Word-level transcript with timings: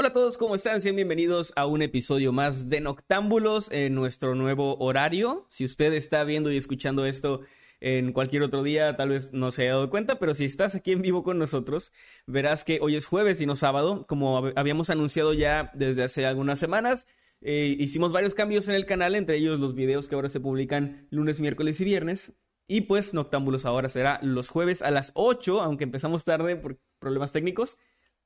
Hola 0.00 0.08
a 0.08 0.12
todos, 0.14 0.38
¿cómo 0.38 0.54
están? 0.54 0.80
Bienvenidos 0.80 1.52
a 1.56 1.66
un 1.66 1.82
episodio 1.82 2.32
más 2.32 2.70
de 2.70 2.80
Noctámbulos 2.80 3.70
en 3.70 3.94
nuestro 3.94 4.34
nuevo 4.34 4.78
horario. 4.78 5.44
Si 5.50 5.62
usted 5.62 5.92
está 5.92 6.24
viendo 6.24 6.50
y 6.50 6.56
escuchando 6.56 7.04
esto 7.04 7.42
en 7.80 8.14
cualquier 8.14 8.42
otro 8.42 8.62
día, 8.62 8.96
tal 8.96 9.10
vez 9.10 9.28
no 9.34 9.52
se 9.52 9.64
haya 9.64 9.72
dado 9.72 9.90
cuenta, 9.90 10.18
pero 10.18 10.34
si 10.34 10.46
estás 10.46 10.74
aquí 10.74 10.92
en 10.92 11.02
vivo 11.02 11.22
con 11.22 11.38
nosotros, 11.38 11.92
verás 12.26 12.64
que 12.64 12.78
hoy 12.80 12.96
es 12.96 13.04
jueves 13.04 13.42
y 13.42 13.46
no 13.46 13.56
sábado, 13.56 14.06
como 14.06 14.50
habíamos 14.56 14.88
anunciado 14.88 15.34
ya 15.34 15.70
desde 15.74 16.04
hace 16.04 16.24
algunas 16.24 16.58
semanas. 16.58 17.06
Eh, 17.42 17.76
hicimos 17.78 18.10
varios 18.10 18.32
cambios 18.32 18.68
en 18.68 18.76
el 18.76 18.86
canal, 18.86 19.14
entre 19.14 19.36
ellos 19.36 19.60
los 19.60 19.74
videos 19.74 20.08
que 20.08 20.14
ahora 20.14 20.30
se 20.30 20.40
publican 20.40 21.08
lunes, 21.10 21.40
miércoles 21.40 21.78
y 21.78 21.84
viernes. 21.84 22.32
Y 22.66 22.82
pues 22.82 23.12
Noctámbulos 23.12 23.66
ahora 23.66 23.90
será 23.90 24.18
los 24.22 24.48
jueves 24.48 24.80
a 24.80 24.90
las 24.90 25.10
8, 25.12 25.60
aunque 25.60 25.84
empezamos 25.84 26.24
tarde 26.24 26.56
por 26.56 26.78
problemas 26.98 27.32
técnicos 27.32 27.76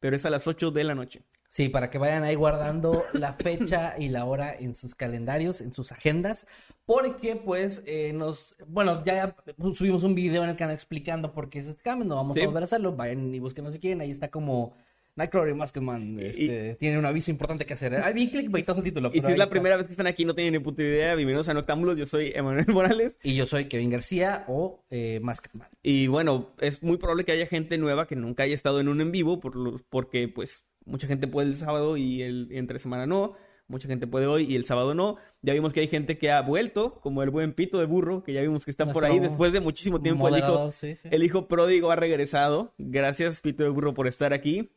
pero 0.05 0.16
es 0.16 0.27
a 0.27 0.28
las 0.28 0.47
8 0.47 0.70
de 0.70 0.84
la 0.84 0.94
noche. 0.94 1.22
Sí, 1.48 1.70
para 1.70 1.88
que 1.88 1.97
vayan 1.97 2.24
ahí 2.24 2.34
guardando 2.34 3.05
la 3.14 3.33
fecha 3.33 3.94
y 3.98 4.10
la 4.10 4.27
hora 4.27 4.55
en 4.55 4.74
sus 4.74 4.94
calendarios, 4.94 5.62
en 5.62 5.72
sus 5.72 5.92
agendas, 5.92 6.47
porque 6.84 7.36
pues 7.36 7.83
eh, 7.86 8.12
nos, 8.12 8.55
bueno, 8.66 9.02
ya 9.02 9.34
subimos 9.72 10.02
un 10.02 10.14
video 10.14 10.44
en 10.44 10.50
el 10.50 10.56
canal 10.56 10.75
explicando 10.75 11.32
por 11.32 11.48
qué 11.48 11.60
es 11.60 11.69
este 11.69 11.82
cambio, 11.82 12.06
no 12.06 12.16
vamos 12.16 12.36
a 12.36 12.44
volver 12.44 12.62
a 12.62 12.64
hacerlo, 12.64 12.94
vayan 12.94 13.34
y 13.34 13.38
busquen 13.38 13.72
sé 13.72 13.80
quién, 13.80 14.02
ahí 14.02 14.10
está 14.10 14.30
como 14.30 14.77
Nightcrawler 15.17 15.55
y 15.55 15.57
Maskman 15.57 16.19
este, 16.19 16.75
tiene 16.75 16.98
un 16.98 17.07
aviso 17.07 17.31
importante 17.31 17.65
que 17.65 17.75
hacer. 17.75 17.95
Hay 17.95 18.12
bien 18.12 18.31
clickbaitoso 18.31 18.81
el 18.81 18.84
título. 18.84 19.11
Y 19.15 19.23
si 19.23 19.31
es 19.31 19.39
la 19.39 19.48
primera 19.48 19.77
vez 19.77 19.87
que 19.87 19.93
están 19.93 20.09
aquí 20.09 20.25
no 20.25 20.34
tienen 20.34 20.55
ni 20.55 20.59
puta 20.59 20.83
idea, 20.83 21.15
bienvenidos 21.15 21.48
a 21.48 21.55
Noctámbulos, 21.55 21.97
yo 21.97 22.06
soy 22.06 22.33
Emanuel 22.34 22.67
Morales. 22.69 23.17
Y 23.23 23.37
yo 23.37 23.47
soy 23.47 23.67
Kevin 23.67 23.91
García 23.91 24.45
o 24.48 24.84
eh, 24.91 25.21
Maskman. 25.23 25.69
Y 25.84 26.09
bueno, 26.09 26.53
es 26.61 26.83
muy 26.83 26.97
probable 26.97 27.25
que 27.25 27.31
haya 27.31 27.47
gente 27.47 27.79
nueva 27.79 28.09
que 28.09 28.17
nunca 28.17 28.43
haya 28.43 28.55
estado 28.55 28.81
en 28.81 28.89
un 28.89 29.01
en 29.01 29.12
vivo, 29.12 29.39
por 29.39 29.84
porque 29.89 30.27
pues 30.27 30.67
mucha 30.84 31.06
gente 31.06 31.28
puede 31.28 31.47
el 31.49 31.55
sábado 31.55 31.97
y 31.97 32.23
el 32.23 32.49
entre 32.51 32.81
semana 32.81 33.06
no. 33.06 33.34
Mucha 33.67 33.89
gente 33.89 34.06
puede 34.06 34.27
hoy 34.27 34.45
y 34.47 34.56
el 34.56 34.67
sábado 34.67 34.95
no. 34.95 35.17
Ya 35.43 35.55
vimos 35.55 35.73
que 35.73 35.81
hay 35.81 35.89
gente 35.89 36.19
que 36.19 36.31
ha 36.31 36.43
vuelto, 36.43 37.00
como 37.00 37.22
el 37.22 37.31
buen 37.31 37.55
Pito 37.55 37.78
de 37.78 37.87
Burro, 37.87 38.22
que 38.22 38.33
ya 38.33 38.43
vimos 38.43 38.65
que 38.65 38.71
está 38.71 38.93
por 38.93 39.05
ahí 39.05 39.21
después 39.21 39.53
de 39.53 39.61
muchísimo 39.61 40.03
tiempo. 40.03 40.28
El 40.28 40.38
hijo, 40.38 40.71
el 41.05 41.22
hijo 41.22 41.49
pródigo 41.49 41.91
ha 41.91 41.97
regresado. 41.97 42.75
Gracias, 42.78 43.41
Pito 43.41 43.62
de 43.62 43.71
Burro, 43.71 43.94
por 43.94 44.06
estar 44.06 44.34
aquí. 44.34 44.71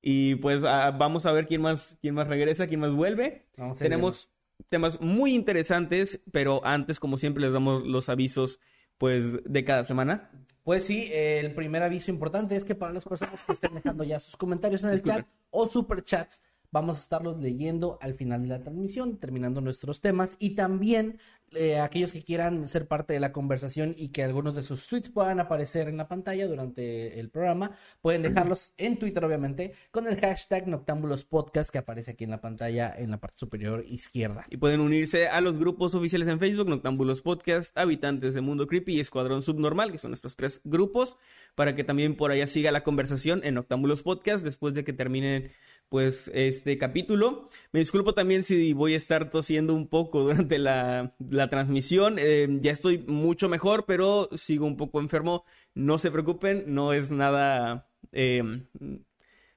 Y 0.00 0.36
pues 0.36 0.62
ah, 0.64 0.90
vamos 0.90 1.26
a 1.26 1.32
ver 1.32 1.46
quién 1.46 1.62
más, 1.62 1.96
quién 2.00 2.14
más 2.14 2.28
regresa, 2.28 2.66
quién 2.66 2.80
más 2.80 2.92
vuelve. 2.92 3.46
Tenemos 3.78 4.30
temas 4.68 5.00
muy 5.00 5.34
interesantes, 5.34 6.20
pero 6.32 6.64
antes, 6.64 7.00
como 7.00 7.16
siempre, 7.16 7.42
les 7.42 7.52
damos 7.52 7.86
los 7.86 8.08
avisos 8.08 8.60
pues 8.96 9.42
de 9.44 9.64
cada 9.64 9.84
semana. 9.84 10.30
Pues 10.64 10.84
sí, 10.84 11.08
el 11.12 11.54
primer 11.54 11.82
aviso 11.82 12.10
importante 12.10 12.56
es 12.56 12.64
que 12.64 12.74
para 12.74 12.92
las 12.92 13.04
personas 13.04 13.42
que 13.42 13.52
estén 13.52 13.74
dejando 13.74 14.04
ya 14.04 14.20
sus 14.20 14.36
comentarios 14.36 14.84
en 14.84 14.90
el 14.90 15.02
chat 15.02 15.26
o 15.50 15.66
superchats, 15.66 16.42
Vamos 16.70 16.98
a 16.98 17.00
estarlos 17.00 17.38
leyendo 17.38 17.98
al 18.00 18.14
final 18.14 18.42
de 18.42 18.48
la 18.48 18.60
transmisión, 18.60 19.16
terminando 19.16 19.60
nuestros 19.60 20.00
temas 20.00 20.36
y 20.38 20.50
también 20.50 21.18
eh, 21.54 21.78
aquellos 21.80 22.12
que 22.12 22.22
quieran 22.22 22.68
ser 22.68 22.86
parte 22.86 23.14
de 23.14 23.20
la 23.20 23.32
conversación 23.32 23.94
y 23.96 24.08
que 24.08 24.22
algunos 24.22 24.54
de 24.54 24.62
sus 24.62 24.86
tweets 24.86 25.08
puedan 25.08 25.40
aparecer 25.40 25.88
en 25.88 25.96
la 25.96 26.06
pantalla 26.06 26.46
durante 26.46 27.18
el 27.18 27.30
programa, 27.30 27.70
pueden 28.02 28.22
dejarlos 28.22 28.74
en 28.76 28.98
Twitter, 28.98 29.24
obviamente, 29.24 29.72
con 29.90 30.06
el 30.06 30.20
hashtag 30.20 30.68
Noctámbulos 30.68 31.24
Podcast 31.24 31.70
que 31.70 31.78
aparece 31.78 32.10
aquí 32.10 32.24
en 32.24 32.30
la 32.30 32.42
pantalla 32.42 32.94
en 32.94 33.10
la 33.10 33.16
parte 33.16 33.38
superior 33.38 33.82
izquierda. 33.88 34.44
Y 34.50 34.58
pueden 34.58 34.80
unirse 34.80 35.28
a 35.28 35.40
los 35.40 35.58
grupos 35.58 35.94
oficiales 35.94 36.28
en 36.28 36.38
Facebook, 36.38 36.68
Noctámbulos 36.68 37.22
Podcast, 37.22 37.76
Habitantes 37.78 38.34
de 38.34 38.42
Mundo 38.42 38.66
Creepy 38.66 38.96
y 38.96 39.00
Escuadrón 39.00 39.40
Subnormal, 39.40 39.90
que 39.90 39.98
son 39.98 40.10
nuestros 40.10 40.36
tres 40.36 40.60
grupos, 40.64 41.16
para 41.54 41.74
que 41.74 41.82
también 41.82 42.14
por 42.14 42.30
allá 42.30 42.46
siga 42.46 42.72
la 42.72 42.84
conversación 42.84 43.40
en 43.42 43.54
Noctámbulos 43.54 44.02
Podcast 44.02 44.44
después 44.44 44.74
de 44.74 44.84
que 44.84 44.92
terminen 44.92 45.50
pues 45.88 46.30
este 46.34 46.78
capítulo. 46.78 47.48
Me 47.72 47.80
disculpo 47.80 48.14
también 48.14 48.42
si 48.42 48.72
voy 48.72 48.94
a 48.94 48.96
estar 48.96 49.30
tosiendo 49.30 49.74
un 49.74 49.88
poco 49.88 50.22
durante 50.24 50.58
la, 50.58 51.14
transmisión. 51.50 52.16
Eh, 52.18 52.48
ya 52.60 52.72
estoy 52.72 52.98
mucho 52.98 53.48
mejor, 53.48 53.84
pero 53.86 54.28
sigo 54.36 54.66
un 54.66 54.76
poco 54.76 55.00
enfermo. 55.00 55.44
No 55.74 55.98
se 55.98 56.10
preocupen, 56.10 56.64
no 56.66 56.92
es 56.92 57.10
nada 57.10 57.88
eh, 58.12 58.62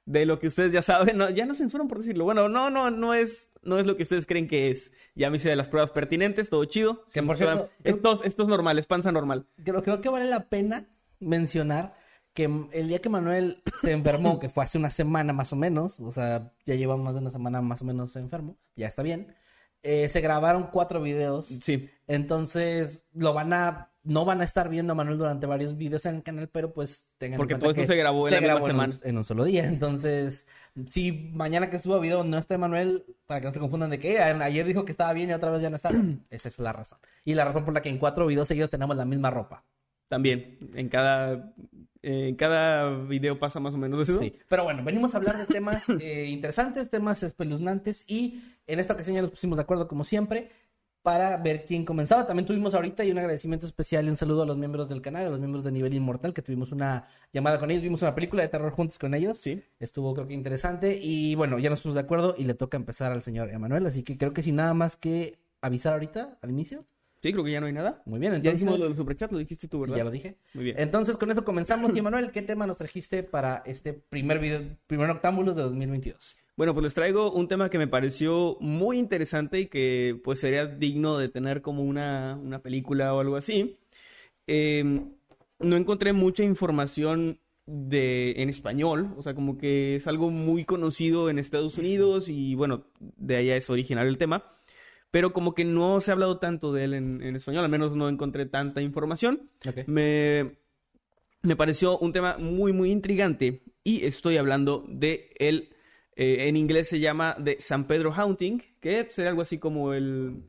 de 0.05 0.25
lo 0.25 0.39
que 0.39 0.47
ustedes 0.47 0.71
ya 0.71 0.81
saben. 0.81 1.19
ya 1.35 1.45
no 1.45 1.53
censuran 1.53 1.87
por 1.87 1.99
decirlo. 1.99 2.23
Bueno, 2.23 2.49
no, 2.49 2.69
no, 2.69 2.89
no 2.91 3.13
es, 3.13 3.51
no 3.61 3.77
es 3.77 3.85
lo 3.85 3.97
que 3.97 4.03
ustedes 4.03 4.25
creen 4.25 4.47
que 4.47 4.71
es. 4.71 4.91
Ya 5.15 5.29
me 5.29 5.37
hice 5.37 5.49
de 5.49 5.55
las 5.55 5.69
pruebas 5.69 5.91
pertinentes, 5.91 6.49
todo 6.49 6.65
chido. 6.65 7.05
Que 7.11 7.23
por 7.23 7.37
cierto, 7.37 7.69
esto, 7.83 8.23
es 8.23 8.47
normal, 8.47 8.79
es 8.79 8.87
panza 8.87 9.11
normal. 9.11 9.47
Creo, 9.63 9.83
creo 9.83 10.01
que 10.01 10.09
vale 10.09 10.25
la 10.25 10.49
pena 10.49 10.87
mencionar 11.19 12.00
que 12.33 12.49
el 12.71 12.87
día 12.87 12.99
que 12.99 13.09
Manuel 13.09 13.61
se 13.81 13.91
enfermó, 13.91 14.39
que 14.39 14.49
fue 14.49 14.63
hace 14.63 14.77
una 14.77 14.89
semana 14.89 15.33
más 15.33 15.51
o 15.53 15.55
menos, 15.55 15.99
o 15.99 16.11
sea, 16.11 16.53
ya 16.65 16.75
lleva 16.75 16.97
más 16.97 17.13
de 17.13 17.19
una 17.19 17.29
semana 17.29 17.61
más 17.61 17.81
o 17.81 17.85
menos 17.85 18.15
enfermo, 18.15 18.57
ya 18.75 18.87
está 18.87 19.03
bien, 19.03 19.33
eh, 19.83 20.09
se 20.09 20.21
grabaron 20.21 20.69
cuatro 20.71 21.01
videos. 21.01 21.47
Sí. 21.47 21.89
Entonces, 22.07 23.03
lo 23.13 23.33
van 23.33 23.51
a, 23.53 23.91
no 24.03 24.25
van 24.25 24.41
a 24.41 24.43
estar 24.43 24.69
viendo 24.69 24.93
a 24.93 24.95
Manuel 24.95 25.17
durante 25.17 25.47
varios 25.47 25.75
videos 25.75 26.05
en 26.05 26.17
el 26.17 26.23
canal, 26.23 26.49
pero 26.49 26.71
pues 26.71 27.07
tengan 27.17 27.37
Porque 27.37 27.55
todo 27.55 27.71
esto 27.71 27.87
se 27.87 27.95
grabó 27.95 28.27
en 28.27 28.45
la 28.45 28.65
semana. 28.65 28.99
En, 29.03 29.17
un 29.17 29.25
solo 29.25 29.43
día. 29.43 29.65
Entonces, 29.65 30.45
si 30.87 31.11
mañana 31.33 31.69
que 31.69 31.79
suba 31.79 31.99
video 31.99 32.23
no 32.23 32.37
está 32.37 32.57
Manuel, 32.57 33.05
para 33.25 33.41
que 33.41 33.47
no 33.47 33.53
se 33.53 33.59
confundan 33.59 33.89
de 33.89 33.99
que 33.99 34.19
ayer 34.19 34.65
dijo 34.65 34.85
que 34.85 34.91
estaba 34.91 35.13
bien 35.13 35.29
y 35.29 35.33
otra 35.33 35.49
vez 35.49 35.61
ya 35.61 35.69
no 35.69 35.77
está, 35.77 35.89
esa 36.29 36.47
es 36.47 36.59
la 36.59 36.73
razón. 36.73 36.99
Y 37.25 37.33
la 37.33 37.45
razón 37.45 37.65
por 37.65 37.73
la 37.73 37.81
que 37.81 37.89
en 37.89 37.97
cuatro 37.97 38.27
videos 38.27 38.47
seguidos 38.47 38.69
tenemos 38.69 38.95
la 38.95 39.05
misma 39.05 39.31
ropa. 39.31 39.63
También, 40.11 40.57
en 40.73 40.89
cada 40.89 41.53
en 42.01 42.35
cada 42.35 42.89
video 43.05 43.39
pasa 43.39 43.61
más 43.61 43.73
o 43.73 43.77
menos 43.77 44.09
eso. 44.09 44.19
Sí. 44.19 44.33
Pero 44.49 44.65
bueno, 44.65 44.83
venimos 44.83 45.15
a 45.15 45.19
hablar 45.19 45.37
de 45.37 45.45
temas 45.45 45.87
eh, 46.01 46.25
interesantes, 46.25 46.89
temas 46.89 47.23
espeluznantes 47.23 48.03
y 48.07 48.41
en 48.67 48.79
esta 48.79 48.93
ocasión 48.93 49.15
ya 49.15 49.21
nos 49.21 49.31
pusimos 49.31 49.55
de 49.55 49.61
acuerdo 49.61 49.87
como 49.87 50.03
siempre 50.03 50.49
para 51.01 51.37
ver 51.37 51.63
quién 51.63 51.85
comenzaba. 51.85 52.27
También 52.27 52.45
tuvimos 52.45 52.73
ahorita 52.73 53.05
y 53.05 53.11
un 53.11 53.19
agradecimiento 53.19 53.65
especial 53.65 54.05
y 54.05 54.09
un 54.09 54.17
saludo 54.17 54.43
a 54.43 54.45
los 54.45 54.57
miembros 54.57 54.89
del 54.89 55.01
canal, 55.01 55.27
a 55.27 55.29
los 55.29 55.39
miembros 55.39 55.63
de 55.63 55.71
Nivel 55.71 55.93
Inmortal, 55.93 56.33
que 56.33 56.41
tuvimos 56.41 56.73
una 56.73 57.07
llamada 57.31 57.57
con 57.57 57.71
ellos, 57.71 57.81
vimos 57.81 58.01
una 58.01 58.13
película 58.13 58.41
de 58.41 58.49
terror 58.49 58.73
juntos 58.73 58.99
con 58.99 59.13
ellos. 59.13 59.37
Sí. 59.37 59.63
Estuvo 59.79 60.13
creo 60.13 60.27
que 60.27 60.33
interesante 60.33 60.99
y 61.01 61.35
bueno, 61.35 61.57
ya 61.57 61.69
nos 61.69 61.79
pusimos 61.79 61.95
de 61.95 62.01
acuerdo 62.01 62.35
y 62.37 62.43
le 62.43 62.53
toca 62.53 62.75
empezar 62.75 63.13
al 63.13 63.21
señor 63.21 63.49
Emanuel, 63.49 63.85
así 63.85 64.03
que 64.03 64.17
creo 64.17 64.33
que 64.33 64.43
sin 64.43 64.57
nada 64.57 64.73
más 64.73 64.97
que 64.97 65.39
avisar 65.61 65.93
ahorita 65.93 66.37
al 66.41 66.49
inicio. 66.49 66.85
Sí, 67.21 67.31
creo 67.31 67.43
que 67.43 67.51
ya 67.51 67.59
no 67.59 67.67
hay 67.67 67.73
nada. 67.73 68.01
Muy 68.05 68.19
bien, 68.19 68.33
entonces. 68.33 68.61
Ya 68.61 68.65
dijimos 68.65 68.79
lo 68.79 68.85
del 68.85 68.95
superchat, 68.95 69.31
lo 69.31 69.37
dijiste 69.37 69.67
tú, 69.67 69.81
¿verdad? 69.81 69.97
Ya 69.97 70.03
lo 70.03 70.11
dije. 70.11 70.37
Muy 70.55 70.63
bien. 70.65 70.75
Entonces, 70.79 71.17
con 71.17 71.29
eso 71.29 71.43
comenzamos. 71.45 71.91
Y 71.95 72.01
Manuel, 72.01 72.31
¿qué 72.31 72.41
tema 72.41 72.65
nos 72.65 72.77
trajiste 72.77 73.21
para 73.21 73.61
este 73.65 73.93
primer 73.93 74.39
video, 74.39 74.61
primer 74.87 75.09
octámbulos 75.09 75.55
de 75.55 75.61
2022? 75.63 76.35
Bueno, 76.57 76.73
pues 76.73 76.83
les 76.83 76.93
traigo 76.93 77.31
un 77.31 77.47
tema 77.47 77.69
que 77.69 77.77
me 77.77 77.87
pareció 77.87 78.57
muy 78.59 78.97
interesante 78.97 79.59
y 79.59 79.65
que 79.67 80.19
pues 80.23 80.39
sería 80.39 80.65
digno 80.65 81.17
de 81.17 81.29
tener 81.29 81.61
como 81.61 81.83
una, 81.83 82.39
una 82.41 82.61
película 82.61 83.13
o 83.13 83.19
algo 83.19 83.35
así. 83.35 83.77
Em, 84.47 85.13
no 85.59 85.75
encontré 85.75 86.13
mucha 86.13 86.43
información 86.43 87.39
de, 87.65 88.33
en 88.37 88.49
español, 88.49 89.13
o 89.17 89.21
sea, 89.21 89.35
como 89.35 89.57
que 89.57 89.95
es 89.95 90.07
algo 90.07 90.29
muy 90.29 90.65
conocido 90.65 91.29
en 91.29 91.39
Estados 91.39 91.77
Unidos 91.77 92.29
y 92.29 92.55
bueno, 92.55 92.85
de 92.99 93.37
allá 93.37 93.55
es 93.55 93.69
original 93.69 94.07
el 94.07 94.17
tema 94.17 94.43
pero 95.11 95.33
como 95.33 95.53
que 95.53 95.65
no 95.65 95.99
se 96.01 96.11
ha 96.11 96.13
hablado 96.13 96.39
tanto 96.39 96.73
de 96.73 96.85
él 96.85 96.93
en, 96.93 97.35
español, 97.35 97.63
al 97.63 97.69
menos 97.69 97.95
no 97.95 98.09
encontré 98.09 98.45
tanta 98.45 98.81
información. 98.81 99.49
Me, 99.85 100.55
me 101.41 101.55
pareció 101.55 101.99
un 101.99 102.13
tema 102.13 102.37
muy, 102.37 102.71
muy 102.71 102.91
intrigante 102.91 103.61
y 103.83 104.05
estoy 104.05 104.37
hablando 104.37 104.85
de 104.87 105.31
el, 105.37 105.69
eh, 106.15 106.47
en 106.47 106.55
inglés 106.55 106.87
se 106.87 106.99
llama 106.99 107.35
de 107.39 107.57
San 107.59 107.87
Pedro 107.87 108.13
Haunting, 108.13 108.63
que 108.79 109.07
sería 109.11 109.29
algo 109.29 109.41
así 109.41 109.57
como 109.57 109.93
el, 109.93 110.43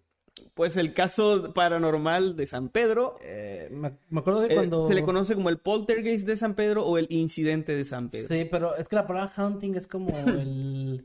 pues 0.55 0.77
el 0.77 0.93
caso 0.93 1.53
paranormal 1.55 2.37
de 2.37 2.47
San 2.47 2.69
Pedro. 2.69 3.17
Eh, 3.23 3.69
me, 3.71 3.93
me 4.11 4.21
acuerdo 4.21 4.41
de 4.41 4.53
Eh, 4.53 4.55
cuando... 4.55 4.87
Se 4.87 4.95
le 4.95 5.03
conoce 5.03 5.35
como 5.35 5.49
el 5.49 5.59
poltergeist 5.59 6.27
de 6.27 6.37
San 6.37 6.55
Pedro 6.55 6.85
o 6.85 6.99
el 6.99 7.07
incidente 7.11 7.75
de 7.75 7.85
San 7.85 8.11
Pedro. 8.11 8.29
Sí, 8.29 8.47
pero 8.51 8.77
es 8.77 8.89
que 8.89 8.97
la 8.97 9.07
palabra 9.07 9.33
hunting 9.37 9.75
es 9.75 9.87
como 9.87 10.09
el... 10.19 11.05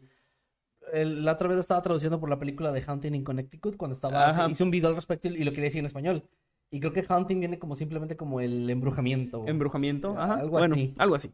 el- 0.93 1.23
la 1.25 1.33
otra 1.33 1.47
vez 1.47 1.57
estaba 1.57 1.81
traduciendo 1.81 2.19
por 2.19 2.29
la 2.29 2.39
película 2.39 2.71
de 2.71 2.83
Hunting 2.87 3.13
in 3.13 3.23
Connecticut 3.23 3.77
cuando 3.77 3.95
estaba... 3.95 4.29
Ajá. 4.29 4.49
Hice 4.49 4.63
un 4.63 4.71
video 4.71 4.89
al 4.89 4.95
respecto 4.95 5.27
y 5.27 5.43
lo 5.43 5.51
quería 5.51 5.65
decir 5.65 5.79
en 5.79 5.85
español. 5.85 6.23
Y 6.69 6.79
creo 6.79 6.91
que 6.91 7.05
hunting 7.07 7.39
viene 7.39 7.59
como 7.59 7.75
simplemente 7.75 8.17
como 8.17 8.41
el 8.41 8.69
embrujamiento. 8.69 9.45
Embrujamiento, 9.47 10.17
ajá. 10.17 10.35
algo 10.35 10.51
bueno, 10.57 10.75
así. 10.75 10.93
algo 10.97 11.15
así. 11.15 11.31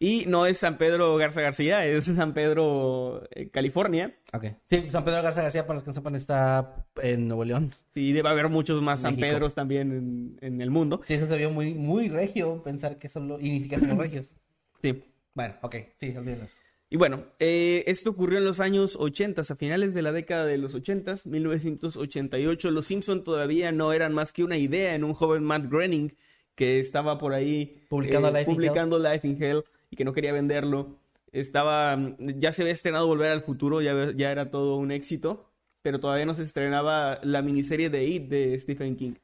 Y 0.00 0.24
no 0.26 0.46
es 0.46 0.56
San 0.58 0.78
Pedro 0.78 1.16
Garza 1.16 1.40
García, 1.40 1.84
es 1.86 2.06
San 2.06 2.34
Pedro, 2.34 3.22
eh, 3.30 3.50
California. 3.50 4.16
Ok. 4.32 4.46
Sí, 4.66 4.86
San 4.90 5.04
Pedro 5.04 5.22
Garza 5.22 5.42
García, 5.42 5.64
para 5.64 5.74
los 5.74 5.84
que 5.84 5.90
no 5.90 5.94
sepan, 5.94 6.16
está 6.16 6.86
en 7.00 7.28
Nuevo 7.28 7.44
León. 7.44 7.72
Sí, 7.94 8.12
debe 8.12 8.28
haber 8.28 8.48
muchos 8.48 8.82
más 8.82 9.00
San 9.00 9.14
México. 9.14 9.28
Pedros 9.34 9.54
también 9.54 9.92
en, 9.92 10.38
en 10.40 10.60
el 10.60 10.70
mundo. 10.70 11.02
Sí, 11.06 11.14
eso 11.14 11.28
se 11.28 11.36
vio 11.36 11.50
muy, 11.50 11.74
muy 11.74 12.08
regio 12.08 12.60
pensar 12.64 12.98
que 12.98 13.08
solo 13.08 13.38
significa 13.38 13.78
como 13.78 14.00
regios. 14.02 14.34
Sí. 14.82 15.04
Bueno, 15.34 15.54
ok, 15.62 15.76
sí, 15.98 16.16
olvídenlo. 16.16 16.46
Y 16.92 16.98
bueno, 16.98 17.24
eh, 17.38 17.84
esto 17.86 18.10
ocurrió 18.10 18.36
en 18.36 18.44
los 18.44 18.60
años 18.60 18.98
80, 19.00 19.40
a 19.40 19.56
finales 19.56 19.94
de 19.94 20.02
la 20.02 20.12
década 20.12 20.44
de 20.44 20.58
los 20.58 20.74
80, 20.74 21.20
1988. 21.24 22.70
Los 22.70 22.84
Simpson 22.84 23.24
todavía 23.24 23.72
no 23.72 23.94
eran 23.94 24.12
más 24.12 24.34
que 24.34 24.44
una 24.44 24.58
idea 24.58 24.94
en 24.94 25.02
un 25.02 25.14
joven 25.14 25.42
Matt 25.42 25.70
Groening 25.70 26.14
que 26.54 26.80
estaba 26.80 27.16
por 27.16 27.32
ahí 27.32 27.82
Publicando 27.88 28.28
eh, 28.28 28.32
Life 28.32 28.50
in 28.50 28.56
publicando 28.56 28.98
Life 28.98 29.26
in 29.26 29.42
Hell 29.42 29.64
y 29.88 29.96
que 29.96 30.04
no 30.04 30.12
quería 30.12 30.34
venderlo. 30.34 30.98
Estaba, 31.32 31.98
ya 32.18 32.52
se 32.52 32.60
había 32.60 32.74
estrenado 32.74 33.06
Volver 33.06 33.32
al 33.32 33.40
Futuro, 33.40 33.80
ya, 33.80 34.12
ya 34.14 34.30
era 34.30 34.50
todo 34.50 34.76
un 34.76 34.90
éxito, 34.90 35.50
pero 35.80 35.98
todavía 35.98 36.26
no 36.26 36.34
se 36.34 36.42
estrenaba 36.42 37.20
la 37.22 37.40
miniserie 37.40 37.88
de 37.88 38.04
It 38.04 38.28
de 38.28 38.60
Stephen 38.60 38.96
King. 38.96 39.14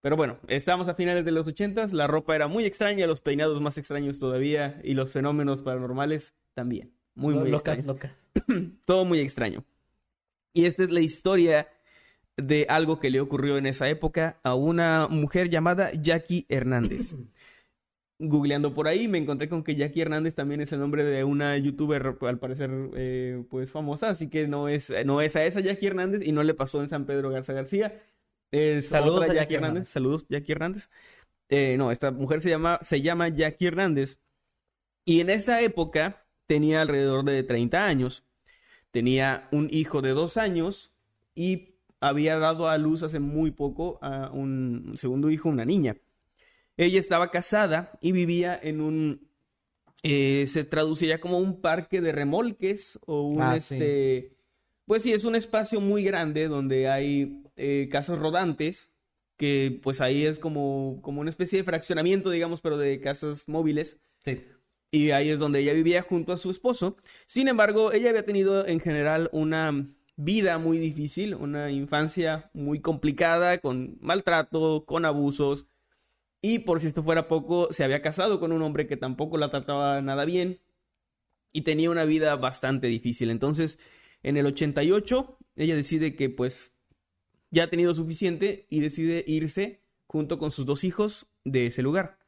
Pero 0.00 0.16
bueno, 0.16 0.38
estábamos 0.48 0.88
a 0.88 0.94
finales 0.94 1.26
de 1.26 1.32
los 1.32 1.46
80, 1.46 1.88
la 1.92 2.06
ropa 2.06 2.34
era 2.34 2.48
muy 2.48 2.64
extraña, 2.64 3.06
los 3.06 3.20
peinados 3.20 3.60
más 3.60 3.76
extraños 3.76 4.18
todavía 4.18 4.80
y 4.82 4.94
los 4.94 5.10
fenómenos 5.10 5.60
paranormales 5.60 6.32
también. 6.56 6.90
Muy, 7.14 7.34
muy 7.34 7.50
loca, 7.50 7.74
extraños. 7.74 7.86
loca. 7.86 8.16
Todo 8.86 9.04
muy 9.04 9.20
extraño. 9.20 9.64
Y 10.52 10.64
esta 10.64 10.82
es 10.82 10.90
la 10.90 11.00
historia 11.00 11.68
de 12.36 12.66
algo 12.68 12.98
que 12.98 13.10
le 13.10 13.20
ocurrió 13.20 13.58
en 13.58 13.66
esa 13.66 13.88
época 13.88 14.40
a 14.42 14.54
una 14.54 15.06
mujer 15.06 15.50
llamada 15.50 15.92
Jackie 15.92 16.46
Hernández. 16.48 17.14
Googleando 18.18 18.72
por 18.72 18.88
ahí 18.88 19.08
me 19.08 19.18
encontré 19.18 19.50
con 19.50 19.62
que 19.62 19.76
Jackie 19.76 20.00
Hernández 20.00 20.34
también 20.34 20.62
es 20.62 20.72
el 20.72 20.80
nombre 20.80 21.04
de 21.04 21.22
una 21.24 21.58
youtuber 21.58 22.16
al 22.22 22.38
parecer 22.38 22.70
eh, 22.94 23.44
pues 23.50 23.70
famosa, 23.70 24.08
así 24.08 24.30
que 24.30 24.48
no 24.48 24.70
es, 24.70 24.90
no 25.04 25.20
es 25.20 25.36
a 25.36 25.44
esa 25.44 25.60
Jackie 25.60 25.88
Hernández 25.88 26.26
y 26.26 26.32
no 26.32 26.42
le 26.42 26.54
pasó 26.54 26.80
en 26.80 26.88
San 26.88 27.04
Pedro 27.04 27.28
Garza 27.28 27.52
García. 27.52 28.02
Es 28.50 28.88
Saludos 28.88 29.20
otra 29.20 29.32
a 29.32 29.34
Jackie, 29.34 29.40
Jackie 29.40 29.54
Hernández. 29.56 29.68
Hernández. 29.68 29.88
Saludos 29.90 30.26
Jackie 30.30 30.52
Hernández. 30.52 30.90
Eh, 31.50 31.76
no, 31.76 31.90
esta 31.90 32.10
mujer 32.10 32.40
se 32.40 32.48
llama, 32.48 32.78
se 32.80 33.02
llama 33.02 33.28
Jackie 33.28 33.66
Hernández 33.66 34.18
y 35.04 35.20
en 35.20 35.30
esa 35.30 35.60
época 35.60 36.25
tenía 36.46 36.82
alrededor 36.82 37.24
de 37.24 37.42
30 37.42 37.86
años. 37.86 38.24
Tenía 38.90 39.48
un 39.52 39.68
hijo 39.70 40.02
de 40.02 40.10
dos 40.10 40.36
años 40.36 40.92
y 41.34 41.74
había 42.00 42.38
dado 42.38 42.68
a 42.68 42.78
luz 42.78 43.02
hace 43.02 43.20
muy 43.20 43.50
poco 43.50 43.98
a 44.02 44.30
un 44.30 44.94
segundo 44.96 45.30
hijo, 45.30 45.48
una 45.48 45.64
niña. 45.64 45.96
Ella 46.76 47.00
estaba 47.00 47.30
casada 47.30 47.98
y 48.00 48.12
vivía 48.12 48.58
en 48.62 48.80
un, 48.80 49.28
eh, 50.02 50.46
se 50.46 50.64
traduciría 50.64 51.20
como 51.20 51.38
un 51.38 51.60
parque 51.60 52.00
de 52.00 52.12
remolques 52.12 52.98
o 53.06 53.22
un, 53.22 53.40
Ah, 53.42 53.58
sí. 53.60 53.74
este, 53.74 54.36
pues 54.84 55.02
sí, 55.02 55.12
es 55.12 55.24
un 55.24 55.34
espacio 55.34 55.80
muy 55.80 56.04
grande 56.04 56.48
donde 56.48 56.88
hay 56.88 57.42
eh, 57.56 57.88
casas 57.90 58.18
rodantes, 58.18 58.90
que 59.36 59.78
pues 59.82 60.00
ahí 60.00 60.24
es 60.24 60.38
como, 60.38 61.00
como 61.02 61.20
una 61.20 61.30
especie 61.30 61.58
de 61.58 61.64
fraccionamiento, 61.64 62.30
digamos, 62.30 62.60
pero 62.60 62.76
de 62.78 63.00
casas 63.00 63.48
móviles. 63.48 63.98
Sí. 64.24 64.42
Y 64.96 65.10
ahí 65.10 65.28
es 65.28 65.38
donde 65.38 65.60
ella 65.60 65.74
vivía 65.74 66.00
junto 66.00 66.32
a 66.32 66.38
su 66.38 66.48
esposo. 66.48 66.96
Sin 67.26 67.48
embargo, 67.48 67.92
ella 67.92 68.08
había 68.08 68.24
tenido 68.24 68.66
en 68.66 68.80
general 68.80 69.28
una 69.30 69.94
vida 70.16 70.56
muy 70.56 70.78
difícil, 70.78 71.34
una 71.34 71.70
infancia 71.70 72.50
muy 72.54 72.80
complicada, 72.80 73.58
con 73.58 73.98
maltrato, 74.00 74.86
con 74.86 75.04
abusos. 75.04 75.66
Y 76.40 76.60
por 76.60 76.80
si 76.80 76.86
esto 76.86 77.02
fuera 77.02 77.28
poco, 77.28 77.68
se 77.72 77.84
había 77.84 78.00
casado 78.00 78.40
con 78.40 78.52
un 78.52 78.62
hombre 78.62 78.86
que 78.86 78.96
tampoco 78.96 79.36
la 79.36 79.50
trataba 79.50 80.00
nada 80.00 80.24
bien. 80.24 80.62
Y 81.52 81.60
tenía 81.62 81.90
una 81.90 82.04
vida 82.04 82.34
bastante 82.36 82.86
difícil. 82.86 83.30
Entonces, 83.30 83.78
en 84.22 84.38
el 84.38 84.46
88, 84.46 85.38
ella 85.56 85.76
decide 85.76 86.16
que 86.16 86.30
pues 86.30 86.72
ya 87.50 87.64
ha 87.64 87.70
tenido 87.70 87.94
suficiente 87.94 88.66
y 88.70 88.80
decide 88.80 89.24
irse 89.26 89.82
junto 90.06 90.38
con 90.38 90.52
sus 90.52 90.64
dos 90.64 90.84
hijos 90.84 91.26
de 91.44 91.66
ese 91.66 91.82
lugar. 91.82 92.18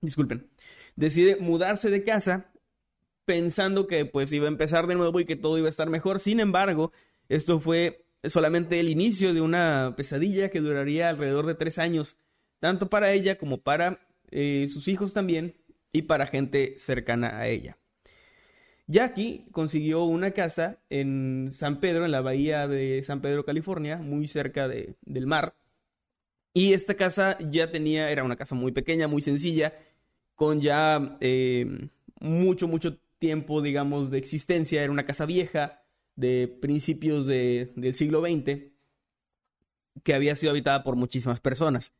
Disculpen. 0.00 0.48
Decide 0.96 1.36
mudarse 1.36 1.90
de 1.90 2.04
casa 2.04 2.52
pensando 3.24 3.86
que 3.86 4.06
pues 4.06 4.32
iba 4.32 4.46
a 4.46 4.48
empezar 4.48 4.86
de 4.86 4.94
nuevo 4.96 5.20
y 5.20 5.26
que 5.26 5.36
todo 5.36 5.58
iba 5.58 5.68
a 5.68 5.70
estar 5.70 5.90
mejor. 5.90 6.20
Sin 6.20 6.40
embargo, 6.40 6.92
esto 7.28 7.60
fue 7.60 8.06
solamente 8.24 8.80
el 8.80 8.88
inicio 8.88 9.34
de 9.34 9.40
una 9.40 9.94
pesadilla 9.96 10.50
que 10.50 10.60
duraría 10.60 11.08
alrededor 11.10 11.46
de 11.46 11.54
tres 11.54 11.78
años, 11.78 12.16
tanto 12.60 12.90
para 12.90 13.12
ella 13.12 13.38
como 13.38 13.58
para 13.62 14.00
eh, 14.30 14.68
sus 14.70 14.88
hijos 14.88 15.12
también 15.12 15.56
y 15.92 16.02
para 16.02 16.26
gente 16.26 16.74
cercana 16.78 17.38
a 17.38 17.48
ella. 17.48 17.78
Jackie 18.86 19.46
consiguió 19.52 20.04
una 20.04 20.30
casa 20.32 20.78
en 20.88 21.50
San 21.52 21.80
Pedro, 21.80 22.04
en 22.06 22.10
la 22.10 22.22
bahía 22.22 22.66
de 22.66 23.02
San 23.02 23.20
Pedro, 23.20 23.44
California, 23.44 23.96
muy 23.98 24.26
cerca 24.26 24.66
de- 24.68 24.94
del 25.02 25.26
mar. 25.26 25.54
Y 26.54 26.72
esta 26.72 26.94
casa 26.94 27.38
ya 27.50 27.70
tenía, 27.70 28.10
era 28.10 28.24
una 28.24 28.36
casa 28.36 28.54
muy 28.54 28.72
pequeña, 28.72 29.06
muy 29.08 29.22
sencilla, 29.22 29.74
con 30.38 30.60
ya 30.60 31.16
eh, 31.20 31.88
mucho, 32.20 32.68
mucho 32.68 32.96
tiempo, 33.18 33.60
digamos, 33.60 34.08
de 34.08 34.18
existencia. 34.18 34.80
Era 34.84 34.92
una 34.92 35.04
casa 35.04 35.26
vieja 35.26 35.82
de 36.14 36.46
principios 36.46 37.26
de- 37.26 37.72
del 37.74 37.94
siglo 37.96 38.20
XX 38.20 38.70
que 40.04 40.14
había 40.14 40.36
sido 40.36 40.50
habitada 40.52 40.84
por 40.84 40.94
muchísimas 40.94 41.40
personas. 41.40 41.92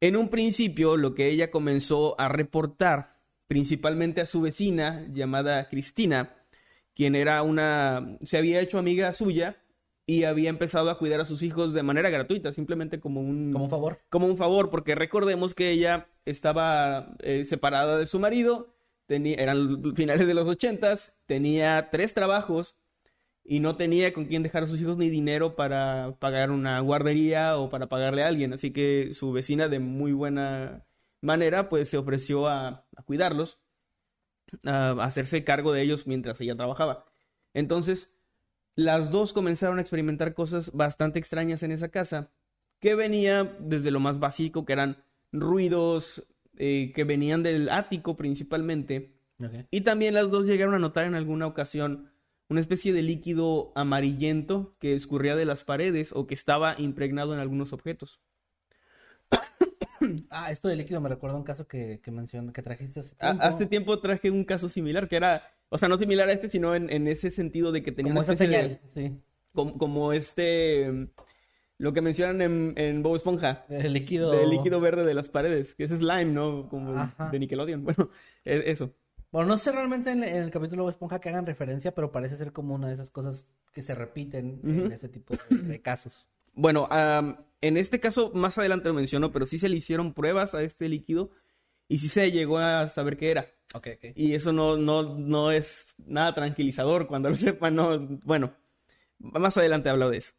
En 0.00 0.16
un 0.16 0.28
principio, 0.28 0.96
lo 0.96 1.14
que 1.14 1.28
ella 1.28 1.52
comenzó 1.52 2.20
a 2.20 2.28
reportar, 2.28 3.20
principalmente 3.46 4.20
a 4.20 4.26
su 4.26 4.40
vecina 4.40 5.06
llamada 5.12 5.68
Cristina, 5.68 6.34
quien 6.96 7.14
era 7.14 7.42
una, 7.42 8.18
se 8.24 8.38
había 8.38 8.60
hecho 8.60 8.80
amiga 8.80 9.12
suya 9.12 9.61
y 10.06 10.24
había 10.24 10.50
empezado 10.50 10.90
a 10.90 10.98
cuidar 10.98 11.20
a 11.20 11.24
sus 11.24 11.42
hijos 11.42 11.72
de 11.72 11.82
manera 11.82 12.10
gratuita, 12.10 12.52
simplemente 12.52 13.00
como 13.00 13.20
un, 13.20 13.52
Como 13.52 13.64
un 13.64 13.70
favor. 13.70 14.00
como 14.10 14.26
un 14.26 14.36
favor, 14.36 14.70
porque 14.70 14.94
recordemos 14.94 15.54
que 15.54 15.70
ella 15.70 16.08
estaba 16.24 17.14
eh, 17.20 17.44
separada 17.44 17.98
de 17.98 18.06
su 18.06 18.18
marido, 18.18 18.74
tenía, 19.06 19.36
eran 19.36 19.94
finales 19.94 20.26
de 20.26 20.34
los 20.34 20.48
ochentas, 20.48 21.12
tenía 21.26 21.90
tres 21.90 22.14
trabajos 22.14 22.76
y 23.44 23.60
no 23.60 23.76
tenía 23.76 24.12
con 24.12 24.26
quién 24.26 24.42
dejar 24.42 24.64
a 24.64 24.66
sus 24.66 24.80
hijos 24.80 24.96
ni 24.96 25.08
dinero 25.08 25.56
para 25.56 26.16
pagar 26.20 26.50
una 26.50 26.80
guardería 26.80 27.56
o 27.58 27.70
para 27.70 27.88
pagarle 27.88 28.22
a 28.22 28.28
alguien, 28.28 28.52
así 28.52 28.72
que 28.72 29.12
su 29.12 29.32
vecina 29.32 29.68
de 29.68 29.78
muy 29.80 30.12
buena 30.12 30.86
manera 31.20 31.68
pues 31.68 31.88
se 31.88 31.96
ofreció 31.98 32.48
a, 32.48 32.86
a 32.96 33.02
cuidarlos, 33.04 33.60
a 34.64 34.92
hacerse 35.04 35.44
cargo 35.44 35.72
de 35.72 35.82
ellos 35.82 36.06
mientras 36.06 36.40
ella 36.40 36.56
trabajaba. 36.56 37.06
Entonces, 37.54 38.11
las 38.74 39.10
dos 39.10 39.32
comenzaron 39.32 39.78
a 39.78 39.82
experimentar 39.82 40.34
cosas 40.34 40.72
bastante 40.72 41.18
extrañas 41.18 41.62
en 41.62 41.72
esa 41.72 41.88
casa, 41.88 42.30
que 42.80 42.94
venía 42.94 43.44
desde 43.60 43.90
lo 43.90 44.00
más 44.00 44.18
básico, 44.18 44.64
que 44.64 44.72
eran 44.72 45.04
ruidos 45.32 46.24
eh, 46.56 46.92
que 46.94 47.04
venían 47.04 47.42
del 47.42 47.68
ático 47.70 48.16
principalmente, 48.16 49.14
y 49.70 49.80
también 49.80 50.14
las 50.14 50.30
dos 50.30 50.46
llegaron 50.46 50.74
a 50.74 50.78
notar 50.78 51.06
en 51.06 51.14
alguna 51.16 51.46
ocasión 51.46 52.12
una 52.48 52.60
especie 52.60 52.92
de 52.92 53.02
líquido 53.02 53.72
amarillento 53.74 54.76
que 54.78 54.94
escurría 54.94 55.34
de 55.36 55.44
las 55.46 55.64
paredes 55.64 56.12
o 56.12 56.26
que 56.26 56.34
estaba 56.34 56.74
impregnado 56.78 57.34
en 57.34 57.40
algunos 57.40 57.72
objetos. 57.72 58.20
Ah, 60.30 60.50
esto 60.50 60.66
de 60.68 60.74
líquido 60.76 61.00
me 61.00 61.08
recuerda 61.08 61.36
un 61.36 61.44
caso 61.44 61.68
que, 61.68 62.00
que 62.02 62.10
mencioné, 62.10 62.52
que 62.52 62.62
trajiste 62.62 63.00
hace 63.00 63.14
A- 63.20 63.30
tiempo. 63.30 63.44
Hace 63.44 63.66
tiempo 63.66 64.00
traje 64.00 64.30
un 64.32 64.44
caso 64.44 64.68
similar 64.68 65.08
que 65.08 65.14
era, 65.16 65.42
o 65.72 65.78
sea, 65.78 65.88
no 65.88 65.98
similar 65.98 66.28
a 66.28 66.32
este, 66.32 66.48
sino 66.48 66.74
en, 66.74 66.90
en 66.90 67.08
ese 67.08 67.30
sentido 67.30 67.72
de 67.72 67.82
que 67.82 67.92
tenía 67.92 68.10
Como 68.12 68.20
una 68.20 68.32
esa 68.32 68.44
de- 68.44 68.50
señal, 68.52 68.80
sí. 68.94 69.12
como, 69.52 69.78
como 69.78 70.12
este, 70.12 71.08
lo 71.78 71.92
que 71.92 72.00
mencionan 72.00 72.40
en, 72.42 72.74
en 72.76 73.02
Bob 73.02 73.16
Esponja, 73.16 73.64
El 73.68 73.92
líquido... 73.92 74.80
verde 74.80 75.04
de 75.04 75.14
las 75.14 75.28
paredes, 75.28 75.74
que 75.74 75.84
es 75.84 75.90
slime, 75.90 76.26
¿no? 76.26 76.68
Como 76.68 76.96
Ajá. 76.96 77.30
de 77.30 77.38
Nickelodeon. 77.38 77.82
Bueno, 77.84 78.10
e- 78.44 78.64
eso. 78.66 78.94
Bueno, 79.30 79.48
no 79.48 79.56
sé 79.56 79.72
realmente 79.72 80.10
en, 80.10 80.22
en 80.24 80.36
el 80.42 80.50
capítulo 80.50 80.84
de 80.84 80.90
Esponja 80.90 81.18
que 81.20 81.30
hagan 81.30 81.46
referencia, 81.46 81.94
pero 81.94 82.12
parece 82.12 82.36
ser 82.36 82.52
como 82.52 82.74
una 82.74 82.88
de 82.88 82.94
esas 82.94 83.10
cosas 83.10 83.48
que 83.72 83.80
se 83.80 83.94
repiten 83.94 84.60
en 84.62 84.92
ese 84.92 85.08
tipo 85.08 85.34
de, 85.48 85.56
de 85.56 85.80
casos. 85.82 86.26
bueno, 86.52 86.86
en 87.62 87.76
este 87.78 87.98
caso 87.98 88.30
más 88.34 88.58
adelante 88.58 88.88
lo 88.88 88.94
menciono, 88.94 89.32
pero 89.32 89.46
sí 89.46 89.58
se 89.58 89.70
le 89.70 89.76
hicieron 89.76 90.12
pruebas 90.12 90.54
a 90.54 90.62
este 90.62 90.86
líquido 90.88 91.30
y 91.88 91.98
sí 91.98 92.08
se 92.08 92.30
llegó 92.30 92.58
a 92.58 92.88
saber 92.90 93.16
qué 93.16 93.30
era. 93.30 93.46
Okay, 93.74 93.94
okay. 93.94 94.12
Y 94.14 94.34
eso 94.34 94.52
no, 94.52 94.76
no, 94.76 95.02
no 95.02 95.50
es 95.50 95.94
nada 96.06 96.34
tranquilizador 96.34 97.06
cuando 97.06 97.30
lo 97.30 97.36
sepan, 97.38 97.74
no, 97.74 97.98
bueno, 98.24 98.54
más 99.18 99.56
adelante 99.56 99.88
hablo 99.88 100.10
de 100.10 100.18
eso. 100.18 100.34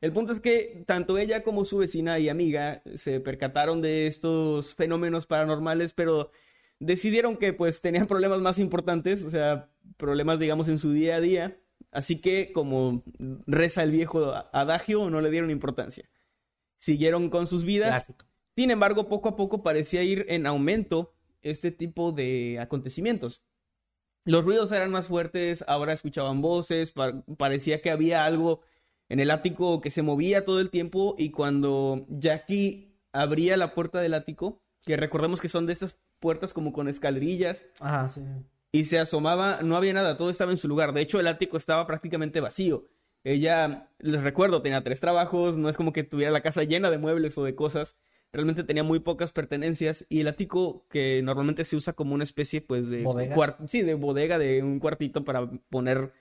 El 0.00 0.12
punto 0.12 0.32
es 0.32 0.40
que 0.40 0.84
tanto 0.86 1.16
ella 1.18 1.42
como 1.42 1.64
su 1.64 1.78
vecina 1.78 2.18
y 2.18 2.28
amiga 2.28 2.82
se 2.94 3.18
percataron 3.20 3.80
de 3.80 4.06
estos 4.06 4.74
fenómenos 4.74 5.26
paranormales, 5.26 5.94
pero 5.94 6.30
decidieron 6.78 7.38
que 7.38 7.52
pues 7.54 7.80
tenían 7.80 8.06
problemas 8.06 8.40
más 8.40 8.58
importantes, 8.58 9.24
o 9.24 9.30
sea, 9.30 9.70
problemas 9.96 10.38
digamos 10.38 10.68
en 10.68 10.78
su 10.78 10.92
día 10.92 11.16
a 11.16 11.20
día, 11.20 11.58
así 11.92 12.20
que 12.20 12.52
como 12.52 13.04
reza 13.46 13.82
el 13.82 13.90
viejo 13.90 14.34
adagio, 14.52 15.08
no 15.08 15.20
le 15.22 15.30
dieron 15.30 15.50
importancia. 15.50 16.08
Siguieron 16.76 17.30
con 17.30 17.46
sus 17.46 17.64
vidas. 17.64 18.12
Sin 18.54 18.70
embargo, 18.70 19.08
poco 19.08 19.30
a 19.30 19.36
poco 19.36 19.62
parecía 19.62 20.02
ir 20.02 20.26
en 20.28 20.46
aumento 20.46 21.15
este 21.50 21.70
tipo 21.70 22.12
de 22.12 22.58
acontecimientos. 22.60 23.42
Los 24.24 24.44
ruidos 24.44 24.72
eran 24.72 24.90
más 24.90 25.06
fuertes, 25.06 25.64
ahora 25.68 25.92
escuchaban 25.92 26.42
voces, 26.42 26.92
parecía 27.36 27.80
que 27.80 27.90
había 27.90 28.24
algo 28.24 28.62
en 29.08 29.20
el 29.20 29.30
ático 29.30 29.80
que 29.80 29.90
se 29.92 30.02
movía 30.02 30.44
todo 30.44 30.60
el 30.60 30.70
tiempo 30.70 31.14
y 31.16 31.30
cuando 31.30 32.06
Jackie 32.08 32.98
abría 33.12 33.56
la 33.56 33.72
puerta 33.72 34.00
del 34.00 34.14
ático, 34.14 34.62
que 34.82 34.96
recordemos 34.96 35.40
que 35.40 35.48
son 35.48 35.66
de 35.66 35.72
estas 35.72 35.98
puertas 36.18 36.52
como 36.52 36.72
con 36.72 36.88
escalerillas. 36.88 37.64
Ajá, 37.80 38.08
sí. 38.08 38.22
Y 38.72 38.84
se 38.86 38.98
asomaba, 38.98 39.62
no 39.62 39.76
había 39.76 39.92
nada, 39.92 40.16
todo 40.16 40.28
estaba 40.28 40.50
en 40.50 40.56
su 40.56 40.68
lugar. 40.68 40.92
De 40.92 41.00
hecho, 41.00 41.20
el 41.20 41.28
ático 41.28 41.56
estaba 41.56 41.86
prácticamente 41.86 42.40
vacío. 42.40 42.88
Ella, 43.24 43.90
les 43.98 44.22
recuerdo, 44.22 44.62
tenía 44.62 44.84
tres 44.84 45.00
trabajos, 45.00 45.56
no 45.56 45.68
es 45.68 45.76
como 45.76 45.92
que 45.92 46.04
tuviera 46.04 46.30
la 46.30 46.42
casa 46.42 46.62
llena 46.62 46.90
de 46.90 46.98
muebles 46.98 47.36
o 47.38 47.44
de 47.44 47.54
cosas. 47.54 47.96
Realmente 48.36 48.64
tenía 48.64 48.82
muy 48.82 49.00
pocas 49.00 49.32
pertenencias 49.32 50.04
y 50.10 50.20
el 50.20 50.28
ático 50.28 50.86
que 50.90 51.22
normalmente 51.22 51.64
se 51.64 51.74
usa 51.74 51.94
como 51.94 52.14
una 52.14 52.24
especie 52.24 52.60
pues 52.60 52.90
de 52.90 53.02
bodega. 53.02 53.56
Sí, 53.66 53.80
de 53.80 53.94
bodega, 53.94 54.36
de 54.36 54.62
un 54.62 54.78
cuartito 54.78 55.24
para 55.24 55.50
poner 55.70 56.12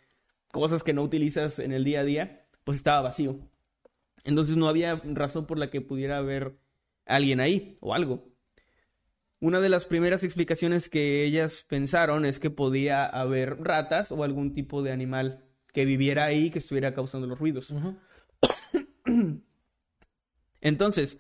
cosas 0.50 0.82
que 0.82 0.94
no 0.94 1.04
utilizas 1.04 1.60
en 1.60 1.74
el 1.74 1.84
día 1.84 2.00
a 2.00 2.04
día, 2.06 2.48
pues 2.64 2.78
estaba 2.78 3.02
vacío. 3.02 3.38
Entonces 4.24 4.56
no 4.56 4.70
había 4.70 4.96
razón 5.04 5.46
por 5.46 5.60
la 5.60 5.70
que 5.70 5.82
pudiera 5.82 6.16
haber 6.16 6.58
alguien 7.06 7.42
ahí 7.42 7.76
o 7.82 7.94
algo. 7.94 8.32
Una 9.42 9.60
de 9.60 9.68
las 9.68 9.86
primeras 9.86 10.24
explicaciones 10.24 10.88
que 10.88 11.26
ellas 11.26 11.66
pensaron 11.68 12.24
es 12.24 12.40
que 12.40 12.50
podía 12.50 13.06
haber 13.06 13.62
ratas 13.62 14.14
o 14.14 14.24
algún 14.24 14.54
tipo 14.54 14.84
de 14.84 14.94
animal 14.94 15.44
que 15.74 15.84
viviera 15.84 16.24
ahí 16.24 16.50
que 16.50 16.60
estuviera 16.60 16.94
causando 16.94 17.28
los 17.28 17.38
ruidos. 17.38 17.74
Entonces, 20.62 21.20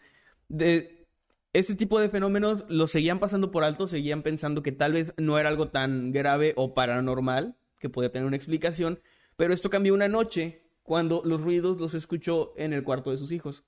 de 0.49 1.07
este 1.53 1.75
tipo 1.75 1.99
de 1.99 2.09
fenómenos 2.09 2.65
los 2.67 2.91
seguían 2.91 3.19
pasando 3.19 3.51
por 3.51 3.63
alto, 3.63 3.87
seguían 3.87 4.23
pensando 4.23 4.61
que 4.63 4.71
tal 4.71 4.93
vez 4.93 5.13
no 5.17 5.39
era 5.39 5.49
algo 5.49 5.69
tan 5.69 6.11
grave 6.11 6.53
o 6.55 6.73
paranormal, 6.73 7.55
que 7.79 7.89
podía 7.89 8.11
tener 8.11 8.25
una 8.25 8.35
explicación, 8.35 8.99
pero 9.37 9.53
esto 9.53 9.69
cambió 9.69 9.93
una 9.93 10.07
noche 10.07 10.63
cuando 10.83 11.21
los 11.25 11.41
ruidos 11.41 11.77
los 11.77 11.93
escuchó 11.93 12.53
en 12.57 12.73
el 12.73 12.83
cuarto 12.83 13.11
de 13.11 13.17
sus 13.17 13.31
hijos. 13.31 13.63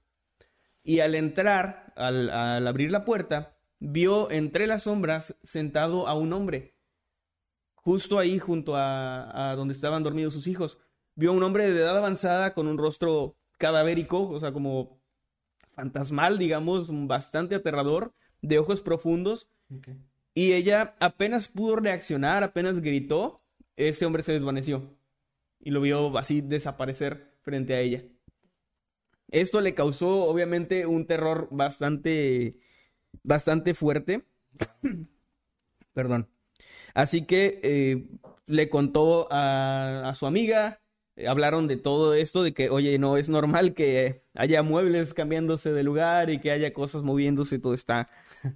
Y 0.84 1.00
al 1.00 1.16
entrar, 1.16 1.94
al, 1.96 2.30
al 2.30 2.68
abrir 2.68 2.92
la 2.92 3.04
puerta, 3.06 3.58
vio 3.80 4.32
entre 4.32 4.68
las 4.68 4.84
sombras 4.84 5.36
sentado 5.44 6.08
a 6.08 6.14
un 6.14 6.34
hombre, 6.34 6.78
justo 7.88 8.20
ahí 8.20 8.38
junto 8.38 8.74
a, 8.76 9.54
donde 9.56 9.74
estaban 9.74 10.04
dormidos 10.04 10.34
sus 10.34 10.48
hijos. 10.48 10.78
Vio 11.16 11.32
a 11.32 11.34
un 11.34 11.44
hombre 11.44 11.72
de 11.72 11.80
edad 11.80 11.98
avanzada 11.98 12.54
con 12.54 12.68
un 12.68 12.78
rostro 12.78 13.38
cadavérico, 13.58 14.30
o 14.30 14.40
sea, 14.40 14.52
como 14.52 14.97
fantasmal, 15.78 16.40
digamos, 16.40 16.88
bastante 17.08 17.56
aterrador, 17.56 18.14
de 18.42 18.58
ojos 18.58 18.82
profundos. 18.82 19.48
Y 20.34 20.54
ella 20.54 20.96
apenas 21.00 21.48
pudo 21.48 21.76
reaccionar, 21.76 22.44
apenas 22.44 22.82
gritó, 22.82 23.44
ese 23.76 24.06
hombre 24.06 24.24
se 24.24 24.34
desvaneció. 24.34 24.98
Y 25.60 25.70
lo 25.70 25.80
vio 25.80 26.18
así 26.18 26.42
desaparecer 26.42 27.38
frente 27.42 27.76
a 27.76 27.80
ella. 27.80 28.04
Esto 29.30 29.62
le 29.62 29.76
causó, 29.76 30.24
obviamente, 30.24 30.88
un 30.88 31.06
terror 31.06 31.48
bastante 31.52 32.60
bastante 33.24 33.76
fuerte. 33.76 34.26
Perdón. 35.94 36.28
Así 36.96 37.26
que 37.26 37.60
eh, 37.62 38.10
le 38.48 38.70
contó 38.70 39.28
a, 39.30 40.12
su 40.16 40.26
amiga, 40.26 40.82
hablaron 41.26 41.68
de 41.68 41.78
todo 41.78 42.14
esto, 42.14 42.44
de 42.44 42.54
que, 42.54 42.70
oye, 42.70 43.00
no 43.00 43.18
es 43.18 43.30
normal 43.30 43.74
que 43.74 44.24
haya 44.36 44.62
muebles 44.64 45.14
cambiándose 45.14 45.72
de 45.72 45.84
lugar 45.84 46.30
y 46.30 46.40
que 46.40 46.52
haya 46.52 46.74
cosas 46.74 47.04
moviéndose, 47.04 47.60
todo 47.60 47.74
está 47.74 48.10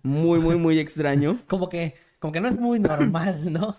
muy, 0.04 0.40
muy, 0.40 0.56
muy 0.56 0.80
extraño. 0.80 1.40
como 1.48 1.70
que, 1.70 1.96
como 2.20 2.32
que 2.32 2.42
no 2.42 2.48
es 2.48 2.60
muy 2.60 2.80
normal, 2.80 3.52
¿no? 3.52 3.76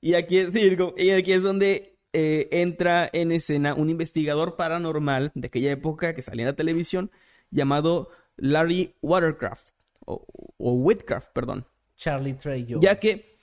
Y 0.00 0.14
aquí, 0.14 0.38
es, 0.38 0.54
y 0.54 1.10
aquí 1.10 1.32
es 1.32 1.42
donde 1.42 1.96
eh, 2.12 2.48
entra 2.52 3.08
en 3.12 3.32
escena 3.32 3.74
un 3.74 3.90
investigador 3.90 4.56
paranormal 4.56 5.32
de 5.34 5.48
aquella 5.48 5.72
época 5.72 6.14
que 6.14 6.22
salía 6.22 6.42
en 6.42 6.48
la 6.48 6.56
televisión 6.56 7.10
llamado 7.50 8.10
Larry 8.36 8.94
Watercraft 9.00 9.70
o, 10.06 10.24
Whitcraft, 10.58 11.32
perdón. 11.32 11.66
Charlie 11.96 12.34
Trejo. 12.34 12.80
Ya 12.80 12.98
que, 13.00 13.33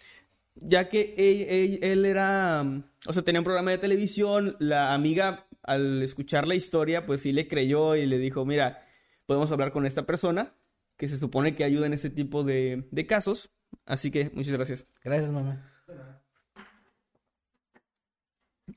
ya 0.55 0.89
que 0.89 1.79
él, 1.81 2.05
era, 2.05 2.63
o 3.07 3.13
sea, 3.13 3.23
tenía 3.23 3.41
un 3.41 3.45
programa 3.45 3.71
de 3.71 3.77
televisión, 3.77 4.55
la 4.59 4.93
amiga 4.93 5.47
al 5.63 6.01
escuchar 6.01 6.47
la 6.47 6.55
historia, 6.55 7.05
pues 7.05 7.21
sí 7.21 7.31
le 7.31 7.47
creyó 7.47 7.95
y 7.95 8.05
le 8.05 8.17
dijo, 8.17 8.45
mira, 8.45 8.85
podemos 9.25 9.51
hablar 9.51 9.71
con 9.71 9.85
esta 9.85 10.05
persona 10.05 10.55
que 10.97 11.07
se 11.07 11.17
supone 11.17 11.55
que 11.55 11.63
ayuda 11.63 11.85
en 11.85 11.93
este 11.93 12.09
tipo 12.09 12.43
de, 12.43 12.87
de 12.91 13.07
casos. 13.07 13.51
Así 13.85 14.11
que 14.11 14.29
muchas 14.33 14.53
gracias. 14.53 14.85
Gracias, 15.03 15.31
mamá. 15.31 15.67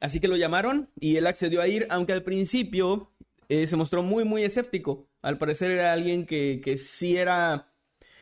Así 0.01 0.21
que 0.21 0.29
lo 0.29 0.37
llamaron 0.37 0.91
y 0.99 1.17
él 1.17 1.27
accedió 1.27 1.61
a 1.61 1.69
ir, 1.69 1.87
aunque 1.91 2.13
al 2.13 2.23
principio 2.23 3.13
eh, 3.49 3.67
se 3.67 3.77
mostró 3.77 4.03
muy, 4.03 4.25
muy 4.25 4.43
escéptico. 4.43 5.09
Al 5.23 5.39
parecer 5.39 5.71
era 5.71 5.93
alguien 5.93 6.27
que, 6.27 6.61
que 6.63 6.79
sí 6.79 7.17
era 7.17 7.73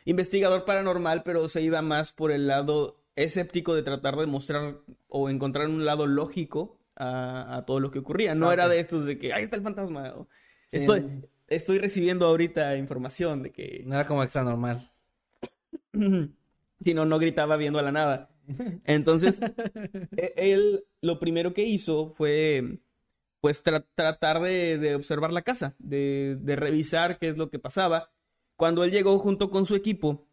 investigador 0.05 0.65
paranormal, 0.65 1.23
pero 1.23 1.49
se 1.49 1.63
iba 1.63 1.83
más 1.83 2.13
por 2.13 2.33
el 2.33 2.47
lado 2.47 3.02
escéptico 3.17 3.75
de 3.75 3.83
tratar 3.83 4.17
de 4.17 4.27
mostrar 4.27 4.79
o 5.09 5.29
encontrar 5.29 5.69
un 5.69 5.85
lado 5.85 6.07
lógico 6.07 6.79
a, 6.97 7.65
todo 7.67 7.81
lo 7.81 7.91
que 7.91 7.99
ocurría. 7.99 8.35
No 8.35 8.53
era 8.53 8.69
de 8.69 8.81
estos 8.81 9.05
de 9.07 9.19
que 9.19 9.33
ahí 9.33 9.45
está 9.45 9.57
el 9.57 9.63
fantasma. 9.63 10.15
estoy, 10.71 11.23
estoy 11.49 11.79
recibiendo 11.79 12.27
ahorita 12.27 12.77
información 12.77 13.43
de 13.43 13.53
que. 13.53 13.83
No 13.87 13.95
era 13.95 14.07
como 14.07 14.23
extra 14.23 14.43
normal. 14.43 14.91
si 16.81 16.95
no, 16.95 17.05
no 17.05 17.19
gritaba 17.19 17.57
viendo 17.57 17.79
a 17.79 17.83
la 17.83 17.93
nada. 17.93 18.31
Entonces, 18.85 19.41
e, 20.17 20.35
él 20.37 20.85
lo 21.01 21.19
primero 21.19 21.55
que 21.55 21.65
hizo 21.65 22.11
fue 22.11 22.79
pues 23.41 23.63
tratar 23.65 24.41
de, 24.41 24.79
de, 24.79 24.95
observar 24.95 25.33
la 25.33 25.43
casa, 25.43 25.75
de, 25.81 26.39
de 26.41 26.55
revisar 26.55 27.19
qué 27.19 27.29
es 27.29 27.37
lo 27.37 27.51
que 27.51 27.59
pasaba 27.59 28.13
cuando 28.63 28.85
él 28.85 28.93
llegó 28.93 29.19
junto 29.19 29.51
con 29.51 29.67
su 29.67 29.75
equipo, 29.75 30.29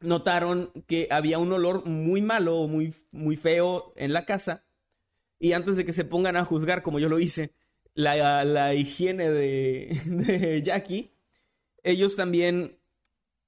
notaron 0.00 0.72
que 0.86 1.08
había 1.10 1.38
un 1.38 1.52
olor 1.52 1.86
muy 1.86 2.22
malo, 2.22 2.66
muy, 2.68 2.94
muy 3.10 3.36
feo 3.36 3.92
en 3.96 4.12
la 4.12 4.24
casa. 4.24 4.64
Y 5.38 5.52
antes 5.52 5.76
de 5.76 5.84
que 5.84 5.92
se 5.92 6.04
pongan 6.04 6.36
a 6.36 6.44
juzgar, 6.44 6.82
como 6.82 6.98
yo 6.98 7.08
lo 7.08 7.18
hice, 7.18 7.52
la, 7.94 8.74
higiene 8.74 9.30
de, 9.30 10.62
Jackie, 10.64 11.12
ellos 11.82 12.16
también 12.16 12.78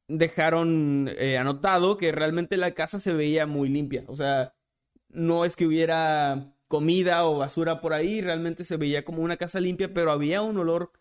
dejaron 0.09 1.11
eh, 1.19 1.37
anotado 1.37 1.99
que 1.99 2.13
realmente 2.13 2.57
la 2.57 2.73
casa 2.73 2.99
se 2.99 3.13
veía 3.13 3.47
muy 3.47 3.69
limpia. 3.69 4.05
O 4.09 4.17
sea, 4.17 4.55
no 5.09 5.45
es 5.45 5.57
que 5.57 5.67
hubiera 5.67 6.55
comida 6.67 7.25
o 7.25 7.39
basura 7.39 7.81
por 7.81 7.95
ahí, 7.95 8.21
realmente 8.21 8.65
se 8.65 8.77
veía 8.77 9.05
como 9.05 9.23
una 9.23 9.37
casa 9.37 9.61
limpia, 9.61 9.93
pero 9.93 10.13
había 10.13 10.43
un 10.43 10.59
olor 10.59 10.93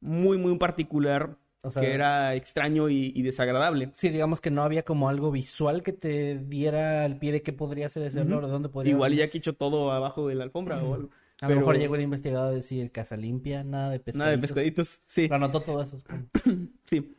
muy, 0.00 0.38
muy 0.38 0.56
particular 0.56 1.38
que 1.78 1.92
era 1.92 2.34
extraño 2.34 2.88
y, 2.88 3.22
desagradable. 3.22 3.90
Sí, 3.92 4.08
digamos 4.08 4.40
que 4.40 4.50
no 4.50 4.62
había 4.62 4.82
como 4.82 5.08
algo 5.08 5.30
visual 5.30 5.82
que 5.82 5.92
te 5.92 6.38
diera 6.38 7.04
al 7.04 7.18
pie 7.18 7.32
de 7.32 7.42
qué 7.42 7.52
podría 7.52 7.88
ser 7.88 8.04
ese 8.04 8.20
olor, 8.20 8.46
de 8.46 8.52
dónde 8.52 8.68
podría 8.68 8.92
Igual 8.92 9.14
ya 9.14 9.28
quicho 9.28 9.54
todo 9.54 9.92
abajo 9.92 10.28
de 10.28 10.34
la 10.34 10.44
alfombra 10.44 10.82
o 10.82 10.94
algo. 10.94 11.10
A 11.40 11.48
lo 11.48 11.56
mejor 11.56 11.78
llegó 11.78 11.94
el 11.94 12.02
investigador 12.02 12.48
a 12.48 12.54
decir 12.54 12.90
casa 12.92 13.16
limpia, 13.16 13.64
nada 13.64 13.90
de 13.90 13.98
pescaditos. 13.98 14.18
Nada 14.18 14.30
de 14.30 14.38
pescaditos, 14.38 15.02
sí. 15.06 15.28
Lo 15.28 15.36
anotó 15.36 15.60
todo 15.60 15.82
eso. 15.82 16.02
sí. 16.84 17.14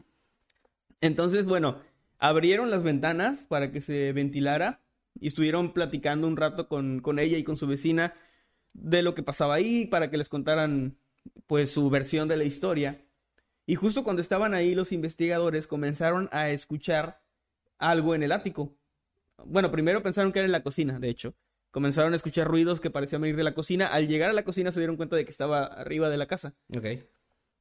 Entonces, 1.02 1.48
bueno, 1.48 1.80
abrieron 2.20 2.70
las 2.70 2.84
ventanas 2.84 3.40
para 3.48 3.72
que 3.72 3.82
se 3.82 4.14
ventilara 4.14 4.80
y 5.20 5.28
estuvieron 5.28 5.74
platicando 5.74 6.28
un 6.28 6.38
rato 6.38 6.68
con, 6.68 7.00
con 7.00 7.18
ella 7.18 7.38
y 7.38 7.44
con 7.44 7.58
su 7.58 7.66
vecina 7.66 8.14
de 8.74 9.02
lo 9.02 9.16
que 9.16 9.24
pasaba 9.24 9.56
ahí 9.56 9.88
para 9.88 10.10
que 10.10 10.18
les 10.18 10.30
contaran 10.30 10.96
pues 11.48 11.72
su 11.72 11.90
versión 11.90 12.28
de 12.28 12.38
la 12.38 12.44
historia. 12.44 13.02
Y 13.66 13.76
justo 13.76 14.04
cuando 14.04 14.22
estaban 14.22 14.54
ahí 14.54 14.76
los 14.76 14.92
investigadores 14.92 15.68
comenzaron 15.68 16.30
a 16.32 16.50
escuchar 16.50 17.22
algo 17.78 18.16
en 18.16 18.24
el 18.24 18.32
ático. 18.32 18.76
Bueno, 19.46 19.72
primero 19.72 20.04
pensaron 20.04 20.32
que 20.32 20.40
era 20.40 20.46
en 20.46 20.52
la 20.52 20.64
cocina, 20.64 21.00
de 21.00 21.10
hecho. 21.10 21.36
Comenzaron 21.72 22.14
a 22.14 22.18
escuchar 22.18 22.48
ruidos 22.48 22.82
que 22.82 22.90
parecían 22.90 23.22
venir 23.22 23.38
de 23.38 23.44
la 23.44 23.54
cocina. 23.54 23.88
Al 23.88 24.08
llegar 24.08 24.30
a 24.30 24.34
la 24.34 24.44
cocina 24.44 24.72
se 24.72 24.80
dieron 24.80 24.98
cuenta 24.98 25.16
de 25.16 25.24
que 25.24 25.32
estaba 25.32 25.64
arriba 25.64 26.10
de 26.10 26.18
la 26.18 26.28
casa. 26.28 26.54
Ok. 26.76 26.86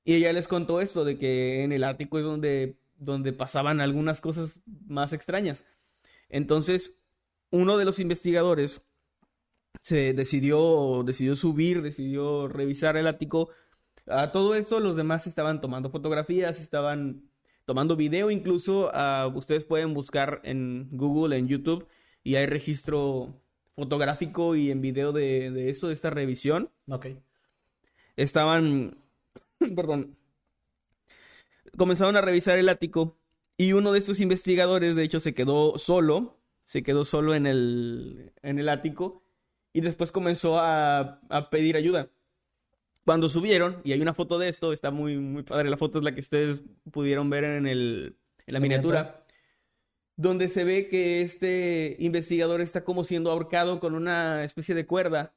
Y 0.04 0.14
ella 0.14 0.33
les 0.33 0.49
contó 0.49 0.80
esto 0.80 1.04
de 1.04 1.19
que 1.19 1.62
en 1.62 1.73
el 1.73 1.85
ático 1.85 2.19
es 2.19 2.25
donde, 2.25 2.76
donde 2.97 3.33
pasaban 3.33 3.80
algunas 3.80 4.21
cosas 4.21 4.59
más 4.87 5.12
extrañas. 5.12 5.64
Entonces, 6.28 6.95
uno 7.50 7.76
de 7.76 7.85
los 7.85 7.99
investigadores 7.99 8.83
se 9.83 10.12
decidió, 10.12 11.02
decidió 11.04 11.37
subir, 11.37 11.83
decidió 11.83 12.49
revisar 12.49 12.97
el 12.97 13.07
ático. 13.07 13.50
A 14.07 14.33
todo 14.33 14.54
esto, 14.54 14.80
los 14.80 14.97
demás 14.97 15.26
estaban 15.26 15.61
tomando 15.61 15.90
fotografías, 15.90 16.61
estaban 16.61 17.30
tomando 17.64 17.97
video, 17.97 18.30
incluso 18.30 18.90
uh, 18.90 19.28
ustedes 19.37 19.64
pueden 19.64 19.95
buscar 19.95 20.40
en 20.45 20.88
Google, 20.92 21.37
en 21.37 21.49
YouTube, 21.49 21.87
y 22.25 22.35
hay 22.35 22.47
registro 22.47 23.40
fotográfico 23.76 24.57
y 24.57 24.71
en 24.71 24.80
video 24.80 25.12
de, 25.12 25.50
de 25.50 25.71
eso, 25.71 25.88
de 25.88 25.95
esta 25.95 26.11
revisión. 26.11 26.71
Ok. 26.88 27.07
Estaban, 28.16 28.97
perdón, 29.76 30.16
comenzaron 31.76 32.16
a 32.16 32.21
revisar 32.21 32.59
el 32.59 32.69
ático 32.69 33.16
y 33.57 33.73
uno 33.73 33.92
de 33.92 33.99
estos 33.99 34.21
investigadores, 34.21 34.97
de 34.97 35.04
hecho, 35.04 35.21
se 35.21 35.35
quedó 35.35 35.78
solo, 35.78 36.38
se 36.64 36.83
quedó 36.83 37.04
solo 37.04 37.35
en 37.35 37.47
el, 37.47 38.33
en 38.42 38.59
el 38.59 38.69
ático 38.69 39.23
y 39.73 39.80
después 39.80 40.12
comenzó 40.12 40.59
a, 40.59 41.21
a 41.28 41.50
pedir 41.50 41.76
ayuda. 41.76 42.11
Cuando 43.04 43.28
subieron, 43.28 43.80
y 43.83 43.92
hay 43.92 44.02
una 44.02 44.14
foto 44.14 44.38
de 44.38 44.49
esto, 44.49 44.73
está 44.73 44.90
muy, 44.90 45.16
muy 45.16 45.42
padre, 45.42 45.71
la 45.71 45.76
foto 45.76 45.99
es 45.99 46.04
la 46.04 46.14
que 46.14 46.21
ustedes 46.21 46.62
pudieron 46.90 47.30
ver 47.30 47.45
en, 47.45 47.66
el, 47.66 48.16
en 48.47 48.54
la 48.54 48.61
miniatura, 48.61 49.25
donde 50.16 50.49
se 50.49 50.64
ve 50.64 50.88
que 50.88 51.23
este 51.23 51.97
investigador 51.99 52.61
está 52.61 52.85
como 52.85 53.04
siendo 53.04 53.30
ahorcado 53.30 53.80
con 53.80 53.95
una 53.95 54.45
especie 54.45 54.75
de 54.75 54.87
cuerda 54.87 55.35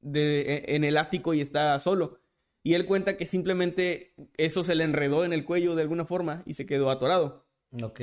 de, 0.00 0.40
e, 0.40 0.76
en 0.76 0.84
el 0.84 0.96
ático 0.96 1.32
y 1.32 1.40
está 1.40 1.78
solo. 1.78 2.18
Y 2.62 2.74
él 2.74 2.86
cuenta 2.86 3.16
que 3.16 3.24
simplemente 3.24 4.14
eso 4.36 4.62
se 4.62 4.74
le 4.74 4.84
enredó 4.84 5.24
en 5.24 5.32
el 5.32 5.44
cuello 5.44 5.76
de 5.76 5.82
alguna 5.82 6.04
forma 6.04 6.42
y 6.44 6.54
se 6.54 6.66
quedó 6.66 6.90
atorado. 6.90 7.46
Ok. 7.82 8.00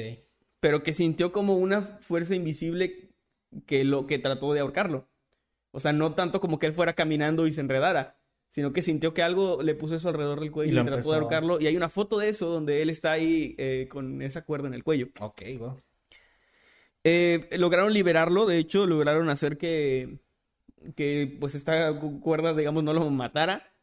Pero 0.60 0.82
que 0.82 0.94
sintió 0.94 1.32
como 1.32 1.58
una 1.58 1.82
fuerza 1.82 2.36
invisible 2.36 3.12
que 3.66 3.84
lo 3.84 4.08
que 4.08 4.18
trató 4.18 4.54
de 4.54 4.62
ahorcarlo. 4.62 5.08
O 5.72 5.80
sea, 5.80 5.94
no 5.94 6.16
tanto 6.16 6.40
como 6.40 6.58
que 6.58 6.66
él 6.66 6.74
fuera 6.74 6.94
caminando 6.94 7.46
y 7.46 7.52
se 7.52 7.62
enredara, 7.62 8.18
sino 8.50 8.74
que 8.74 8.82
sintió 8.82 9.14
que 9.14 9.22
algo 9.24 9.62
le 9.62 9.76
puso 9.76 9.96
eso 9.96 10.10
alrededor 10.10 10.40
del 10.40 10.52
cuello 10.52 10.72
y, 10.72 10.74
Y 10.74 10.76
trató 10.76 10.96
empezó 10.96 11.12
de 11.12 11.18
ahorcarlo. 11.18 11.60
Y 11.62 11.68
hay 11.68 11.78
una 11.78 11.90
foto 11.90 12.18
de 12.18 12.30
eso 12.30 12.48
donde 12.48 12.82
él 12.82 12.90
está 12.90 13.12
ahí 13.12 13.56
eh, 13.58 13.88
con 13.90 14.22
esa 14.22 14.44
cuerda 14.44 14.68
en 14.68 14.74
el 14.74 14.84
cuello. 14.84 15.10
Ok, 15.20 15.42
wow. 15.60 15.82
Eh, 17.04 17.48
lograron 17.58 17.94
liberarlo, 17.94 18.46
de 18.46 18.58
hecho, 18.58 18.86
lograron 18.86 19.30
hacer 19.30 19.58
que, 19.58 20.20
que 20.96 21.38
pues 21.40 21.56
esta 21.56 21.98
cu- 22.00 22.20
cuerda, 22.20 22.54
digamos, 22.54 22.84
no 22.84 22.94
lo 22.94 23.10
matara. 23.10 23.74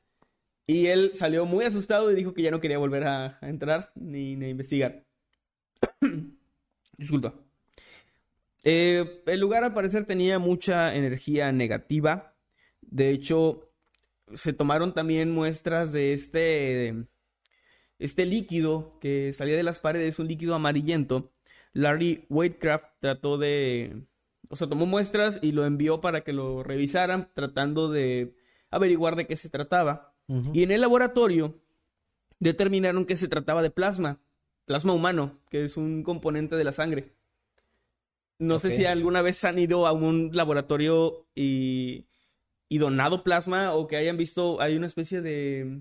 Y 0.66 0.86
él 0.86 1.12
salió 1.14 1.46
muy 1.46 1.64
asustado 1.64 2.10
y 2.10 2.14
dijo 2.14 2.34
que 2.34 2.42
ya 2.42 2.50
no 2.50 2.60
quería 2.60 2.78
volver 2.78 3.04
a, 3.04 3.38
a 3.40 3.48
entrar 3.48 3.92
ni, 3.96 4.36
ni 4.36 4.46
a 4.46 4.50
investigar. 4.50 5.04
Disculpa. 6.98 7.34
Eh, 8.62 9.22
el 9.26 9.40
lugar 9.40 9.64
al 9.64 9.74
parecer 9.74 10.06
tenía 10.06 10.38
mucha 10.38 10.94
energía 10.94 11.52
negativa. 11.52 12.34
De 12.80 13.10
hecho, 13.10 13.70
se 14.34 14.52
tomaron 14.52 14.94
también 14.94 15.30
muestras 15.30 15.92
de 15.92 16.14
este, 16.14 17.06
este 17.98 18.26
líquido 18.26 18.98
que 19.00 19.32
salía 19.32 19.56
de 19.56 19.62
las 19.62 19.78
paredes, 19.78 20.18
un 20.18 20.28
líquido 20.28 20.54
amarillento. 20.54 21.32
Larry 21.72 22.24
Waitcraft 22.28 22.86
trató 23.00 23.36
de, 23.36 24.06
o 24.48 24.56
sea, 24.56 24.68
tomó 24.68 24.86
muestras 24.86 25.40
y 25.42 25.52
lo 25.52 25.66
envió 25.66 26.00
para 26.00 26.22
que 26.22 26.32
lo 26.32 26.62
revisaran, 26.62 27.30
tratando 27.34 27.90
de 27.90 28.36
averiguar 28.70 29.16
de 29.16 29.26
qué 29.26 29.36
se 29.36 29.50
trataba. 29.50 30.14
Y 30.54 30.62
en 30.62 30.70
el 30.70 30.80
laboratorio 30.80 31.60
determinaron 32.38 33.04
que 33.04 33.16
se 33.16 33.28
trataba 33.28 33.60
de 33.62 33.70
plasma, 33.70 34.20
plasma 34.64 34.94
humano, 34.94 35.38
que 35.50 35.64
es 35.64 35.76
un 35.76 36.02
componente 36.02 36.56
de 36.56 36.64
la 36.64 36.72
sangre. 36.72 37.12
No 38.38 38.58
sé 38.58 38.74
si 38.74 38.86
alguna 38.86 39.20
vez 39.20 39.44
han 39.44 39.58
ido 39.58 39.86
a 39.86 39.92
un 39.92 40.30
laboratorio 40.32 41.26
y, 41.34 42.06
y 42.74 42.78
donado 42.78 43.22
plasma 43.22 43.72
o 43.72 43.86
que 43.86 43.96
hayan 43.96 44.16
visto, 44.16 44.60
hay 44.60 44.76
una 44.76 44.88
especie 44.88 45.22
de... 45.22 45.80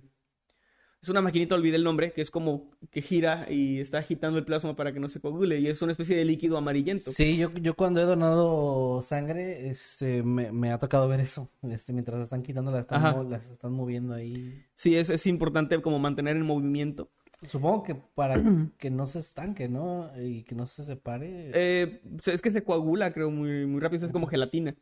Es 1.01 1.10
una 1.10 1.21
maquinita, 1.21 1.56
olvidé 1.56 1.77
el 1.77 1.84
nombre, 1.84 2.13
que 2.13 2.21
es 2.21 2.29
como 2.29 2.69
que 2.91 3.01
gira 3.01 3.47
y 3.49 3.79
está 3.79 3.97
agitando 3.97 4.38
el 4.38 4.45
plasma 4.45 4.75
para 4.75 4.93
que 4.93 4.99
no 4.99 5.10
se 5.10 5.19
coagule 5.19 5.60
y 5.60 5.65
es 5.65 5.82
una 5.82 5.91
especie 5.91 6.15
de 6.15 6.23
líquido 6.23 6.56
amarillento. 6.56 7.10
Sí, 7.12 7.36
yo, 7.36 7.51
yo 7.53 7.73
cuando 7.73 7.99
he 7.99 8.06
donado 8.06 9.01
sangre, 9.01 9.69
este, 9.69 10.21
me, 10.21 10.51
me 10.51 10.71
ha 10.71 10.77
tocado 10.77 11.08
ver 11.08 11.21
eso. 11.21 11.49
Este, 11.63 11.93
mientras 11.93 12.21
están 12.21 12.43
quitando, 12.43 12.69
las 12.69 12.82
están, 12.82 13.27
las 13.27 13.49
están 13.49 13.73
moviendo 13.73 14.13
ahí. 14.13 14.63
Sí, 14.75 14.95
es, 14.95 15.10
es 15.10 15.25
importante 15.25 15.82
como 15.82 15.97
mantener 15.97 16.38
el 16.38 16.43
movimiento. 16.43 17.10
Supongo 17.47 17.82
que 17.82 17.95
para 17.95 18.36
que 18.77 18.91
no 18.91 19.08
se 19.08 19.17
estanque, 19.17 19.67
¿no? 19.67 20.12
Y 20.21 20.43
que 20.43 20.53
no 20.53 20.67
se 20.67 20.84
separe. 20.84 21.49
Eh, 21.56 22.01
es 22.23 22.41
que 22.43 22.51
se 22.51 22.63
coagula, 22.63 23.12
creo, 23.13 23.32
muy, 23.32 23.65
muy 23.65 23.82
rápido, 23.82 24.06
es 24.06 24.12
como 24.12 24.27
gelatina. 24.27 24.75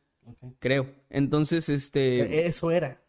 Creo. 0.59 0.89
Entonces, 1.09 1.69
este, 1.69 2.45
Eso 2.47 2.71
era. 2.71 3.01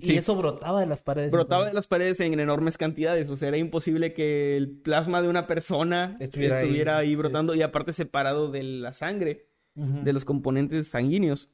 sí, 0.00 0.14
Y 0.14 0.16
eso 0.16 0.34
brotaba 0.36 0.80
de 0.80 0.86
las 0.86 1.02
paredes. 1.02 1.30
brotaba 1.30 1.66
de 1.66 1.72
las 1.72 1.86
paredes 1.86 2.20
en 2.20 2.38
enormes 2.38 2.76
cantidades, 2.78 3.28
o 3.30 3.36
sea, 3.36 3.48
era 3.48 3.56
imposible 3.56 4.12
que 4.12 4.56
el 4.56 4.70
plasma 4.70 5.22
de 5.22 5.28
una 5.28 5.46
persona 5.46 6.16
Estuviera 6.20 6.60
estuviera, 6.60 6.98
ahí, 6.98 7.06
ahí, 7.06 7.10
sí. 7.12 7.16
brotando 7.16 7.54
y 7.54 7.62
aparte 7.62 7.92
separado 7.92 8.50
de 8.50 8.62
la 8.62 8.92
sangre, 8.92 9.46
de 9.74 10.12
los 10.12 10.24
componentes 10.24 10.88
sanguíneos. 10.88 11.50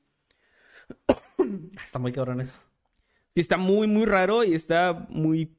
Está 1.84 1.98
muy 1.98 2.12
cabrón 2.12 2.40
eso. 2.40 2.54
Sí, 3.34 3.40
está 3.40 3.56
muy, 3.56 3.86
muy 3.86 4.04
raro 4.04 4.44
y 4.44 4.54
está 4.54 5.06
muy, 5.08 5.56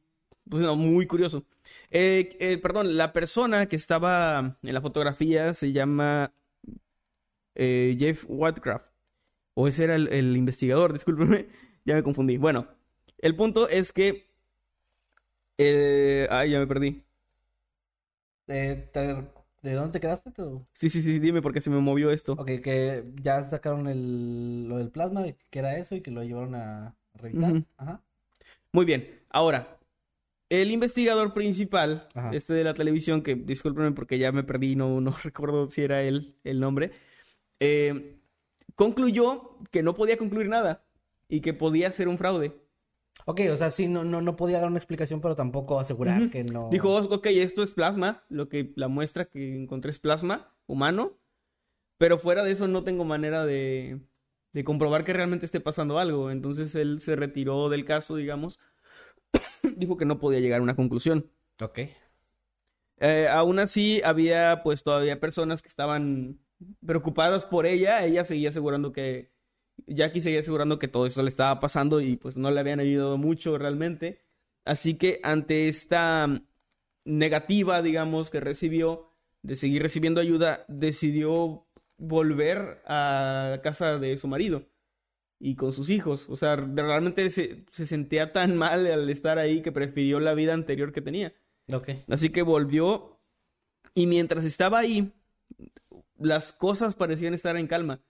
pues, 0.48 0.62
no, 0.62 0.76
muy 0.76 1.08
curioso. 1.08 1.44
Eh, 1.89 2.38
eh, 2.39 2.58
perdón, 2.60 2.98
la 2.98 3.13
persona 3.13 3.68
que 3.68 3.76
estaba 3.76 4.58
en 4.62 4.74
la 4.74 4.82
fotografía 4.82 5.54
se 5.56 5.72
llama 5.72 6.32
eh, 7.56 7.96
Jeff 8.00 8.26
Whitecraft. 8.28 8.86
O 9.56 9.68
ese 9.68 9.84
era 9.86 9.96
el, 9.96 10.08
el 10.10 10.36
investigador, 10.38 10.94
discúlpenme, 10.98 11.48
ya 11.86 11.96
me 11.96 12.04
confundí. 12.04 12.38
Bueno, 12.38 12.68
el 13.20 13.36
punto 13.36 13.70
es 13.70 13.94
que... 13.94 14.28
eh, 15.58 16.28
ay, 16.32 16.52
ya 16.52 16.60
me 16.60 16.68
perdí. 16.68 17.04
Eh, 18.48 18.89
te- 18.94 19.28
¿De 19.62 19.74
dónde 19.74 19.94
te 19.94 20.00
quedaste 20.02 20.32
tú? 20.32 20.63
Sí, 20.74 20.89
sí, 20.89 21.02
sí, 21.02 21.20
dime 21.20 21.42
porque 21.42 21.62
se 21.62 21.70
me 21.70 21.80
movió 21.80 22.12
esto. 22.12 22.34
Ok, 22.34 22.48
que 22.62 23.06
ya 23.22 23.42
sacaron 23.44 23.88
el, 23.88 24.68
lo 24.68 24.78
del 24.78 24.92
plasma, 24.92 25.24
que 25.50 25.60
era 25.60 25.78
eso, 25.78 25.96
y 25.96 26.02
que 26.02 26.12
lo 26.12 26.24
llevaron 26.24 26.56
a 26.56 26.96
revisar. 27.13 27.63
Ajá. 27.78 28.04
Muy 28.72 28.86
bien, 28.86 29.22
ahora, 29.30 29.80
el 30.50 30.72
investigador 30.72 31.34
principal, 31.34 32.10
Ajá. 32.16 32.32
este 32.34 32.54
de 32.54 32.63
la 32.63 32.74
televisión, 32.74 33.24
que 33.24 33.36
discúlpenme 33.36 33.92
porque 33.94 34.20
ya 34.20 34.32
me 34.32 34.44
perdí, 34.44 34.76
no, 34.76 35.02
no 35.02 35.12
recuerdo 35.24 35.70
si 35.70 35.84
era 35.84 36.04
él 36.04 36.36
el 36.44 36.60
nombre, 36.60 36.92
eh, 37.60 38.18
concluyó 38.76 39.58
que 39.72 39.84
no 39.84 39.94
podía 39.94 40.18
concluir 40.18 40.50
nada 40.50 40.84
y 41.28 41.42
que 41.42 41.54
podía 41.54 41.92
ser 41.92 42.08
un 42.08 42.18
fraude. 42.18 42.54
Ok, 43.26 43.42
o 43.52 43.56
sea, 43.56 43.72
sí, 43.72 43.88
no, 43.88 44.04
no, 44.04 44.22
no 44.22 44.36
podía 44.36 44.60
dar 44.60 44.70
una 44.70 44.80
explicación, 44.80 45.22
pero 45.22 45.36
tampoco 45.36 45.80
asegurar 45.80 46.30
que 46.30 46.44
no. 46.44 46.70
Dijo, 46.70 46.96
ok, 46.96 47.26
esto 47.28 47.64
es 47.64 47.72
plasma, 47.72 48.24
lo 48.30 48.50
que 48.50 48.74
la 48.76 48.88
muestra 48.88 49.26
que 49.26 49.56
encontré 49.56 49.92
es 49.92 50.00
plasma 50.00 50.54
humano, 50.68 51.18
pero 51.98 52.18
fuera 52.18 52.44
de 52.44 52.52
eso 52.52 52.68
no 52.68 52.84
tengo 52.84 53.06
manera 53.06 53.46
de, 53.46 54.02
de 54.52 54.64
comprobar 54.64 55.06
que 55.06 55.14
realmente 55.14 55.46
esté 55.46 55.60
pasando 55.60 56.00
algo. 56.00 56.32
Entonces 56.32 56.76
él 56.76 57.00
se 57.00 57.16
retiró 57.16 57.70
del 57.70 57.86
caso, 57.86 58.16
digamos, 58.16 58.60
dijo 59.78 59.96
que 59.96 60.06
no 60.06 60.20
podía 60.20 60.40
llegar 60.40 60.60
a 60.60 60.64
una 60.64 60.76
conclusión. 60.76 61.30
Ok. 61.62 61.80
Eh, 63.00 63.28
aún 63.30 63.60
así, 63.60 64.02
había 64.04 64.62
pues 64.64 64.84
todavía 64.84 65.20
personas 65.20 65.62
que 65.62 65.68
estaban 65.68 66.40
preocupadas 66.86 67.45
por 67.45 67.65
ella. 67.65 68.06
Ella 68.06 68.26
seguía 68.26 68.49
asegurando 68.49 68.91
que, 68.91 69.32
Jackie 69.88 70.21
seguía 70.21 70.39
asegurando 70.39 70.80
que 70.80 70.88
todo 70.88 71.06
eso 71.06 71.23
le 71.23 71.30
estaba 71.30 71.60
pasando 71.60 71.99
y 72.02 72.15
pues 72.17 72.38
no 72.38 72.52
le 72.52 72.60
habían 72.60 72.80
ayudado 72.80 73.17
mucho 73.17 73.58
realmente. 73.58 74.21
Así 74.65 74.95
que 74.95 75.19
ante 75.23 75.67
esta 75.67 76.28
mm, 76.28 76.45
negativa, 77.06 77.82
digamos, 77.82 78.30
que 78.30 78.39
recibió 78.39 79.10
de 79.41 79.56
seguir 79.56 79.82
recibiendo 79.82 80.21
ayuda, 80.21 80.65
decidió 80.67 81.67
volver 81.97 82.82
a 82.86 83.60
casa 83.63 83.97
de 83.99 84.17
su 84.17 84.28
marido 84.28 84.65
y 85.39 85.56
con 85.56 85.73
sus 85.73 85.89
hijos. 85.89 86.30
O 86.30 86.36
sea, 86.36 86.56
realmente 86.56 87.30
se, 87.32 87.65
se 87.69 87.86
sentía 87.86 88.32
tan 88.32 88.56
mal 88.56 88.88
al 88.88 89.10
estar 89.10 89.38
ahí 89.38 89.62
que 89.62 89.71
prefirió 89.71 90.19
la 90.19 90.34
vida 90.34 90.54
anterior 90.54 90.93
que 90.93 91.02
tenía. 91.02 91.34
Ok. 91.71 91.89
Así 92.08 92.30
que 92.30 92.41
volvió 92.41 93.19
y 93.93 94.08
mientras 94.08 94.45
estaba 94.45 94.80
ahí, 94.80 95.13
las 96.24 96.54
cosas 96.54 96.96
parecían 96.96 97.34
estar 97.34 97.58
en 97.58 97.68
calma. 97.68 98.02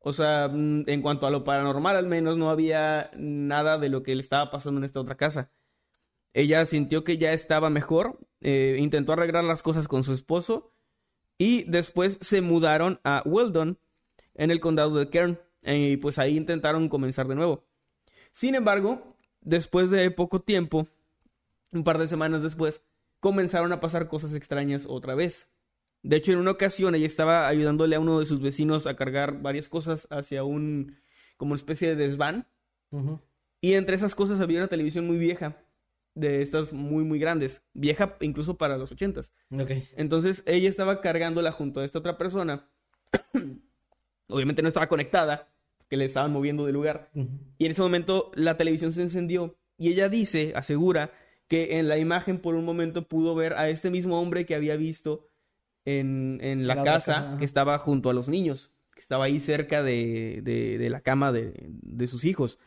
O 0.00 0.12
sea, 0.12 0.48
mm, 0.48 0.84
en 0.86 1.02
cuanto 1.02 1.26
a 1.26 1.30
lo 1.30 1.44
paranormal 1.44 1.96
al 1.96 2.06
menos 2.06 2.36
no 2.36 2.50
había 2.50 3.10
nada 3.16 3.78
de 3.78 3.88
lo 3.88 4.02
que 4.02 4.14
le 4.14 4.20
estaba 4.20 4.50
pasando 4.50 4.78
en 4.78 4.84
esta 4.84 5.00
otra 5.00 5.16
casa. 5.16 5.50
Ella 6.32 6.64
sintió 6.66 7.02
que 7.02 7.18
ya 7.18 7.32
estaba 7.32 7.70
mejor, 7.70 8.18
eh, 8.40 8.76
intentó 8.78 9.12
arreglar 9.12 9.44
las 9.44 9.62
cosas 9.62 9.88
con 9.88 10.04
su 10.04 10.12
esposo 10.12 10.72
y 11.38 11.64
después 11.64 12.18
se 12.20 12.40
mudaron 12.40 13.00
a 13.04 13.22
Weldon, 13.24 13.78
en 14.34 14.50
el 14.50 14.60
condado 14.60 14.96
de 14.96 15.08
Kern, 15.08 15.40
eh, 15.62 15.92
y 15.92 15.96
pues 15.96 16.18
ahí 16.18 16.36
intentaron 16.36 16.88
comenzar 16.88 17.26
de 17.26 17.34
nuevo. 17.34 17.64
Sin 18.32 18.54
embargo, 18.54 19.16
después 19.40 19.90
de 19.90 20.10
poco 20.10 20.40
tiempo, 20.40 20.88
un 21.72 21.84
par 21.84 21.98
de 21.98 22.06
semanas 22.06 22.42
después, 22.42 22.82
comenzaron 23.20 23.72
a 23.72 23.80
pasar 23.80 24.08
cosas 24.08 24.34
extrañas 24.34 24.86
otra 24.88 25.14
vez. 25.14 25.48
De 26.06 26.14
hecho, 26.14 26.30
en 26.30 26.38
una 26.38 26.52
ocasión 26.52 26.94
ella 26.94 27.04
estaba 27.04 27.48
ayudándole 27.48 27.96
a 27.96 28.00
uno 28.00 28.20
de 28.20 28.26
sus 28.26 28.40
vecinos 28.40 28.86
a 28.86 28.94
cargar 28.94 29.42
varias 29.42 29.68
cosas 29.68 30.06
hacia 30.08 30.44
un, 30.44 30.98
como 31.36 31.50
una 31.50 31.58
especie 31.58 31.88
de 31.88 31.96
desván. 31.96 32.46
Y 33.60 33.72
entre 33.72 33.96
esas 33.96 34.14
cosas 34.14 34.38
había 34.38 34.60
una 34.60 34.68
televisión 34.68 35.04
muy 35.04 35.18
vieja, 35.18 35.56
de 36.14 36.42
estas 36.42 36.72
muy, 36.72 37.02
muy 37.02 37.18
grandes, 37.18 37.66
vieja 37.74 38.16
incluso 38.20 38.56
para 38.56 38.78
los 38.78 38.92
ochentas. 38.92 39.32
Entonces 39.96 40.44
ella 40.46 40.68
estaba 40.68 41.00
cargándola 41.00 41.50
junto 41.50 41.80
a 41.80 41.84
esta 41.84 41.98
otra 41.98 42.16
persona. 42.16 42.70
Obviamente 44.28 44.62
no 44.62 44.68
estaba 44.68 44.88
conectada, 44.88 45.48
que 45.88 45.96
le 45.96 46.04
estaban 46.04 46.32
moviendo 46.32 46.66
de 46.66 46.72
lugar. 46.72 47.10
Y 47.58 47.64
en 47.64 47.72
ese 47.72 47.82
momento 47.82 48.30
la 48.36 48.56
televisión 48.56 48.92
se 48.92 49.02
encendió 49.02 49.56
y 49.76 49.88
ella 49.88 50.08
dice, 50.08 50.52
asegura, 50.54 51.10
que 51.48 51.80
en 51.80 51.88
la 51.88 51.98
imagen 51.98 52.38
por 52.38 52.54
un 52.54 52.64
momento 52.64 53.08
pudo 53.08 53.34
ver 53.34 53.54
a 53.54 53.68
este 53.70 53.90
mismo 53.90 54.20
hombre 54.20 54.46
que 54.46 54.54
había 54.54 54.76
visto 54.76 55.26
en, 55.86 56.38
en 56.42 56.66
la, 56.66 56.82
casa 56.82 57.36
que 57.38 57.44
estaba 57.44 57.78
junto 57.78 58.10
a 58.10 58.12
los 58.12 58.28
niños, 58.28 58.72
que 58.94 59.00
estaba 59.00 59.24
ahí 59.24 59.40
cerca 59.40 59.82
de, 59.82 60.40
de, 60.42 60.90
la 60.90 61.00
cama 61.00 61.32
de, 61.32 61.54
de, 61.66 62.08
sus 62.08 62.24
hijos. 62.24 62.58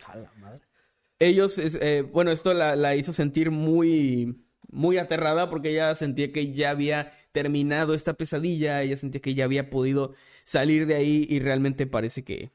Ellos, 1.20 1.58
eh, 1.58 2.02
bueno, 2.02 2.32
esto 2.32 2.54
la, 2.54 2.76
la, 2.76 2.96
hizo 2.96 3.14
sentir 3.14 3.52
muy, 3.52 4.46
muy 4.72 4.98
aterrada 4.98 5.50
porque 5.50 5.72
ella 5.72 5.94
sentía 5.96 6.32
que 6.32 6.54
ya 6.54 6.72
había 6.72 7.12
terminado 7.34 7.94
esta 7.94 8.14
pesadilla, 8.14 8.82
ella 8.82 8.98
sentía 8.98 9.22
que 9.22 9.36
ya 9.36 9.44
había 9.44 9.70
podido 9.70 10.16
salir 10.46 10.88
de 10.88 10.96
ahí 10.96 11.28
y 11.30 11.40
realmente 11.40 11.86
parece 11.86 12.24
que, 12.24 12.52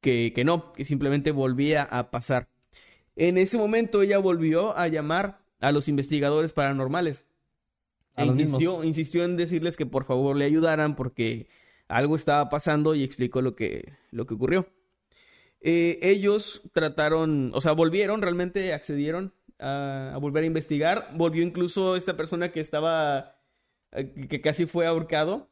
que, 0.00 0.32
que 0.34 0.44
no, 0.44 0.72
que 0.72 0.86
simplemente 0.86 1.30
volvía 1.30 1.82
a 1.82 2.10
pasar. 2.10 2.48
En 3.16 3.36
ese 3.36 3.58
momento 3.58 4.00
ella 4.00 4.18
volvió 4.18 4.76
a 4.76 4.88
llamar 4.88 5.40
a 5.60 5.72
los 5.72 5.88
investigadores 5.88 6.54
paranormales. 6.54 7.26
E 8.22 8.26
insistió, 8.26 8.84
insistió 8.84 9.24
en 9.24 9.36
decirles 9.36 9.76
que 9.76 9.86
por 9.86 10.04
favor 10.04 10.36
le 10.36 10.44
ayudaran 10.44 10.96
porque 10.96 11.48
algo 11.88 12.16
estaba 12.16 12.48
pasando 12.48 12.94
y 12.94 13.02
explicó 13.02 13.42
lo 13.42 13.54
que, 13.54 13.92
lo 14.10 14.26
que 14.26 14.34
ocurrió. 14.34 14.68
Eh, 15.60 15.98
ellos 16.02 16.62
trataron, 16.72 17.50
o 17.54 17.60
sea, 17.60 17.72
volvieron, 17.72 18.22
realmente 18.22 18.72
accedieron 18.72 19.34
a, 19.58 20.16
volver 20.20 20.44
a 20.44 20.46
investigar. 20.46 21.10
Volvió 21.14 21.42
incluso 21.42 21.96
esta 21.96 22.16
persona 22.16 22.52
que 22.52 22.60
estaba, 22.60 23.36
eh, 23.92 24.26
que 24.28 24.40
casi 24.40 24.66
fue 24.66 24.86
ahorcado. 24.86 25.50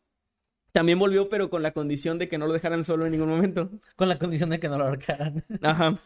También 0.73 0.99
volvió, 0.99 1.29
pero 1.29 1.51
con 1.51 1.63
la 1.63 1.73
condición 1.73 2.19
de 2.19 2.29
que 2.29 2.39
no 2.39 2.47
lo 2.47 2.53
dejaran 2.53 2.85
solo 2.85 3.07
en 3.07 3.13
ningún 3.13 3.29
momento. 3.29 3.71
Con 3.97 4.09
la 4.09 4.19
condición 4.19 4.51
de 4.51 4.61
que 4.61 4.69
no 4.69 4.79
lo 4.79 4.85
ahorcaran. 4.85 5.45
Ajá. 5.63 5.99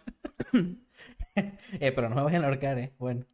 eh, 1.35 1.93
pero 1.93 2.09
no 2.09 2.17
me 2.17 2.23
vayan 2.23 2.45
a 2.45 2.47
ahorcar, 2.47 2.79
eh. 2.79 2.93
Bueno. 2.99 3.27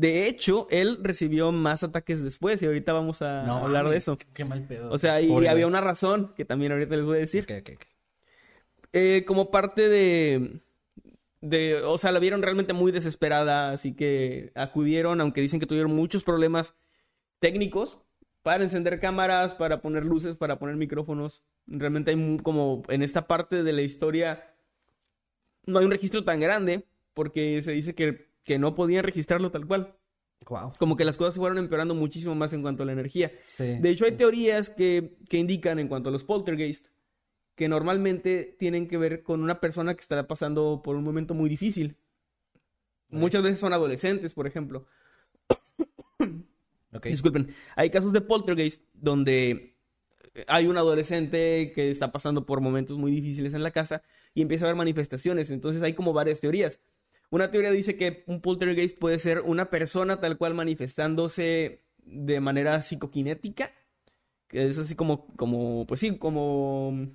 De 0.00 0.26
hecho, 0.26 0.66
él 0.70 0.98
recibió 1.02 1.52
más 1.52 1.82
ataques 1.82 2.24
después 2.24 2.62
y 2.62 2.66
ahorita 2.66 2.94
vamos 2.94 3.20
a 3.20 3.60
hablar 3.62 3.86
de 3.86 3.98
eso. 3.98 4.16
Qué, 4.32 4.46
mal 4.46 4.62
pedo. 4.66 4.90
O 4.90 4.96
sea, 4.96 5.20
y 5.20 5.46
había 5.46 5.66
una 5.66 5.82
razón 5.82 6.32
que 6.34 6.46
también 6.46 6.72
ahorita 6.72 6.96
les 6.96 7.04
voy 7.04 7.18
a 7.18 7.20
decir. 7.20 7.46
Eh, 8.94 9.24
como 9.26 9.50
parte 9.50 9.90
de, 9.90 10.62
de, 11.42 11.82
o 11.82 11.98
sea, 11.98 12.12
la 12.12 12.18
vieron 12.18 12.40
realmente 12.40 12.72
muy 12.72 12.92
desesperada, 12.92 13.72
así 13.72 13.94
que 13.94 14.52
acudieron, 14.54 15.20
aunque 15.20 15.42
dicen 15.42 15.60
que 15.60 15.66
tuvieron 15.66 15.94
muchos 15.94 16.24
problemas 16.24 16.74
técnicos 17.38 17.98
para 18.40 18.64
encender 18.64 19.00
cámaras, 19.00 19.52
para 19.52 19.82
poner 19.82 20.06
luces, 20.06 20.34
para 20.34 20.58
poner 20.58 20.76
micrófonos. 20.76 21.42
Realmente 21.66 22.12
hay 22.12 22.38
como 22.38 22.84
en 22.88 23.02
esta 23.02 23.26
parte 23.26 23.62
de 23.62 23.72
la 23.74 23.82
historia 23.82 24.54
no 25.66 25.78
hay 25.78 25.84
un 25.84 25.90
registro 25.90 26.24
tan 26.24 26.40
grande 26.40 26.86
porque 27.12 27.62
se 27.62 27.72
dice 27.72 27.94
que 27.94 28.29
que 28.44 28.58
no 28.58 28.74
podían 28.74 29.04
registrarlo 29.04 29.50
tal 29.50 29.66
cual. 29.66 29.96
Como 30.78 30.96
que 30.96 31.04
las 31.04 31.18
cosas 31.18 31.34
se 31.34 31.40
fueron 31.40 31.58
empeorando 31.58 31.94
muchísimo 31.94 32.34
más 32.34 32.52
en 32.52 32.62
cuanto 32.62 32.82
a 32.82 32.86
la 32.86 32.92
energía. 32.92 33.30
de 33.58 33.90
hecho, 33.90 34.06
hay 34.06 34.12
teorías 34.12 34.70
que, 34.70 35.18
que, 35.28 35.36
indican 35.36 35.78
en 35.78 35.88
cuanto 35.88 36.08
a 36.08 36.12
los 36.12 36.24
poltergeist 36.24 36.86
que 37.54 37.68
normalmente 37.68 38.56
tienen 38.58 38.88
que 38.88 38.96
ver 38.96 39.22
con 39.22 39.42
una 39.42 39.60
persona 39.60 39.94
que 39.94 40.00
estará 40.00 40.26
pasando 40.26 40.80
por 40.82 40.96
un 40.96 41.04
momento 41.04 41.34
muy 41.34 41.50
difícil. 41.50 41.98
Muchas 43.10 43.42
veces 43.42 43.60
son 43.60 43.74
adolescentes, 43.74 44.32
por 44.32 44.46
ejemplo. 44.46 44.86
Disculpen. 47.04 47.54
Hay 47.76 47.90
casos 47.90 48.12
de 48.12 48.22
poltergeist 48.22 48.82
donde 48.94 49.76
hay 50.46 50.66
un 50.66 50.78
adolescente 50.78 51.72
que 51.74 51.90
está 51.90 52.12
pasando 52.12 52.46
por 52.46 52.60
momentos 52.60 52.96
muy 52.98 53.10
difíciles 53.10 53.52
en 53.54 53.62
la 53.62 53.72
casa 53.72 54.02
y 54.32 54.42
empieza 54.42 54.64
a 54.64 54.68
haber 54.68 54.76
manifestaciones. 54.76 55.50
Entonces 55.50 55.82
hay 55.82 55.92
como 55.92 56.12
varias 56.12 56.40
teorías. 56.40 56.80
Una 57.30 57.50
teoría 57.50 57.70
dice 57.70 57.96
que 57.96 58.24
un 58.26 58.40
poltergeist 58.40 58.98
puede 58.98 59.18
ser 59.18 59.40
una 59.40 59.70
persona 59.70 60.20
tal 60.20 60.36
cual 60.36 60.54
manifestándose 60.54 61.84
de 62.04 62.40
manera 62.40 62.82
psicoquinética, 62.82 63.72
que 64.48 64.66
es 64.66 64.78
así 64.78 64.94
como, 64.96 65.26
como, 65.36 65.86
pues 65.86 66.00
sí, 66.00 66.18
como... 66.18 67.08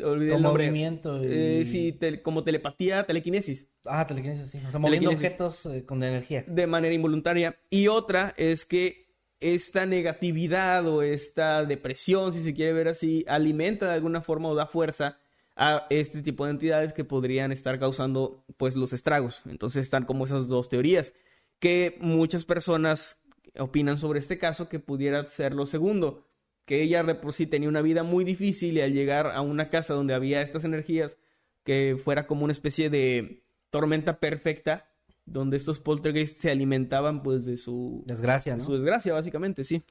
Olvidé 0.00 0.36
el 0.36 0.42
nombre. 0.42 0.66
movimiento. 0.66 1.20
Eh, 1.24 1.64
sí, 1.64 1.98
como 2.22 2.44
telepatía, 2.44 3.04
telequinesis. 3.04 3.66
Ah, 3.84 4.06
telequinesis, 4.06 4.48
sí. 4.48 4.62
O 4.64 4.70
sea, 4.70 4.78
moviendo 4.78 5.10
objetos 5.10 5.66
eh, 5.66 5.84
con 5.84 6.00
energía. 6.04 6.44
De 6.46 6.68
manera 6.68 6.94
involuntaria. 6.94 7.58
Y 7.68 7.88
otra 7.88 8.32
es 8.36 8.64
que 8.64 9.08
esta 9.40 9.86
negatividad 9.86 10.86
o 10.86 11.02
esta 11.02 11.64
depresión, 11.64 12.32
si 12.32 12.42
se 12.42 12.54
quiere 12.54 12.72
ver 12.72 12.86
así, 12.86 13.24
alimenta 13.26 13.88
de 13.88 13.94
alguna 13.94 14.20
forma 14.20 14.48
o 14.48 14.54
da 14.54 14.66
fuerza 14.66 15.18
a 15.58 15.88
este 15.90 16.22
tipo 16.22 16.44
de 16.44 16.52
entidades 16.52 16.92
que 16.92 17.04
podrían 17.04 17.50
estar 17.50 17.80
causando 17.80 18.44
pues 18.56 18.76
los 18.76 18.92
estragos. 18.92 19.42
Entonces 19.46 19.82
están 19.82 20.04
como 20.04 20.24
esas 20.24 20.46
dos 20.46 20.68
teorías 20.68 21.12
que 21.58 21.98
muchas 22.00 22.44
personas 22.44 23.20
opinan 23.58 23.98
sobre 23.98 24.20
este 24.20 24.38
caso 24.38 24.68
que 24.68 24.78
pudiera 24.78 25.26
ser 25.26 25.54
lo 25.54 25.66
segundo, 25.66 26.24
que 26.64 26.80
ella 26.80 27.02
de 27.02 27.16
por 27.16 27.32
sí 27.32 27.48
tenía 27.48 27.68
una 27.68 27.82
vida 27.82 28.04
muy 28.04 28.24
difícil 28.24 28.76
y 28.76 28.82
al 28.82 28.92
llegar 28.92 29.32
a 29.32 29.40
una 29.40 29.68
casa 29.68 29.94
donde 29.94 30.14
había 30.14 30.42
estas 30.42 30.62
energías 30.62 31.16
que 31.64 32.00
fuera 32.02 32.28
como 32.28 32.44
una 32.44 32.52
especie 32.52 32.88
de 32.88 33.42
tormenta 33.70 34.20
perfecta 34.20 34.88
donde 35.26 35.56
estos 35.56 35.80
poltergeists 35.80 36.40
se 36.40 36.52
alimentaban 36.52 37.24
pues 37.24 37.44
de 37.44 37.56
su 37.56 38.04
desgracia, 38.06 38.56
¿no? 38.56 38.64
Su 38.64 38.74
desgracia 38.74 39.12
básicamente, 39.12 39.64
sí. 39.64 39.82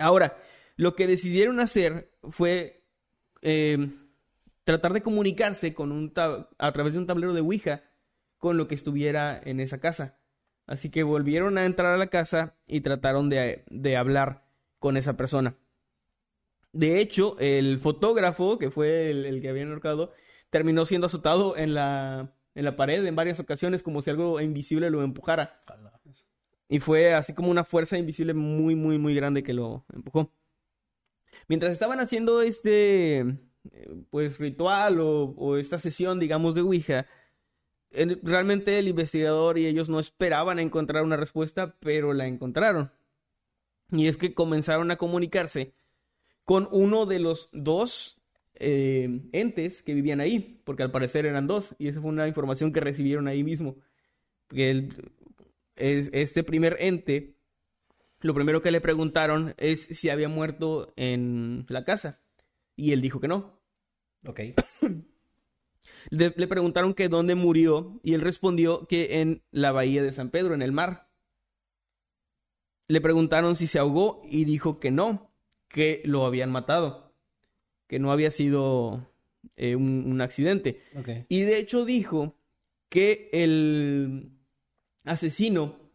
Ahora, 0.00 0.36
lo 0.74 0.96
que 0.96 1.06
decidieron 1.06 1.60
hacer 1.60 2.10
fue 2.28 2.84
eh, 3.40 3.88
tratar 4.64 4.92
de 4.92 5.02
comunicarse 5.02 5.74
con 5.74 5.92
un 5.92 6.12
a 6.16 6.72
través 6.72 6.94
de 6.94 6.98
un 6.98 7.06
tablero 7.06 7.34
de 7.34 7.40
Ouija 7.40 7.84
con 8.38 8.56
lo 8.56 8.68
que 8.68 8.74
estuviera 8.74 9.40
en 9.44 9.60
esa 9.60 9.78
casa. 9.78 10.18
Así 10.66 10.90
que 10.90 11.02
volvieron 11.02 11.58
a 11.58 11.66
entrar 11.66 11.92
a 11.92 11.98
la 11.98 12.08
casa 12.08 12.56
y 12.66 12.80
trataron 12.80 13.28
de, 13.28 13.64
de 13.68 13.96
hablar 13.96 14.46
con 14.78 14.96
esa 14.96 15.16
persona. 15.16 15.56
De 16.74 17.00
hecho, 17.00 17.36
el 17.38 17.78
fotógrafo, 17.78 18.58
que 18.58 18.70
fue 18.70 19.10
el, 19.10 19.40
que 19.40 19.48
había 19.48 19.62
enhorcado, 19.62 20.12
terminó 20.50 20.84
siendo 20.86 21.06
azotado 21.06 21.56
en 21.56 21.72
la, 21.72 22.34
en 22.54 22.64
la 22.64 22.76
pared 22.76 23.04
en 23.06 23.14
varias 23.14 23.38
ocasiones 23.38 23.82
como 23.82 24.02
si 24.02 24.10
algo 24.10 24.40
invisible 24.40 24.90
lo 24.90 25.02
empujara. 25.02 25.56
Y 26.68 26.80
fue 26.80 27.14
así 27.14 27.32
como 27.32 27.50
una 27.50 27.62
fuerza 27.62 27.96
invisible 27.96 28.34
muy, 28.34 28.74
muy, 28.74 28.98
muy 28.98 29.14
grande 29.14 29.44
que 29.44 29.54
lo 29.54 29.84
empujó. 29.94 30.32
Mientras 31.46 31.72
estaban 31.72 32.00
haciendo 32.00 32.42
este, 32.42 33.38
pues 34.10 34.38
ritual 34.38 34.98
o, 35.00 35.56
esta 35.56 35.78
sesión, 35.78 36.20
digamos, 36.20 36.54
de 36.54 36.62
Ouija, 36.62 37.06
realmente 38.22 38.78
el 38.78 38.88
investigador 38.88 39.58
y 39.58 39.66
ellos 39.66 39.88
no 39.88 40.00
esperaban 40.00 40.58
encontrar 40.58 41.04
una 41.04 41.16
respuesta, 41.16 41.76
pero 41.80 42.12
la 42.12 42.26
encontraron. 42.26 42.90
Y 43.90 44.08
es 44.08 44.16
que 44.16 44.34
comenzaron 44.34 44.90
a 44.90 44.96
comunicarse 44.96 45.74
con 46.44 46.68
uno 46.72 47.06
de 47.06 47.20
los 47.20 47.48
dos 47.52 48.20
eh, 48.56 49.20
entes 49.32 49.82
que 49.82 49.94
vivían 49.94 50.20
ahí, 50.20 50.60
porque 50.64 50.82
al 50.82 50.90
parecer 50.90 51.26
eran 51.26 51.46
dos, 51.46 51.74
y 51.78 51.88
esa 51.88 52.00
fue 52.00 52.10
una 52.10 52.28
información 52.28 52.72
que 52.72 52.80
recibieron 52.80 53.28
ahí 53.28 53.42
mismo. 53.42 53.76
Que 54.48 54.88
es, 55.76 56.10
este 56.12 56.44
primer 56.44 56.76
ente, 56.80 57.36
lo 58.20 58.34
primero 58.34 58.62
que 58.62 58.70
le 58.70 58.80
preguntaron 58.80 59.54
es 59.58 59.84
si 59.84 60.08
había 60.08 60.28
muerto 60.28 60.92
en 60.96 61.66
la 61.68 61.84
casa. 61.84 62.20
Y 62.76 62.92
él 62.92 63.00
dijo 63.00 63.20
que 63.20 63.28
no. 63.28 63.60
Ok. 64.26 64.40
Le, 66.10 66.30
preguntaron 66.30 66.94
que 66.94 67.08
dónde 67.08 67.34
murió 67.34 68.00
y 68.02 68.14
él 68.14 68.20
respondió 68.20 68.86
que 68.86 69.20
en 69.20 69.42
la 69.50 69.72
bahía 69.72 70.02
de 70.02 70.12
San 70.12 70.30
Pedro, 70.30 70.54
en 70.54 70.62
el 70.62 70.72
mar. 70.72 71.08
Le 72.88 73.00
preguntaron 73.00 73.54
si 73.54 73.66
se 73.66 73.78
ahogó 73.78 74.20
y 74.24 74.44
dijo 74.44 74.78
que 74.78 74.90
no, 74.90 75.30
que 75.68 76.02
lo 76.04 76.26
habían 76.26 76.52
matado, 76.52 77.14
que 77.86 77.98
no 77.98 78.12
había 78.12 78.30
sido 78.30 79.10
eh, 79.56 79.76
un, 79.76 80.20
accidente. 80.20 80.82
Y 81.28 81.42
de 81.42 81.58
hecho 81.58 81.86
dijo 81.86 82.36
que 82.90 83.30
el 83.32 84.32
asesino, 85.04 85.90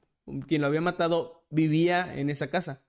quien 0.48 0.62
lo 0.62 0.68
había 0.68 0.82
matado, 0.82 1.46
vivía 1.52 2.16
en 2.20 2.32
esa 2.32 2.50
casa. 2.50 2.82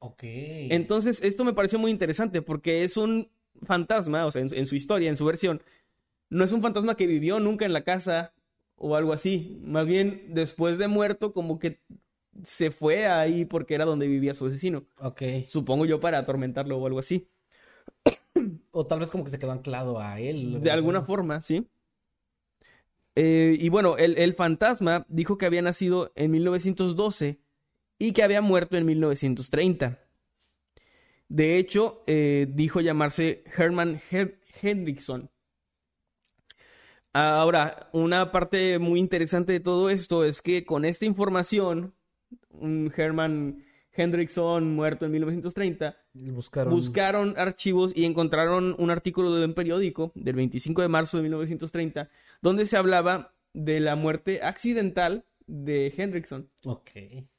Ok. 0.00 0.20
Entonces, 0.22 1.22
esto 1.22 1.44
me 1.44 1.52
pareció 1.52 1.78
muy 1.78 1.90
interesante 1.90 2.42
porque 2.42 2.84
es 2.84 2.96
un 2.96 3.30
fantasma, 3.62 4.26
o 4.26 4.30
sea, 4.30 4.42
en, 4.42 4.66
su 4.66 4.74
historia, 4.74 5.08
en 5.08 5.16
su 5.16 5.24
versión, 5.24 5.62
no 6.30 6.44
es 6.44 6.52
un 6.52 6.62
fantasma 6.62 6.96
que 6.96 7.06
vivió 7.06 7.40
nunca 7.40 7.66
en 7.66 7.72
la 7.72 7.84
casa 7.84 8.32
o 8.76 8.94
algo 8.96 9.12
así. 9.12 9.60
Más 9.62 9.86
bien, 9.86 10.26
después 10.28 10.78
de 10.78 10.88
muerto, 10.88 11.32
como 11.32 11.58
que 11.58 11.80
se 12.44 12.70
fue 12.70 13.08
ahí 13.08 13.44
porque 13.44 13.74
era 13.74 13.84
donde 13.84 14.06
vivía 14.06 14.34
su 14.34 14.46
asesino. 14.46 14.84
Ok. 14.98 15.22
Supongo 15.48 15.86
yo 15.86 15.98
para 15.98 16.18
atormentarlo 16.18 16.78
o 16.78 16.86
algo 16.86 16.98
así. 16.98 17.28
O 18.70 18.86
tal 18.86 19.00
vez 19.00 19.10
como 19.10 19.24
que 19.24 19.30
se 19.30 19.40
quedó 19.40 19.50
anclado 19.50 19.98
a 19.98 20.20
él. 20.20 20.60
De 20.60 20.70
alguna 20.70 21.02
forma, 21.02 21.40
sí. 21.40 21.66
Eh, 23.16 23.56
y 23.58 23.68
bueno, 23.70 23.96
el, 23.96 24.16
el 24.16 24.34
fantasma 24.34 25.04
dijo 25.08 25.36
que 25.36 25.46
había 25.46 25.62
nacido 25.62 26.12
en 26.14 26.30
1912 26.30 27.40
y 27.98 28.12
que 28.12 28.22
había 28.22 28.40
muerto 28.40 28.76
en 28.76 28.86
1930. 28.86 29.98
De 31.28 31.58
hecho, 31.58 32.02
eh, 32.06 32.46
dijo 32.48 32.80
llamarse 32.80 33.44
Herman 33.56 34.00
Her 34.10 34.40
Hendrickson. 34.62 35.30
Ahora, 37.12 37.88
una 37.92 38.32
parte 38.32 38.78
muy 38.78 39.00
interesante 39.00 39.52
de 39.52 39.60
todo 39.60 39.90
esto 39.90 40.24
es 40.24 40.40
que 40.40 40.64
con 40.64 40.84
esta 40.84 41.04
información, 41.04 41.94
un 42.50 42.92
Herman 42.96 43.64
Hendrickson 43.92 44.74
muerto 44.74 45.06
en 45.06 45.12
1930, 45.12 45.96
Buscaron. 46.14 46.72
buscaron 46.72 47.34
archivos 47.36 47.92
y 47.94 48.04
encontraron 48.04 48.76
un 48.78 48.90
artículo 48.90 49.34
de 49.34 49.44
un 49.44 49.54
periódico 49.54 50.12
del 50.14 50.36
25 50.36 50.82
de 50.82 50.88
marzo 50.88 51.16
de 51.16 51.24
1930 51.24 52.08
donde 52.40 52.66
se 52.66 52.76
hablaba 52.76 53.34
de 53.54 53.80
la 53.80 53.96
muerte 53.96 54.42
accidental 54.42 55.24
de 55.48 55.92
Hendrickson. 55.96 56.48
Ok. 56.64 56.90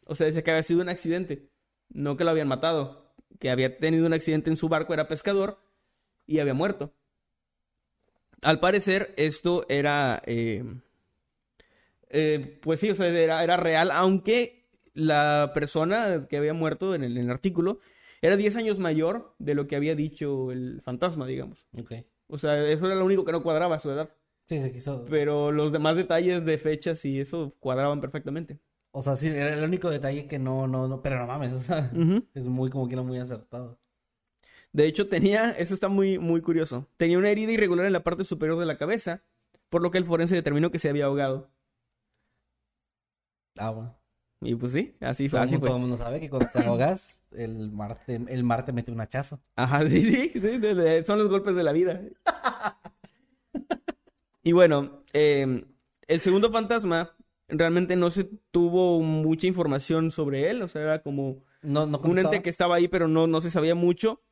O 0.08 0.16
sea, 0.16 0.26
decía 0.26 0.44
que 0.44 0.52
había 0.52 0.64
sido 0.64 0.82
un 0.82 0.90
accidente, 0.90 1.50
no 1.88 2.18
que 2.18 2.26
lo 2.26 2.32
habían 2.32 2.50
matado, 2.50 3.14
que 3.40 3.50
había 3.50 3.78
tenido 3.78 4.06
un 4.06 4.14
accidente 4.14 4.50
en 4.50 4.58
su 4.58 4.68
barco, 4.68 4.94
era 4.94 5.08
pescador 5.08 5.60
y 6.26 6.40
había 6.40 6.54
muerto. 6.54 6.94
Al 8.42 8.60
parecer, 8.60 9.14
esto 9.18 9.66
era, 9.70 10.22
eh, 10.26 10.64
eh, 12.10 12.60
pues 12.62 12.80
sí, 12.80 12.90
o 12.90 12.96
sea, 12.96 13.08
era, 13.08 13.44
era 13.44 13.58
real, 13.58 13.92
aunque 13.92 14.66
la 14.94 15.52
persona 15.54 16.28
que 16.30 16.38
había 16.38 16.54
muerto 16.54 16.96
en 16.96 17.04
el, 17.04 17.18
en 17.18 17.26
el 17.26 17.32
artículo 17.32 17.80
era 18.22 18.36
10 18.36 18.56
años 18.58 18.80
mayor 18.80 19.36
de 19.40 19.54
lo 19.54 19.68
que 19.68 19.76
había 19.76 19.96
dicho 19.96 20.52
el 20.52 20.82
fantasma, 20.82 21.26
digamos. 21.26 21.68
Ok. 21.78 21.94
O 22.28 22.38
sea, 22.38 22.68
eso 22.68 22.86
era 22.86 22.96
lo 22.96 23.06
único 23.06 23.26
que 23.26 23.32
no 23.32 23.44
cuadraba 23.44 23.76
a 23.76 23.80
su 23.80 23.92
edad. 23.92 24.10
Sí, 24.50 24.60
se 24.60 24.72
quiso. 24.72 25.06
Pero 25.10 25.52
los 25.52 25.72
demás 25.72 25.96
detalles 25.96 26.44
de 26.44 26.58
fechas 26.58 27.06
y 27.06 27.20
eso 27.22 27.56
cuadraban 27.60 28.02
perfectamente. 28.02 28.60
O 28.92 29.04
sea, 29.04 29.16
sí, 29.16 29.28
era 29.28 29.54
el 29.54 29.64
único 29.64 29.90
detalle 29.92 30.28
que 30.28 30.40
no, 30.40 30.66
no, 30.68 30.88
no. 30.88 31.02
Pero 31.04 31.20
no 31.20 31.28
mames, 31.28 31.54
o 31.54 31.60
sea, 31.60 31.92
es 32.34 32.46
muy 32.46 32.72
como 32.72 32.88
que 32.88 32.96
era 32.96 33.04
muy 33.04 33.20
acertado. 33.20 33.80
De 34.74 34.86
hecho, 34.88 35.08
tenía, 35.08 35.52
eso 35.52 35.74
está 35.76 35.88
muy, 35.88 36.18
muy 36.20 36.42
curioso. 36.42 36.88
Tenía 36.98 37.18
una 37.20 37.30
herida 37.30 37.52
irregular 37.52 37.86
en 37.86 37.94
la 37.94 38.04
parte 38.04 38.24
superior 38.24 38.60
de 38.60 38.66
la 38.66 38.78
cabeza, 38.80 39.22
por 39.70 39.82
lo 39.84 39.92
que 39.92 40.00
el 40.00 40.06
forense 40.06 40.34
determinó 40.36 40.72
que 40.72 40.80
se 40.80 40.90
había 40.90 41.06
ahogado. 41.06 41.50
Ah, 43.58 43.70
bueno. 43.72 43.96
Y 44.42 44.56
pues 44.56 44.72
sí, 44.72 44.96
así, 45.02 45.28
Todo, 45.30 45.42
así 45.42 45.56
el 45.56 45.60
mundo- 45.60 45.68
todo 45.68 45.74
fue. 45.74 45.76
el 45.84 45.88
mundo 45.90 45.98
sabe 46.04 46.20
que 46.20 46.30
cuando 46.30 46.48
te 46.52 46.60
ahogas, 46.60 47.24
el 47.32 47.72
mar 47.72 48.00
te, 48.06 48.16
el 48.16 48.44
mar 48.44 48.64
te 48.66 48.72
mete 48.74 48.92
un 48.92 49.02
hachazo. 49.02 49.40
Ajá, 49.56 49.82
sí, 49.90 50.06
sí, 50.06 50.30
sí, 50.34 50.40
de- 50.40 50.76
de- 50.76 51.04
son 51.06 51.20
los 51.20 51.30
golpes 51.30 51.56
de 51.56 51.64
la 51.64 51.72
vida. 51.74 52.02
Y 54.50 54.52
bueno, 54.52 55.04
eh, 55.14 55.64
el 56.08 56.22
segundo 56.22 56.52
fantasma 56.52 57.16
realmente 57.50 57.96
no 57.96 58.10
se 58.10 58.24
tuvo 58.50 59.00
mucha 59.00 59.46
información 59.46 60.10
sobre 60.10 60.50
él, 60.50 60.64
o 60.64 60.68
sea, 60.68 60.82
era 60.82 61.04
como 61.04 61.44
No, 61.62 61.86
no 61.86 62.00
un 62.00 62.18
ente 62.18 62.42
que 62.42 62.50
estaba 62.50 62.78
ahí, 62.78 62.88
pero 62.88 63.08
no, 63.08 63.28
no 63.28 63.42
se 63.42 63.52
sabía 63.52 63.76
mucho. 63.76 64.24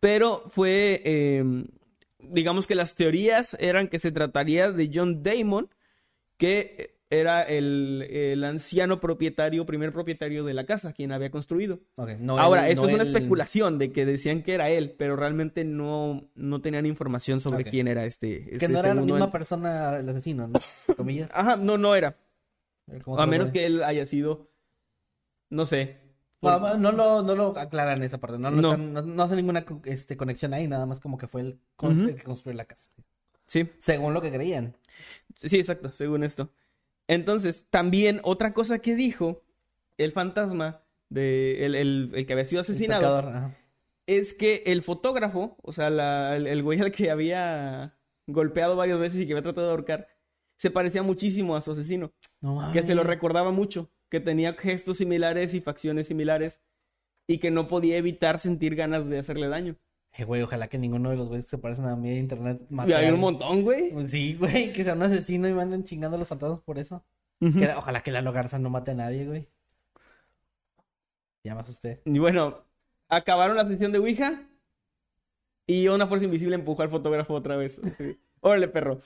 Pero 0.00 0.42
fue, 0.48 1.02
eh, 1.04 1.44
digamos 2.18 2.66
que 2.66 2.74
las 2.74 2.96
teorías 2.96 3.56
eran 3.60 3.86
que 3.86 4.00
se 4.00 4.10
trataría 4.10 4.72
de 4.72 4.90
John 4.92 5.22
Damon, 5.22 5.72
que 6.36 6.95
era 7.08 7.42
el, 7.42 8.02
el 8.10 8.42
anciano 8.44 9.00
propietario, 9.00 9.64
primer 9.64 9.92
propietario 9.92 10.44
de 10.44 10.54
la 10.54 10.66
casa, 10.66 10.92
quien 10.92 11.12
había 11.12 11.30
construido. 11.30 11.78
No 12.18 12.38
Ahora, 12.38 12.68
esto 12.68 12.82
no 12.82 12.88
es 12.88 12.94
una 12.94 13.04
especulación 13.04 13.78
de 13.78 13.92
que 13.92 14.04
decían 14.04 14.42
que 14.42 14.54
era 14.54 14.68
él, 14.70 14.94
pero 14.98 15.14
realmente 15.14 15.64
no, 15.64 16.28
no 16.34 16.60
tenían 16.60 16.86
información 16.86 17.40
sobre 17.40 17.64
quién 17.64 17.86
era 17.86 18.04
este. 18.04 18.54
este 18.54 18.58
Que 18.66 18.68
no 18.68 18.80
era 18.80 18.94
la 18.94 19.02
misma 19.02 19.30
persona 19.30 19.96
el 19.98 20.08
asesino, 20.08 20.48
¿no? 20.48 20.58
Comillas. 20.96 21.30
Ajá, 21.32 21.56
no, 21.56 21.78
no 21.78 21.94
era. 21.94 22.16
Como 23.04 23.18
A 23.20 23.26
menos 23.26 23.50
que 23.50 23.66
él 23.66 23.82
haya 23.82 24.06
sido, 24.06 24.48
no 25.50 25.66
sé. 25.66 25.98
No, 26.42 26.76
no, 26.76 26.92
lo, 26.92 27.22
no 27.22 27.34
lo 27.34 27.58
aclaran 27.58 28.02
esa 28.02 28.18
parte. 28.18 28.38
No, 28.38 28.50
No. 28.50 28.72
están- 28.72 28.92
no, 28.92 29.02
no 29.02 29.22
hace 29.22 29.34
ninguna 29.36 29.64
este, 29.84 30.16
conexión 30.16 30.54
ahí, 30.54 30.68
nada 30.68 30.86
más 30.86 31.00
como 31.00 31.18
que 31.18 31.26
fue 31.26 31.40
el, 31.40 31.58
el 31.82 32.16
que 32.16 32.22
construyó 32.22 32.56
la 32.56 32.66
casa. 32.66 32.90
Sí. 33.46 33.68
Según 33.78 34.12
lo 34.14 34.20
que 34.20 34.30
creían. 34.30 34.76
Sí, 35.34 35.58
exacto, 35.58 35.90
según 35.92 36.24
esto. 36.24 36.50
Entonces, 37.08 37.66
también 37.70 38.20
otra 38.24 38.52
cosa 38.52 38.78
que 38.80 38.94
dijo 38.94 39.42
el 39.98 40.12
fantasma 40.12 40.82
de 41.08 41.64
el, 41.64 41.74
el- 41.74 42.10
el 42.14 42.26
que 42.26 42.32
había 42.32 42.44
sido 42.44 42.60
asesinado 42.62 43.00
es 44.06 44.34
que 44.34 44.62
el 44.66 44.82
fotógrafo, 44.82 45.56
o 45.62 45.72
sea, 45.72 45.90
la- 45.90 46.36
el, 46.36 46.46
el 46.46 46.62
güey 46.62 46.80
al 46.80 46.90
que 46.92 47.10
había 47.10 47.96
golpeado 48.26 48.76
varias 48.76 48.98
veces 48.98 49.20
y 49.20 49.26
que 49.26 49.32
había 49.32 49.42
tratado 49.42 49.68
de 49.68 49.72
ahorcar, 49.72 50.08
se 50.58 50.70
parecía 50.70 51.02
muchísimo 51.02 51.54
a 51.56 51.62
su 51.62 51.72
asesino, 51.72 52.12
No 52.40 52.56
mames. 52.56 52.72
que 52.80 52.86
se 52.86 52.94
lo 52.94 53.04
recordaba 53.04 53.52
mucho, 53.52 53.90
que 54.08 54.20
tenía 54.20 54.54
gestos 54.54 54.96
similares 54.96 55.54
y 55.54 55.60
facciones 55.60 56.06
similares 56.08 56.60
y 57.28 57.38
que 57.38 57.50
no 57.50 57.68
podía 57.68 57.96
evitar 57.98 58.38
sentir 58.40 58.74
ganas 58.74 59.08
de 59.08 59.18
hacerle 59.18 59.48
daño. 59.48 59.76
Eh, 60.18 60.24
güey, 60.24 60.42
ojalá 60.42 60.68
que 60.68 60.78
ninguno 60.78 61.10
de 61.10 61.16
los 61.16 61.28
güeyes 61.28 61.44
que 61.44 61.50
se 61.50 61.58
parecen 61.58 61.84
a 61.86 61.96
mí 61.96 62.08
de 62.10 62.16
internet 62.18 62.62
mate 62.70 62.94
hay 62.94 63.10
un 63.10 63.20
montón, 63.20 63.62
güey. 63.62 63.92
Sí, 64.06 64.34
güey, 64.34 64.72
que 64.72 64.82
sea 64.84 64.94
un 64.94 65.02
asesino 65.02 65.48
y 65.48 65.52
manden 65.52 65.84
chingando 65.84 66.16
a 66.16 66.18
los 66.18 66.28
fantasmas 66.28 66.60
por 66.60 66.78
eso. 66.78 67.04
Que- 67.40 67.68
ojalá 67.76 68.00
que 68.00 68.10
Lalo 68.10 68.32
Garza 68.32 68.58
no 68.58 68.70
mate 68.70 68.92
a 68.92 68.94
nadie, 68.94 69.26
güey. 69.26 69.48
Ya 71.44 71.54
me 71.54 71.60
asusté. 71.60 72.00
Y 72.06 72.18
bueno, 72.18 72.64
acabaron 73.08 73.56
la 73.56 73.66
sesión 73.66 73.92
de 73.92 73.98
Ouija 73.98 74.42
y 75.66 75.88
una 75.88 76.06
fuerza 76.06 76.24
invisible 76.24 76.54
empujó 76.54 76.82
al 76.82 76.88
fotógrafo 76.90 77.34
otra 77.34 77.56
vez. 77.56 77.80
Órale, 78.40 78.68
perro. 78.68 78.98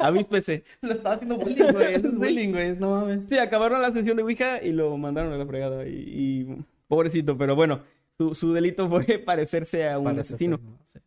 Avíspese. 0.00 0.64
Lo 0.80 0.92
estaba 0.92 1.14
haciendo 1.16 1.36
bullying, 1.36 1.72
güey. 1.72 1.94
Eso 1.94 2.08
es 2.08 2.16
bullying, 2.16 2.50
güey. 2.50 2.76
No 2.76 2.90
mames. 2.92 3.26
Sí, 3.28 3.38
acabaron 3.38 3.80
la 3.82 3.90
sesión 3.92 4.16
de 4.16 4.22
Ouija 4.22 4.62
y 4.62 4.72
lo 4.72 4.96
mandaron 4.96 5.32
a 5.32 5.36
la 5.36 5.46
fregada. 5.46 5.86
Y, 5.86 5.92
y 5.92 6.64
pobrecito, 6.88 7.36
pero 7.38 7.54
bueno, 7.56 7.82
su, 8.18 8.34
su 8.34 8.52
delito 8.52 8.88
fue 8.88 9.18
parecerse 9.24 9.88
a 9.88 9.98
un 9.98 10.18
asesino. 10.18 10.58
ser, 10.58 10.66
¿no? 10.66 10.78
Sí. 10.84 10.98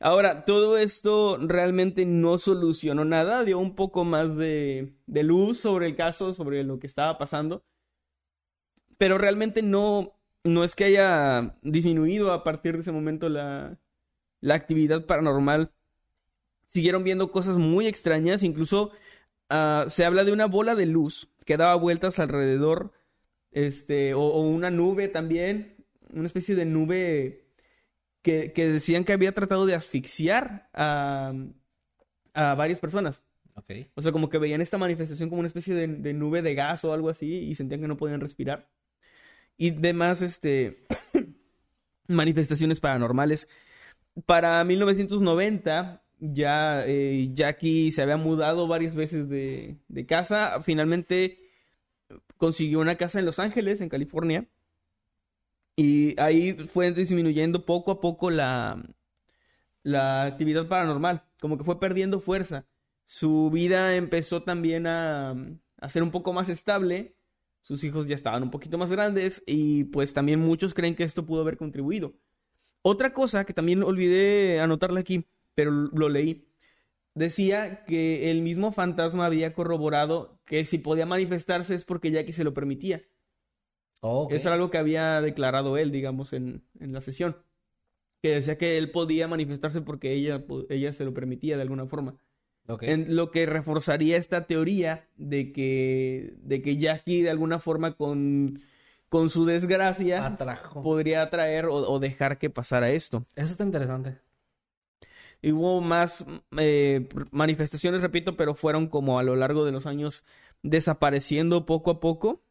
Ahora, 0.00 0.44
todo 0.44 0.78
esto 0.78 1.38
realmente 1.40 2.06
no 2.06 2.38
solucionó 2.38 3.04
nada, 3.04 3.42
dio 3.44 3.58
un 3.58 3.74
poco 3.74 4.04
más 4.04 4.36
de, 4.36 4.94
de 5.06 5.22
luz 5.24 5.58
sobre 5.58 5.86
el 5.86 5.96
caso, 5.96 6.32
sobre 6.32 6.62
lo 6.62 6.78
que 6.78 6.86
estaba 6.86 7.18
pasando, 7.18 7.64
pero 8.96 9.18
realmente 9.18 9.62
no, 9.62 10.14
no 10.44 10.62
es 10.62 10.76
que 10.76 10.84
haya 10.84 11.56
disminuido 11.62 12.32
a 12.32 12.44
partir 12.44 12.74
de 12.74 12.82
ese 12.82 12.92
momento 12.92 13.28
la, 13.28 13.78
la 14.40 14.54
actividad 14.54 15.04
paranormal. 15.04 15.72
Siguieron 16.68 17.02
viendo 17.02 17.32
cosas 17.32 17.56
muy 17.56 17.88
extrañas, 17.88 18.44
incluso 18.44 18.92
ah, 19.48 19.86
se 19.88 20.04
habla 20.04 20.22
de 20.22 20.32
una 20.32 20.46
bola 20.46 20.76
de 20.76 20.86
luz 20.86 21.28
que 21.44 21.56
daba 21.56 21.74
vueltas 21.74 22.20
alrededor, 22.20 22.92
este, 23.52 24.14
o, 24.14 24.20
o 24.20 24.48
una 24.48 24.70
nube 24.70 25.08
también, 25.08 25.76
una 26.12 26.26
especie 26.26 26.54
de 26.54 26.64
nube 26.64 27.48
que, 28.22 28.52
que 28.52 28.68
decían 28.68 29.04
que 29.04 29.12
había 29.12 29.32
tratado 29.32 29.66
de 29.66 29.74
asfixiar 29.74 30.68
a, 30.74 31.32
a 32.34 32.54
varias 32.54 32.80
personas. 32.80 33.22
Ok. 33.54 33.72
O 33.94 34.02
sea, 34.02 34.12
como 34.12 34.28
que 34.28 34.38
veían 34.38 34.60
esta 34.60 34.78
manifestación 34.78 35.28
como 35.28 35.40
una 35.40 35.48
especie 35.48 35.74
de, 35.74 35.86
de 35.88 36.12
nube 36.12 36.42
de 36.42 36.54
gas 36.54 36.84
o 36.84 36.92
algo 36.92 37.08
así 37.08 37.26
y 37.26 37.54
sentían 37.54 37.80
que 37.80 37.88
no 37.88 37.96
podían 37.96 38.20
respirar. 38.20 38.70
Y 39.56 39.70
demás, 39.70 40.22
este, 40.22 40.86
manifestaciones 42.06 42.78
paranormales. 42.80 43.48
Para 44.26 44.62
1990, 44.64 46.02
ya 46.20 46.84
eh, 46.86 47.30
Jackie 47.32 47.92
se 47.92 48.02
había 48.02 48.16
mudado 48.16 48.68
varias 48.68 48.94
veces 48.94 49.28
de, 49.28 49.78
de 49.88 50.06
casa. 50.06 50.60
Finalmente 50.62 51.47
consiguió 52.36 52.80
una 52.80 52.96
casa 52.96 53.18
en 53.18 53.26
Los 53.26 53.38
Ángeles, 53.38 53.80
en 53.80 53.88
California. 53.88 54.48
Y 55.76 56.18
ahí 56.20 56.54
fue 56.70 56.90
disminuyendo 56.92 57.64
poco 57.64 57.92
a 57.92 58.00
poco 58.00 58.30
la, 58.30 58.82
la 59.82 60.24
actividad 60.24 60.66
paranormal. 60.66 61.24
Como 61.40 61.56
que 61.56 61.64
fue 61.64 61.78
perdiendo 61.78 62.20
fuerza. 62.20 62.66
Su 63.04 63.50
vida 63.50 63.96
empezó 63.96 64.42
también 64.42 64.86
a, 64.86 65.36
a 65.80 65.88
ser 65.88 66.02
un 66.02 66.10
poco 66.10 66.32
más 66.32 66.48
estable. 66.48 67.14
Sus 67.60 67.84
hijos 67.84 68.06
ya 68.06 68.14
estaban 68.14 68.42
un 68.42 68.50
poquito 68.50 68.78
más 68.78 68.90
grandes. 68.90 69.42
Y 69.46 69.84
pues 69.84 70.14
también 70.14 70.40
muchos 70.40 70.74
creen 70.74 70.96
que 70.96 71.04
esto 71.04 71.26
pudo 71.26 71.42
haber 71.42 71.56
contribuido. 71.56 72.14
Otra 72.82 73.12
cosa 73.12 73.44
que 73.44 73.54
también 73.54 73.82
olvidé 73.82 74.60
anotarle 74.60 75.00
aquí, 75.00 75.26
pero 75.54 75.70
lo 75.70 76.08
leí. 76.08 76.48
Decía 77.14 77.84
que 77.84 78.30
el 78.30 78.42
mismo 78.42 78.72
fantasma 78.72 79.26
había 79.26 79.52
corroborado 79.52 80.37
que 80.48 80.64
si 80.64 80.78
podía 80.78 81.06
manifestarse 81.06 81.74
es 81.74 81.84
porque 81.84 82.10
Jackie 82.10 82.32
se 82.32 82.42
lo 82.44 82.54
permitía. 82.54 83.02
Oh. 84.00 84.28
Eso 84.30 84.48
era 84.48 84.54
algo 84.54 84.70
que 84.70 84.78
había 84.78 85.20
declarado 85.20 85.76
él, 85.76 85.92
digamos, 85.92 86.32
en, 86.32 86.64
en 86.80 86.92
la 86.92 87.00
sesión. 87.00 87.36
Que 88.22 88.30
decía 88.30 88.58
que 88.58 88.78
él 88.78 88.90
podía 88.90 89.28
manifestarse 89.28 89.80
porque 89.82 90.12
ella, 90.12 90.44
ella 90.70 90.92
se 90.92 91.04
lo 91.04 91.14
permitía 91.14 91.56
de 91.56 91.62
alguna 91.62 91.86
forma. 91.86 92.18
En 92.80 93.16
lo 93.16 93.30
que 93.30 93.46
reforzaría 93.46 94.18
esta 94.18 94.46
teoría 94.46 95.08
de 95.16 95.52
que, 95.52 96.34
de 96.42 96.60
que 96.60 96.76
Jackie 96.76 97.22
de 97.22 97.30
alguna 97.30 97.58
forma 97.60 97.94
con, 97.96 98.60
con 99.08 99.30
su 99.30 99.46
desgracia 99.46 100.26
Atrajo. 100.26 100.82
podría 100.82 101.22
atraer 101.22 101.64
o, 101.64 101.76
o 101.76 101.98
dejar 101.98 102.38
que 102.38 102.50
pasara 102.50 102.90
esto. 102.90 103.24
Eso 103.36 103.52
está 103.52 103.64
interesante. 103.64 104.18
Y 105.40 105.52
hubo 105.52 105.80
más 105.80 106.24
eh, 106.56 107.08
manifestaciones, 107.30 108.00
repito, 108.00 108.36
pero 108.36 108.54
fueron 108.54 108.88
como 108.88 109.18
a 109.18 109.22
lo 109.22 109.36
largo 109.36 109.64
de 109.64 109.72
los 109.72 109.86
años 109.86 110.24
desapareciendo 110.62 111.64
poco 111.66 111.90
a 111.92 112.00
poco. 112.00 112.42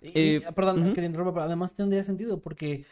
Y- 0.00 0.08
Eh, 0.18 0.40
y, 0.48 0.52
perdón, 0.52 0.82
ujú. 0.82 0.94
que 0.94 1.00
te 1.00 1.06
interrumpa, 1.06 1.32
pero 1.32 1.44
además 1.44 1.74
tendría 1.74 2.02
sentido 2.02 2.40
porque 2.40 2.84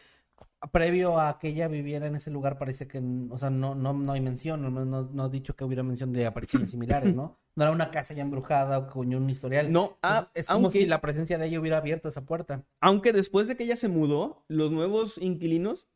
previo 0.71 1.19
a 1.19 1.39
que 1.39 1.49
ella 1.49 1.67
viviera 1.67 2.05
en 2.07 2.15
ese 2.15 2.29
lugar 2.31 2.57
parece 2.57 2.87
que, 2.87 3.01
o 3.29 3.37
sea, 3.37 3.49
no, 3.49 3.73
no, 3.75 3.93
no 3.93 4.11
hay 4.11 4.21
mención, 4.21 4.61
no, 4.61 4.69
no, 4.69 5.03
no 5.11 5.23
has 5.23 5.31
dicho 5.31 5.55
que 5.55 5.63
hubiera 5.63 5.81
mención 5.83 6.13
de 6.13 6.25
apariciones 6.25 6.69
similares, 6.71 7.13
¿no? 7.15 7.39
No 7.55 7.63
era 7.63 7.71
una 7.73 7.91
casa 7.91 8.13
ya 8.13 8.21
embrujada 8.21 8.77
o 8.77 8.87
con 8.87 9.13
un 9.13 9.29
historial. 9.29 9.71
No, 9.71 9.97
ah, 10.03 10.29
es, 10.33 10.41
es 10.41 10.47
como 10.47 10.67
aunque- 10.67 10.79
si 10.79 10.85
la 10.85 11.01
presencia 11.01 11.37
de 11.37 11.47
ella 11.47 11.59
hubiera 11.59 11.77
abierto 11.77 12.07
esa 12.09 12.23
puerta. 12.25 12.63
Aunque 12.79 13.11
después 13.11 13.47
de 13.47 13.57
que 13.57 13.63
ella 13.63 13.75
se 13.75 13.87
mudó, 13.89 14.45
los 14.47 14.71
nuevos 14.71 15.17
inquilinos 15.17 15.87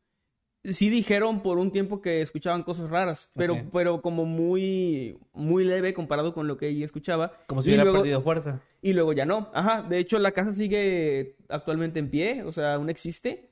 sí 0.72 0.88
dijeron 0.90 1.42
por 1.42 1.58
un 1.58 1.70
tiempo 1.70 2.00
que 2.02 2.22
escuchaban 2.22 2.62
cosas 2.62 2.90
raras, 2.90 3.30
pero, 3.34 3.56
pero 3.72 4.02
como 4.02 4.24
muy, 4.24 5.18
muy 5.32 5.64
leve 5.64 5.94
comparado 5.94 6.34
con 6.34 6.46
lo 6.46 6.56
que 6.56 6.68
ella 6.68 6.84
escuchaba. 6.84 7.32
Como 7.46 7.62
si 7.62 7.68
Y 7.68 7.70
hubiera 7.72 7.84
luego- 7.84 7.98
perdido 7.98 8.22
fuerza. 8.22 8.60
Y 8.82 8.92
luego 8.92 9.12
ya 9.12 9.24
no. 9.26 9.50
Ajá, 9.54 9.82
de 9.82 9.98
hecho 9.98 10.18
la 10.18 10.32
casa 10.32 10.52
sigue 10.54 11.36
actualmente 11.48 11.98
en 11.98 12.10
pie, 12.10 12.42
o 12.44 12.52
sea, 12.52 12.74
aún 12.74 12.90
existe. 12.90 13.50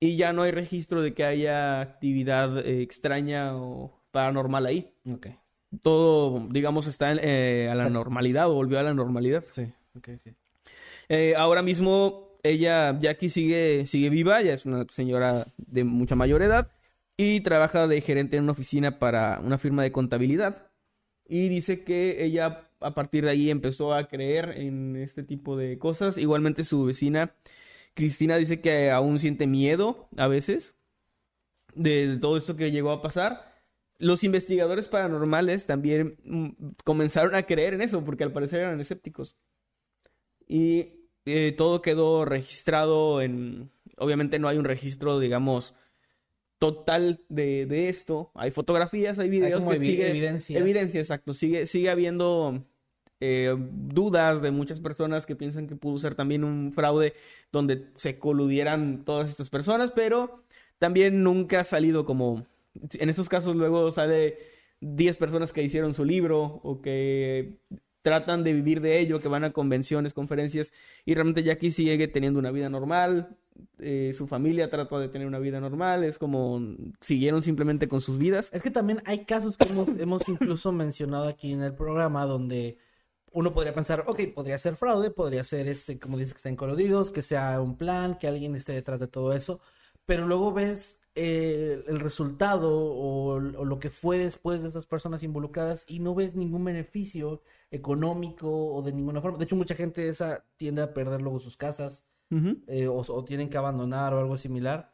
Y 0.00 0.16
ya 0.16 0.32
no 0.32 0.42
hay 0.42 0.50
registro 0.50 1.00
de 1.02 1.14
que 1.14 1.24
haya 1.24 1.80
actividad 1.80 2.58
eh, 2.66 2.82
extraña 2.82 3.56
o 3.56 4.02
paranormal 4.10 4.66
ahí. 4.66 4.92
Ok. 5.10 5.28
Todo, 5.82 6.46
digamos, 6.50 6.86
está 6.86 7.10
en, 7.12 7.20
eh, 7.22 7.68
a 7.70 7.74
la 7.74 7.88
normalidad 7.88 8.50
o 8.50 8.54
volvió 8.54 8.78
a 8.78 8.82
la 8.82 8.94
normalidad. 8.94 9.44
Sí, 9.48 9.72
ok, 9.96 10.08
sí. 10.22 10.30
Eh, 11.08 11.34
ahora 11.36 11.62
mismo 11.62 12.33
ella, 12.44 12.96
Jackie, 13.00 13.30
sigue, 13.30 13.86
sigue 13.86 14.10
viva, 14.10 14.40
ya 14.42 14.54
es 14.54 14.66
una 14.66 14.86
señora 14.90 15.46
de 15.56 15.82
mucha 15.84 16.14
mayor 16.14 16.42
edad 16.42 16.70
y 17.16 17.40
trabaja 17.40 17.88
de 17.88 18.00
gerente 18.00 18.36
en 18.36 18.44
una 18.44 18.52
oficina 18.52 18.98
para 19.00 19.40
una 19.40 19.58
firma 19.58 19.82
de 19.82 19.92
contabilidad. 19.92 20.68
Y 21.26 21.48
dice 21.48 21.84
que 21.84 22.24
ella 22.24 22.68
a 22.80 22.94
partir 22.94 23.24
de 23.24 23.30
ahí 23.30 23.50
empezó 23.50 23.94
a 23.94 24.08
creer 24.08 24.50
en 24.58 24.96
este 24.96 25.22
tipo 25.22 25.56
de 25.56 25.78
cosas. 25.78 26.18
Igualmente 26.18 26.64
su 26.64 26.84
vecina 26.84 27.34
Cristina 27.94 28.36
dice 28.36 28.60
que 28.60 28.90
aún 28.90 29.18
siente 29.18 29.46
miedo 29.46 30.08
a 30.16 30.28
veces 30.28 30.76
de 31.74 32.18
todo 32.20 32.36
esto 32.36 32.56
que 32.56 32.70
llegó 32.70 32.90
a 32.90 33.02
pasar. 33.02 33.54
Los 33.98 34.24
investigadores 34.24 34.88
paranormales 34.88 35.66
también 35.66 36.18
mm, 36.24 36.48
comenzaron 36.84 37.34
a 37.34 37.44
creer 37.44 37.74
en 37.74 37.82
eso 37.82 38.04
porque 38.04 38.24
al 38.24 38.32
parecer 38.32 38.60
eran 38.60 38.80
escépticos. 38.80 39.36
Y 40.46 41.03
eh, 41.26 41.52
todo 41.56 41.82
quedó 41.82 42.24
registrado 42.24 43.22
en... 43.22 43.70
Obviamente 43.96 44.38
no 44.38 44.48
hay 44.48 44.58
un 44.58 44.64
registro, 44.64 45.20
digamos, 45.20 45.74
total 46.58 47.20
de, 47.28 47.66
de 47.66 47.88
esto. 47.88 48.30
Hay 48.34 48.50
fotografías, 48.50 49.18
hay 49.18 49.28
videos 49.28 49.60
como 49.64 49.72
que 49.72 49.78
evi- 49.78 49.86
sigue... 49.86 50.10
evidencias. 50.10 50.60
Evidencia, 50.60 51.00
exacto. 51.00 51.32
Sigue, 51.34 51.66
sigue 51.66 51.90
habiendo 51.90 52.64
eh, 53.20 53.54
dudas 53.58 54.42
de 54.42 54.50
muchas 54.50 54.80
personas 54.80 55.26
que 55.26 55.36
piensan 55.36 55.66
que 55.66 55.76
pudo 55.76 55.98
ser 55.98 56.14
también 56.14 56.44
un 56.44 56.72
fraude 56.72 57.14
donde 57.52 57.86
se 57.96 58.18
coludieran 58.18 59.04
todas 59.04 59.30
estas 59.30 59.50
personas, 59.50 59.92
pero 59.92 60.44
también 60.78 61.22
nunca 61.22 61.60
ha 61.60 61.64
salido 61.64 62.04
como... 62.04 62.46
En 62.98 63.08
estos 63.08 63.28
casos 63.28 63.54
luego 63.54 63.92
sale 63.92 64.36
10 64.80 65.16
personas 65.16 65.52
que 65.52 65.62
hicieron 65.62 65.94
su 65.94 66.04
libro 66.04 66.60
o 66.64 66.82
que 66.82 67.58
tratan 68.04 68.44
de 68.44 68.52
vivir 68.52 68.82
de 68.82 69.00
ello, 69.00 69.18
que 69.18 69.28
van 69.28 69.44
a 69.44 69.52
convenciones, 69.52 70.12
conferencias, 70.12 70.74
y 71.06 71.14
realmente 71.14 71.42
Jackie 71.42 71.70
sigue 71.70 72.06
teniendo 72.06 72.38
una 72.38 72.50
vida 72.50 72.68
normal, 72.68 73.38
eh, 73.78 74.12
su 74.12 74.26
familia 74.26 74.68
trata 74.68 74.98
de 74.98 75.08
tener 75.08 75.26
una 75.26 75.38
vida 75.38 75.58
normal, 75.58 76.04
es 76.04 76.18
como 76.18 76.60
siguieron 77.00 77.40
simplemente 77.40 77.88
con 77.88 78.02
sus 78.02 78.18
vidas. 78.18 78.50
Es 78.52 78.62
que 78.62 78.70
también 78.70 79.02
hay 79.06 79.24
casos 79.24 79.56
que 79.56 79.66
hemos, 79.98 80.28
incluso 80.28 80.70
mencionado 80.70 81.28
aquí 81.28 81.54
en 81.54 81.62
el 81.62 81.72
programa 81.72 82.26
donde 82.26 82.76
uno 83.32 83.54
podría 83.54 83.72
pensar, 83.72 84.04
ok, 84.06 84.20
podría 84.34 84.58
ser 84.58 84.76
fraude, 84.76 85.10
podría 85.10 85.42
ser 85.42 85.66
este, 85.66 85.98
como 85.98 86.18
dices, 86.18 86.34
que 86.34 86.38
estén 86.38 86.56
coludidos, 86.56 87.10
que 87.10 87.22
sea 87.22 87.58
un 87.62 87.78
plan, 87.78 88.18
que 88.18 88.28
alguien 88.28 88.54
esté 88.54 88.72
detrás 88.74 89.00
de 89.00 89.08
todo 89.08 89.32
eso, 89.32 89.60
pero 90.04 90.26
luego 90.26 90.52
ves 90.52 91.00
eh, 91.14 91.82
el 91.88 92.00
resultado 92.00 92.70
o 92.70 93.40
lo 93.40 93.78
que 93.78 93.88
fue 93.88 94.18
después 94.18 94.62
de 94.62 94.68
esas 94.68 94.84
personas 94.84 95.22
involucradas 95.22 95.86
y 95.88 96.00
no 96.00 96.14
ves 96.14 96.36
ningún 96.36 96.66
beneficio 96.66 97.40
económico 97.70 98.48
o 98.74 98.82
de 98.82 98.92
ninguna 98.92 99.20
forma. 99.20 99.38
De 99.38 99.44
hecho, 99.44 99.56
mucha 99.56 99.74
gente 99.74 100.02
de 100.02 100.08
esa 100.10 100.44
tiende 100.56 100.82
a 100.82 100.94
perder 100.94 101.20
luego 101.22 101.38
sus 101.40 101.56
casas 101.56 102.04
Ujú. 102.30 102.62
eh, 102.66 102.86
o, 102.88 102.96
o 103.00 103.24
tienen 103.24 103.48
que 103.50 103.58
abandonar 103.58 104.14
o 104.14 104.18
algo 104.20 104.36
similar. 104.36 104.92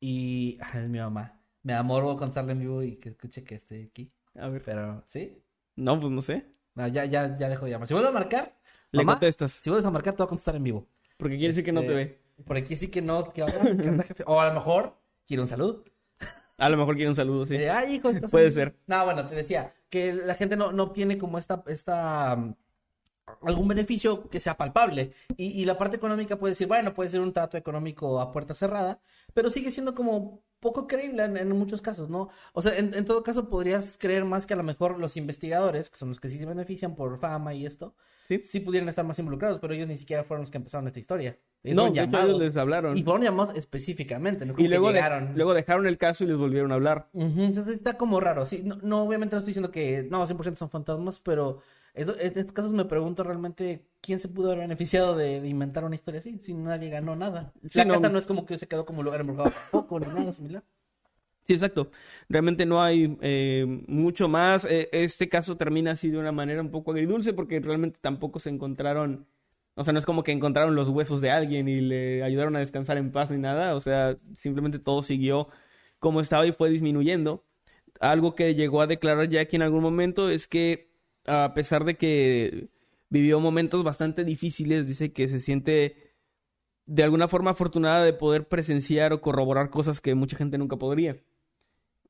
Y 0.00 0.58
ah, 0.62 0.80
es 0.80 0.88
mi 0.88 0.98
mamá. 0.98 1.40
Me 1.62 1.72
da 1.74 1.82
morbo 1.82 2.16
contarle 2.16 2.52
en 2.52 2.58
vivo 2.60 2.82
y 2.82 2.96
que 2.96 3.10
escuche 3.10 3.44
que 3.44 3.54
esté 3.56 3.84
aquí. 3.84 4.12
A 4.34 4.48
ver. 4.48 4.62
Pero, 4.64 5.02
¿sí? 5.06 5.42
No, 5.76 5.98
pues 6.00 6.12
no 6.12 6.22
sé. 6.22 6.46
No, 6.74 6.86
ya, 6.88 7.04
ya, 7.04 7.36
ya 7.36 7.48
dejo 7.48 7.64
de 7.66 7.72
llamar. 7.72 7.88
Si 7.88 7.94
vuelves 7.94 8.10
a 8.10 8.14
marcar, 8.14 8.56
Le 8.92 9.04
mamá, 9.04 9.14
contestas. 9.14 9.52
si 9.52 9.68
vuelves 9.70 9.84
a 9.86 9.90
marcar, 9.90 10.14
te 10.14 10.18
voy 10.22 10.26
a 10.26 10.28
contestar 10.28 10.56
en 10.56 10.64
vivo. 10.64 10.86
Porque 11.18 11.36
quiere 11.36 11.48
decir 11.52 11.64
que 11.64 11.72
no 11.72 11.80
te 11.80 11.86
Este, 11.86 11.94
ve. 11.96 12.18
Por 12.44 12.56
aquí 12.56 12.76
sí 12.76 12.88
que 12.88 13.02
no. 13.02 13.32
¿Qué 13.32 13.42
onda, 13.42 13.76
¿Qué 13.82 13.88
onda, 13.88 14.04
jefe? 14.04 14.24
O 14.26 14.40
a 14.40 14.48
lo 14.48 14.54
mejor 14.54 14.96
quiere 15.26 15.42
un 15.42 15.48
saludo. 15.48 15.84
A 16.60 16.68
lo 16.68 16.76
mejor 16.76 16.94
quiere 16.94 17.08
un 17.10 17.16
saludo, 17.16 17.46
sí. 17.46 17.56
Eh, 17.56 17.70
Ay, 17.70 17.94
hijo, 17.96 18.10
estás 18.10 18.30
Puede 18.30 18.50
ser. 18.50 18.76
No, 18.86 19.04
bueno, 19.04 19.26
te 19.26 19.34
decía 19.34 19.74
que 19.88 20.12
la 20.12 20.34
gente 20.34 20.56
no, 20.56 20.72
no 20.72 20.84
obtiene 20.84 21.18
como 21.18 21.38
esta, 21.38 21.62
esta 21.66 22.34
um, 22.36 22.54
algún 23.42 23.68
beneficio 23.68 24.28
que 24.28 24.40
sea 24.40 24.56
palpable. 24.56 25.12
Y, 25.36 25.46
y 25.60 25.64
la 25.64 25.78
parte 25.78 25.96
económica 25.96 26.38
puede 26.38 26.52
decir, 26.52 26.66
bueno, 26.68 26.94
puede 26.94 27.10
ser 27.10 27.20
un 27.20 27.32
trato 27.32 27.56
económico 27.56 28.20
a 28.20 28.30
puerta 28.32 28.54
cerrada, 28.54 29.00
pero 29.34 29.50
sigue 29.50 29.70
siendo 29.70 29.94
como 29.94 30.42
poco 30.60 30.86
creíble 30.86 31.24
en, 31.24 31.36
en 31.38 31.48
muchos 31.56 31.80
casos, 31.80 32.10
¿no? 32.10 32.28
O 32.52 32.60
sea, 32.60 32.76
en, 32.76 32.92
en 32.94 33.04
todo 33.06 33.22
caso 33.22 33.48
podrías 33.48 33.96
creer 33.96 34.24
más 34.26 34.46
que 34.46 34.52
a 34.54 34.56
lo 34.58 34.62
mejor 34.62 34.98
los 34.98 35.16
investigadores, 35.16 35.88
que 35.88 35.96
son 35.96 36.10
los 36.10 36.20
que 36.20 36.28
sí 36.28 36.36
se 36.38 36.44
benefician 36.46 36.94
por 36.94 37.18
fama 37.18 37.54
y 37.54 37.64
esto, 37.66 37.94
Sí. 38.24 38.42
sí 38.42 38.60
pudieran 38.60 38.88
estar 38.88 39.04
más 39.04 39.18
involucrados, 39.18 39.58
pero 39.58 39.72
ellos 39.74 39.88
ni 39.88 39.96
siquiera 39.96 40.22
fueron 40.22 40.42
los 40.42 40.50
que 40.50 40.58
empezaron 40.58 40.86
esta 40.86 41.00
historia. 41.00 41.38
No, 41.62 41.90
de 41.90 42.00
hecho, 42.02 42.18
ellos 42.18 42.38
les 42.38 42.56
hablaron. 42.56 42.96
Y 42.96 43.02
fueron 43.02 43.22
llamados 43.22 43.54
específicamente, 43.56 44.46
no 44.46 44.52
es 44.52 44.56
como 44.56 44.64
Y 44.64 44.68
que 44.68 44.70
luego, 44.70 44.88
de- 44.88 44.94
llegaron. 44.94 45.32
luego 45.34 45.54
dejaron 45.54 45.86
el 45.86 45.98
caso 45.98 46.24
y 46.24 46.26
les 46.28 46.36
volvieron 46.36 46.72
a 46.72 46.76
hablar. 46.76 47.08
Entonces 47.12 47.74
está 47.74 47.98
como 47.98 48.18
raro, 48.20 48.46
sí, 48.46 48.62
no, 48.64 48.76
no, 48.82 49.02
obviamente 49.04 49.34
no 49.34 49.38
estoy 49.38 49.50
diciendo 49.50 49.70
que 49.70 50.02
no, 50.10 50.26
100% 50.26 50.58
son 50.58 50.70
fantasmas, 50.70 51.18
pero 51.18 51.60
es- 51.94 52.06
en 52.08 52.38
estos 52.38 52.52
casos 52.52 52.72
me 52.72 52.84
pregunto 52.86 53.22
realmente 53.24 53.84
quién 54.00 54.20
se 54.20 54.28
pudo 54.28 54.48
haber 54.48 54.60
beneficiado 54.60 55.16
de, 55.16 55.40
de 55.40 55.48
inventar 55.48 55.84
una 55.84 55.94
historia 55.96 56.20
así, 56.20 56.38
si 56.38 56.54
nadie 56.54 56.88
ganó 56.88 57.14
nada. 57.16 57.52
Sí, 57.68 57.78
la 57.78 57.84
no. 57.84 57.94
casa 57.94 58.08
no 58.08 58.18
es 58.18 58.26
como 58.26 58.46
que 58.46 58.56
se 58.58 58.66
quedó 58.66 58.86
como 58.86 59.02
lugar 59.02 59.20
embrujado 59.20 59.50
tampoco, 59.50 60.00
ni 60.00 60.06
nada 60.06 60.32
similar. 60.32 60.62
Sí, 61.46 61.54
exacto. 61.54 61.90
Realmente 62.28 62.64
no 62.64 62.80
hay 62.82 63.18
eh, 63.22 63.66
mucho 63.88 64.28
más. 64.28 64.64
Eh, 64.66 64.88
este 64.92 65.28
caso 65.28 65.56
termina 65.56 65.90
así 65.92 66.08
de 66.10 66.18
una 66.18 66.30
manera 66.32 66.60
un 66.62 66.70
poco 66.70 66.92
agridulce 66.92 67.32
porque 67.32 67.58
realmente 67.60 67.98
tampoco 68.00 68.38
se 68.38 68.50
encontraron. 68.50 69.26
O 69.80 69.84
sea, 69.84 69.94
no 69.94 69.98
es 69.98 70.04
como 70.04 70.22
que 70.22 70.32
encontraron 70.32 70.74
los 70.74 70.88
huesos 70.88 71.22
de 71.22 71.30
alguien 71.30 71.66
y 71.66 71.80
le 71.80 72.22
ayudaron 72.22 72.54
a 72.54 72.58
descansar 72.58 72.98
en 72.98 73.12
paz 73.12 73.30
ni 73.30 73.38
nada. 73.38 73.74
O 73.74 73.80
sea, 73.80 74.18
simplemente 74.34 74.78
todo 74.78 75.02
siguió 75.02 75.48
como 75.98 76.20
estaba 76.20 76.46
y 76.46 76.52
fue 76.52 76.68
disminuyendo. 76.68 77.46
Algo 77.98 78.34
que 78.34 78.54
llegó 78.54 78.82
a 78.82 78.86
declarar 78.86 79.30
Jackie 79.30 79.56
en 79.56 79.62
algún 79.62 79.82
momento 79.82 80.28
es 80.28 80.48
que, 80.48 80.92
a 81.24 81.54
pesar 81.54 81.86
de 81.86 81.96
que 81.96 82.68
vivió 83.08 83.40
momentos 83.40 83.82
bastante 83.82 84.22
difíciles, 84.22 84.86
dice 84.86 85.14
que 85.14 85.28
se 85.28 85.40
siente 85.40 86.12
de 86.84 87.02
alguna 87.02 87.26
forma 87.26 87.52
afortunada 87.52 88.04
de 88.04 88.12
poder 88.12 88.48
presenciar 88.48 89.14
o 89.14 89.22
corroborar 89.22 89.70
cosas 89.70 90.02
que 90.02 90.14
mucha 90.14 90.36
gente 90.36 90.58
nunca 90.58 90.76
podría. 90.76 91.22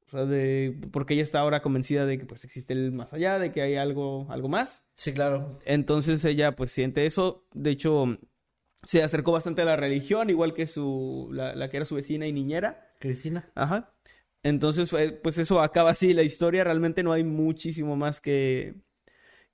O 0.07 0.11
sea, 0.11 0.27
de, 0.27 0.77
porque 0.93 1.15
ella 1.15 1.23
está 1.23 1.41
ahora 1.41 1.63
convencida 1.63 2.05
de 2.05 2.19
que 2.19 2.27
pues 2.27 2.45
existe 2.45 2.73
el 2.73 2.91
más 2.91 3.13
allá, 3.13 3.39
de 3.39 3.53
que 3.53 3.63
hay 3.63 3.77
algo, 3.77 4.27
algo 4.31 4.49
más. 4.49 4.83
Sí, 4.97 5.13
claro. 5.13 5.59
Entonces 5.65 6.25
ella 6.25 6.57
pues 6.57 6.71
siente 6.73 7.07
eso. 7.07 7.47
De 7.53 7.71
hecho, 7.71 8.19
se 8.85 9.03
acercó 9.03 9.33
bastante 9.33 9.63
a 9.63 9.67
la 9.67 9.77
religión, 9.77 10.29
igual 10.31 10.53
que 10.53 10.67
su, 10.67 11.29
la, 11.33 11.55
la 11.55 11.71
que 11.71 11.77
era 11.77 11.87
su 11.87 11.95
vecina 11.95 12.27
y 12.27 12.33
niñera. 12.33 12.93
Cristina. 12.99 13.51
Ajá. 13.55 13.93
Entonces, 14.43 14.91
pues 15.23 15.39
eso 15.39 15.61
acaba 15.61 15.91
así 15.91 16.15
la 16.15 16.23
historia. 16.23 16.65
Realmente 16.65 17.03
no 17.03 17.13
hay 17.13 17.25
muchísimo 17.25 17.95
más 17.95 18.21
que, 18.21 18.75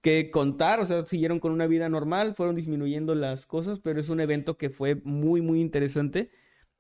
que 0.01 0.30
contar. 0.30 0.80
O 0.80 0.86
sea, 0.86 1.05
siguieron 1.07 1.40
con 1.40 1.53
una 1.53 1.66
vida 1.66 1.88
normal, 1.88 2.34
fueron 2.34 2.57
disminuyendo 2.57 3.14
las 3.14 3.47
cosas, 3.47 3.80
pero 3.80 4.01
es 4.01 4.09
un 4.09 4.20
evento 4.20 4.57
que 4.57 4.70
fue 4.70 4.94
muy, 5.05 5.42
muy 5.42 5.61
interesante 5.61 6.30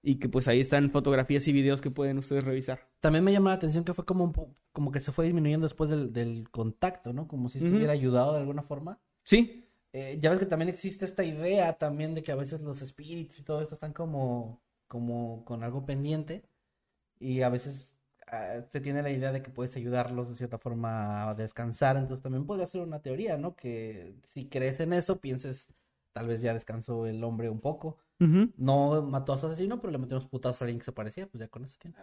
y 0.06 0.18
que 0.18 0.28
pues 0.28 0.48
ahí 0.48 0.60
están 0.60 0.90
fotografías 0.90 1.46
y 1.48 1.52
videos 1.52 1.80
que 1.80 1.90
pueden 1.90 2.18
ustedes 2.18 2.44
revisar. 2.44 2.80
También 3.00 3.24
me 3.24 3.32
llama 3.32 3.50
la 3.50 3.56
atención 3.56 3.84
que 3.84 3.94
fue 3.94 4.04
como 4.04 4.24
un 4.24 4.32
po- 4.32 4.54
como 4.72 4.92
que 4.92 5.00
se 5.00 5.12
fue 5.12 5.24
disminuyendo 5.26 5.66
después 5.66 5.90
del, 5.90 6.12
del 6.12 6.48
contacto, 6.50 7.12
¿no? 7.12 7.26
Como 7.28 7.48
si 7.48 7.58
estuviera 7.58 7.92
ayudado 7.92 8.34
de 8.34 8.40
alguna 8.40 8.62
forma. 8.62 8.98
Sí, 9.24 9.64
Eh, 9.92 10.18
ya 10.20 10.30
ves 10.30 10.38
que 10.38 10.46
también 10.46 10.68
existe 10.68 11.04
esta 11.06 11.24
idea 11.24 11.72
también 11.78 12.14
de 12.14 12.22
que 12.22 12.30
a 12.32 12.36
veces 12.36 12.62
los 12.62 12.82
espíritus 12.82 13.38
y 13.38 13.42
todo 13.42 13.62
esto 13.62 13.74
están 13.74 13.92
como, 13.94 14.60
como 14.88 15.44
con 15.44 15.62
algo 15.64 15.86
pendiente 15.86 16.44
y 17.18 17.42
a 17.42 17.48
veces 17.48 17.96
ah, 18.28 18.62
se 18.70 18.80
tiene 18.80 19.02
la 19.02 19.10
idea 19.10 19.32
de 19.32 19.42
que 19.42 19.50
puedes 19.50 19.76
ayudarlos 19.76 20.28
de 20.30 20.36
cierta 20.36 20.58
forma 20.58 21.30
a 21.30 21.34
descansar, 21.34 21.96
entonces 21.96 22.22
también 22.22 22.46
podría 22.46 22.66
ser 22.66 22.82
una 22.82 23.00
teoría, 23.02 23.38
¿no? 23.38 23.56
Que 23.56 24.16
si 24.24 24.48
crees 24.48 24.80
en 24.80 24.92
eso, 24.92 25.20
pienses, 25.20 25.68
tal 26.12 26.28
vez 26.28 26.42
ya 26.42 26.54
descansó 26.54 27.06
el 27.06 27.22
hombre 27.24 27.48
un 27.50 27.60
poco. 27.60 27.98
No 28.18 29.02
mató 29.02 29.32
a 29.34 29.38
su 29.38 29.46
asesino, 29.46 29.80
pero 29.80 29.90
le 29.90 29.98
metió 29.98 30.16
unos 30.16 30.28
putazos 30.28 30.62
a 30.62 30.64
alguien 30.64 30.78
que 30.78 30.84
se 30.84 30.92
parecía, 30.92 31.26
pues 31.26 31.40
ya 31.40 31.48
con 31.48 31.64
eso 31.64 31.76
tienes. 31.78 32.00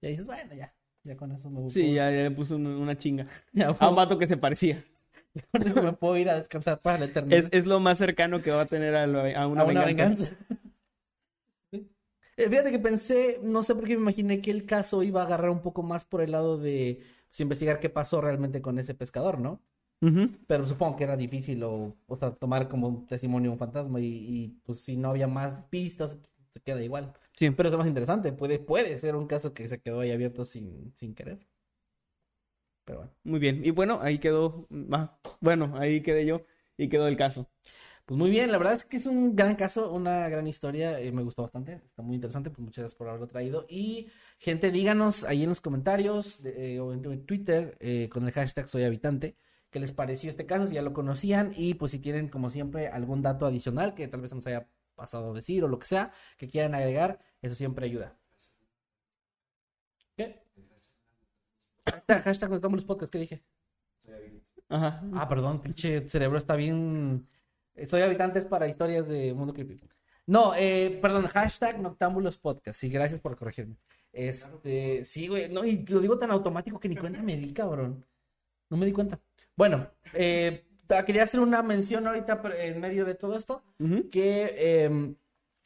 Y 0.00 0.06
ahí 0.06 0.12
dices, 0.12 0.26
bueno, 0.26 0.54
ya, 0.54 0.72
ya 1.04 1.16
con 1.16 1.32
eso 1.32 1.50
me 1.50 1.68
Sí, 1.70 1.94
ya, 1.94 2.10
ya 2.10 2.22
le 2.22 2.30
puso 2.30 2.56
un- 2.56 2.66
una 2.66 2.96
chinga. 2.96 3.26
ya 3.52 3.68
A 3.68 3.88
un 3.88 3.96
vato 3.96 4.18
que 4.18 4.28
se 4.28 4.36
parecía. 4.36 4.84
con 5.52 5.62
eso 5.66 5.82
me 5.82 5.92
puedo 5.92 6.16
ir 6.16 6.28
a 6.30 6.36
descansar 6.38 6.80
para 6.80 6.98
la 6.98 7.04
eternidad. 7.06 7.38
Es, 7.38 7.48
es 7.50 7.66
lo 7.66 7.80
más 7.80 7.98
cercano 7.98 8.40
que 8.42 8.50
va 8.50 8.62
a 8.62 8.66
tener 8.66 8.94
a, 8.94 9.06
lo- 9.06 9.20
a 9.20 9.46
una, 9.46 9.62
a 9.62 9.64
una 9.64 9.84
venganza. 9.84 10.24
venganza. 10.30 10.36
Sí. 11.70 11.86
Eh, 12.36 12.48
Fíjate 12.48 12.70
que 12.70 12.78
pensé, 12.78 13.40
no 13.42 13.62
sé 13.62 13.74
por 13.74 13.84
qué 13.84 13.94
me 13.96 14.02
imaginé 14.02 14.40
que 14.40 14.50
el 14.50 14.64
caso 14.64 15.02
iba 15.02 15.22
a 15.22 15.24
agarrar 15.26 15.50
un 15.50 15.60
poco 15.60 15.82
más 15.82 16.04
por 16.04 16.20
el 16.22 16.32
lado 16.32 16.56
de 16.56 17.02
pues, 17.28 17.40
investigar 17.40 17.78
qué 17.80 17.90
pasó 17.90 18.20
realmente 18.20 18.62
con 18.62 18.78
ese 18.78 18.94
pescador, 18.94 19.38
¿no? 19.38 19.60
Pero 20.46 20.66
supongo 20.66 20.96
que 20.96 21.04
era 21.04 21.16
difícil 21.16 21.62
o, 21.64 21.96
o 22.06 22.16
sea, 22.16 22.30
tomar 22.34 22.68
como 22.68 22.88
un 22.88 23.06
testimonio 23.06 23.52
un 23.52 23.58
fantasma 23.58 24.00
y, 24.00 24.06
y, 24.06 24.48
pues 24.64 24.80
si 24.80 24.96
no 24.96 25.10
había 25.10 25.26
más 25.26 25.64
pistas, 25.70 26.18
se 26.50 26.60
queda 26.60 26.82
igual. 26.82 27.12
Sí. 27.36 27.50
Pero 27.50 27.68
es 27.68 27.76
más 27.76 27.86
interesante, 27.86 28.32
puede, 28.32 28.58
puede 28.58 28.98
ser 28.98 29.16
un 29.16 29.26
caso 29.26 29.52
que 29.52 29.68
se 29.68 29.80
quedó 29.80 30.00
ahí 30.00 30.10
abierto 30.12 30.44
sin, 30.44 30.92
sin 30.94 31.14
querer. 31.14 31.40
Pero 32.84 32.98
bueno. 33.00 33.12
Muy 33.24 33.38
bien. 33.38 33.64
Y 33.64 33.70
bueno, 33.70 34.00
ahí 34.02 34.18
quedó. 34.18 34.66
ah, 34.92 35.18
bueno, 35.40 35.74
ahí 35.76 36.02
quedé 36.02 36.24
yo 36.24 36.42
y 36.76 36.88
quedó 36.88 37.06
el 37.08 37.16
caso. 37.16 37.50
Pues 38.06 38.16
muy 38.18 38.30
bien, 38.30 38.50
la 38.50 38.56
verdad 38.58 38.74
es 38.74 38.84
que 38.86 38.96
es 38.96 39.04
un 39.04 39.36
gran 39.36 39.54
caso, 39.54 39.92
una 39.92 40.30
gran 40.30 40.46
historia, 40.46 40.98
eh, 40.98 41.12
me 41.12 41.22
gustó 41.22 41.42
bastante, 41.42 41.74
está 41.84 42.02
muy 42.02 42.14
interesante, 42.14 42.48
pues 42.48 42.60
muchas 42.60 42.82
gracias 42.84 42.96
por 42.98 43.08
haberlo 43.08 43.26
traído. 43.28 43.66
Y 43.68 44.08
gente, 44.38 44.70
díganos 44.70 45.24
ahí 45.24 45.42
en 45.42 45.50
los 45.50 45.60
comentarios 45.60 46.42
de- 46.42 46.76
eh, 46.76 46.80
o 46.80 46.92
en 46.94 47.26
Twitter 47.26 47.76
eh, 47.80 48.08
con 48.10 48.24
el 48.24 48.32
hashtag 48.32 48.66
soy 48.68 48.84
habitante, 48.84 49.36
qué 49.70 49.80
les 49.80 49.92
pareció 49.92 50.30
este 50.30 50.46
caso, 50.46 50.66
si 50.66 50.74
ya 50.74 50.82
lo 50.82 50.92
conocían 50.92 51.52
y 51.56 51.74
pues 51.74 51.92
si 51.92 51.98
tienen 51.98 52.28
como 52.28 52.50
siempre 52.50 52.88
algún 52.88 53.22
dato 53.22 53.46
adicional 53.46 53.94
que 53.94 54.08
tal 54.08 54.20
vez 54.20 54.30
se 54.30 54.36
nos 54.36 54.46
haya 54.46 54.68
pasado 54.94 55.30
a 55.30 55.34
decir 55.34 55.62
o 55.64 55.68
lo 55.68 55.78
que 55.78 55.86
sea, 55.86 56.12
que 56.36 56.48
quieran 56.48 56.74
agregar, 56.74 57.20
eso 57.42 57.54
siempre 57.54 57.86
ayuda. 57.86 58.16
¿Qué? 60.16 60.42
Hashtag, 61.86 62.22
hashtag 62.22 62.48
Conectamos 62.48 62.76
los 62.76 62.84
podcasts, 62.84 63.12
¿qué 63.12 63.18
dije? 63.18 63.42
Ajá. 64.68 65.02
Ah, 65.14 65.28
perdón, 65.28 65.62
pinche 65.62 66.06
cerebro 66.08 66.36
está 66.38 66.56
bien. 66.56 67.26
Soy 67.86 68.02
habitantes 68.02 68.44
para 68.44 68.68
historias 68.68 69.08
de 69.08 69.32
Mundo 69.32 69.54
Creepy. 69.54 69.80
No, 70.26 70.54
eh, 70.56 70.98
perdón, 71.00 71.26
hashtag 71.26 71.80
Noctámbulos 71.80 72.36
Podcast. 72.36 72.78
Sí, 72.78 72.90
gracias 72.90 73.20
por 73.20 73.36
corregirme. 73.36 73.76
Este, 74.12 75.04
sí, 75.04 75.28
güey, 75.28 75.48
no, 75.48 75.64
y 75.64 75.86
lo 75.86 76.00
digo 76.00 76.18
tan 76.18 76.30
automático 76.30 76.78
que 76.78 76.88
ni 76.88 76.96
cuenta 76.96 77.22
me 77.22 77.36
di, 77.36 77.52
cabrón. 77.52 78.04
No 78.68 78.76
me 78.76 78.84
di 78.84 78.92
cuenta. 78.92 79.18
Bueno, 79.58 79.90
eh, 80.14 80.64
quería 81.04 81.24
hacer 81.24 81.40
una 81.40 81.64
mención 81.64 82.06
ahorita 82.06 82.40
en 82.58 82.80
medio 82.80 83.04
de 83.04 83.16
todo 83.16 83.36
esto 83.36 83.64
que 84.12 84.52
eh, 84.56 85.14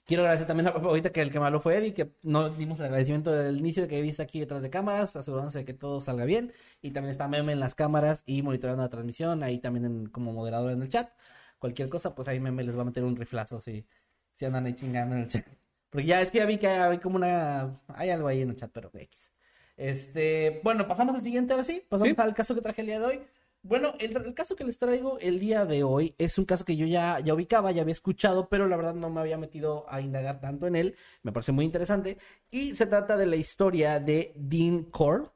quiero 0.06 0.22
agradecer 0.22 0.46
también 0.46 0.68
a 0.68 0.70
ahorita 0.70 1.10
que 1.10 1.20
el 1.20 1.30
que 1.30 1.38
me 1.38 1.44
habló 1.44 1.60
fue 1.60 1.76
Eddie, 1.76 1.92
que 1.92 2.14
no 2.22 2.48
dimos 2.48 2.78
el 2.80 2.86
agradecimiento 2.86 3.30
del 3.30 3.58
inicio 3.58 3.82
de 3.82 3.88
que 3.88 4.00
viste 4.00 4.22
aquí 4.22 4.40
detrás 4.40 4.62
de 4.62 4.70
cámaras, 4.70 5.14
asegurándose 5.14 5.58
de 5.58 5.64
que 5.66 5.74
todo 5.74 6.00
salga 6.00 6.24
bien. 6.24 6.54
Y 6.80 6.92
también 6.92 7.10
está 7.10 7.28
Meme 7.28 7.52
en 7.52 7.60
las 7.60 7.74
cámaras 7.74 8.22
y 8.24 8.40
monitoreando 8.40 8.82
la 8.82 8.88
transmisión, 8.88 9.42
ahí 9.42 9.58
también 9.58 9.84
en- 9.84 10.06
como 10.06 10.32
moderador 10.32 10.72
en 10.72 10.80
el 10.80 10.88
chat. 10.88 11.10
Cualquier 11.58 11.90
cosa, 11.90 12.14
pues 12.14 12.28
ahí 12.28 12.40
Meme 12.40 12.64
les 12.64 12.74
va 12.74 12.80
a 12.80 12.86
meter 12.86 13.04
un 13.04 13.14
riflazo 13.14 13.60
si, 13.60 13.86
si 14.32 14.46
andan 14.46 14.64
ahí 14.64 14.72
chingando 14.74 15.16
en 15.16 15.22
el 15.22 15.28
chat. 15.28 15.46
Porque 15.90 16.06
ya 16.06 16.22
es 16.22 16.30
que 16.30 16.38
ya 16.38 16.46
vi 16.46 16.56
que 16.56 16.66
hay 16.68 16.96
como 16.96 17.16
una... 17.16 17.78
Hay 17.88 18.08
algo 18.08 18.26
ahí 18.26 18.40
en 18.40 18.48
el 18.48 18.56
chat, 18.56 18.70
pero 18.72 18.90
X. 18.94 19.34
Este, 19.76 20.60
bueno, 20.64 20.88
pasamos 20.88 21.14
al 21.14 21.20
siguiente 21.20 21.52
ahora 21.52 21.64
sí. 21.64 21.84
Pasamos 21.88 22.14
Sí. 22.16 22.20
al 22.22 22.34
caso 22.34 22.54
que 22.54 22.62
traje 22.62 22.80
el 22.80 22.86
día 22.86 22.98
de 22.98 23.04
hoy. 23.04 23.20
Bueno, 23.64 23.94
el, 24.00 24.34
caso 24.34 24.56
que 24.56 24.64
les 24.64 24.76
traigo 24.78 25.18
el 25.20 25.38
día 25.38 25.64
de 25.64 25.84
hoy 25.84 26.14
es 26.18 26.36
un 26.36 26.44
caso 26.44 26.64
que 26.64 26.76
yo 26.76 26.84
ya, 26.86 27.20
ya 27.20 27.32
ubicaba, 27.32 27.70
ya 27.70 27.82
había 27.82 27.92
escuchado, 27.92 28.48
pero 28.48 28.66
la 28.66 28.76
verdad 28.76 28.94
no 28.94 29.08
me 29.08 29.20
había 29.20 29.38
metido 29.38 29.86
a 29.88 30.00
indagar 30.00 30.40
tanto 30.40 30.66
en 30.66 30.74
él. 30.74 30.96
Me 31.22 31.30
parece 31.32 31.52
muy 31.52 31.64
interesante. 31.64 32.18
Y 32.50 32.74
se 32.74 32.86
trata 32.86 33.16
de 33.16 33.26
la 33.26 33.36
historia 33.36 34.00
de 34.00 34.32
Dean 34.34 34.82
Core, 34.84 35.26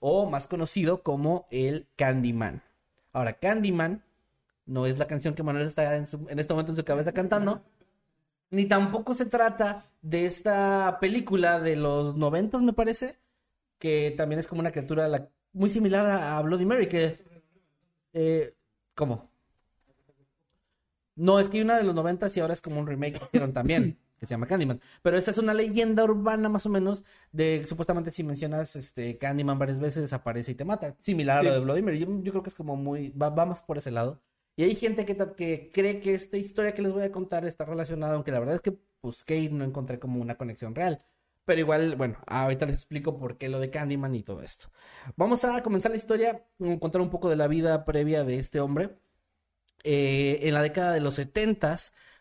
o 0.00 0.28
más 0.28 0.46
conocido 0.46 1.02
como 1.02 1.46
el 1.50 1.86
Candyman. 1.96 2.62
Ahora, 3.12 3.34
Candyman 3.34 4.02
no 4.66 4.86
es 4.86 4.98
la 4.98 5.06
canción 5.06 5.34
que 5.34 5.42
Manuel 5.42 5.66
está 5.66 5.96
en, 5.96 6.06
su- 6.06 6.26
en 6.28 6.38
este 6.38 6.54
momento 6.54 6.72
en 6.72 6.76
su 6.76 6.84
cabeza 6.84 7.12
cantando. 7.12 7.62
Ni 8.50 8.66
tampoco 8.66 9.14
se 9.14 9.26
trata 9.26 9.84
de 10.02 10.26
esta 10.26 10.98
película 11.00 11.60
de 11.60 11.76
los 11.76 12.16
noventas, 12.16 12.62
me 12.62 12.72
parece, 12.72 13.18
que 13.78 14.14
también 14.16 14.38
es 14.40 14.48
como 14.48 14.60
una 14.60 14.72
criatura 14.72 15.30
muy 15.52 15.70
similar 15.70 16.06
a, 16.06 16.38
a 16.38 16.42
Bloody 16.42 16.66
Mary, 16.66 16.88
que... 16.88 17.33
eh, 18.14 18.54
¿Cómo? 18.94 19.30
No, 21.16 21.38
es 21.38 21.48
que 21.48 21.58
hay 21.58 21.62
una 21.62 21.76
de 21.78 21.84
los 21.84 21.94
noventas 21.94 22.36
y 22.36 22.40
ahora 22.40 22.54
es 22.54 22.60
como 22.60 22.80
un 22.80 22.86
remake 22.86 23.18
que 23.18 23.24
hicieron 23.26 23.52
también, 23.52 23.98
que 24.18 24.26
se 24.26 24.30
llama 24.34 24.46
Candyman. 24.46 24.80
Pero 25.02 25.16
esta 25.16 25.30
es 25.30 25.38
una 25.38 25.54
leyenda 25.54 26.02
urbana 26.04 26.48
más 26.48 26.66
o 26.66 26.70
menos 26.70 27.04
de 27.30 27.64
supuestamente 27.68 28.10
si 28.10 28.24
mencionas 28.24 28.74
este 28.76 29.16
Candyman 29.18 29.58
varias 29.58 29.78
veces 29.78 30.02
desaparece 30.02 30.52
y 30.52 30.54
te 30.56 30.64
mata. 30.64 30.96
Similar 31.00 31.42
Sí. 31.42 31.46
a 31.46 31.50
lo 31.50 31.54
de 31.54 31.60
Bloody 31.64 31.82
Mary. 31.82 31.98
Yo, 32.00 32.06
yo 32.22 32.32
creo 32.32 32.42
que 32.42 32.48
es 32.50 32.54
como 32.54 32.76
muy... 32.76 33.10
Va, 33.10 33.30
va 33.30 33.46
más 33.46 33.62
por 33.62 33.78
ese 33.78 33.90
lado. 33.92 34.20
Y 34.56 34.64
hay 34.64 34.74
gente 34.76 35.04
que, 35.04 35.16
que 35.36 35.70
cree 35.72 36.00
que 36.00 36.14
esta 36.14 36.36
historia 36.36 36.74
que 36.74 36.82
les 36.82 36.92
voy 36.92 37.02
a 37.02 37.12
contar 37.12 37.44
está 37.44 37.64
relacionada, 37.64 38.14
aunque 38.14 38.30
la 38.32 38.38
verdad 38.40 38.54
es 38.56 38.60
que 38.60 38.76
busqué 39.02 39.36
y 39.38 39.48
no 39.50 39.64
encontré 39.64 39.98
como 39.98 40.20
una 40.20 40.36
conexión 40.36 40.74
real. 40.74 41.02
Pero 41.44 41.60
igual, 41.60 41.96
bueno, 41.96 42.16
ahorita 42.26 42.66
les 42.66 42.76
explico 42.76 43.18
por 43.18 43.36
qué 43.36 43.48
lo 43.48 43.60
de 43.60 43.70
Candyman 43.70 44.14
y 44.14 44.22
todo 44.22 44.40
esto. 44.42 44.68
Vamos 45.16 45.44
a 45.44 45.62
comenzar 45.62 45.90
la 45.90 45.96
historia, 45.98 46.46
mm, 46.58 46.76
contar 46.76 47.00
un 47.02 47.10
poco 47.10 47.28
de 47.28 47.36
la 47.36 47.48
vida 47.48 47.84
previa 47.84 48.24
de 48.24 48.38
este 48.38 48.60
hombre. 48.60 48.96
Eh, 49.82 50.40
en 50.42 50.54
la 50.54 50.62
década 50.62 50.92
de 50.92 51.00
los 51.00 51.16
70 51.16 51.76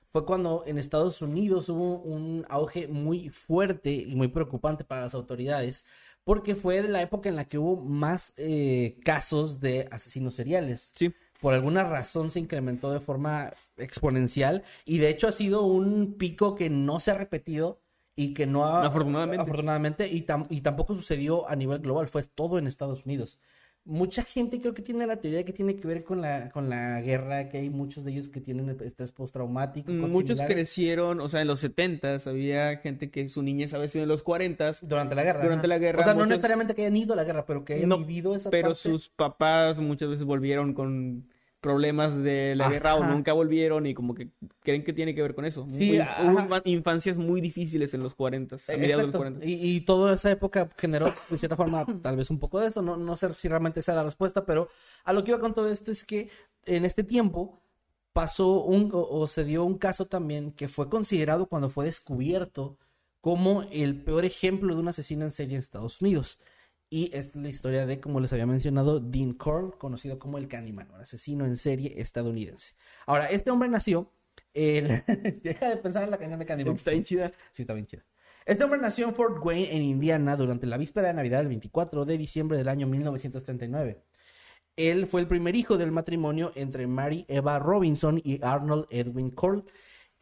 fue 0.09 0.25
cuando 0.25 0.63
en 0.67 0.77
Estados 0.77 1.21
Unidos 1.21 1.69
hubo 1.69 1.99
un 2.01 2.45
auge 2.49 2.87
muy 2.87 3.29
fuerte 3.29 3.91
y 3.93 4.15
muy 4.15 4.27
preocupante 4.27 4.83
para 4.83 5.01
las 5.01 5.13
autoridades, 5.15 5.85
porque 6.25 6.55
fue 6.55 6.81
de 6.81 6.89
la 6.89 7.01
época 7.01 7.29
en 7.29 7.35
la 7.37 7.45
que 7.45 7.57
hubo 7.57 7.77
más 7.81 8.33
eh, 8.37 8.99
casos 9.05 9.59
de 9.61 9.87
asesinos 9.91 10.35
seriales 10.35 10.91
Sí. 10.95 11.13
por 11.39 11.53
alguna 11.53 11.83
razón 11.83 12.29
se 12.29 12.39
incrementó 12.39 12.91
de 12.91 12.99
forma 12.99 13.51
exponencial 13.77 14.63
y 14.85 14.99
de 14.99 15.09
hecho 15.09 15.27
ha 15.27 15.31
sido 15.31 15.63
un 15.63 16.15
pico 16.17 16.55
que 16.55 16.69
no 16.69 16.99
se 16.99 17.11
ha 17.11 17.15
repetido 17.15 17.81
y 18.15 18.33
que 18.33 18.45
no 18.45 18.65
ha... 18.65 18.85
Afortunadamente. 18.85 19.41
Afortunadamente 19.41 20.07
y, 20.07 20.25
tam- 20.25 20.47
y 20.49 20.61
tampoco 20.61 20.95
sucedió 20.95 21.47
a 21.49 21.55
nivel 21.55 21.79
global, 21.79 22.07
fue 22.07 22.23
todo 22.23 22.57
en 22.59 22.67
Estados 22.67 23.05
Unidos. 23.05 23.39
Mucha 23.85 24.23
gente 24.23 24.61
creo 24.61 24.73
que 24.73 24.81
tiene 24.81 25.05
la 25.05 25.17
teoría 25.17 25.43
que 25.43 25.51
tiene 25.51 25.75
que 25.75 25.85
ver 25.85 26.05
con 26.05 26.21
la, 26.21 26.49
con 26.51 26.69
la 26.69 27.01
guerra, 27.01 27.49
que 27.49 27.57
hay 27.57 27.69
muchos 27.69 28.05
de 28.05 28.11
ellos 28.13 28.29
que 28.29 28.39
tienen 28.39 28.69
estrés 28.79 29.11
postraumático. 29.11 29.91
Muchos 29.91 30.29
similares. 30.37 30.55
crecieron, 30.55 31.19
o 31.19 31.27
sea, 31.27 31.41
en 31.41 31.47
los 31.47 31.61
70s, 31.61 32.25
había 32.27 32.77
gente 32.77 33.11
que 33.11 33.27
su 33.27 33.41
niñez 33.43 33.73
había 33.73 33.89
sido 33.89 34.03
en 34.03 34.09
los 34.09 34.23
40s, 34.23 34.79
Durante 34.83 35.15
la 35.15 35.23
guerra. 35.23 35.41
Durante 35.43 35.65
ajá. 35.65 35.67
la 35.67 35.77
guerra, 35.79 35.99
O 35.99 36.03
sea, 36.03 36.13
no 36.13 36.19
muchos- 36.19 36.29
necesariamente 36.29 36.75
que 36.75 36.83
hayan 36.83 36.95
ido 36.95 37.11
a 37.11 37.17
la 37.17 37.25
guerra, 37.25 37.45
pero 37.45 37.65
que 37.65 37.73
hayan 37.73 37.89
No, 37.89 37.97
vivido 37.99 38.33
esa 38.35 38.49
pero 38.51 38.69
parte. 38.69 38.83
sus 38.89 39.09
papás 39.09 39.77
muchas 39.79 40.07
veces 40.07 40.23
volvieron 40.23 40.73
con 40.73 41.27
problemas 41.63 42.21
de 42.21 42.55
la 42.55 42.69
guerra 42.69 42.93
o 42.95 43.03
nunca 43.05 43.33
volvieron 43.33 43.87
y 43.87 43.95
como 43.95 44.13
que 44.13 44.29
creen 44.59 44.83
que 44.83 44.93
tiene 44.93 45.15
que 45.15 45.21
ver 45.23 45.33
con 45.33 45.45
eso. 45.45 45.65
Sí, 45.69 45.93
Muy- 45.93 45.99
hubo 46.29 46.39
infa- 46.41 46.61
infancias 46.65 47.17
muy 47.17 47.41
difíciles 47.41 47.93
en 47.95 48.03
los 48.03 48.13
40s, 48.15 48.69
a 48.71 48.77
mediados 48.77 49.05
de 49.05 49.11
los 49.11 49.15
Exacto. 49.15 49.39
40s. 49.39 49.47
Y, 49.49 49.75
y 49.77 49.81
toda 49.81 50.13
esa 50.13 50.29
época 50.29 50.69
generó, 50.77 51.11
de 51.29 51.37
cierta 51.37 51.55
forma, 51.55 51.85
tal 52.03 52.17
vez 52.17 52.29
un 52.29 52.37
poco 52.37 52.59
de 52.59 52.67
eso. 52.67 52.81
No, 52.81 52.97
no 52.97 53.15
sé 53.17 53.33
si 53.33 53.47
realmente 53.47 53.79
es 53.79 53.87
la 53.87 54.03
respuesta, 54.03 54.45
pero 54.45 54.67
a 55.05 55.13
lo 55.13 55.23
que 55.23 55.31
iba 55.31 55.39
con 55.39 55.53
todo 55.55 55.69
esto 55.71 55.89
es 55.89 56.03
que 56.03 56.29
en 56.65 56.85
este 56.85 57.03
tiempo 57.03 57.59
pasó 58.11 58.61
un, 58.61 58.91
o, 58.93 58.99
o 59.09 59.25
se 59.27 59.43
dio 59.43 59.63
un 59.63 59.77
caso 59.77 60.05
también 60.05 60.51
que 60.51 60.67
fue 60.67 60.89
considerado 60.89 61.47
cuando 61.47 61.69
fue 61.69 61.85
descubierto 61.85 62.77
como 63.21 63.63
el 63.71 64.03
peor 64.03 64.25
ejemplo 64.25 64.75
de 64.75 64.81
un 64.81 64.87
asesino 64.89 65.23
en 65.23 65.31
serie 65.31 65.55
en 65.55 65.59
Estados 65.61 66.01
Unidos. 66.01 66.39
Y 66.95 67.09
es 67.11 67.35
la 67.35 67.49
historia 67.49 67.87
de, 67.87 67.99
como 67.99 68.19
les 68.19 68.31
había 68.33 68.45
mencionado, 68.45 68.99
Dean 68.99 69.33
Core, 69.33 69.75
conocido 69.79 70.19
como 70.19 70.37
el 70.37 70.47
Candyman, 70.47 70.91
un 70.91 71.01
asesino 71.01 71.43
en 71.43 71.57
serie 71.57 71.99
estadounidense. 71.99 72.75
Ahora, 73.07 73.25
este 73.31 73.49
hombre 73.49 73.67
nació. 73.67 74.11
el- 74.53 75.01
Deja 75.41 75.69
de 75.69 75.77
pensar 75.77 76.03
en 76.03 76.11
la 76.11 76.19
canción 76.19 76.39
de 76.39 76.45
Candyman. 76.45 76.75
Está 76.75 76.91
bien 76.91 77.03
chida. 77.03 77.31
Sí, 77.51 77.63
está 77.63 77.73
bien 77.73 77.87
chido. 77.87 78.03
Este 78.45 78.63
hombre 78.63 78.79
nació 78.79 79.07
en 79.07 79.15
Fort 79.15 79.43
Wayne, 79.43 79.75
en 79.75 79.81
Indiana, 79.81 80.35
durante 80.35 80.67
la 80.67 80.77
víspera 80.77 81.07
de 81.07 81.15
Navidad 81.15 81.39
del 81.39 81.47
24 81.47 82.05
de 82.05 82.15
diciembre 82.15 82.59
del 82.59 82.67
año 82.69 82.85
1939. 82.85 84.03
Él 84.75 85.07
fue 85.07 85.21
el 85.21 85.27
primer 85.27 85.55
hijo 85.55 85.77
del 85.77 85.91
matrimonio 85.91 86.51
entre 86.53 86.85
Mary 86.85 87.25
Eva 87.27 87.57
Robinson 87.57 88.21
y 88.23 88.39
Arnold 88.43 88.85
Edwin 88.91 89.31
Cole. 89.31 89.63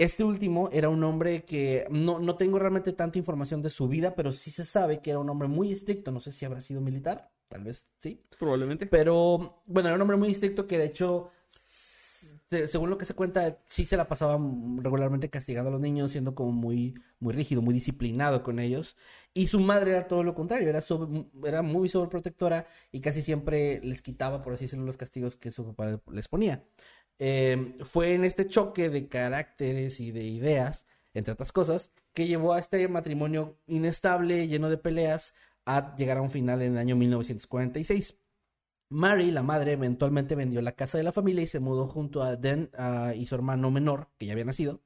Este 0.01 0.23
último 0.23 0.69
era 0.71 0.89
un 0.89 1.03
hombre 1.03 1.43
que 1.45 1.85
no, 1.91 2.17
no 2.19 2.35
tengo 2.35 2.57
realmente 2.57 2.91
tanta 2.91 3.19
información 3.19 3.61
de 3.61 3.69
su 3.69 3.87
vida, 3.87 4.15
pero 4.15 4.31
sí 4.33 4.49
se 4.49 4.65
sabe 4.65 4.99
que 4.99 5.11
era 5.11 5.19
un 5.19 5.29
hombre 5.29 5.47
muy 5.47 5.71
estricto. 5.71 6.11
No 6.11 6.19
sé 6.19 6.31
si 6.31 6.43
habrá 6.43 6.59
sido 6.59 6.81
militar, 6.81 7.29
tal 7.47 7.63
vez 7.65 7.87
sí. 7.99 8.19
Probablemente. 8.39 8.87
Pero 8.87 9.61
bueno, 9.67 9.89
era 9.89 9.95
un 9.95 10.01
hombre 10.01 10.17
muy 10.17 10.31
estricto 10.31 10.65
que 10.65 10.79
de 10.79 10.85
hecho 10.85 11.29
se- 11.49 12.67
según 12.67 12.89
lo 12.89 12.97
que 12.97 13.05
se 13.05 13.13
cuenta, 13.13 13.59
sí 13.67 13.85
se 13.85 13.95
la 13.95 14.07
pasaba 14.07 14.39
regularmente 14.77 15.29
castigando 15.29 15.69
a 15.69 15.71
los 15.71 15.81
niños, 15.81 16.11
siendo 16.11 16.33
como 16.35 16.51
muy, 16.51 16.95
muy 17.19 17.33
rígido, 17.33 17.61
muy 17.61 17.73
disciplinado 17.73 18.43
con 18.43 18.59
ellos. 18.59 18.97
Y 19.33 19.47
su 19.47 19.59
madre 19.59 19.91
era 19.91 20.07
todo 20.07 20.23
lo 20.23 20.33
contrario, 20.33 20.67
era, 20.69 20.81
sobre- 20.81 21.25
era 21.45 21.61
muy 21.61 21.89
sobreprotectora 21.89 22.65
y 22.91 23.01
casi 23.01 23.21
siempre 23.21 23.79
les 23.83 24.01
quitaba, 24.01 24.41
por 24.41 24.53
así 24.53 24.65
decirlo, 24.65 24.85
los 24.85 24.97
castigos 24.97 25.37
que 25.37 25.51
su 25.51 25.65
papá 25.65 26.01
les 26.11 26.27
ponía. 26.27 26.63
Eh, 27.23 27.77
fue 27.81 28.15
en 28.15 28.23
este 28.23 28.47
choque 28.47 28.89
de 28.89 29.07
caracteres 29.07 29.99
y 29.99 30.11
de 30.11 30.23
ideas, 30.23 30.87
entre 31.13 31.33
otras 31.33 31.51
cosas, 31.51 31.91
que 32.15 32.25
llevó 32.25 32.53
a 32.53 32.59
este 32.59 32.87
matrimonio 32.87 33.59
inestable, 33.67 34.47
lleno 34.47 34.71
de 34.71 34.79
peleas, 34.79 35.35
a 35.63 35.95
llegar 35.95 36.17
a 36.17 36.23
un 36.23 36.31
final 36.31 36.63
en 36.63 36.71
el 36.71 36.77
año 36.79 36.95
1946. 36.95 38.17
Mary, 38.89 39.29
la 39.29 39.43
madre, 39.43 39.73
eventualmente 39.73 40.33
vendió 40.33 40.63
la 40.63 40.71
casa 40.71 40.97
de 40.97 41.03
la 41.03 41.11
familia 41.11 41.43
y 41.43 41.47
se 41.47 41.59
mudó 41.59 41.85
junto 41.85 42.23
a 42.23 42.37
Dan 42.37 42.71
y 43.15 43.27
su 43.27 43.35
hermano 43.35 43.69
menor, 43.69 44.09
que 44.17 44.25
ya 44.25 44.33
había 44.33 44.45
nacido, 44.45 44.81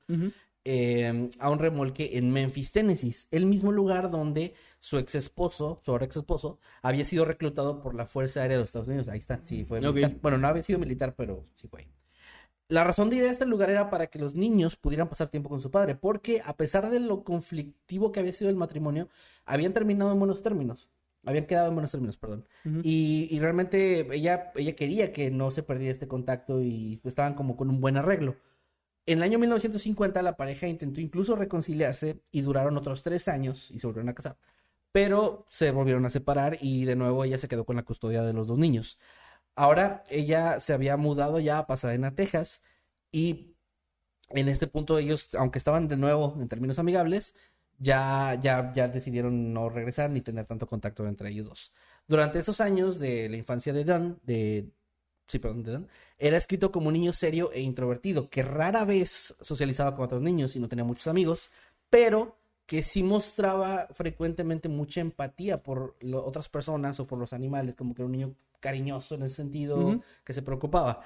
eh, 0.65 1.29
a 1.39 1.49
un 1.49 1.59
remolque 1.59 2.17
en 2.17 2.33
Memphis, 2.33 2.73
Tennessee, 2.73 3.15
el 3.31 3.45
mismo 3.45 3.71
lugar 3.71 4.11
donde 4.11 4.55
su 4.79 4.97
ex 4.97 5.15
esposo, 5.15 5.79
su 5.85 5.91
ahora 5.91 6.05
ex 6.05 6.17
esposo, 6.17 6.59
había 6.81 7.05
sido 7.05 7.23
reclutado 7.23 7.81
por 7.81 7.95
la 7.95 8.05
Fuerza 8.07 8.41
Aérea 8.41 8.57
de 8.57 8.61
los 8.63 8.69
Estados 8.69 8.89
Unidos. 8.89 9.07
Ahí 9.07 9.19
está, 9.19 9.39
sí, 9.45 9.63
fue 9.63 9.79
militar. 9.79 10.17
Bueno, 10.21 10.37
no 10.37 10.49
había 10.49 10.63
sido 10.63 10.79
militar, 10.79 11.15
pero 11.15 11.45
sí 11.55 11.69
fue. 11.69 11.87
La 12.67 12.83
razón 12.83 13.09
de 13.09 13.17
ir 13.17 13.23
a 13.25 13.31
este 13.31 13.45
lugar 13.45 13.69
era 13.69 13.89
para 13.89 14.07
que 14.07 14.17
los 14.17 14.33
niños 14.35 14.75
pudieran 14.75 15.07
pasar 15.07 15.29
tiempo 15.29 15.49
con 15.49 15.59
su 15.59 15.69
padre, 15.69 15.95
porque 15.95 16.41
a 16.43 16.57
pesar 16.57 16.89
de 16.89 16.99
lo 16.99 17.23
conflictivo 17.23 18.11
que 18.11 18.19
había 18.19 18.33
sido 18.33 18.49
el 18.49 18.55
matrimonio, 18.55 19.07
habían 19.45 19.73
terminado 19.73 20.11
en 20.11 20.19
buenos 20.19 20.41
términos. 20.41 20.89
Habían 21.23 21.45
quedado 21.45 21.69
en 21.69 21.75
buenos 21.75 21.91
términos, 21.91 22.17
perdón. 22.17 22.47
Y, 22.83 23.27
y 23.31 23.39
realmente 23.39 24.07
ella, 24.15 24.51
ella 24.55 24.75
quería 24.75 25.11
que 25.11 25.31
no 25.31 25.51
se 25.51 25.63
perdiera 25.63 25.91
este 25.91 26.07
contacto 26.07 26.61
y 26.61 27.01
estaban 27.03 27.33
como 27.35 27.55
con 27.57 27.69
un 27.69 27.81
buen 27.81 27.97
arreglo. 27.97 28.35
En 29.07 29.19
el 29.19 29.23
año 29.23 29.37
1950 29.39 30.21
la 30.23 30.35
pareja 30.35 30.67
intentó 30.67 30.99
incluso 30.99 31.35
reconciliarse 31.35 32.21
y 32.31 32.41
duraron 32.41 32.77
otros 32.77 33.03
tres 33.03 33.27
años 33.27 33.69
y 33.71 33.79
se 33.79 33.85
volvieron 33.87 34.09
a 34.09 34.15
casar. 34.15 34.37
Pero 34.91 35.45
se 35.49 35.71
volvieron 35.71 36.05
a 36.05 36.09
separar 36.09 36.57
y 36.61 36.85
de 36.85 36.95
nuevo 36.95 37.23
ella 37.23 37.37
se 37.37 37.47
quedó 37.47 37.65
con 37.65 37.75
la 37.75 37.83
custodia 37.83 38.23
de 38.23 38.33
los 38.33 38.47
dos 38.47 38.57
niños. 38.57 38.97
Ahora 39.55 40.03
ella 40.09 40.59
se 40.59 40.73
había 40.73 40.97
mudado 40.97 41.39
ya 41.39 41.59
a 41.59 41.67
Pasadena, 41.67 42.13
Texas 42.13 42.61
y 43.11 43.55
en 44.29 44.49
este 44.49 44.67
punto 44.67 44.97
ellos, 44.97 45.33
aunque 45.35 45.59
estaban 45.59 45.87
de 45.87 45.97
nuevo 45.97 46.35
en 46.39 46.47
términos 46.47 46.79
amigables, 46.79 47.35
ya, 47.77 48.35
ya, 48.41 48.71
ya 48.73 48.87
decidieron 48.87 49.53
no 49.53 49.69
regresar 49.69 50.09
ni 50.09 50.21
tener 50.21 50.45
tanto 50.45 50.67
contacto 50.67 51.07
entre 51.07 51.29
ellos 51.29 51.47
dos. 51.47 51.73
Durante 52.07 52.39
esos 52.39 52.61
años 52.61 52.99
de 52.99 53.29
la 53.29 53.37
infancia 53.37 53.73
de 53.73 53.83
Don, 53.83 54.19
de, 54.23 54.69
sí, 55.27 55.39
perdón, 55.39 55.63
de 55.63 55.71
Don, 55.71 55.87
era 56.17 56.37
escrito 56.37 56.71
como 56.71 56.87
un 56.87 56.93
niño 56.93 57.13
serio 57.13 57.51
e 57.51 57.61
introvertido, 57.61 58.29
que 58.29 58.43
rara 58.43 58.85
vez 58.85 59.35
socializaba 59.41 59.95
con 59.95 60.05
otros 60.05 60.21
niños 60.21 60.55
y 60.55 60.59
no 60.59 60.69
tenía 60.69 60.85
muchos 60.85 61.07
amigos, 61.07 61.51
pero 61.89 62.37
que 62.65 62.81
sí 62.81 63.03
mostraba 63.03 63.87
frecuentemente 63.91 64.69
mucha 64.69 65.01
empatía 65.01 65.61
por 65.61 65.95
otras 66.13 66.49
personas 66.49 66.99
o 66.99 67.07
por 67.07 67.19
los 67.19 67.33
animales, 67.33 67.75
como 67.75 67.93
que 67.93 68.01
era 68.01 68.07
un 68.07 68.11
niño 68.11 68.35
cariñoso 68.59 69.15
en 69.15 69.23
ese 69.23 69.35
sentido, 69.35 70.01
que 70.23 70.33
se 70.33 70.41
preocupaba. 70.41 71.01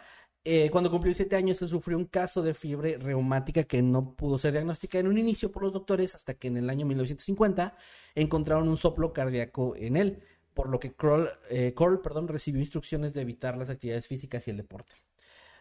Eh, 0.45 0.69
cuando 0.71 0.89
cumplió 0.89 1.13
siete 1.13 1.35
años 1.35 1.57
se 1.57 1.67
sufrió 1.67 1.97
un 1.97 2.05
caso 2.05 2.41
de 2.41 2.53
fiebre 2.53 2.97
reumática 2.97 3.65
que 3.65 3.81
no 3.81 4.15
pudo 4.15 4.37
ser 4.37 4.53
diagnosticada 4.53 5.01
en 5.01 5.07
un 5.07 5.17
inicio 5.17 5.51
por 5.51 5.63
los 5.63 5.73
doctores 5.73 6.15
hasta 6.15 6.33
que 6.33 6.47
en 6.47 6.55
el 6.55 6.69
año 6.69 6.85
1950 6.85 7.75
encontraron 8.15 8.69
un 8.69 8.77
soplo 8.77 9.11
cardíaco 9.11 9.75
en 9.75 9.97
él, 9.97 10.23
por 10.53 10.69
lo 10.69 10.79
que 10.79 10.93
Kroll, 10.93 11.29
eh, 11.49 11.73
Cole, 11.73 11.97
perdón, 11.97 12.29
recibió 12.29 12.61
instrucciones 12.61 13.13
de 13.13 13.21
evitar 13.21 13.57
las 13.57 13.69
actividades 13.69 14.07
físicas 14.07 14.47
y 14.47 14.51
el 14.51 14.57
deporte. 14.57 14.95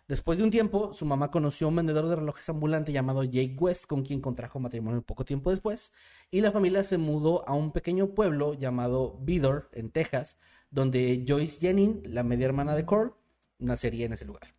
Después 0.09 0.39
de 0.39 0.45
un 0.45 0.51
tiempo, 0.51 0.95
su 0.95 1.05
mamá 1.05 1.31
conoció 1.31 1.67
a 1.67 1.69
un 1.69 1.77
vendedor 1.77 2.09
de 2.09 2.17
relojes 2.17 2.49
ambulante 2.49 2.93
llamado 2.93 3.25
Jake 3.25 3.57
West, 3.61 3.85
con 3.85 4.03
quien 4.03 4.23
contrajo 4.23 4.59
matrimonio 4.59 5.03
poco 5.03 5.27
tiempo 5.27 5.51
después, 5.51 5.93
y 6.31 6.41
la 6.41 6.51
familia 6.51 6.83
se 6.83 6.97
mudó 6.97 7.47
a 7.47 7.53
un 7.53 7.73
pequeño 7.73 8.15
pueblo 8.15 8.55
llamado 8.55 9.19
Vidor, 9.21 9.69
en 9.73 9.91
Texas, 9.91 10.39
donde 10.71 11.25
Joyce 11.27 11.61
Jennings, 11.61 12.07
la 12.09 12.23
media 12.23 12.47
hermana 12.47 12.75
de 12.75 12.85
Cole, 12.85 13.13
nacería 13.59 14.07
en 14.07 14.13
ese 14.13 14.25
lugar. 14.25 14.55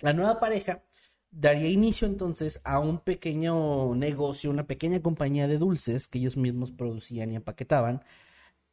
La 0.00 0.12
nueva 0.12 0.40
pareja 0.40 0.82
daría 1.30 1.68
inicio 1.68 2.06
entonces 2.06 2.60
a 2.64 2.78
un 2.78 2.98
pequeño 2.98 3.94
negocio, 3.94 4.50
una 4.50 4.66
pequeña 4.66 5.00
compañía 5.00 5.46
de 5.46 5.58
dulces 5.58 6.08
que 6.08 6.18
ellos 6.18 6.36
mismos 6.36 6.72
producían 6.72 7.30
y 7.30 7.36
empaquetaban, 7.36 8.02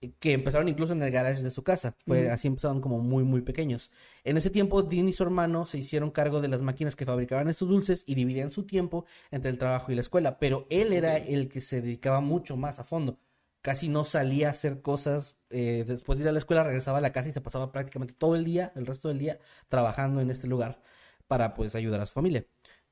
eh, 0.02 0.12
que 0.20 0.34
empezaron 0.34 0.68
incluso 0.68 0.94
en 0.94 1.02
el 1.02 1.12
garage 1.12 1.44
de 1.44 1.52
su 1.52 1.64
casa. 1.64 1.96
Fue. 2.06 2.30
Así 2.30 2.48
empezaron 2.48 2.82
como 2.82 3.00
muy, 3.00 3.24
muy 3.24 3.42
pequeños. 3.42 3.92
En 4.24 4.38
ese 4.38 4.50
tiempo, 4.50 4.84
Dean 4.84 5.08
y 5.08 5.14
su 5.14 5.24
hermano 5.24 5.66
se 5.66 5.78
hicieron 5.78 6.12
cargo 6.12 6.42
de 6.42 6.48
las 6.48 6.62
máquinas 6.62 6.96
que 6.96 7.06
fabricaban 7.06 7.48
estos 7.48 7.70
dulces 7.70 8.04
y 8.08 8.16
dividían 8.16 8.52
su 8.52 8.64
tiempo 8.64 9.06
entre 9.32 9.52
el 9.52 9.58
trabajo 9.58 9.92
y 9.92 9.96
la 9.96 10.02
escuela, 10.02 10.40
pero 10.40 10.66
él 10.70 10.94
era 10.94 11.18
el 11.18 11.50
que 11.50 11.62
se 11.62 11.82
dedicaba 11.82 12.22
mucho 12.22 12.58
más 12.58 12.80
a 12.80 12.84
fondo. 12.84 13.20
Casi 13.62 13.90
no 13.90 14.04
salía 14.04 14.48
a 14.48 14.52
hacer 14.52 14.82
cosas. 14.82 15.37
Eh, 15.50 15.84
después 15.88 16.20
de 16.20 16.24
ir 16.24 16.30
a 16.30 16.32
la 16.32 16.40
escuela, 16.40 16.64
regresaba 16.64 16.98
a 17.00 17.02
la 17.02 17.12
casa 17.12 17.30
y 17.30 17.34
se 17.34 17.42
pasaba 17.42 17.72
prácticamente 17.72 18.14
todo 18.18 18.36
el 18.36 18.46
día, 18.46 18.72
el 18.76 18.86
resto 18.86 19.08
del 19.08 19.20
día, 19.20 19.40
trabajando 19.70 20.22
en 20.22 20.30
este 20.30 20.48
lugar 20.48 20.82
para 21.28 21.54
pues 21.54 21.76
ayudar 21.76 22.02
a 22.02 22.06
su 22.06 22.14
familia. 22.14 22.46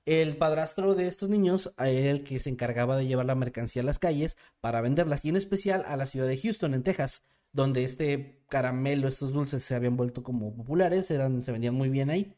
El 0.05 0.37
padrastro 0.37 0.93
de 0.93 1.07
estos 1.07 1.29
niños 1.29 1.73
era 1.79 2.11
el 2.11 2.23
que 2.23 2.39
se 2.39 2.49
encargaba 2.49 2.95
de 2.95 3.07
llevar 3.07 3.25
la 3.25 3.35
mercancía 3.35 3.81
a 3.81 3.85
las 3.85 3.97
calles 3.97 4.37
para 4.61 4.81
venderlas 4.81 5.25
y 5.25 5.29
en 5.29 5.35
especial 5.35 5.83
a 5.87 5.97
la 5.97 6.05
ciudad 6.05 6.27
de 6.27 6.37
Houston, 6.37 6.75
en 6.75 6.83
Texas, 6.83 7.23
donde 7.53 7.83
este 7.83 8.43
caramelo, 8.49 9.07
estos 9.07 9.33
dulces 9.33 9.63
se 9.63 9.73
habían 9.75 9.97
vuelto 9.97 10.21
como 10.21 10.55
populares, 10.55 11.09
eran, 11.09 11.43
se 11.43 11.51
vendían 11.51 11.73
muy 11.73 11.89
bien 11.89 12.09
ahí. 12.11 12.35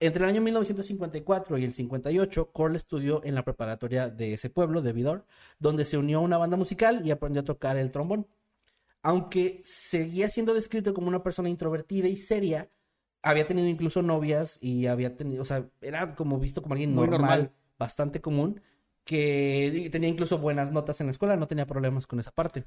Entre 0.00 0.24
el 0.24 0.30
año 0.30 0.42
1954 0.42 1.58
y 1.58 1.64
el 1.64 1.72
58, 1.72 2.50
Cole 2.52 2.76
estudió 2.76 3.24
en 3.24 3.36
la 3.36 3.44
preparatoria 3.44 4.08
de 4.08 4.34
ese 4.34 4.50
pueblo, 4.50 4.82
de 4.82 4.92
Vidor, 4.92 5.24
donde 5.60 5.84
se 5.84 5.96
unió 5.96 6.18
a 6.18 6.22
una 6.22 6.38
banda 6.38 6.56
musical 6.56 7.06
y 7.06 7.12
aprendió 7.12 7.42
a 7.42 7.44
tocar 7.44 7.76
el 7.76 7.92
trombón. 7.92 8.26
Aunque 9.02 9.60
seguía 9.64 10.28
siendo 10.28 10.54
descrito 10.54 10.94
como 10.94 11.08
una 11.08 11.22
persona 11.22 11.48
introvertida 11.48 12.08
y 12.08 12.16
seria, 12.16 12.68
había 13.22 13.46
tenido 13.46 13.68
incluso 13.68 14.02
novias 14.02 14.58
y 14.60 14.86
había 14.86 15.16
tenido, 15.16 15.42
o 15.42 15.44
sea, 15.44 15.66
era 15.80 16.14
como 16.14 16.38
visto 16.38 16.62
como 16.62 16.74
alguien 16.74 16.94
normal, 16.94 17.20
normal. 17.20 17.52
bastante 17.78 18.20
común, 18.20 18.60
que 19.04 19.88
tenía 19.90 20.08
incluso 20.08 20.38
buenas 20.38 20.72
notas 20.72 21.00
en 21.00 21.06
la 21.06 21.12
escuela, 21.12 21.36
no 21.36 21.48
tenía 21.48 21.66
problemas 21.66 22.06
con 22.06 22.20
esa 22.20 22.30
parte. 22.30 22.64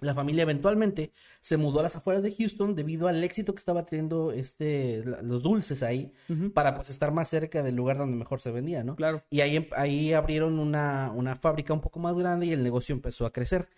La 0.00 0.14
familia 0.14 0.42
eventualmente 0.42 1.12
se 1.42 1.58
mudó 1.58 1.80
a 1.80 1.82
las 1.82 1.94
afueras 1.94 2.22
de 2.22 2.34
Houston 2.34 2.74
debido 2.74 3.06
al 3.06 3.22
éxito 3.22 3.54
que 3.54 3.58
estaba 3.58 3.84
teniendo 3.84 4.32
este, 4.32 5.04
los 5.04 5.42
dulces 5.42 5.82
ahí, 5.82 6.12
para 6.54 6.74
pues 6.74 6.88
estar 6.88 7.12
más 7.12 7.28
cerca 7.28 7.62
del 7.62 7.76
lugar 7.76 7.98
donde 7.98 8.16
mejor 8.16 8.40
se 8.40 8.50
vendía, 8.50 8.82
¿no? 8.82 8.96
Claro. 8.96 9.22
Y 9.28 9.42
ahí, 9.42 9.68
ahí 9.76 10.14
abrieron 10.14 10.58
una, 10.58 11.12
una 11.14 11.36
fábrica 11.36 11.74
un 11.74 11.82
poco 11.82 12.00
más 12.00 12.16
grande 12.16 12.46
y 12.46 12.52
el 12.52 12.62
negocio 12.62 12.94
empezó 12.94 13.26
a 13.26 13.32
crecer. 13.32 13.68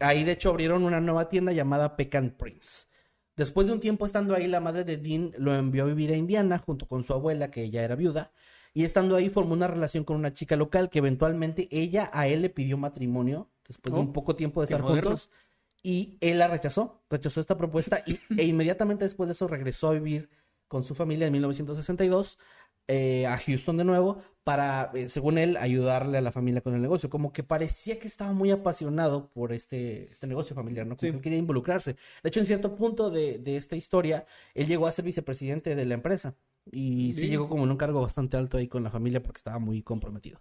Ahí, 0.00 0.24
de 0.24 0.32
hecho, 0.32 0.50
abrieron 0.50 0.84
una 0.84 1.00
nueva 1.00 1.28
tienda 1.28 1.52
llamada 1.52 1.96
Pecan 1.96 2.34
Prince. 2.36 2.86
Después 3.36 3.66
de 3.66 3.72
un 3.72 3.80
tiempo 3.80 4.04
estando 4.06 4.34
ahí, 4.34 4.46
la 4.46 4.60
madre 4.60 4.84
de 4.84 4.96
Dean 4.96 5.32
lo 5.38 5.54
envió 5.54 5.84
a 5.84 5.86
vivir 5.86 6.12
a 6.12 6.16
Indiana 6.16 6.58
junto 6.58 6.86
con 6.86 7.02
su 7.02 7.12
abuela, 7.12 7.50
que 7.50 7.70
ya 7.70 7.82
era 7.82 7.94
viuda. 7.94 8.32
Y 8.74 8.84
estando 8.84 9.16
ahí 9.16 9.30
formó 9.30 9.54
una 9.54 9.66
relación 9.66 10.04
con 10.04 10.16
una 10.16 10.32
chica 10.32 10.56
local 10.56 10.90
que 10.90 10.98
eventualmente 10.98 11.68
ella 11.70 12.10
a 12.12 12.28
él 12.28 12.42
le 12.42 12.50
pidió 12.50 12.76
matrimonio 12.76 13.48
después 13.66 13.92
de 13.94 13.98
Oh, 13.98 14.02
un 14.02 14.12
poco 14.12 14.36
tiempo 14.36 14.60
de 14.60 14.64
estar 14.64 14.82
moderno. 14.82 15.10
juntos. 15.10 15.30
Y 15.82 16.18
él 16.20 16.38
la 16.38 16.48
rechazó, 16.48 17.02
rechazó 17.08 17.40
esta 17.40 17.56
propuesta 17.56 18.02
y, 18.06 18.18
e 18.38 18.44
inmediatamente 18.44 19.04
después 19.04 19.28
de 19.28 19.32
eso 19.32 19.48
regresó 19.48 19.88
a 19.88 19.92
vivir 19.94 20.28
con 20.68 20.82
su 20.84 20.94
familia 20.94 21.26
en 21.26 21.32
1962 21.32 22.38
eh, 22.88 23.26
a 23.26 23.36
Houston 23.38 23.76
de 23.76 23.84
nuevo 23.84 24.22
para, 24.44 24.90
eh, 24.94 25.08
según 25.08 25.38
él, 25.38 25.56
ayudarle 25.58 26.18
a 26.18 26.20
la 26.20 26.32
familia 26.32 26.60
con 26.60 26.74
el 26.74 26.82
negocio. 26.82 27.08
Como 27.10 27.32
que 27.32 27.42
parecía 27.42 27.98
que 27.98 28.08
estaba 28.08 28.32
muy 28.32 28.50
apasionado 28.50 29.28
por 29.30 29.52
este, 29.52 30.10
este 30.10 30.26
negocio 30.26 30.54
familiar, 30.56 30.86
¿no? 30.86 30.96
Como 30.96 31.12
Sí. 31.12 31.16
que 31.16 31.22
quería 31.22 31.38
involucrarse. 31.38 31.94
De 32.22 32.28
hecho, 32.28 32.40
en 32.40 32.46
cierto 32.46 32.74
punto 32.74 33.10
de, 33.10 33.38
de 33.38 33.56
esta 33.56 33.76
historia, 33.76 34.24
él 34.54 34.66
llegó 34.66 34.86
a 34.86 34.92
ser 34.92 35.04
vicepresidente 35.04 35.74
de 35.76 35.84
la 35.84 35.94
empresa. 35.94 36.34
Y 36.72 37.14
sí 37.14 37.22
Sí. 37.22 37.28
llegó 37.28 37.48
como 37.48 37.64
en 37.64 37.70
un 37.70 37.76
cargo 37.76 38.00
bastante 38.02 38.36
alto 38.36 38.56
ahí 38.58 38.68
con 38.68 38.82
la 38.82 38.90
familia 38.90 39.22
porque 39.22 39.38
estaba 39.38 39.58
muy 39.58 39.82
comprometido. 39.82 40.40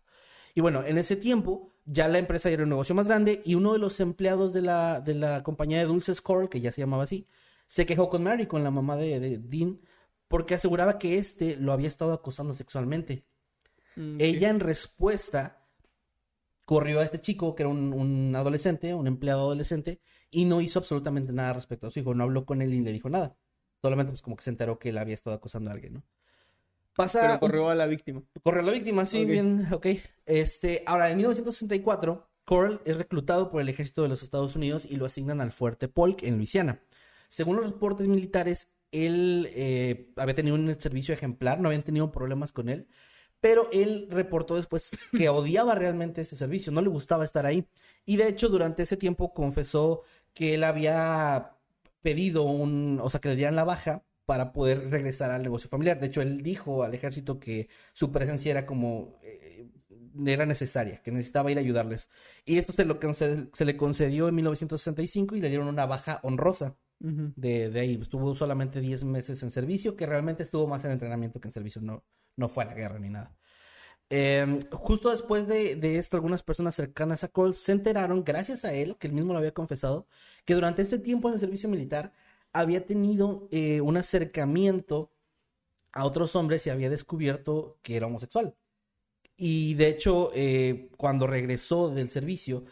Y 0.55 0.61
bueno, 0.61 0.83
en 0.83 0.97
ese 0.97 1.15
tiempo 1.15 1.69
ya 1.85 2.07
la 2.07 2.17
empresa 2.17 2.49
ya 2.49 2.55
era 2.55 2.63
un 2.63 2.69
negocio 2.69 2.95
más 2.95 3.07
grande 3.07 3.41
y 3.45 3.55
uno 3.55 3.73
de 3.73 3.79
los 3.79 3.99
empleados 3.99 4.51
de 4.53 4.61
la, 4.63 4.99
de 5.01 5.13
la 5.13 5.43
compañía 5.43 5.77
de 5.77 5.85
dulces 5.85 6.21
Coral, 6.21 6.49
que 6.49 6.59
ya 6.61 6.71
se 6.71 6.81
llamaba 6.81 7.03
así, 7.03 7.27
se 7.67 7.85
quejó 7.85 8.09
con 8.09 8.23
Mary, 8.23 8.47
con 8.47 8.63
la 8.63 8.71
mamá 8.71 8.95
de, 8.97 9.19
de 9.19 9.37
Dean, 9.37 9.79
porque 10.29 10.53
aseguraba 10.53 10.97
que 10.97 11.17
éste 11.17 11.57
lo 11.57 11.73
había 11.73 11.89
estado 11.89 12.13
acosando 12.13 12.53
sexualmente. 12.53 13.25
Mm. 13.97 14.17
Ella 14.19 14.49
en 14.49 14.61
respuesta 14.61 15.67
corrió 16.63 17.01
a 17.01 17.03
este 17.03 17.19
chico, 17.19 17.55
que 17.55 17.63
era 17.63 17.69
un, 17.69 17.91
un 17.91 18.33
adolescente, 18.35 18.93
un 18.93 19.07
empleado 19.07 19.41
adolescente, 19.41 19.99
y 20.31 20.45
no 20.45 20.61
hizo 20.61 20.79
absolutamente 20.79 21.33
nada 21.33 21.53
respecto 21.53 21.87
a 21.87 21.91
su 21.91 21.99
hijo, 21.99 22.13
no 22.13 22.23
habló 22.23 22.45
con 22.45 22.61
él 22.61 22.69
ni 22.69 22.79
le 22.79 22.93
dijo 22.93 23.09
nada. 23.09 23.35
Solamente 23.81 24.11
pues 24.11 24.21
como 24.21 24.35
que 24.35 24.43
se 24.43 24.51
enteró 24.51 24.77
que 24.77 24.89
él 24.89 24.97
había 24.97 25.15
estado 25.15 25.35
acosando 25.35 25.69
a 25.69 25.73
alguien, 25.73 25.95
¿no? 25.95 26.03
Pasa 26.95 27.21
Pero 27.21 27.39
corrió 27.39 27.69
a 27.69 27.75
la 27.75 27.87
víctima. 27.87 28.21
Corre 28.43 28.61
la 28.61 28.71
víctima, 28.71 29.05
sí, 29.05 29.25
bien, 29.25 29.71
ok. 29.71 29.87
Este, 30.25 30.83
ahora, 30.85 31.09
en 31.09 31.17
1964, 31.17 32.29
Coral 32.43 32.81
es 32.83 32.97
reclutado 32.97 33.49
por 33.49 33.61
el 33.61 33.69
ejército 33.69 34.03
de 34.03 34.09
los 34.09 34.21
Estados 34.21 34.55
Unidos 34.55 34.85
y 34.85 34.97
lo 34.97 35.05
asignan 35.05 35.39
al 35.39 35.51
fuerte 35.51 35.87
Polk 35.87 36.23
en 36.23 36.37
Luisiana. 36.37 36.81
Según 37.29 37.55
los 37.55 37.71
reportes 37.71 38.07
militares, 38.07 38.69
él 38.91 39.49
eh, 39.53 40.11
había 40.15 40.35
tenido 40.35 40.55
un 40.55 40.79
servicio 40.79 41.13
ejemplar, 41.13 41.59
no 41.59 41.69
habían 41.69 41.83
tenido 41.83 42.11
problemas 42.11 42.51
con 42.51 42.69
él, 42.69 42.87
pero 43.39 43.69
él 43.71 44.07
reportó 44.09 44.55
después 44.55 44.97
que 45.11 45.29
odiaba 45.29 45.75
realmente 45.75 46.21
ese 46.21 46.35
servicio, 46.35 46.71
no 46.71 46.81
le 46.81 46.89
gustaba 46.89 47.25
estar 47.25 47.45
ahí. 47.45 47.67
Y 48.05 48.17
de 48.17 48.27
hecho, 48.27 48.49
durante 48.49 48.83
ese 48.83 48.97
tiempo 48.97 49.33
confesó 49.33 50.03
que 50.33 50.55
él 50.55 50.63
había 50.63 51.55
pedido 52.01 52.43
un, 52.43 52.99
o 53.01 53.09
sea, 53.09 53.19
que 53.19 53.29
le 53.29 53.35
dieran 53.35 53.55
la 53.55 53.63
baja 53.63 54.03
para 54.25 54.53
poder 54.53 54.89
regresar 54.89 55.31
al 55.31 55.43
negocio 55.43 55.69
familiar. 55.69 55.99
De 55.99 56.07
hecho, 56.07 56.21
él 56.21 56.43
dijo 56.43 56.83
al 56.83 56.93
ejército 56.93 57.39
que 57.39 57.67
su 57.93 58.11
presencia 58.11 58.51
era 58.51 58.65
como 58.65 59.19
eh, 59.23 59.67
era 60.25 60.45
necesaria, 60.45 61.01
que 61.01 61.11
necesitaba 61.11 61.51
ir 61.51 61.57
a 61.57 61.61
ayudarles. 61.61 62.09
Y 62.45 62.57
esto 62.57 62.73
se, 62.73 62.85
lo 62.85 62.99
se 63.01 63.65
le 63.65 63.77
concedió 63.77 64.27
en 64.27 64.35
1965 64.35 65.35
y 65.35 65.41
le 65.41 65.49
dieron 65.49 65.67
una 65.67 65.85
baja 65.85 66.19
honrosa. 66.23 66.75
De, 66.99 67.69
de, 67.69 67.79
ahí 67.79 67.99
estuvo 68.01 68.35
solamente 68.35 68.81
10 68.81 69.05
meses 69.05 69.41
en 69.43 69.51
servicio, 69.51 69.95
que 69.95 70.05
realmente 70.05 70.43
estuvo 70.43 70.67
más 70.67 70.83
en 70.85 70.91
entrenamiento 70.91 71.39
que 71.39 71.47
en 71.47 71.53
servicio, 71.53 71.81
no, 71.81 72.03
no 72.35 72.49
fue 72.49 72.63
a 72.63 72.67
la 72.67 72.73
guerra 72.73 72.99
ni 72.99 73.09
nada. 73.09 73.35
Em, 74.09 74.59
justo 74.71 75.11
después 75.11 75.47
de, 75.47 75.75
de, 75.75 75.97
esto, 75.97 76.17
algunas 76.17 76.41
personas 76.43 76.75
cercanas 76.75 77.23
a 77.23 77.27
Cole 77.27 77.53
se 77.53 77.71
enteraron, 77.71 78.23
gracias 78.23 78.65
a 78.65 78.73
él, 78.73 78.97
que 78.97 79.07
él 79.07 79.13
mismo 79.13 79.33
lo 79.33 79.39
había 79.39 79.53
confesado, 79.53 80.07
que 80.45 80.55
durante 80.55 80.81
este 80.81 80.99
tiempo 80.99 81.27
en 81.27 81.35
el 81.35 81.39
servicio 81.39 81.69
militar 81.69 82.13
había 82.53 82.85
tenido 82.85 83.47
eh, 83.51 83.81
un 83.81 83.97
acercamiento 83.97 85.11
a 85.91 86.05
otros 86.05 86.35
hombres 86.35 86.65
y 86.67 86.69
había 86.69 86.89
descubierto 86.89 87.77
que 87.81 87.97
era 87.97 88.07
homosexual. 88.07 88.55
Y 89.37 89.75
de 89.75 89.87
hecho, 89.87 90.31
eh, 90.33 90.89
cuando 90.97 91.27
regresó 91.27 91.89
del 91.89 92.09
servicio, 92.09 92.65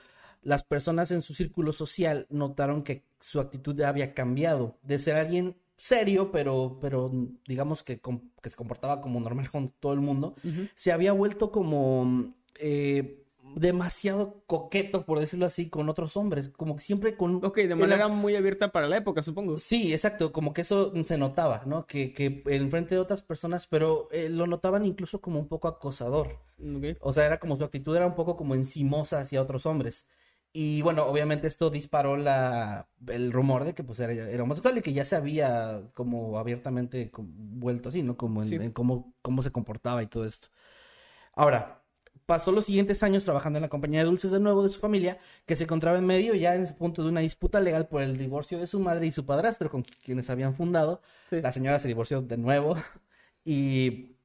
las 0.48 0.64
personas 0.64 1.12
en 1.12 1.22
su 1.22 1.34
círculo 1.34 1.74
social 1.74 2.26
notaron 2.30 2.82
que 2.82 3.04
su 3.20 3.42
actitud 3.42 3.82
había 3.82 4.14
cambiado 4.14 4.78
de 4.82 4.98
ser 4.98 5.18
alguien 5.18 5.58
serio, 5.76 6.32
pero, 6.32 6.78
pero 6.80 7.12
digamos 7.46 7.84
que, 7.84 8.00
que 8.00 8.50
se 8.50 8.56
comportaba 8.56 9.02
como 9.02 9.20
normal 9.20 9.52
con 9.52 9.74
todo 9.82 9.92
el 9.92 10.00
mundo, 10.00 10.36
se 10.74 10.94
había 10.94 11.12
vuelto 11.12 11.52
como 11.52 12.34
eh, 12.56 13.26
demasiado 13.56 14.42
coqueto, 14.46 15.06
por 15.06 15.20
decirlo 15.20 15.46
así, 15.46 15.70
con 15.70 15.90
otros 15.90 16.16
hombres, 16.16 16.48
como 16.48 16.78
que 16.78 16.82
siempre 16.82 17.18
con... 17.18 17.44
Ok, 17.44 17.58
de 17.58 17.76
manera 17.76 18.08
muy 18.08 18.38
abierta 18.38 18.72
para 18.72 18.88
la 18.88 18.96
época, 18.96 19.22
supongo. 19.24 19.58
Sí, 19.58 19.92
exacto, 19.92 20.32
como 20.32 20.54
que 20.54 20.62
eso 20.62 20.94
se 21.04 21.18
notaba, 21.18 21.64
¿no? 21.66 21.86
Que, 21.86 22.14
que 22.14 22.42
en 22.46 22.70
frente 22.70 22.96
de 22.96 23.02
otras 23.02 23.22
personas, 23.22 23.68
pero 23.68 24.08
eh, 24.14 24.30
lo 24.30 24.48
notaban 24.48 24.86
incluso 24.86 25.20
como 25.20 25.42
un 25.42 25.50
poco 25.50 25.68
acosador. 25.68 26.40
O 27.02 27.12
sea, 27.12 27.26
era 27.26 27.38
como 27.38 27.58
su 27.58 27.66
actitud 27.66 27.98
era 27.98 28.08
un 28.08 28.16
poco 28.16 28.38
como 28.38 28.56
encimosa 28.56 29.20
hacia 29.20 29.42
otros 29.42 29.66
hombres. 29.66 30.08
Y 30.54 30.82
bueno, 30.82 31.06
obviamente 31.06 31.48
esto 31.48 31.70
disparó 31.70 32.18
la, 32.18 32.88
el 33.08 33.32
rumor 33.32 33.64
de 33.64 33.76
que 33.76 33.84
pues 33.84 34.00
era, 34.00 34.44
homosexual 34.44 34.78
y 34.78 34.82
que 34.82 34.94
ya 34.94 35.06
se 35.06 35.16
había 35.16 35.84
como 35.94 36.40
abiertamente 36.40 37.12
vuelto 37.16 37.90
así, 37.90 38.02
¿no? 38.02 38.18
Como 38.18 38.44
en, 38.44 38.72
cómo, 38.72 39.14
cómo 39.22 39.44
se 39.44 39.52
comportaba 39.52 40.02
y 40.02 40.08
todo 40.08 40.26
esto. 40.26 40.48
Ahora, 41.34 41.84
pasó 42.26 42.52
los 42.52 42.66
siguientes 42.66 43.02
años 43.04 43.24
trabajando 43.24 43.58
en 43.58 43.64
la 43.64 43.70
compañía 43.70 44.00
de 44.02 44.06
dulces 44.06 44.32
de 44.32 44.40
nuevo 44.40 44.62
de 44.62 44.70
su 44.70 44.80
familia, 44.80 45.18
que 45.46 45.56
se 45.56 45.64
encontraba 45.64 45.98
en 45.98 46.06
medio 46.06 46.36
ya 46.36 46.56
en 46.56 46.64
ese 46.64 46.74
punto 46.74 47.04
de 47.04 47.10
una 47.10 47.22
disputa 47.22 47.60
legal 47.60 47.88
por 47.88 48.02
el 48.02 48.18
divorcio 48.18 48.60
de 48.60 48.68
su 48.68 48.80
madre 48.80 49.08
y 49.08 49.12
su 49.12 49.26
padrastro, 49.26 49.70
con 49.72 49.84
quienes 49.84 50.30
habían 50.30 50.54
fundado. 50.54 51.02
La 51.32 51.52
señora 51.52 51.80
se 51.80 51.88
divorció 51.88 52.22
de 52.22 52.38
nuevo 52.38 52.76
y 53.46 54.17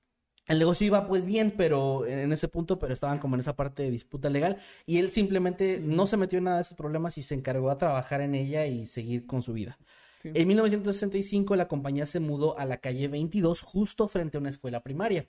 el 0.47 0.59
negocio 0.59 0.87
iba 0.87 1.07
pues 1.07 1.25
bien, 1.25 1.55
pero 1.57 2.07
en 2.07 2.33
ese 2.33 2.49
punto, 2.49 2.79
pero 2.79 2.93
estaban 2.93 3.19
como 3.19 3.37
en 3.37 3.41
esa 3.41 3.55
parte 3.55 3.85
de 3.85 3.91
disputa 3.91 4.29
legal 4.29 4.59
y 4.87 4.99
él 4.99 5.11
simplemente 5.11 5.79
no 5.81 6.07
se 6.07 6.17
metió 6.17 6.39
en 6.39 6.45
nada 6.45 6.57
de 6.57 6.63
esos 6.63 6.77
problemas 6.77 7.17
y 7.19 7.23
se 7.23 7.35
encargó 7.35 7.71
a 7.71 7.79
trabajar 7.79 8.21
en 8.21 8.35
ella 8.35 8.67
y 8.67 8.87
seguir 8.87 9.27
con 9.27 9.43
su 9.43 9.53
vida. 9.53 9.79
En 10.25 10.47
1965 10.49 11.57
la 11.57 11.69
compañía 11.69 12.07
se 12.07 12.21
mudó 12.21 12.59
a 12.59 12.65
la 12.65 12.79
calle 12.79 13.09
22 13.09 13.61
justo 13.61 14.09
frente 14.09 14.37
a 14.37 14.41
una 14.41 14.51
escuela 14.51 14.83
primaria. 14.83 15.29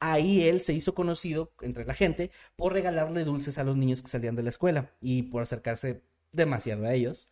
Ahí 0.00 0.42
él 0.42 0.60
se 0.60 0.72
hizo 0.72 0.94
conocido 0.94 1.52
entre 1.62 1.84
la 1.84 1.94
gente 1.94 2.30
por 2.56 2.72
regalarle 2.72 3.24
dulces 3.24 3.58
a 3.58 3.64
los 3.64 3.76
niños 3.76 4.02
que 4.02 4.08
salían 4.08 4.34
de 4.36 4.42
la 4.42 4.50
escuela 4.50 4.92
y 5.00 5.24
por 5.24 5.42
acercarse 5.42 6.02
demasiado 6.32 6.84
a 6.84 6.94
ellos. 6.94 7.30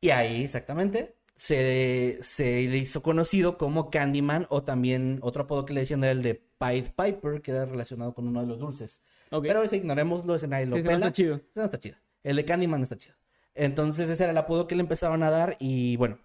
Y 0.00 0.10
ahí 0.10 0.44
exactamente 0.44 1.16
se, 1.36 2.18
se 2.22 2.44
le 2.68 2.78
hizo 2.78 3.02
conocido 3.02 3.58
como 3.58 3.90
Candyman 3.90 4.46
o 4.50 4.62
también 4.64 5.18
otro 5.22 5.44
apodo 5.44 5.64
que 5.64 5.74
le 5.74 5.80
decían 5.80 6.04
era 6.04 6.12
el 6.12 6.22
de 6.22 6.44
Pied 6.64 6.86
Piper, 6.96 7.42
que 7.42 7.50
era 7.50 7.66
relacionado 7.66 8.14
con 8.14 8.28
uno 8.28 8.40
de 8.40 8.46
los 8.46 8.58
dulces. 8.58 9.00
Pero 9.30 9.62
ese 9.62 9.76
ignorémoslo, 9.76 10.34
ese 10.34 10.48
nadie 10.48 10.66
lo 10.66 10.76
pela. 10.76 10.94
está 10.94 11.12
chido. 11.12 11.40
no 11.54 11.64
está 11.64 11.80
chido. 11.80 11.96
El 12.22 12.36
de 12.36 12.44
Candyman 12.44 12.82
está 12.82 12.96
chido. 12.96 13.14
Entonces 13.54 14.08
ese 14.08 14.22
era 14.22 14.32
el 14.32 14.38
apodo 14.38 14.66
que 14.66 14.74
le 14.74 14.80
empezaron 14.80 15.22
a 15.22 15.30
dar 15.30 15.56
y 15.60 15.96
bueno, 15.96 16.18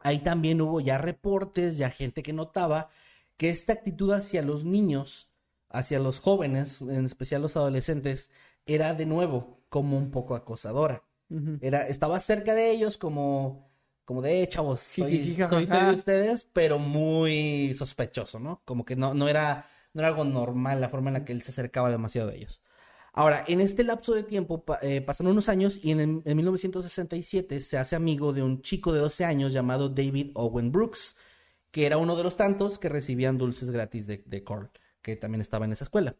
ahí 0.00 0.18
también 0.18 0.60
hubo 0.60 0.80
ya 0.80 0.98
reportes, 0.98 1.78
ya 1.78 1.90
gente 1.90 2.22
que 2.22 2.32
notaba 2.32 2.90
que 3.36 3.48
esta 3.48 3.72
actitud 3.72 4.12
hacia 4.12 4.42
los 4.42 4.64
niños, 4.64 5.30
hacia 5.70 5.98
los 6.00 6.18
jóvenes, 6.18 6.80
en 6.80 7.06
especial 7.06 7.42
los 7.42 7.56
adolescentes, 7.56 8.30
era 8.66 8.94
de 8.94 9.06
nuevo 9.06 9.60
como 9.68 9.96
un 9.96 10.10
poco 10.10 10.34
acosadora. 10.34 11.02
Era, 11.60 11.86
estaba 11.86 12.18
cerca 12.20 12.54
de 12.54 12.70
ellos 12.70 12.96
como 12.96 13.67
como 14.08 14.22
de 14.22 14.48
chavos, 14.48 14.80
soy, 14.80 15.36
soy, 15.36 15.66
de 15.66 15.90
ustedes, 15.92 16.48
pero 16.50 16.78
muy 16.78 17.74
sospechoso, 17.74 18.40
¿no? 18.40 18.62
Como 18.64 18.86
que 18.86 18.96
no, 18.96 19.12
no, 19.12 19.28
era, 19.28 19.68
no 19.92 20.00
era 20.00 20.08
algo 20.08 20.24
normal 20.24 20.80
la 20.80 20.88
forma 20.88 21.10
en 21.10 21.12
la 21.12 21.24
que 21.26 21.34
él 21.34 21.42
se 21.42 21.50
acercaba 21.50 21.90
demasiado 21.90 22.30
a 22.30 22.34
ellos. 22.34 22.62
Ahora, 23.12 23.44
en 23.46 23.60
este 23.60 23.84
lapso 23.84 24.14
de 24.14 24.22
tiempo 24.22 24.64
eh, 24.80 25.02
pasan 25.02 25.26
unos 25.26 25.50
años 25.50 25.78
y 25.82 25.90
en, 25.90 26.22
1967 26.24 27.60
se 27.60 27.76
hace 27.76 27.96
amigo 27.96 28.32
de 28.32 28.42
un 28.42 28.62
chico 28.62 28.94
de 28.94 29.00
12 29.00 29.26
años 29.26 29.52
llamado 29.52 29.90
David 29.90 30.30
Owen 30.36 30.72
Brooks, 30.72 31.14
que 31.70 31.84
era 31.84 31.98
uno 31.98 32.16
de 32.16 32.22
los 32.22 32.38
tantos 32.38 32.78
que 32.78 32.88
recibían 32.88 33.36
dulces 33.36 33.68
gratis 33.68 34.06
de, 34.06 34.22
de 34.24 34.42
Carl, 34.42 34.70
que 35.02 35.16
también 35.16 35.42
estaba 35.42 35.66
en 35.66 35.72
esa 35.72 35.84
escuela. 35.84 36.16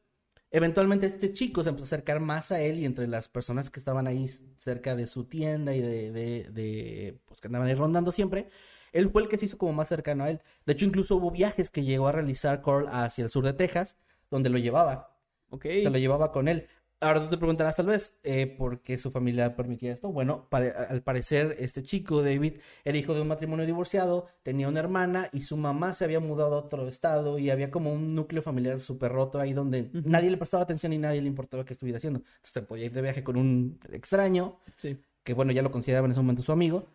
Eventualmente 0.51 1.07
este 1.07 1.33
chico 1.33 1.63
se 1.63 1.69
empezó 1.69 1.85
a 1.85 1.89
acercar 1.89 2.21
más 2.21 2.51
a 2.53 2.61
él 2.61 2.79
y 2.79 2.87
entre 2.87 3.07
las 3.07 3.29
personas 3.29 3.71
que 3.71 3.79
estaban 3.79 4.07
ahí 4.07 4.27
cerca 4.59 4.97
de 4.97 5.07
su 5.07 5.25
tienda 5.25 5.75
y 5.75 5.81
de, 5.81 6.11
de, 6.11 7.19
pues 7.27 7.41
que 7.41 7.49
andaban 7.49 7.69
ahí 7.69 7.75
rondando 7.75 8.13
siempre, 8.13 8.49
él 8.93 9.11
fue 9.11 9.23
el 9.23 9.29
que 9.29 9.37
se 9.37 9.45
hizo 9.45 9.59
como 9.59 9.75
más 9.75 9.89
cercano 9.89 10.25
a 10.25 10.31
él. 10.31 10.41
De 10.65 10.73
hecho, 10.73 10.87
incluso 10.87 11.17
hubo 11.17 11.31
viajes 11.31 11.69
que 11.69 11.85
llegó 11.85 12.09
a 12.09 12.13
realizar 12.13 12.63
Carl 12.63 12.89
hacia 12.91 13.25
el 13.25 13.31
sur 13.31 13.45
de 13.45 13.53
Texas, 13.53 13.99
donde 14.31 14.49
lo 14.49 14.59
llevaba. 14.59 15.19
Okay. 15.51 15.83
Se 15.83 15.91
lo 15.91 15.99
llevaba 15.99 16.33
con 16.33 16.49
él. 16.49 16.67
Ahora 17.01 17.21
tú 17.21 17.31
te 17.31 17.39
preguntarás 17.39 17.77
tal 17.77 17.87
vez 17.87 18.19
eh, 18.25 18.47
por 18.59 18.83
qué 18.83 18.99
su 18.99 19.13
familia 19.13 19.55
permitía 19.55 19.93
esto. 19.93 20.11
Bueno, 20.11 20.49
al 20.51 21.03
parecer 21.03 21.55
este 21.61 21.85
chico, 21.85 22.23
David, 22.23 22.55
era 22.85 22.99
hijo 22.99 23.15
de 23.15 23.21
un 23.21 23.29
matrimonio 23.29 23.65
divorciado, 23.67 24.27
tenía 24.43 24.67
una 24.67 24.81
hermana 24.81 25.29
y 25.33 25.43
su 25.43 25.57
mamá 25.57 25.95
se 25.95 26.05
había 26.05 26.19
mudado 26.19 26.57
a 26.57 26.59
otro 26.59 26.89
estado 26.89 27.39
y 27.39 27.51
había 27.51 27.71
como 27.71 27.93
un 27.93 28.17
núcleo 28.17 28.43
familiar 28.43 28.81
súper 28.81 29.13
roto 29.13 29.39
ahí 29.39 29.53
donde 29.53 29.91
nadie 29.93 30.29
le 30.31 30.39
prestaba 30.39 30.65
atención 30.65 30.93
y 30.93 30.99
nadie 30.99 31.23
le 31.23 31.29
importaba 31.29 31.65
qué 31.65 31.73
estuviera 31.73 31.99
haciendo. 31.99 32.19
Entonces 32.19 32.51
se 32.53 32.63
podía 32.63 32.87
ir 32.87 32.93
de 32.93 33.03
viaje 33.03 33.23
con 33.23 33.37
un 33.37 33.79
extraño, 33.93 34.59
que 35.23 35.35
bueno, 35.35 35.53
ya 35.53 35.63
lo 35.63 35.71
consideraba 35.71 36.07
en 36.07 36.13
ese 36.13 36.21
momento 36.21 36.43
su 36.43 36.51
amigo 36.51 36.89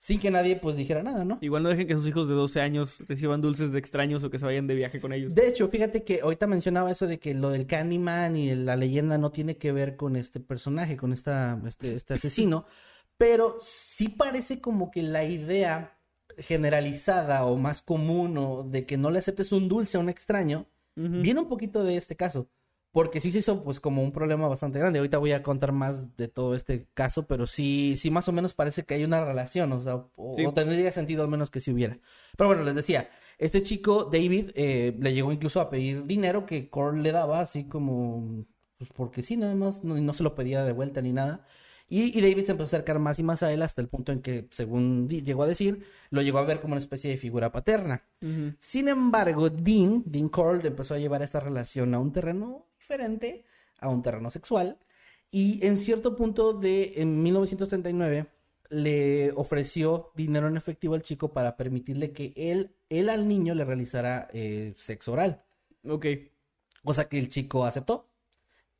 sin 0.00 0.18
que 0.18 0.30
nadie 0.30 0.56
pues 0.56 0.76
dijera 0.76 1.02
nada, 1.02 1.26
¿no? 1.26 1.36
Igual 1.42 1.62
no 1.62 1.68
dejen 1.68 1.86
que 1.86 1.92
sus 1.94 2.06
hijos 2.08 2.26
de 2.26 2.34
12 2.34 2.62
años 2.62 2.98
reciban 3.06 3.42
dulces 3.42 3.70
de 3.70 3.78
extraños 3.78 4.24
o 4.24 4.30
que 4.30 4.38
se 4.38 4.46
vayan 4.46 4.66
de 4.66 4.74
viaje 4.74 4.98
con 4.98 5.12
ellos. 5.12 5.34
De 5.34 5.46
hecho, 5.46 5.68
fíjate 5.68 6.04
que 6.04 6.22
ahorita 6.22 6.46
mencionaba 6.46 6.90
eso 6.90 7.06
de 7.06 7.18
que 7.18 7.34
lo 7.34 7.50
del 7.50 7.66
Candyman 7.66 8.34
y 8.34 8.54
la 8.54 8.76
leyenda 8.76 9.18
no 9.18 9.30
tiene 9.30 9.58
que 9.58 9.72
ver 9.72 9.96
con 9.96 10.16
este 10.16 10.40
personaje, 10.40 10.96
con 10.96 11.12
esta, 11.12 11.60
este, 11.66 11.94
este 11.94 12.14
asesino, 12.14 12.64
pero 13.18 13.58
sí 13.60 14.08
parece 14.08 14.58
como 14.58 14.90
que 14.90 15.02
la 15.02 15.24
idea 15.24 15.98
generalizada 16.38 17.44
o 17.44 17.58
más 17.58 17.82
común 17.82 18.38
o 18.38 18.62
de 18.62 18.86
que 18.86 18.96
no 18.96 19.10
le 19.10 19.18
aceptes 19.18 19.52
un 19.52 19.68
dulce 19.68 19.98
a 19.98 20.00
un 20.00 20.08
extraño 20.08 20.66
viene 20.94 21.40
un 21.40 21.48
poquito 21.48 21.84
de 21.84 21.96
este 21.96 22.16
caso. 22.16 22.48
Porque 22.92 23.20
sí 23.20 23.30
se 23.30 23.38
hizo 23.38 23.62
pues 23.62 23.78
como 23.78 24.02
un 24.02 24.10
problema 24.10 24.48
bastante 24.48 24.78
grande. 24.78 24.98
Ahorita 24.98 25.18
voy 25.18 25.32
a 25.32 25.42
contar 25.42 25.72
más 25.72 26.16
de 26.16 26.26
todo 26.26 26.54
este 26.54 26.88
caso, 26.92 27.26
pero 27.26 27.46
sí, 27.46 27.96
sí 27.96 28.10
más 28.10 28.28
o 28.28 28.32
menos 28.32 28.52
parece 28.52 28.84
que 28.84 28.94
hay 28.94 29.04
una 29.04 29.24
relación, 29.24 29.72
o 29.72 29.80
sea, 29.80 30.06
o, 30.16 30.52
tendría 30.52 30.90
sentido 30.90 31.22
al 31.22 31.28
menos 31.28 31.50
que 31.50 31.60
si 31.60 31.70
hubiera. 31.70 31.98
Pero 32.36 32.48
bueno, 32.48 32.64
les 32.64 32.74
decía, 32.74 33.08
este 33.38 33.62
chico, 33.62 34.04
David, 34.04 34.50
eh, 34.54 34.96
le 34.98 35.14
llegó 35.14 35.32
incluso 35.32 35.60
a 35.60 35.70
pedir 35.70 36.04
dinero 36.04 36.46
que 36.46 36.68
Core 36.68 37.00
le 37.00 37.12
daba, 37.12 37.40
así 37.40 37.68
como, 37.68 38.44
pues 38.76 38.90
porque 38.92 39.22
sí, 39.22 39.36
nada 39.36 39.54
más, 39.54 39.84
no, 39.84 39.94
no 39.94 40.12
se 40.12 40.22
lo 40.24 40.34
pedía 40.34 40.64
de 40.64 40.72
vuelta 40.72 41.00
ni 41.00 41.12
nada. 41.12 41.46
Y, 41.92 42.20
David 42.20 42.44
se 42.44 42.52
empezó 42.52 42.62
a 42.62 42.78
acercar 42.78 43.00
más 43.00 43.18
y 43.18 43.24
más 43.24 43.42
a 43.42 43.52
él 43.52 43.62
hasta 43.62 43.82
el 43.82 43.88
punto 43.88 44.12
en 44.12 44.22
que, 44.22 44.46
según 44.52 45.08
llegó 45.08 45.42
a 45.42 45.48
decir, 45.48 45.84
lo 46.10 46.22
llegó 46.22 46.38
a 46.38 46.44
ver 46.44 46.60
como 46.60 46.74
una 46.74 46.78
especie 46.78 47.10
de 47.10 47.18
figura 47.18 47.50
paterna. 47.50 48.04
Sin 48.60 48.86
embargo, 48.86 49.50
Dean, 49.50 50.04
Dean 50.06 50.28
Cole, 50.28 50.66
empezó 50.68 50.94
a 50.94 50.98
llevar 50.98 51.22
esta 51.22 51.40
relación 51.40 51.92
a 51.94 51.98
un 51.98 52.12
terreno 52.12 52.69
diferente 52.90 53.44
a 53.78 53.88
un 53.88 54.02
terreno 54.02 54.30
sexual. 54.30 54.78
Y 55.30 55.64
en 55.64 55.76
cierto 55.76 56.16
punto 56.16 56.52
de 56.52 56.94
en 56.96 57.22
1939 57.22 58.26
le 58.70 59.32
ofreció 59.32 60.10
dinero 60.16 60.48
en 60.48 60.56
efectivo 60.56 60.94
al 60.94 61.02
chico 61.02 61.32
para 61.32 61.56
permitirle 61.56 62.12
que 62.12 62.32
él, 62.36 62.74
él 62.88 63.08
al 63.08 63.28
niño 63.28 63.54
le 63.54 63.64
realizara 63.64 64.28
eh, 64.32 64.74
sexo 64.76 65.12
oral. 65.12 65.42
Ok. 65.84 66.06
Cosa 66.84 67.08
que 67.08 67.18
el 67.18 67.28
chico 67.28 67.64
aceptó. 67.64 68.08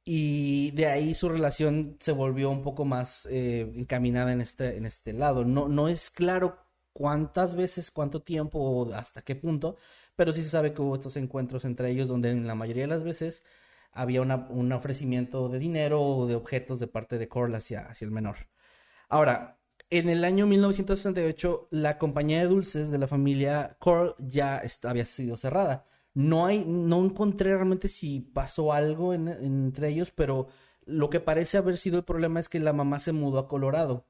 Y 0.04 0.72
de 0.72 0.86
ahí 0.86 1.14
su 1.14 1.28
relación 1.28 1.96
se 2.00 2.12
volvió 2.12 2.50
un 2.50 2.62
poco 2.62 2.84
más 2.84 3.26
eh, 3.30 3.70
encaminada 3.76 4.32
en 4.32 4.40
este, 4.40 4.76
en 4.76 4.86
este 4.86 5.12
lado. 5.12 5.44
No, 5.44 5.68
no 5.68 5.88
es 5.88 6.10
claro 6.10 6.58
cuántas 6.92 7.54
veces, 7.54 7.90
cuánto 7.90 8.22
tiempo 8.22 8.58
o 8.58 8.92
hasta 8.94 9.22
qué 9.22 9.36
punto, 9.36 9.76
pero 10.16 10.32
sí 10.32 10.42
se 10.42 10.48
sabe 10.48 10.72
que 10.72 10.82
hubo 10.82 10.94
estos 10.96 11.16
encuentros 11.16 11.64
entre 11.64 11.90
ellos 11.90 12.08
donde 12.08 12.30
en 12.30 12.46
la 12.46 12.54
mayoría 12.54 12.84
de 12.84 12.88
las 12.88 13.04
veces 13.04 13.44
había 13.92 14.22
una, 14.22 14.46
un 14.50 14.72
ofrecimiento 14.72 15.48
de 15.48 15.58
dinero 15.58 16.02
o 16.02 16.26
de 16.26 16.34
objetos 16.34 16.78
de 16.78 16.86
parte 16.86 17.18
de 17.18 17.28
Corl 17.28 17.54
hacia, 17.54 17.86
hacia 17.86 18.04
el 18.04 18.10
menor. 18.10 18.36
Ahora, 19.08 19.58
en 19.90 20.08
el 20.08 20.24
año 20.24 20.46
1968, 20.46 21.68
la 21.70 21.98
compañía 21.98 22.40
de 22.40 22.46
dulces 22.46 22.90
de 22.90 22.98
la 22.98 23.08
familia 23.08 23.76
Corl 23.80 24.14
ya 24.18 24.62
había 24.84 25.04
sido 25.04 25.36
cerrada. 25.36 25.86
No 26.14 26.46
hay, 26.46 26.64
no 26.64 27.04
encontré 27.04 27.54
realmente 27.54 27.88
si 27.88 28.20
pasó 28.20 28.72
algo 28.72 29.14
entre 29.14 29.88
ellos, 29.88 30.12
pero 30.12 30.48
lo 30.86 31.10
que 31.10 31.20
parece 31.20 31.58
haber 31.58 31.76
sido 31.76 31.98
el 31.98 32.04
problema 32.04 32.40
es 32.40 32.48
que 32.48 32.60
la 32.60 32.72
mamá 32.72 32.98
se 33.00 33.12
mudó 33.12 33.38
a 33.38 33.48
Colorado 33.48 34.06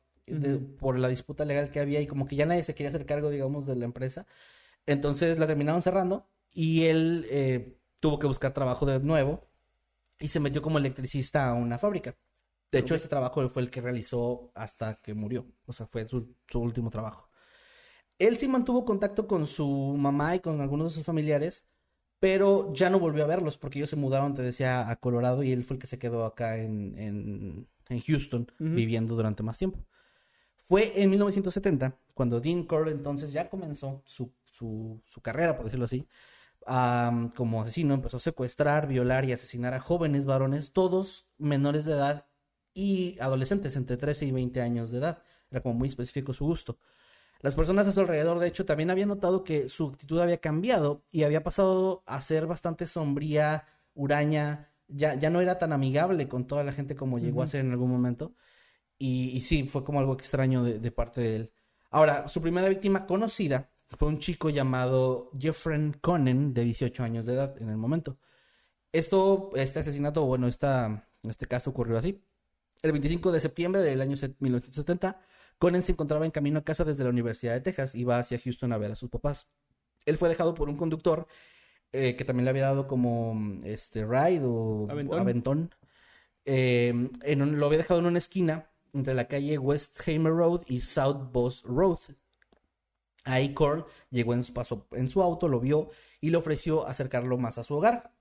por 0.79 0.99
la 0.99 1.09
disputa 1.09 1.45
legal 1.45 1.71
que 1.71 1.81
había 1.81 2.01
y 2.01 2.07
como 2.07 2.27
que 2.27 2.37
ya 2.37 2.47
nadie 2.47 2.63
se 2.63 2.75
quería 2.75 2.91
hacer 2.91 3.07
cargo, 3.07 3.31
digamos, 3.31 3.67
de 3.67 3.77
la 3.77 3.85
empresa. 3.85 4.27
Entonces 4.87 5.39
la 5.39 5.47
terminaron 5.47 5.83
cerrando 5.83 6.27
y 6.55 6.85
él 6.85 7.27
eh, 7.31 7.79
tuvo 8.01 8.19
que 8.19 8.27
buscar 8.27 8.53
trabajo 8.53 8.87
de 8.87 9.01
nuevo 9.01 9.50
y 10.21 10.29
se 10.29 10.39
metió 10.39 10.63
como 10.63 10.79
electricista 10.79 11.49
a 11.49 11.55
una 11.55 11.79
fábrica. 11.79 12.15
De 12.71 12.79
hecho, 12.79 12.95
ese 12.95 13.09
trabajo 13.09 13.49
fue 13.49 13.63
el 13.63 13.71
que 13.71 13.81
realizó 13.81 14.53
hasta 14.55 14.97
que 14.97 15.15
murió. 15.15 15.47
O 15.67 15.73
sea, 15.73 15.87
fue 15.87 16.07
su, 16.07 16.37
último 16.55 16.91
trabajo. 16.91 17.29
Él 18.19 18.37
sí 18.37 18.47
mantuvo 18.47 18.85
contacto 18.85 19.27
con 19.27 19.47
su 19.47 19.67
mamá 19.99 20.37
y 20.37 20.41
con 20.41 20.61
algunos 20.61 20.89
de 20.89 20.95
sus 20.95 21.07
familiares, 21.07 21.67
pero 22.21 22.73
ya 22.75 22.91
no 22.91 23.01
volvió 23.01 23.25
a 23.25 23.27
verlos 23.27 23.57
porque 23.57 23.79
ellos 23.79 23.91
se 23.91 23.97
mudaron, 23.97 24.35
te 24.35 24.43
decía, 24.43 24.89
a 24.89 24.97
Colorado 24.97 25.43
y 25.43 25.53
él 25.53 25.65
fue 25.65 25.77
el 25.77 25.81
que 25.81 25.87
se 25.87 25.99
quedó 25.99 26.27
acá 26.27 26.59
en, 26.59 26.97
en, 26.99 27.67
Houston 28.07 28.47
viviendo 28.61 29.17
durante 29.17 29.43
más 29.43 29.59
tiempo. 29.59 29.85
Fue 30.69 31.03
en 31.03 31.11
1970 31.11 31.99
cuando 32.15 32.41
Dean 32.41 32.63
Corll 32.65 32.91
entonces 32.91 33.33
ya 33.33 33.49
comenzó 33.49 34.03
su, 34.05 34.33
su, 34.45 35.03
su 35.07 35.21
carrera, 35.23 35.57
por 35.57 35.65
decirlo 35.65 35.87
así, 35.87 36.07
como 37.37 37.63
asesino. 37.63 37.95
Empezó 37.95 38.19
a 38.19 38.21
secuestrar, 38.21 38.87
violar 38.87 39.25
y 39.25 39.33
asesinar 39.33 39.75
a 39.75 39.81
jóvenes 39.81 40.25
varones, 40.25 40.73
todos 40.73 41.27
menores 41.39 41.85
de 41.85 41.95
edad 41.95 42.27
y 42.75 43.19
adolescentes 43.21 43.77
entre 43.77 43.97
13 43.97 44.27
y 44.27 44.33
20 44.33 44.61
años 44.61 44.91
de 44.91 44.99
edad. 44.99 45.23
Era 45.51 45.63
como 45.63 45.75
muy 45.75 45.89
específico 45.89 46.33
su 46.33 46.45
gusto. 46.45 46.79
Las 47.41 47.55
personas 47.55 47.89
a 47.89 47.93
su 47.93 48.01
alrededor, 48.01 48.39
de 48.39 48.49
hecho, 48.49 48.67
también 48.67 48.91
habían 48.91 49.09
notado 49.09 49.45
que 49.45 49.69
su 49.69 49.89
actitud 49.89 50.21
había 50.21 50.39
cambiado 50.39 51.03
y 51.11 51.23
había 51.23 51.43
pasado 51.43 52.03
a 52.07 52.21
ser 52.21 52.47
bastante 52.47 52.87
sombría, 52.87 53.65
huraña, 53.95 54.71
ya, 54.89 55.15
ya 55.15 55.31
no 55.31 55.41
era 55.41 55.59
tan 55.59 55.73
amigable 55.73 56.29
con 56.29 56.47
toda 56.47 56.65
la 56.65 56.73
gente 56.73 56.95
como 56.95 57.19
llegó 57.19 57.43
a 57.43 57.47
ser 57.47 57.65
en 57.65 57.73
algún 57.73 57.91
momento. 57.91 58.35
Y, 58.99 59.41
sí, 59.41 59.65
fue 59.65 59.83
como 59.83 59.99
algo 59.99 60.13
extraño 60.13 60.63
de, 60.63 60.91
parte 60.93 61.23
de 61.23 61.37
él. 61.37 61.53
Ahora, 61.91 62.29
su 62.29 62.43
primera 62.43 62.69
víctima 62.69 63.07
conocida 63.07 63.71
fue 63.97 64.09
un 64.09 64.19
chico 64.19 64.51
llamado 64.51 65.31
Jeffrey 65.39 65.93
Conan, 66.01 66.55
de 66.55 66.65
18 66.65 67.03
años 67.03 67.27
de 67.27 67.35
edad 67.35 67.61
en 67.61 67.69
el 67.69 67.77
momento. 67.77 68.19
Esto, 68.93 69.51
este 69.55 69.81
asesinato, 69.81 70.25
bueno, 70.25 70.47
esta, 70.47 71.09
este 71.23 71.47
caso 71.47 71.71
ocurrió 71.71 71.99
así. 71.99 72.23
El 72.83 72.93
25 72.93 73.33
de 73.33 73.41
septiembre 73.41 73.83
del 73.83 74.01
año 74.01 74.17
1970, 74.39 75.21
Conan 75.59 75.83
se 75.83 75.93
encontraba 75.93 76.25
en 76.25 76.31
camino 76.31 76.61
a 76.61 76.65
casa 76.65 76.85
desde 76.85 77.05
la 77.05 77.11
Universidad 77.11 77.53
de 77.55 77.61
Texas. 77.61 77.95
Iba 77.95 78.19
hacia 78.19 78.39
Houston 78.39 78.73
a 78.73 78.79
ver 78.79 78.93
a 78.93 78.95
sus 78.95 79.11
papás. 79.11 79.49
Él 80.07 80.17
fue 80.17 80.29
dejado 80.29 80.55
por 80.55 80.69
un 80.69 80.77
conductor 80.77 81.27
eh, 81.93 82.17
que 82.17 82.25
también 82.25 82.45
le 82.45 82.51
había 82.51 82.65
dado 82.65 82.87
como 82.87 83.61
este 83.65 84.07
ride 84.07 84.43
o 84.45 84.89
aventón. 84.91 85.75
Eh, 86.45 87.11
lo 87.37 87.67
había 87.67 87.79
dejado 87.79 88.01
en 88.01 88.07
una 88.07 88.19
esquina 88.19 88.71
entre 88.95 89.15
la 89.15 89.27
calle 89.27 89.59
West 89.59 90.01
Hamer 90.07 90.33
Road 90.33 90.63
y 90.67 90.81
South 90.81 91.31
Boss 91.33 91.63
Road. 91.65 91.99
Ahí 93.25 93.53
Cole 93.53 93.85
llegó 94.11 94.35
en 94.35 94.45
su, 94.45 94.53
paso, 94.53 94.87
en 94.93 95.09
su 95.09 95.23
auto, 95.23 95.49
lo 95.49 95.61
vio 95.61 95.91
y 96.21 96.31
le 96.31 96.37
ofreció 96.37 96.87
acercarlo 96.87 97.37
más 97.37 97.59
a 97.59 97.65
su 97.65 97.75
hogar, 97.75 98.13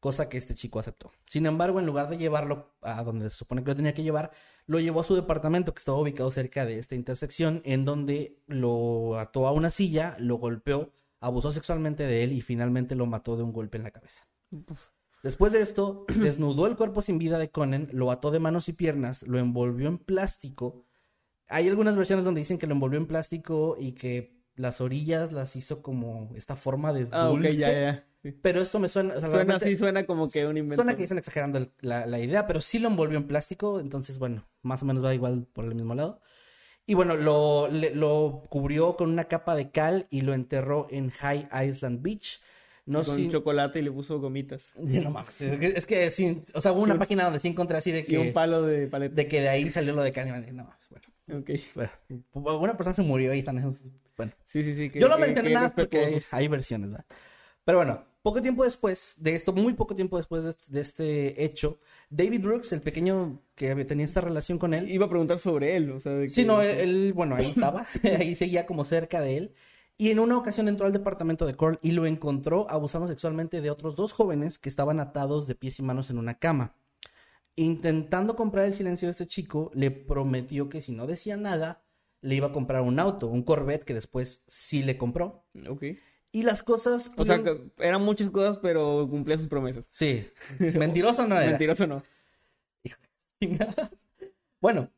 cosa 0.00 0.28
que 0.28 0.38
este 0.38 0.54
chico 0.54 0.78
aceptó. 0.78 1.12
Sin 1.26 1.46
embargo, 1.46 1.78
en 1.78 1.86
lugar 1.86 2.08
de 2.08 2.18
llevarlo 2.18 2.74
a 2.80 3.02
donde 3.02 3.30
se 3.30 3.36
supone 3.36 3.62
que 3.62 3.70
lo 3.70 3.76
tenía 3.76 3.94
que 3.94 4.02
llevar, 4.02 4.32
lo 4.66 4.80
llevó 4.80 5.00
a 5.00 5.04
su 5.04 5.14
departamento 5.14 5.72
que 5.72 5.78
estaba 5.78 5.98
ubicado 5.98 6.30
cerca 6.30 6.64
de 6.64 6.78
esta 6.78 6.94
intersección, 6.94 7.62
en 7.64 7.84
donde 7.84 8.42
lo 8.46 9.18
ató 9.18 9.46
a 9.46 9.52
una 9.52 9.70
silla, 9.70 10.16
lo 10.18 10.36
golpeó, 10.36 10.92
abusó 11.20 11.52
sexualmente 11.52 12.06
de 12.06 12.24
él 12.24 12.32
y 12.32 12.40
finalmente 12.40 12.94
lo 12.94 13.06
mató 13.06 13.36
de 13.36 13.42
un 13.42 13.52
golpe 13.52 13.76
en 13.76 13.84
la 13.84 13.90
cabeza. 13.90 14.26
Después 15.22 15.52
de 15.52 15.60
esto, 15.60 16.06
desnudó 16.16 16.66
el 16.66 16.76
cuerpo 16.76 17.02
sin 17.02 17.18
vida 17.18 17.38
de 17.38 17.50
Conan, 17.50 17.88
lo 17.92 18.10
ató 18.10 18.30
de 18.30 18.40
manos 18.40 18.68
y 18.68 18.72
piernas, 18.72 19.22
lo 19.24 19.38
envolvió 19.38 19.88
en 19.88 19.98
plástico. 19.98 20.86
Hay 21.48 21.68
algunas 21.68 21.96
versiones 21.96 22.24
donde 22.24 22.40
dicen 22.40 22.58
que 22.58 22.66
lo 22.66 22.74
envolvió 22.74 22.98
en 22.98 23.06
plástico 23.06 23.76
y 23.78 23.92
que 23.92 24.39
las 24.56 24.80
orillas 24.80 25.32
las 25.32 25.56
hizo 25.56 25.82
como 25.82 26.30
esta 26.36 26.56
forma 26.56 26.92
de 26.92 27.08
Ah, 27.10 27.30
ok, 27.30 27.42
ya, 27.42 27.72
ya. 27.72 28.06
Pero 28.42 28.60
esto 28.60 28.78
me 28.78 28.88
suena... 28.88 29.18
suena 29.18 29.56
así, 29.56 29.76
suena 29.76 30.04
como 30.04 30.28
que 30.28 30.46
un 30.46 30.58
invento. 30.58 30.82
Suena 30.82 30.96
que 30.96 31.04
están 31.04 31.18
exagerando 31.18 31.70
la, 31.80 32.18
idea, 32.18 32.46
pero 32.46 32.60
sí 32.60 32.78
lo 32.78 32.88
envolvió 32.88 33.16
en 33.16 33.26
plástico, 33.26 33.80
entonces, 33.80 34.18
bueno, 34.18 34.46
más 34.62 34.82
o 34.82 34.86
menos 34.86 35.04
va 35.04 35.14
igual 35.14 35.46
por 35.52 35.64
el 35.64 35.74
mismo 35.74 35.94
lado. 35.94 36.20
Y 36.86 36.94
bueno, 36.94 37.16
lo, 37.16 37.68
lo 37.68 38.42
cubrió 38.50 38.96
con 38.96 39.10
una 39.10 39.24
capa 39.24 39.54
de 39.54 39.70
cal 39.70 40.06
y 40.10 40.22
lo 40.22 40.34
enterró 40.34 40.86
en 40.90 41.10
High 41.10 41.48
Island 41.66 42.02
Beach 42.02 42.40
no 42.90 43.04
con 43.04 43.30
chocolate 43.30 43.78
y 43.78 43.82
le 43.82 43.92
puso 43.92 44.20
gomitas. 44.20 44.72
No 44.76 45.10
mames. 45.10 45.40
Es 45.40 45.86
que, 45.86 46.10
sí, 46.10 46.42
o 46.54 46.60
sea, 46.60 46.72
hubo 46.72 46.82
una 46.82 46.98
página 46.98 47.24
donde 47.24 47.40
sí 47.40 47.48
encontré 47.48 47.76
así 47.76 47.92
de 47.92 48.04
que. 48.04 48.14
Y 48.14 48.18
un 48.18 48.32
palo 48.32 48.62
de 48.62 48.88
paleta. 48.88 49.14
De 49.14 49.28
que 49.28 49.40
de 49.40 49.48
ahí 49.48 49.70
salió 49.70 49.94
lo 49.94 50.02
de 50.02 50.12
Candyman. 50.12 50.44
No, 50.56 50.68
bueno. 50.90 51.06
Ok. 51.32 51.50
Bueno, 52.32 52.58
una 52.58 52.76
persona 52.76 52.94
se 52.94 53.02
murió 53.02 53.34
y 53.34 53.40
están 53.40 53.58
esos. 53.58 53.84
Bueno. 54.16 54.32
Sí, 54.44 54.62
sí, 54.62 54.74
sí. 54.74 54.98
Yo 54.98 55.08
no 55.08 55.18
mencioné 55.18 55.50
nada 55.50 55.74
porque 55.74 56.22
hay, 56.30 56.48
versiones, 56.48 56.90
¿verdad? 56.90 57.06
Pero 57.64 57.78
bueno, 57.78 58.04
poco 58.22 58.42
tiempo 58.42 58.64
después 58.64 59.14
de 59.18 59.34
esto, 59.34 59.52
muy 59.52 59.74
poco 59.74 59.94
tiempo 59.94 60.16
después 60.16 60.44
de 60.44 60.50
este, 60.50 60.64
de 60.68 60.80
este, 60.80 61.44
hecho, 61.44 61.78
David 62.08 62.42
Brooks, 62.42 62.72
el 62.72 62.80
pequeño 62.80 63.42
que 63.54 63.74
tenía 63.84 64.04
esta 64.04 64.20
relación 64.20 64.58
con 64.58 64.74
él. 64.74 64.90
Iba 64.90 65.06
a 65.06 65.10
preguntar 65.10 65.38
sobre 65.38 65.76
él, 65.76 65.90
o 65.90 66.00
sea. 66.00 66.12
De 66.12 66.28
Sí, 66.30 66.44
no, 66.44 66.62
él, 66.62 67.12
bueno, 67.14 67.36
ahí 67.36 67.50
estaba. 67.50 67.86
ahí 68.18 68.34
seguía 68.34 68.66
como 68.66 68.84
cerca 68.84 69.20
de 69.20 69.36
él. 69.36 69.54
Y 70.00 70.10
en 70.10 70.18
una 70.18 70.38
ocasión 70.38 70.66
entró 70.66 70.86
al 70.86 70.94
departamento 70.94 71.44
de 71.44 71.56
Cole 71.56 71.78
y 71.82 71.90
lo 71.90 72.06
encontró 72.06 72.66
abusando 72.70 73.06
sexualmente 73.06 73.60
de 73.60 73.70
otros 73.70 73.96
dos 73.96 74.12
jóvenes 74.12 74.58
que 74.58 74.70
estaban 74.70 74.98
atados 74.98 75.46
de 75.46 75.54
pies 75.54 75.78
y 75.78 75.82
manos 75.82 76.08
en 76.08 76.16
una 76.16 76.38
cama. 76.38 76.74
Intentando 77.56 78.36
comprar 78.36 78.66
el 78.66 78.74
silencio 78.74 79.08
de 79.08 79.12
este 79.12 79.26
chico, 79.26 79.70
le 79.74 79.90
prometió 79.90 80.68
que 80.68 80.80
si 80.80 80.92
no 80.92 81.06
decía 81.06 81.36
nada, 81.36 81.82
le 82.22 82.34
iba 82.34 82.48
a 82.48 82.52
comprar 82.52 82.82
un 82.82 82.98
auto, 82.98 83.28
un 83.28 83.42
Corvette 83.42 83.84
que 83.84 83.94
después 83.94 84.42
sí 84.46 84.82
le 84.82 84.96
compró. 84.96 85.44
Ok. 85.68 85.84
Y 86.32 86.44
las 86.44 86.62
cosas... 86.62 87.10
O 87.16 87.26
sea, 87.26 87.42
que 87.42 87.70
eran 87.78 88.02
muchas 88.02 88.30
cosas, 88.30 88.58
pero 88.58 89.06
cumplía 89.10 89.36
sus 89.36 89.48
promesas. 89.48 89.88
Sí. 89.90 90.26
Mentiroso 90.58 91.26
no 91.26 91.36
era. 91.38 91.50
Mentiroso 91.50 91.86
no. 91.86 92.02
bueno, 94.60 94.90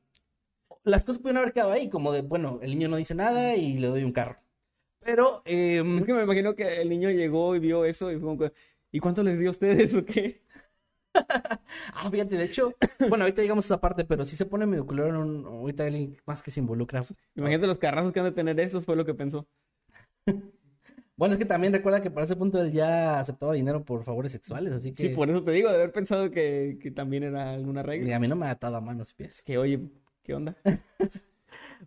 las 0.85 1.05
cosas 1.05 1.21
pudieron 1.21 1.39
haber 1.39 1.53
quedado 1.53 1.73
ahí, 1.73 1.89
como 1.89 2.13
de, 2.13 2.23
bueno, 2.23 2.59
el 2.63 2.71
niño 2.71 2.89
no 2.89 2.97
dice 2.97 3.15
nada 3.15 3.55
y 3.55 3.79
le 3.79 3.87
doy 3.87 4.05
un 4.05 4.13
carro. 4.13 4.37
Pero, 5.01 5.43
em, 5.45 5.99
es 5.99 6.05
que 6.05 6.13
me 6.13 6.23
imagino 6.23 6.55
que 6.55 6.81
el 6.81 6.89
niño 6.89 7.11
llegó 7.11 7.57
y 7.57 7.61
vio 7.61 7.85
eso 7.85 8.11
y 8.11 8.19
fue 8.19 8.37
como, 8.37 8.51
¿y 8.91 9.01
cuánto 9.01 9.23
les 9.23 9.39
dio 9.39 9.49
a 9.49 9.53
ustedes 9.53 9.95
o 9.95 10.05
qué? 10.05 10.43
ah, 11.95 12.11
fíjate, 12.11 12.37
de 12.37 12.45
hecho, 12.45 12.75
bueno, 13.09 13.25
ahorita 13.25 13.43
llegamos 13.43 13.65
a 13.67 13.75
esa 13.75 13.81
parte, 13.81 14.05
pero 14.05 14.25
si 14.25 14.37
se 14.37 14.47
pone 14.47 14.67
medio 14.67 14.87
culero 14.87 15.09
en 15.11 15.17
un, 15.17 15.47
ahorita 15.47 15.85
alguien 15.85 16.17
más 16.27 16.43
que 16.43 16.51
se 16.51 16.61
involucra. 16.61 17.05
Imagínate 17.35 17.67
los 17.67 17.79
carrazos 17.79 18.13
que 18.13 18.21
han 18.21 18.27
de 18.27 18.33
tener 18.33 18.59
esos, 18.61 18.85
fue 18.85 18.97
lo 18.97 19.05
que 19.05 19.15
pensó. 19.15 19.47
bueno, 21.17 21.35
es 21.35 21.39
que 21.39 21.45
también 21.45 21.73
recuerda 21.73 22.01
que 22.01 22.11
para 22.11 22.25
ese 22.25 22.37
punto 22.37 22.61
él 22.61 22.73
ya 22.73 23.21
aceptaba 23.21 23.53
dinero 23.55 23.85
por 23.85 24.05
favores 24.05 24.33
sexuales, 24.33 24.73
así 24.73 24.93
que... 24.93 25.09
Sí, 25.09 25.15
por 25.15 25.29
eso 25.29 25.43
te 25.43 25.53
digo, 25.53 25.69
de 25.69 25.77
haber 25.77 25.93
pensado 25.93 26.31
que, 26.31 26.79
que 26.81 26.91
también 26.91 27.25
era 27.25 27.53
alguna 27.53 27.83
regla. 27.83 28.09
Y 28.09 28.13
a 28.13 28.19
mí 28.19 28.29
no 28.29 28.37
me 28.37 28.47
ha 28.47 28.51
atado 28.51 28.77
a 28.77 28.81
manos 28.81 29.11
y 29.11 29.15
pies. 29.15 29.43
Que, 29.43 29.59
oye, 29.59 29.81
¿qué 30.23 30.35
onda? 30.35 30.57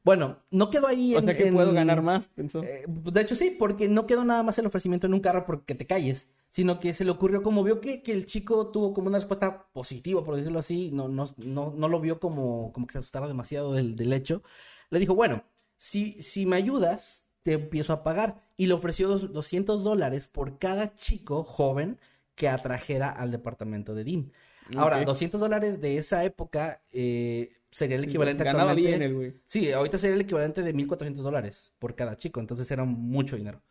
Bueno, 0.04 0.40
no 0.52 0.70
quedó 0.70 0.88
ahí. 0.88 1.16
O 1.16 1.22
sea 1.22 1.36
que 1.36 1.52
puedo 1.52 1.74
ganar 1.74 2.02
más, 2.02 2.28
pensó. 2.28 2.64
Eh, 2.64 2.86
de 2.88 3.22
hecho, 3.22 3.36
sí, 3.36 3.56
porque 3.58 3.88
no 3.88 4.06
quedó 4.06 4.24
nada 4.24 4.44
más 4.44 4.58
el 4.58 4.66
ofrecimiento 4.66 5.08
en 5.08 5.14
un 5.14 5.20
carro 5.20 5.46
porque 5.46 5.76
te 5.76 5.88
calles, 5.88 6.30
sino 6.50 6.80
que 6.80 6.94
se 6.94 7.06
le 7.06 7.12
ocurrió, 7.12 7.42
como 7.42 7.64
vio 7.64 7.82
que, 7.82 8.02
que 8.02 8.12
el 8.12 8.26
chico 8.26 8.68
tuvo 8.68 8.94
como 8.94 9.08
una 9.08 9.18
respuesta 9.18 9.68
positiva, 9.74 10.24
por 10.24 10.36
decirlo 10.36 10.60
así, 10.60 10.92
no, 10.92 11.08
no, 11.08 11.30
no, 11.38 11.74
no 11.76 11.88
lo 11.88 12.00
vio 12.00 12.20
como, 12.20 12.72
como 12.74 12.88
que 12.88 12.94
se 12.94 13.00
asustara 13.00 13.28
demasiado 13.28 13.74
del, 13.74 13.96
del 13.96 14.14
hecho. 14.14 14.44
Le 14.90 15.00
dijo, 15.00 15.16
bueno, 15.16 15.44
si, 15.78 16.22
si 16.22 16.46
me 16.46 16.56
ayudas, 16.56 17.26
te 17.44 17.54
empiezo 17.54 17.94
a 17.94 18.04
pagar. 18.04 18.42
Y 18.58 18.68
le 18.68 18.74
ofreció 18.74 19.08
200 19.08 19.84
dólares 19.84 20.28
por 20.28 20.58
cada 20.58 20.96
chico 20.96 21.44
joven 21.44 22.00
que 22.36 22.50
atrajera 22.50 23.10
al 23.10 23.32
departamento 23.32 23.94
de 23.94 24.04
Dean. 24.04 24.32
Ahora, 24.76 25.04
200 25.04 25.40
dólares 25.40 25.80
de 25.80 25.98
esa 25.98 26.24
época 26.24 26.82
eh, 26.92 27.50
sería 27.76 27.98
el 27.98 28.06
equivalente 28.06 28.44
a 28.44 28.46
Ganaba 28.46 28.74
bien 28.74 29.02
el 29.02 29.14
güey. 29.14 29.34
Sí, 29.44 29.70
ahorita 29.70 29.98
sería 29.98 30.16
el 30.16 30.22
equivalente 30.22 30.64
de 30.64 30.74
1.400 30.74 31.16
dólares 31.16 31.74
por 31.78 31.94
cada 31.94 32.16
chico, 32.16 32.40
entonces 32.40 32.72
era 32.72 32.86
mucho 32.86 33.36
dinero. 33.36 33.62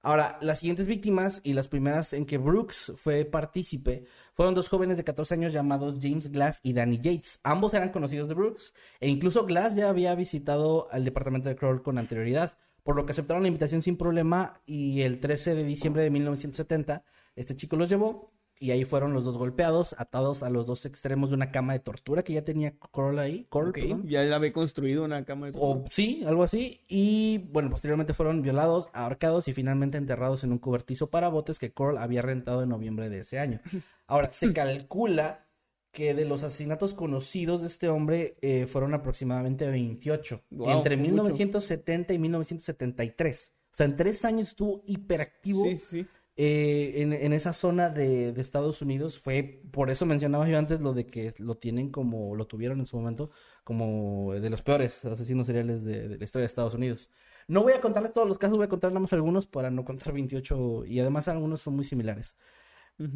Ahora, 0.00 0.38
las 0.40 0.60
siguientes 0.60 0.86
víctimas 0.86 1.42
y 1.44 1.52
las 1.52 1.68
primeras 1.68 2.14
en 2.14 2.24
que 2.24 2.38
Brooks 2.38 2.94
fue 2.96 3.26
partícipe 3.26 4.06
fueron 4.32 4.54
dos 4.54 4.70
jóvenes 4.70 4.96
de 4.96 5.04
14 5.04 5.34
años 5.34 5.52
llamados 5.52 5.98
James 6.00 6.32
Glass 6.32 6.60
y 6.62 6.72
Danny 6.72 6.96
Yates. 6.96 7.40
Ambos 7.42 7.74
eran 7.74 7.90
conocidos 7.90 8.28
de 8.28 8.34
Brooks 8.34 8.72
e 9.00 9.10
incluso 9.10 9.44
Glass 9.44 9.76
ya 9.76 9.90
había 9.90 10.14
visitado 10.14 10.88
al 10.90 11.04
departamento 11.04 11.50
de 11.50 11.54
Kroll 11.54 11.82
con 11.82 11.98
anterioridad, 11.98 12.56
por 12.82 12.96
lo 12.96 13.04
que 13.04 13.12
aceptaron 13.12 13.42
la 13.42 13.48
invitación 13.48 13.82
sin 13.82 13.98
problema 13.98 14.62
y 14.64 15.02
el 15.02 15.20
13 15.20 15.56
de 15.56 15.64
diciembre 15.64 16.02
de 16.02 16.10
1970 16.10 17.04
este 17.34 17.56
chico 17.56 17.76
los 17.76 17.88
llevó 17.88 18.32
y 18.62 18.70
ahí 18.70 18.84
fueron 18.84 19.12
los 19.12 19.24
dos 19.24 19.36
golpeados, 19.36 19.96
atados 19.98 20.44
a 20.44 20.48
los 20.48 20.66
dos 20.66 20.86
extremos 20.86 21.30
de 21.30 21.34
una 21.34 21.50
cama 21.50 21.72
de 21.72 21.80
tortura 21.80 22.22
que 22.22 22.32
ya 22.32 22.44
tenía 22.44 22.78
Coral 22.78 23.18
ahí. 23.18 23.44
Coral, 23.48 23.72
ya 24.04 24.20
había 24.32 24.52
construido 24.52 25.02
una 25.04 25.24
cama 25.24 25.46
de 25.46 25.52
tortura. 25.54 25.84
O, 25.84 25.90
sí, 25.90 26.22
algo 26.24 26.44
así. 26.44 26.80
Y 26.86 27.38
bueno, 27.50 27.70
posteriormente 27.70 28.14
fueron 28.14 28.40
violados, 28.40 28.88
ahorcados 28.92 29.48
y 29.48 29.52
finalmente 29.52 29.98
enterrados 29.98 30.44
en 30.44 30.52
un 30.52 30.58
cobertizo 30.58 31.10
para 31.10 31.26
botes 31.26 31.58
que 31.58 31.72
Coral 31.72 31.98
había 31.98 32.22
rentado 32.22 32.62
en 32.62 32.68
noviembre 32.68 33.08
de 33.08 33.18
ese 33.18 33.40
año. 33.40 33.60
Ahora, 34.06 34.32
se 34.32 34.52
calcula 34.54 35.48
que 35.90 36.14
de 36.14 36.24
los 36.24 36.44
asesinatos 36.44 36.94
conocidos 36.94 37.62
de 37.62 37.66
este 37.66 37.88
hombre 37.88 38.36
eh, 38.42 38.66
fueron 38.66 38.94
aproximadamente 38.94 39.66
28. 39.66 40.40
entre 40.68 40.96
1970 40.96 42.14
y 42.14 42.18
1973. 42.20 43.54
O 43.72 43.74
sea, 43.74 43.86
en 43.86 43.96
tres 43.96 44.24
años 44.24 44.50
estuvo 44.50 44.84
hiperactivo. 44.86 45.64
Sí, 45.64 45.76
sí 45.78 46.06
eh, 46.36 46.94
en, 46.96 47.32
esa 47.34 47.52
zona 47.52 47.90
de, 47.90 48.30
Estados 48.40 48.80
Unidos 48.80 49.18
fue, 49.18 49.62
por 49.70 49.90
eso 49.90 50.06
mencionaba 50.06 50.48
yo 50.48 50.58
antes 50.58 50.80
lo 50.80 50.94
de 50.94 51.06
que 51.06 51.34
lo 51.38 51.56
tienen 51.56 51.90
como, 51.90 52.34
lo 52.34 52.46
tuvieron 52.46 52.80
en 52.80 52.86
su 52.86 52.96
momento, 52.96 53.30
como 53.64 54.32
de 54.32 54.48
los 54.48 54.62
peores 54.62 55.04
asesinos 55.04 55.46
seriales 55.46 55.84
de, 55.84 56.16
la 56.16 56.24
historia 56.24 56.42
de 56.42 56.46
Estados 56.46 56.74
Unidos. 56.74 57.10
No 57.48 57.62
voy 57.62 57.74
a 57.74 57.80
contarles 57.80 58.14
todos 58.14 58.26
los 58.26 58.38
casos, 58.38 58.56
voy 58.56 58.64
a 58.66 58.70
contar 58.70 58.92
nada 58.92 59.00
más 59.00 59.12
algunos 59.12 59.46
para 59.46 59.70
no 59.70 59.84
contar 59.84 60.12
28 60.14 60.86
y 60.86 61.00
además 61.00 61.28
algunos 61.28 61.60
son 61.60 61.76
muy 61.76 61.84
similares. 61.84 62.36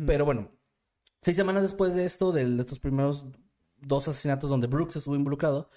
Pero 0.07 0.25
bueno, 0.25 0.51
seis 1.23 1.37
semanas 1.37 1.63
después 1.63 1.95
de 1.95 2.05
esto, 2.05 2.33
de 2.33 2.61
estos 2.61 2.81
primeros 2.81 3.27
dos 3.79 4.09
asesinatos 4.09 4.51
donde 4.51 4.67
Brooks 4.67 4.97
estuvo 4.97 5.17
involucrado, 5.17 5.71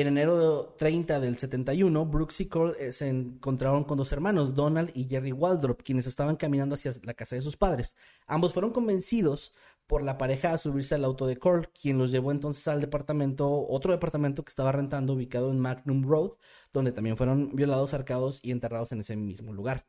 en 0.00 0.08
enero 0.08 0.74
30 0.76 1.20
del 1.20 1.38
71, 1.38 2.06
Brooks 2.06 2.40
y 2.40 2.46
Cole 2.46 2.74
eh, 2.78 2.92
se 2.92 3.08
encontraron 3.08 3.84
con 3.84 3.96
dos 3.96 4.12
hermanos, 4.12 4.54
Donald 4.54 4.90
y 4.94 5.04
Jerry 5.08 5.32
Waldrop, 5.32 5.82
quienes 5.82 6.06
estaban 6.06 6.36
caminando 6.36 6.74
hacia 6.74 6.92
la 7.02 7.14
casa 7.14 7.36
de 7.36 7.42
sus 7.42 7.56
padres. 7.56 7.96
Ambos 8.26 8.52
fueron 8.52 8.72
convencidos 8.72 9.54
por 9.86 10.02
la 10.02 10.18
pareja 10.18 10.52
a 10.52 10.58
subirse 10.58 10.94
al 10.94 11.04
auto 11.04 11.26
de 11.26 11.38
Cole, 11.38 11.68
quien 11.80 11.96
los 11.98 12.10
llevó 12.10 12.32
entonces 12.32 12.66
al 12.68 12.80
departamento, 12.80 13.66
otro 13.68 13.92
departamento 13.92 14.44
que 14.44 14.50
estaba 14.50 14.72
rentando 14.72 15.14
ubicado 15.14 15.50
en 15.50 15.60
Magnum 15.60 16.06
Road, 16.06 16.32
donde 16.72 16.92
también 16.92 17.16
fueron 17.16 17.54
violados, 17.54 17.94
arcados 17.94 18.40
y 18.42 18.50
enterrados 18.50 18.92
en 18.92 19.00
ese 19.00 19.16
mismo 19.16 19.52
lugar. 19.52 19.86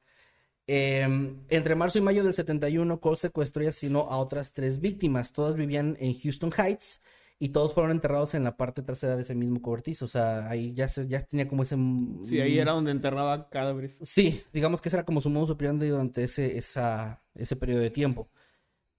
Em, 0.67 1.39
entre 1.49 1.75
marzo 1.75 1.97
y 1.97 2.01
mayo 2.01 2.23
del 2.23 2.33
71, 2.33 2.99
Cole 2.99 3.15
secuestró 3.15 3.63
y 3.63 3.67
asesinó 3.67 4.01
a 4.09 4.17
otras 4.17 4.53
tres 4.53 4.79
víctimas. 4.79 5.31
Todas 5.31 5.55
vivían 5.55 5.97
en 5.99 6.13
Houston 6.13 6.51
Heights 6.57 7.01
y 7.39 7.49
todos 7.49 7.73
fueron 7.73 7.91
enterrados 7.91 8.33
en 8.33 8.43
la 8.43 8.57
parte 8.57 8.81
trasera 8.81 9.15
de 9.15 9.21
ese 9.21 9.35
mismo 9.35 9.61
cobertizo. 9.61 10.05
O 10.05 10.07
sea, 10.07 10.49
ahí 10.49 10.73
ya, 10.73 10.87
se, 10.87 11.07
ya 11.07 11.19
tenía 11.19 11.47
como 11.47 11.63
ese... 11.63 11.77
Sí, 12.23 12.39
ahí 12.39 12.57
era 12.57 12.71
donde 12.71 12.91
enterraba 12.91 13.49
cadáveres. 13.49 13.97
Sí, 14.01 14.43
digamos 14.53 14.81
que 14.81 14.89
ese 14.89 14.97
era 14.97 15.05
como 15.05 15.21
su 15.21 15.29
modo 15.29 15.53
operandi 15.53 15.87
durante 15.87 16.23
ese, 16.23 16.57
esa, 16.57 17.21
ese 17.35 17.55
periodo 17.55 17.81
de 17.81 17.91
tiempo. 17.91 18.29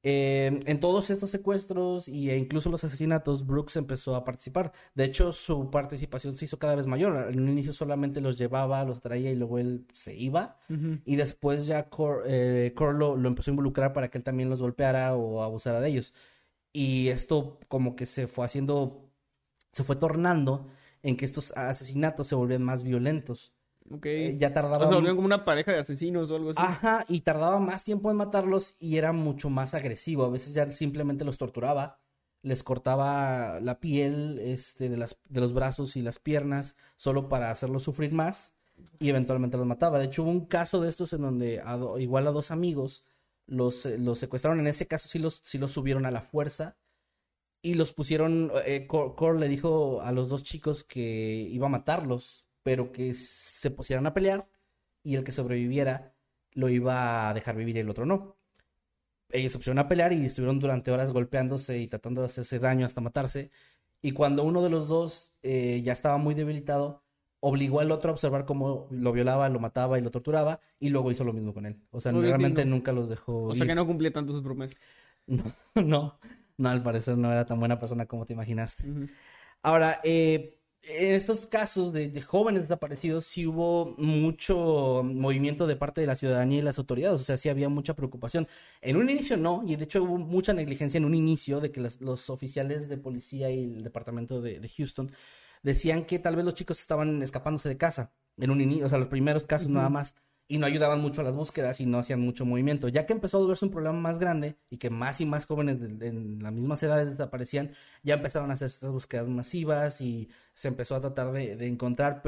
Eh, 0.05 0.63
en 0.65 0.79
todos 0.79 1.11
estos 1.11 1.29
secuestros 1.31 2.07
e 2.07 2.37
incluso 2.39 2.71
los 2.71 2.85
asesinatos, 2.85 3.45
Brooks 3.45 3.77
empezó 3.77 4.15
a 4.15 4.25
participar. 4.25 4.73
De 4.95 5.05
hecho, 5.05 5.33
su 5.33 5.71
participación 5.71 6.35
se 6.35 6.45
hizo 6.45 6.59
cada 6.59 6.77
vez 6.77 6.87
mayor. 6.87 7.31
En 7.31 7.41
un 7.41 7.49
inicio 7.49 7.73
solamente 7.73 8.21
los 8.21 8.39
llevaba, 8.39 8.85
los 8.85 9.01
traía 9.01 9.33
y 9.33 9.37
luego 9.37 9.59
él 9.59 9.87
se 9.93 10.17
iba. 10.17 10.59
Y 11.05 11.17
después 11.17 11.67
ya 11.67 11.89
Cor, 11.89 12.23
eh, 12.27 12.73
lo, 12.79 13.17
lo, 13.17 13.29
empezó 13.29 13.51
a 13.51 13.53
involucrar 13.53 13.93
para 13.93 14.09
que 14.09 14.19
él 14.19 14.25
también 14.25 14.49
los 14.49 14.61
golpeara 14.61 15.17
o 15.17 15.43
abusara 15.43 15.81
de 15.81 15.89
ellos. 15.89 16.15
Y 16.73 17.09
esto 17.09 17.59
como 17.69 17.97
que 17.97 18.07
se 18.07 18.27
fue 18.27 18.45
haciendo, 18.45 19.11
se 19.73 19.85
fue 19.85 19.97
tornando 19.97 20.69
en 21.03 21.17
que 21.17 21.25
estos 21.25 21.53
asesinatos 21.57 22.27
se 22.27 22.35
volvían 22.35 22.63
más 22.63 22.83
violentos. 22.83 23.53
Ok. 23.91 24.07
Eh, 24.07 24.37
ya 24.39 24.53
tardaba. 24.53 24.85
O 24.85 24.89
sea, 24.89 24.97
volvían 24.97 25.17
como 25.17 25.27
una 25.27 25.45
pareja 25.45 25.73
de 25.73 25.79
asesinos 25.79 26.31
o 26.31 26.37
algo 26.37 26.51
así. 26.51 26.61
Ajá, 26.61 27.05
y 27.09 27.21
tardaba 27.21 27.59
más 27.59 27.85
tiempo 27.85 28.11
en 28.11 28.17
matarlos 28.17 28.75
y 28.81 28.97
era 28.99 29.13
mucho 29.13 29.51
más 29.51 29.75
agresivo. 29.75 30.25
A 30.25 30.31
veces 30.31 30.55
ya 30.55 30.71
simplemente 30.73 31.25
los 31.25 31.39
torturaba, 31.39 31.99
les 32.43 32.63
cortaba 32.63 33.61
la 33.61 33.81
piel 33.81 34.39
este, 34.41 34.89
de, 34.89 34.97
las, 34.97 35.17
de 35.29 35.41
los 35.41 35.55
brazos 35.55 35.97
y 35.97 36.03
las 36.03 36.19
piernas 36.19 36.77
solo 36.97 37.29
para 37.29 37.51
hacerlos 37.51 37.83
sufrir 37.83 38.13
más 38.13 38.55
y 38.99 39.09
eventualmente 39.09 39.57
los 39.57 39.67
mataba. 39.67 39.99
De 39.99 40.07
hecho, 40.07 40.23
hubo 40.23 40.31
un 40.31 40.47
caso 40.47 40.81
de 40.81 40.89
estos 40.89 41.13
en 41.13 41.23
donde 41.23 41.63
igual 41.99 42.27
a 42.27 42.33
dos 42.33 42.51
amigos 42.51 43.05
los, 43.49 43.87
eh, 43.87 43.99
los 43.99 44.19
secuestraron. 44.19 44.61
En 44.61 44.69
ese 44.69 44.87
caso 44.87 45.09
sí 45.09 45.19
los, 45.19 45.43
sí 45.45 45.59
los 45.59 45.73
subieron 45.73 46.07
a 46.07 46.11
la 46.11 46.23
fuerza 46.23 46.77
y 47.63 47.75
los 47.75 47.93
pusieron. 47.93 48.53
Eh, 48.65 48.87
Cor, 48.87 49.37
le 49.37 49.49
dijo 49.49 50.03
a 50.03 50.13
los 50.13 50.29
dos 50.29 50.45
chicos 50.45 50.85
que 50.85 51.01
iba 51.51 51.67
a 51.67 51.71
matarlos, 51.71 52.47
pero 52.63 52.93
que 52.93 53.15
se 53.15 53.71
pusieran 53.71 54.07
a 54.07 54.15
pelear 54.15 54.49
y 55.03 55.17
el 55.17 55.25
que 55.25 55.33
sobreviviera 55.33 56.15
lo 56.53 56.69
iba 56.69 57.29
a 57.29 57.35
dejar 57.35 57.57
vivir 57.57 57.77
y 57.77 57.81
el 57.81 57.91
otro 57.91 58.07
no. 58.07 58.37
Ellos 59.31 59.53
se 59.53 59.59
pusieron 59.59 59.79
a 59.79 59.89
pelear 59.89 60.13
y 60.13 60.25
estuvieron 60.25 60.59
durante 60.59 60.91
horas 60.91 61.13
golpeándose 61.13 61.79
y 61.79 61.89
tratando 61.89 62.23
de 62.23 62.27
hacerse 62.29 62.59
daño 62.59 62.87
hasta 62.87 63.01
matarse. 63.01 63.51
Y 64.01 64.13
cuando 64.13 64.45
uno 64.45 64.63
de 64.63 64.71
los 64.71 64.89
dos 64.89 65.35
eh, 65.43 65.83
ya 65.85 65.93
estaba 65.93 66.19
muy 66.19 66.35
debilitado, 66.35 67.03
obligó 67.41 67.81
al 67.81 67.91
otro 67.91 68.11
a 68.11 68.15
observar 68.15 68.45
cómo 68.45 68.89
lo 68.91 69.13
violaba, 69.13 69.49
lo 69.49 69.61
mataba 69.61 69.99
y 69.99 70.03
lo 70.03 70.11
torturaba, 70.11 70.61
y 70.81 70.89
luego 70.89 71.11
hizo 71.11 71.25
lo 71.25 71.33
mismo 71.33 71.55
con 71.55 71.67
él. 71.67 71.77
O 71.91 72.01
sea, 72.01 72.13
realmente 72.13 72.65
nunca 72.65 72.93
los 72.93 73.09
dejó. 73.09 73.45
O 73.45 73.55
sea, 73.55 73.67
que 73.67 73.75
no 73.75 73.87
cumplía 73.87 74.13
tanto 74.13 74.33
sus 74.33 74.43
promesas. 74.43 74.79
No, 75.75 76.19
no, 76.57 76.69
al 76.69 76.83
parecer 76.83 77.17
no 77.17 77.31
era 77.31 77.47
tan 77.47 77.61
buena 77.61 77.79
persona 77.79 78.07
como 78.07 78.27
te 78.27 78.33
imaginaste. 78.33 78.85
Ahora, 79.63 80.01
eh, 80.03 80.59
en 80.83 81.15
estos 81.15 81.47
casos 81.47 81.93
de, 81.93 82.21
jóvenes 82.23 82.63
desaparecidos 82.63 83.27
sí 83.27 83.47
hubo 83.47 83.95
mucho 83.99 85.03
movimiento 85.05 85.67
de 85.67 85.77
parte 85.77 86.01
de 86.01 86.07
la 86.07 86.17
ciudadanía 86.17 86.59
y 86.59 86.63
las 86.63 86.79
autoridades, 86.79 87.21
o 87.21 87.25
sea, 87.25 87.37
sí 87.37 87.49
había 87.49 87.69
mucha 87.69 87.95
preocupación. 87.95 88.49
En 88.81 88.97
un 88.97 89.09
inicio 89.11 89.37
no, 89.37 89.63
y 89.67 89.77
de 89.77 89.85
hecho 89.85 90.03
hubo 90.03 90.19
mucha 90.19 90.53
negligencia 90.53 90.99
en 90.99 91.05
un 91.05 91.15
inicio 91.15 91.61
de 91.61 91.71
que 91.71 91.81
los 91.81 92.31
oficiales 92.31 92.89
de 92.89 92.97
policía 92.97 93.51
y 93.51 93.75
el 93.75 93.85
departamento 93.85 94.41
de 94.41 94.69
Houston 94.77 95.13
decían 95.63 96.05
que 96.05 96.19
tal 96.19 96.37
vez 96.37 96.45
los 96.45 96.55
chicos 96.55 96.81
estaban 96.81 97.23
escapándose 97.23 97.69
de 97.69 97.77
casa 97.77 98.13
en 98.37 98.51
un 98.51 98.61
inicio, 98.61 98.87
o 98.87 98.89
sea, 98.89 98.99
los 98.99 99.09
primeros 99.09 99.45
casos 99.45 99.69
nada 99.69 99.89
más, 99.89 100.15
y 100.51 100.57
no 100.57 100.67
ayudaban 100.67 101.01
mucho 101.01 101.21
a 101.21 101.25
las 101.25 101.35
búsquedas 101.35 101.79
y 101.81 101.87
no 101.87 101.99
hacían 101.99 102.21
mucho 102.21 102.47
movimiento. 102.47 102.89
Ya 102.89 103.05
que 103.05 103.13
empezó 103.13 103.37
a 103.37 103.41
volverse 103.41 103.67
un 103.67 103.71
problema 103.71 103.99
más 104.01 104.19
grande 104.19 104.57
y 104.71 104.79
que 104.79 104.89
más 104.89 105.21
y 105.21 105.27
más 105.27 105.45
jóvenes 105.45 105.79
de, 105.79 106.09
en 106.09 106.43
las 106.43 106.53
mismas 106.53 106.83
edades 106.83 107.11
desaparecían, 107.11 107.73
ya 108.03 108.15
empezaron 108.15 108.51
a 108.51 108.55
hacer 108.55 108.67
estas 108.67 108.91
búsquedas 108.91 109.29
masivas 109.29 110.01
y 110.01 110.31
se 110.55 110.69
empezó 110.69 110.97
a 110.97 111.01
tratar 111.03 111.33
de, 111.33 111.67
encontrar, 111.67 112.23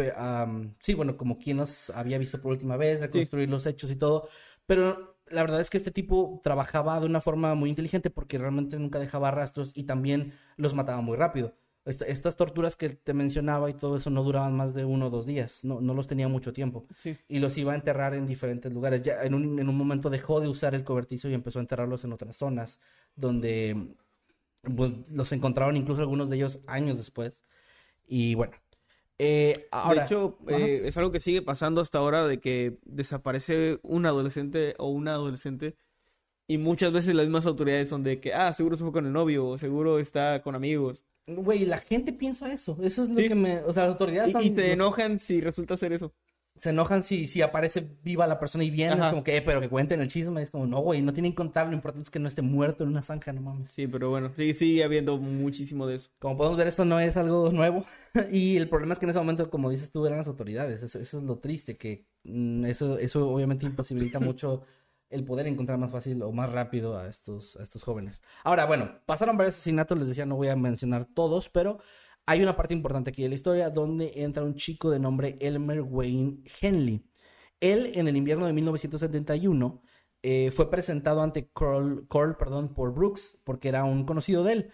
sí, 0.80 0.94
bueno, 0.94 1.16
como 1.16 1.38
quien 1.38 1.56
los 1.56 1.88
había 1.90 2.18
visto 2.18 2.40
por 2.42 2.52
última 2.52 2.76
vez, 2.76 3.00
reconstruir 3.00 3.48
los 3.48 3.66
hechos 3.66 3.90
y 3.90 3.96
todo, 3.96 4.28
pero 4.66 5.16
la 5.26 5.40
verdad 5.40 5.60
es 5.60 5.70
que 5.70 5.78
este 5.78 5.90
tipo 5.90 6.40
trabajaba 6.42 7.00
de 7.00 7.06
una 7.06 7.22
forma 7.22 7.54
muy 7.54 7.70
inteligente 7.70 8.10
porque 8.10 8.36
realmente 8.36 8.78
nunca 8.78 8.98
dejaba 8.98 9.30
rastros 9.30 9.72
y 9.74 9.84
también 9.84 10.34
los 10.56 10.74
mataba 10.74 11.00
muy 11.00 11.16
rápido 11.16 11.54
estas 11.84 12.36
torturas 12.36 12.76
que 12.76 12.90
te 12.90 13.14
mencionaba 13.14 13.70
y 13.70 13.74
todo 13.74 13.96
eso 13.96 14.10
no 14.10 14.22
duraban 14.22 14.54
más 14.54 14.74
de 14.74 14.84
uno 14.84 15.06
o 15.06 15.10
dos 15.10 15.26
días, 15.26 15.64
no, 15.64 15.80
no 15.80 15.94
los 15.94 16.06
tenía 16.06 16.28
mucho 16.28 16.52
tiempo. 16.52 16.86
Y 17.28 17.38
los 17.38 17.56
iba 17.58 17.72
a 17.72 17.76
enterrar 17.76 18.14
en 18.14 18.26
diferentes 18.26 18.72
lugares. 18.72 19.02
Ya 19.02 19.22
en 19.22 19.34
un, 19.34 19.58
en 19.58 19.68
un 19.68 19.76
momento 19.76 20.10
dejó 20.10 20.40
de 20.40 20.48
usar 20.48 20.74
el 20.74 20.84
cobertizo 20.84 21.28
y 21.28 21.34
empezó 21.34 21.58
a 21.58 21.62
enterrarlos 21.62 22.04
en 22.04 22.12
otras 22.12 22.36
zonas, 22.36 22.80
donde 23.16 23.94
pues, 24.62 25.10
los 25.10 25.32
encontraron 25.32 25.76
incluso 25.76 26.02
algunos 26.02 26.28
de 26.28 26.36
ellos 26.36 26.60
años 26.66 26.98
después. 26.98 27.44
Y 28.06 28.34
bueno. 28.34 28.52
Eh, 29.18 29.68
ahora, 29.70 30.00
de 30.00 30.06
hecho, 30.06 30.38
eh, 30.48 30.82
es 30.84 30.96
algo 30.96 31.12
que 31.12 31.20
sigue 31.20 31.42
pasando 31.42 31.82
hasta 31.82 31.98
ahora 31.98 32.26
de 32.26 32.40
que 32.40 32.78
desaparece 32.84 33.78
un 33.82 34.06
adolescente 34.06 34.74
o 34.78 34.88
una 34.88 35.12
adolescente 35.12 35.76
y 36.50 36.58
muchas 36.58 36.92
veces 36.92 37.14
las 37.14 37.26
mismas 37.26 37.46
autoridades 37.46 37.88
son 37.88 38.02
de 38.02 38.18
que, 38.18 38.34
ah, 38.34 38.52
seguro 38.52 38.76
se 38.76 38.82
fue 38.82 38.92
con 38.92 39.06
el 39.06 39.12
novio 39.12 39.46
o 39.46 39.56
seguro 39.56 40.00
está 40.00 40.42
con 40.42 40.56
amigos. 40.56 41.04
Güey, 41.26 41.64
la 41.64 41.78
gente 41.78 42.12
piensa 42.12 42.52
eso. 42.52 42.76
Eso 42.82 43.04
es 43.04 43.10
lo 43.10 43.16
que 43.16 43.34
me. 43.34 43.60
O 43.60 43.72
sea, 43.72 43.84
las 43.84 43.92
autoridades. 43.92 44.34
Y, 44.42 44.50
se 44.50 44.72
enojan 44.72 45.18
si 45.18 45.40
resulta 45.40 45.76
ser 45.76 45.92
eso. 45.92 46.12
Se 46.56 46.70
enojan 46.70 47.02
si, 47.02 47.26
si 47.26 47.40
aparece 47.40 47.88
viva 48.02 48.26
la 48.26 48.38
persona 48.38 48.64
y 48.64 48.70
viene. 48.70 48.94
Es 48.94 49.10
como 49.10 49.24
que, 49.24 49.36
eh, 49.36 49.42
pero 49.42 49.60
que 49.60 49.68
cuenten 49.68 50.00
el 50.00 50.08
chisme. 50.08 50.42
Es 50.42 50.50
como, 50.50 50.66
no, 50.66 50.80
güey, 50.80 51.00
no 51.00 51.12
tienen 51.12 51.32
que 51.32 51.36
contar. 51.36 51.68
Lo 51.68 51.72
importante 51.72 52.04
es 52.04 52.10
que 52.10 52.18
no 52.18 52.28
esté 52.28 52.42
muerto 52.42 52.84
en 52.84 52.90
una 52.90 53.02
zanja, 53.02 53.32
no 53.32 53.40
mames. 53.40 53.70
Sí, 53.70 53.86
pero 53.86 54.10
bueno, 54.10 54.32
sí, 54.36 54.52
sigue 54.52 54.84
habiendo 54.84 55.16
muchísimo 55.16 55.86
de 55.86 55.94
eso. 55.94 56.10
Como 56.18 56.36
podemos 56.36 56.58
ver, 56.58 56.66
esto 56.66 56.84
no 56.84 57.00
es 57.00 57.16
algo 57.16 57.50
nuevo. 57.50 57.86
y 58.30 58.56
el 58.56 58.68
problema 58.68 58.92
es 58.92 58.98
que 58.98 59.06
en 59.06 59.10
ese 59.10 59.18
momento, 59.18 59.48
como 59.48 59.70
dices 59.70 59.90
tú, 59.90 60.04
eran 60.04 60.18
las 60.18 60.28
autoridades. 60.28 60.82
Eso, 60.82 60.98
eso 60.98 61.18
es 61.18 61.24
lo 61.24 61.38
triste, 61.38 61.76
que 61.78 62.04
mm, 62.24 62.66
eso, 62.66 62.98
eso 62.98 63.30
obviamente 63.30 63.64
imposibilita 63.64 64.20
mucho 64.20 64.62
el 65.10 65.24
poder 65.24 65.46
encontrar 65.46 65.78
más 65.78 65.90
fácil 65.90 66.22
o 66.22 66.32
más 66.32 66.50
rápido 66.50 66.96
a 66.98 67.08
estos, 67.08 67.56
a 67.56 67.62
estos 67.62 67.82
jóvenes. 67.82 68.22
Ahora, 68.44 68.64
bueno, 68.66 69.00
pasaron 69.06 69.36
varios 69.36 69.56
asesinatos, 69.56 69.98
les 69.98 70.08
decía, 70.08 70.26
no 70.26 70.36
voy 70.36 70.48
a 70.48 70.56
mencionar 70.56 71.06
todos, 71.14 71.48
pero 71.48 71.78
hay 72.26 72.42
una 72.42 72.56
parte 72.56 72.74
importante 72.74 73.10
aquí 73.10 73.22
de 73.22 73.28
la 73.28 73.34
historia 73.34 73.70
donde 73.70 74.12
entra 74.16 74.44
un 74.44 74.54
chico 74.54 74.90
de 74.90 74.98
nombre 75.00 75.36
Elmer 75.40 75.82
Wayne 75.82 76.38
Henley. 76.60 77.04
Él, 77.60 77.92
en 77.94 78.08
el 78.08 78.16
invierno 78.16 78.46
de 78.46 78.52
1971, 78.52 79.82
eh, 80.22 80.50
fue 80.50 80.70
presentado 80.70 81.22
ante 81.22 81.50
Carl, 81.52 82.06
Carl, 82.08 82.36
perdón, 82.36 82.74
por 82.74 82.92
Brooks, 82.94 83.38
porque 83.44 83.68
era 83.68 83.84
un 83.84 84.04
conocido 84.04 84.44
de 84.44 84.52
él. 84.52 84.70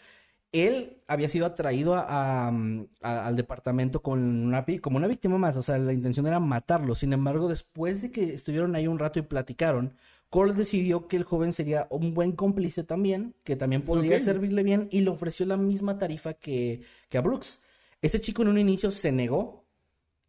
Él 0.52 1.02
había 1.08 1.28
sido 1.28 1.46
atraído 1.46 1.94
a- 1.94 2.48
a- 2.48 3.26
al 3.26 3.36
departamento 3.36 4.00
con 4.02 4.20
una, 4.20 4.64
como 4.80 4.96
una 4.96 5.06
víctima 5.08 5.38
más, 5.38 5.56
o 5.56 5.62
sea, 5.62 5.76
la 5.78 5.92
intención 5.92 6.26
era 6.26 6.40
matarlo. 6.40 6.94
Sin 6.94 7.12
embargo, 7.12 7.48
después 7.48 8.02
de 8.02 8.10
que 8.12 8.34
estuvieron 8.34 8.74
ahí 8.74 8.86
un 8.86 8.98
rato 8.98 9.18
y 9.18 9.22
platicaron, 9.22 9.94
Cole 10.30 10.54
decidió 10.54 11.06
que 11.08 11.16
el 11.16 11.24
joven 11.24 11.52
sería 11.52 11.86
un 11.90 12.12
buen 12.14 12.32
cómplice 12.32 12.84
también, 12.84 13.34
que 13.44 13.56
también 13.56 13.82
podría 13.82 14.18
servirle 14.20 14.62
bien, 14.62 14.88
y 14.90 15.00
le 15.00 15.10
ofreció 15.10 15.46
la 15.46 15.56
misma 15.56 15.98
tarifa 15.98 16.34
que, 16.34 16.82
que 17.08 17.18
a 17.18 17.20
Brooks. 17.20 17.62
Este 18.02 18.20
chico 18.20 18.42
en 18.42 18.48
un 18.48 18.58
inicio 18.58 18.90
se 18.90 19.12
negó, 19.12 19.64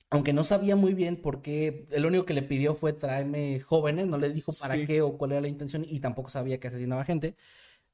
aunque 0.10 0.34
no 0.34 0.44
sabía 0.44 0.76
muy 0.76 0.94
bien 0.94 1.18
por 1.18 1.42
qué, 1.42 1.88
el 1.92 2.06
único 2.06 2.26
que 2.26 2.34
le 2.34 2.44
pidió 2.44 2.76
fue 2.76 2.94
tráeme 2.94 3.60
jóvenes, 3.60 4.08
no 4.08 4.18
le 4.18 4.30
dijo 4.30 4.54
para 4.60 4.76
Sí. 4.76 4.86
qué 4.86 5.02
o 5.02 5.18
cuál 5.18 5.34
era 5.34 5.42
la 5.42 5.48
intención, 5.50 5.86
y 5.88 6.00
tampoco 6.00 6.30
sabía 6.30 6.60
que 6.60 6.68
asesinaba 6.70 7.04
gente. 7.04 7.36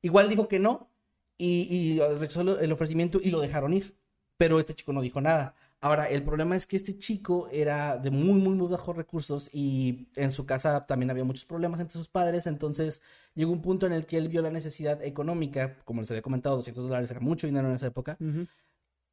Igual 0.01 0.29
dijo 0.29 0.47
que 0.47 0.59
no, 0.59 0.89
y, 1.37 1.61
y 1.73 1.99
rechazó 2.19 2.59
el 2.59 2.71
ofrecimiento 2.71 3.19
y 3.23 3.31
lo 3.31 3.39
dejaron 3.39 3.73
ir. 3.73 3.95
Pero 4.37 4.59
este 4.59 4.73
chico 4.73 4.91
no 4.93 5.01
dijo 5.01 5.21
nada. 5.21 5.55
Ahora, 5.83 6.05
el 6.05 6.23
problema 6.23 6.55
es 6.55 6.65
que 6.65 6.77
este 6.77 6.97
chico 6.97 7.49
era 7.51 7.97
de 7.97 8.09
muy, 8.09 8.39
muy, 8.39 8.55
muy 8.55 8.69
bajos 8.69 8.95
recursos 8.95 9.49
y 9.51 10.07
en 10.15 10.31
su 10.31 10.45
casa 10.45 10.85
también 10.85 11.11
había 11.11 11.25
muchos 11.25 11.43
problemas 11.43 11.81
entre 11.81 11.97
sus 11.97 12.07
padres. 12.07 12.47
Entonces 12.47 13.01
llegó 13.35 13.51
un 13.51 13.61
punto 13.61 13.85
en 13.85 13.91
el 13.91 14.05
que 14.05 14.15
él 14.15 14.29
vio 14.29 14.41
la 14.41 14.49
necesidad 14.49 15.03
económica, 15.03 15.75
como 15.83 15.99
les 15.99 16.09
había 16.09 16.21
comentado, 16.21 16.55
200 16.55 16.85
dólares 16.87 17.11
era 17.11 17.19
mucho 17.19 17.47
dinero 17.47 17.67
en 17.67 17.75
esa 17.75 17.87
época, 17.87 18.17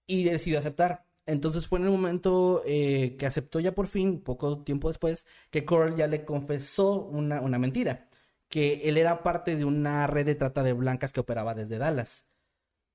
y 0.07 0.23
decidió 0.23 0.61
aceptar. 0.61 1.07
Entonces 1.27 1.67
fue 1.67 1.81
en 1.81 1.87
el 1.87 1.91
momento 1.91 2.63
eh, 2.65 3.17
que 3.19 3.27
aceptó 3.27 3.59
ya 3.59 3.75
por 3.75 3.89
fin, 3.89 4.21
poco 4.21 4.63
tiempo 4.63 4.87
después, 4.87 5.27
que 5.51 5.65
Coral 5.65 5.97
ya 5.97 6.07
le 6.07 6.25
confesó 6.25 7.03
una, 7.03 7.41
una 7.41 7.59
mentira, 7.59 8.07
que 8.49 8.83
él 8.89 8.97
era 8.97 9.25
parte 9.25 9.57
de 9.57 9.65
una 9.65 10.07
red 10.07 10.25
de 10.25 10.37
trata 10.37 10.63
de 10.63 10.73
blancas 10.73 11.13
que 11.13 11.19
operaba 11.19 11.53
desde 11.53 11.79
Dallas 11.79 12.27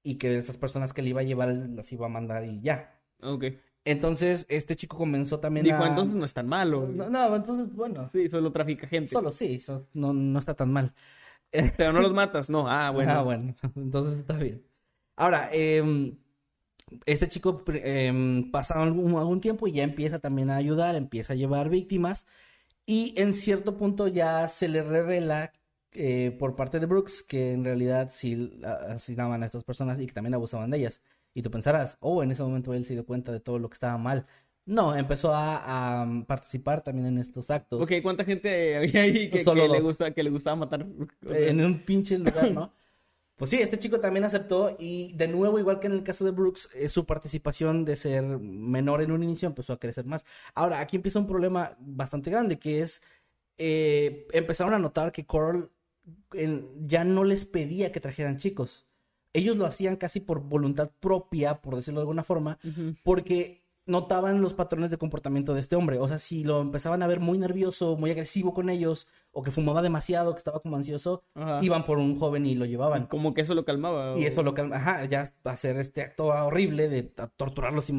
y 0.01 0.15
que 0.15 0.37
estas 0.37 0.55
personas 0.55 0.93
que 0.93 1.01
le 1.01 1.09
iba 1.09 1.19
a 1.19 1.25
llevar 1.25 1.49
las 1.49 1.91
iba 1.91 2.05
a 2.05 2.09
mandar 2.09 2.45
y 2.45 2.61
ya. 2.61 2.95
Ok. 3.25 3.45
Entonces 3.83 4.45
este 4.49 4.75
chico 4.75 4.97
comenzó 4.97 5.39
también 5.39 5.63
Dijo, 5.63 5.83
a... 5.83 5.87
entonces 5.89 6.15
no 6.15 6.25
es 6.25 6.33
tan 6.33 6.47
malo. 6.47 6.87
No, 6.87 7.09
no, 7.09 7.35
entonces, 7.35 7.73
bueno, 7.75 8.09
Sí, 8.11 8.27
solo 8.29 8.51
trafica 8.51 8.87
gente. 8.87 9.09
solo 9.09 9.31
sí, 9.31 9.59
so- 9.59 9.87
no, 9.93 10.11
no 10.13 10.39
está 10.39 10.55
tan 10.55 10.71
mal. 10.73 10.93
Pero 11.77 11.93
no 11.93 12.01
los 12.01 12.13
matas, 12.13 12.49
no. 12.49 12.67
Ah, 12.67 12.89
bueno. 12.89 13.11
Ah, 13.11 13.21
bueno, 13.21 13.55
entonces 13.75 14.19
está 14.19 14.37
bien. 14.37 14.63
Ahora, 15.15 15.49
em, 15.53 16.17
este 17.05 17.27
chico 17.27 17.63
em, 17.67 18.51
pasa 18.51 18.81
algún, 18.81 19.15
algún 19.17 19.39
tiempo 19.41 19.67
y 19.67 19.73
ya 19.73 19.83
empieza 19.83 20.19
también 20.19 20.49
a 20.49 20.57
ayudar, 20.57 20.95
empieza 20.95 21.33
a 21.33 21.35
llevar 21.35 21.69
víctimas 21.69 22.25
y 22.85 23.13
en 23.17 23.33
cierto 23.33 23.77
punto 23.77 24.07
ya 24.07 24.47
se 24.47 24.67
le 24.67 24.83
revela 24.83 25.51
eh, 25.93 26.35
por 26.37 26.55
parte 26.55 26.79
de 26.79 26.85
Brooks 26.85 27.23
que 27.23 27.53
en 27.53 27.63
realidad 27.63 28.09
sí 28.11 28.59
asesinaban 28.89 29.41
a 29.43 29.45
estas 29.45 29.63
personas 29.63 29.99
y 29.99 30.07
que 30.07 30.13
también 30.13 30.33
abusaban 30.33 30.69
de 30.71 30.77
ellas. 30.79 31.01
Y 31.35 31.43
tú 31.43 31.51
pensarás, 31.51 31.97
oh, 31.99 32.23
en 32.23 32.31
ese 32.31 32.41
momento 32.43 32.73
él 32.73 32.85
se 32.85 32.93
dio 32.93 33.05
cuenta 33.05 33.31
de 33.31 33.39
todo 33.41 33.59
lo 33.59 33.69
que 33.69 33.75
estaba 33.75 33.97
mal. 33.99 34.25
No, 34.65 34.95
empezó 34.95 35.35
a, 35.35 36.01
a 36.03 36.25
participar 36.25 36.81
también 36.81 37.05
en 37.07 37.19
estos 37.19 37.51
actos. 37.51 37.81
Ok, 37.83 37.91
¿cuánta 38.01 38.25
gente 38.25 38.77
había 38.77 39.01
ahí 39.03 39.29
que, 39.29 39.43
Solo 39.43 39.61
que 39.63 39.69
le, 39.69 39.79
dos. 39.79 39.83
gusta, 39.83 40.11
que 40.13 40.23
le 40.23 40.31
gustaba 40.31 40.55
matar? 40.55 40.85
O 41.23 41.29
sea, 41.29 41.49
en 41.49 41.61
un 41.63 41.85
pinche 41.85 42.17
lugar, 42.17 42.51
¿no? 42.51 42.73
Pues 43.37 43.51
sí, 43.51 43.57
este 43.61 43.77
chico 43.77 43.99
también 43.99 44.23
aceptó 44.23 44.77
y 44.79 45.11
de 45.13 45.27
nuevo, 45.27 45.59
igual 45.59 45.81
que 45.81 45.87
en 45.87 45.93
el 45.93 46.03
caso 46.03 46.23
de 46.23 46.31
Brooks, 46.31 46.69
eh, 46.73 46.87
su 46.87 47.05
participación 47.05 47.83
de 47.83 47.97
ser 47.97 48.23
menor 48.23 49.01
en 49.01 49.11
un 49.11 49.23
inicio 49.23 49.47
empezó 49.49 49.73
a 49.73 49.79
crecer 49.79 50.05
más. 50.05 50.25
Ahora, 50.53 50.79
aquí 50.79 50.95
empieza 50.95 51.19
un 51.19 51.27
problema 51.27 51.75
bastante 51.79 52.31
grande, 52.31 52.59
que 52.59 52.79
es, 52.81 53.03
eh, 53.57 54.27
empezaron 54.33 54.73
a 54.73 54.79
notar 54.79 55.11
que 55.11 55.25
Coral 55.25 55.69
en- 56.33 56.87
ya 56.87 57.03
no 57.03 57.23
les 57.25 57.45
pedía 57.45 57.91
que 57.91 57.99
trajeran 58.01 58.37
chicos. 58.37 58.85
Ellos 59.35 59.57
lo 59.57 59.65
hacían 59.65 59.95
casi 59.97 60.19
por 60.19 60.39
voluntad 60.41 60.89
propia, 60.99 61.61
por 61.61 61.75
decirlo 61.75 61.99
de 61.99 62.03
alguna 62.03 62.23
forma, 62.23 62.57
porque 63.03 63.63
notaban 63.87 64.41
los 64.41 64.55
patrones 64.55 64.89
de 64.89 64.97
comportamiento 64.97 65.53
de 65.53 65.59
este 65.59 65.75
hombre. 65.75 65.99
O 65.99 66.07
sea, 66.07 66.17
si 66.17 66.43
lo 66.43 66.59
empezaban 66.61 67.03
a 67.03 67.07
ver 67.07 67.19
muy 67.19 67.37
nervioso, 67.37 67.97
muy 67.97 68.09
agresivo 68.09 68.53
con 68.53 68.69
ellos, 68.71 69.07
o 69.31 69.43
que 69.43 69.51
fumaba 69.51 69.83
demasiado, 69.83 70.31
que 70.33 70.39
estaba 70.39 70.59
como 70.59 70.75
ansioso, 70.75 71.23
Ajá. 71.35 71.59
iban 71.63 71.85
por 71.85 71.99
un 71.99 72.17
joven 72.17 72.47
y 72.47 72.55
lo 72.55 72.65
llevaban. 72.65 73.05
Como 73.05 73.35
que 73.35 73.41
eso 73.41 73.53
lo 73.53 73.63
calmaba. 73.63 74.17
Y 74.17 74.25
o- 74.25 74.27
eso 74.27 74.41
lo 74.41 74.55
calma, 74.55 74.77
ajá, 74.77 75.05
ya 75.05 75.31
hacer 75.43 75.77
este 75.77 76.01
acto 76.01 76.25
horrible 76.27 76.89
de 76.89 77.03
torturarlos 77.03 77.89
y, 77.91 77.93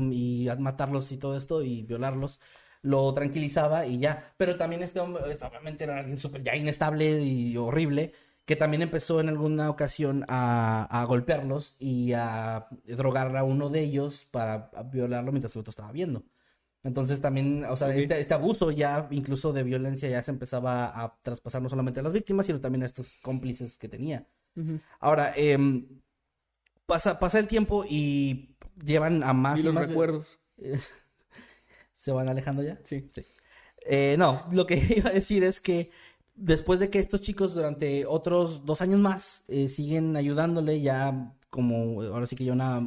y 0.44 0.48
matarlos 0.58 1.12
y 1.12 1.18
todo 1.18 1.36
esto 1.36 1.62
y 1.62 1.84
violarlos, 1.84 2.40
lo 2.82 3.12
tranquilizaba 3.14 3.86
y 3.86 3.98
ya. 4.00 4.32
Pero 4.36 4.56
también 4.56 4.82
este 4.82 4.98
hombre, 4.98 5.22
obviamente 5.24 5.84
era 5.84 5.98
alguien 5.98 6.16
súper 6.18 6.42
ya 6.42 6.56
inestable 6.56 7.20
y 7.22 7.56
horrible, 7.56 8.12
que 8.46 8.56
también 8.56 8.80
empezó 8.82 9.20
en 9.20 9.28
alguna 9.28 9.68
ocasión 9.68 10.24
a, 10.28 10.84
a 10.84 11.04
golpearlos 11.04 11.76
y 11.78 12.12
a 12.14 12.68
drogar 12.86 13.36
a 13.36 13.44
uno 13.44 13.68
de 13.68 13.80
ellos 13.80 14.26
para 14.30 14.70
violarlo 14.90 15.32
mientras 15.32 15.54
el 15.54 15.60
otro 15.60 15.70
estaba 15.70 15.92
viendo. 15.92 16.24
Entonces 16.84 17.20
también, 17.20 17.64
o 17.64 17.76
sea, 17.76 17.88
Ok. 17.88 17.94
este, 17.96 18.20
este 18.20 18.34
abuso 18.34 18.70
ya, 18.70 19.08
incluso 19.10 19.52
de 19.52 19.64
violencia, 19.64 20.08
ya 20.08 20.22
se 20.22 20.30
empezaba 20.30 20.86
a 21.02 21.16
traspasar 21.22 21.60
no 21.60 21.68
solamente 21.68 21.98
a 22.00 22.02
las 22.04 22.12
víctimas, 22.12 22.46
sino 22.46 22.60
también 22.60 22.84
a 22.84 22.86
estos 22.86 23.18
cómplices 23.20 23.76
que 23.76 23.88
tenía. 23.88 24.26
Ujú. 24.54 24.78
Ahora, 25.00 25.32
em, 25.36 25.84
pasa, 26.86 27.18
pasa 27.18 27.40
el 27.40 27.48
tiempo 27.48 27.84
y 27.88 28.54
llevan 28.84 29.24
a 29.24 29.32
más 29.32 29.58
Y 29.58 29.64
los 29.64 29.74
más- 29.74 29.88
recuerdos. 29.88 30.38
¿Se 31.94 32.12
van 32.12 32.28
alejando 32.28 32.62
ya? 32.62 32.78
Sí. 32.84 33.10
Eh, 33.84 34.14
no, 34.18 34.46
lo 34.52 34.66
que 34.66 34.76
iba 34.96 35.10
a 35.10 35.12
decir 35.12 35.42
es 35.44 35.60
que 35.60 35.90
después 36.36 36.78
de 36.80 36.90
que 36.90 36.98
estos 36.98 37.20
chicos 37.22 37.54
durante 37.54 38.06
otros 38.06 38.64
dos 38.64 38.82
años 38.82 39.00
más 39.00 39.44
eh, 39.48 39.68
siguen 39.68 40.16
ayudándole, 40.16 40.80
ya 40.80 41.34
como 41.50 42.02
ahora 42.02 42.26
sí 42.26 42.36
que 42.36 42.50
una 42.50 42.86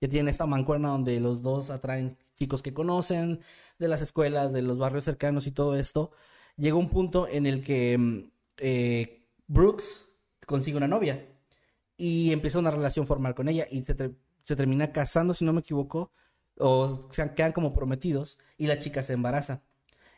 ya 0.00 0.08
tienen 0.08 0.28
esta 0.28 0.46
mancuerna 0.46 0.88
donde 0.88 1.20
los 1.20 1.42
dos 1.42 1.70
atraen 1.70 2.16
chicos 2.38 2.62
que 2.62 2.72
conocen 2.72 3.40
de 3.78 3.88
las 3.88 4.00
escuelas, 4.00 4.52
de 4.52 4.62
los 4.62 4.78
barrios 4.78 5.04
cercanos 5.04 5.46
y 5.46 5.52
todo 5.52 5.76
esto, 5.76 6.10
llega 6.56 6.76
un 6.76 6.88
punto 6.88 7.28
en 7.28 7.46
el 7.46 7.62
que 7.62 7.98
mm, 7.98 8.30
eh, 8.58 9.26
Brooks 9.46 10.08
consigue 10.46 10.78
una 10.78 10.88
novia 10.88 11.26
y 11.96 12.32
empieza 12.32 12.58
una 12.58 12.70
relación 12.70 13.06
formal 13.06 13.34
con 13.34 13.48
ella 13.48 13.66
y 13.70 13.82
se, 13.84 13.94
se 14.44 14.56
termina 14.56 14.92
casando, 14.92 15.34
si 15.34 15.44
no 15.44 15.52
me 15.52 15.60
equivoco, 15.60 16.12
o 16.58 17.08
se 17.10 17.34
quedan 17.34 17.52
como 17.52 17.72
prometidos 17.74 18.38
y 18.56 18.66
la 18.66 18.78
chica 18.78 19.02
se 19.02 19.12
embaraza. 19.12 19.62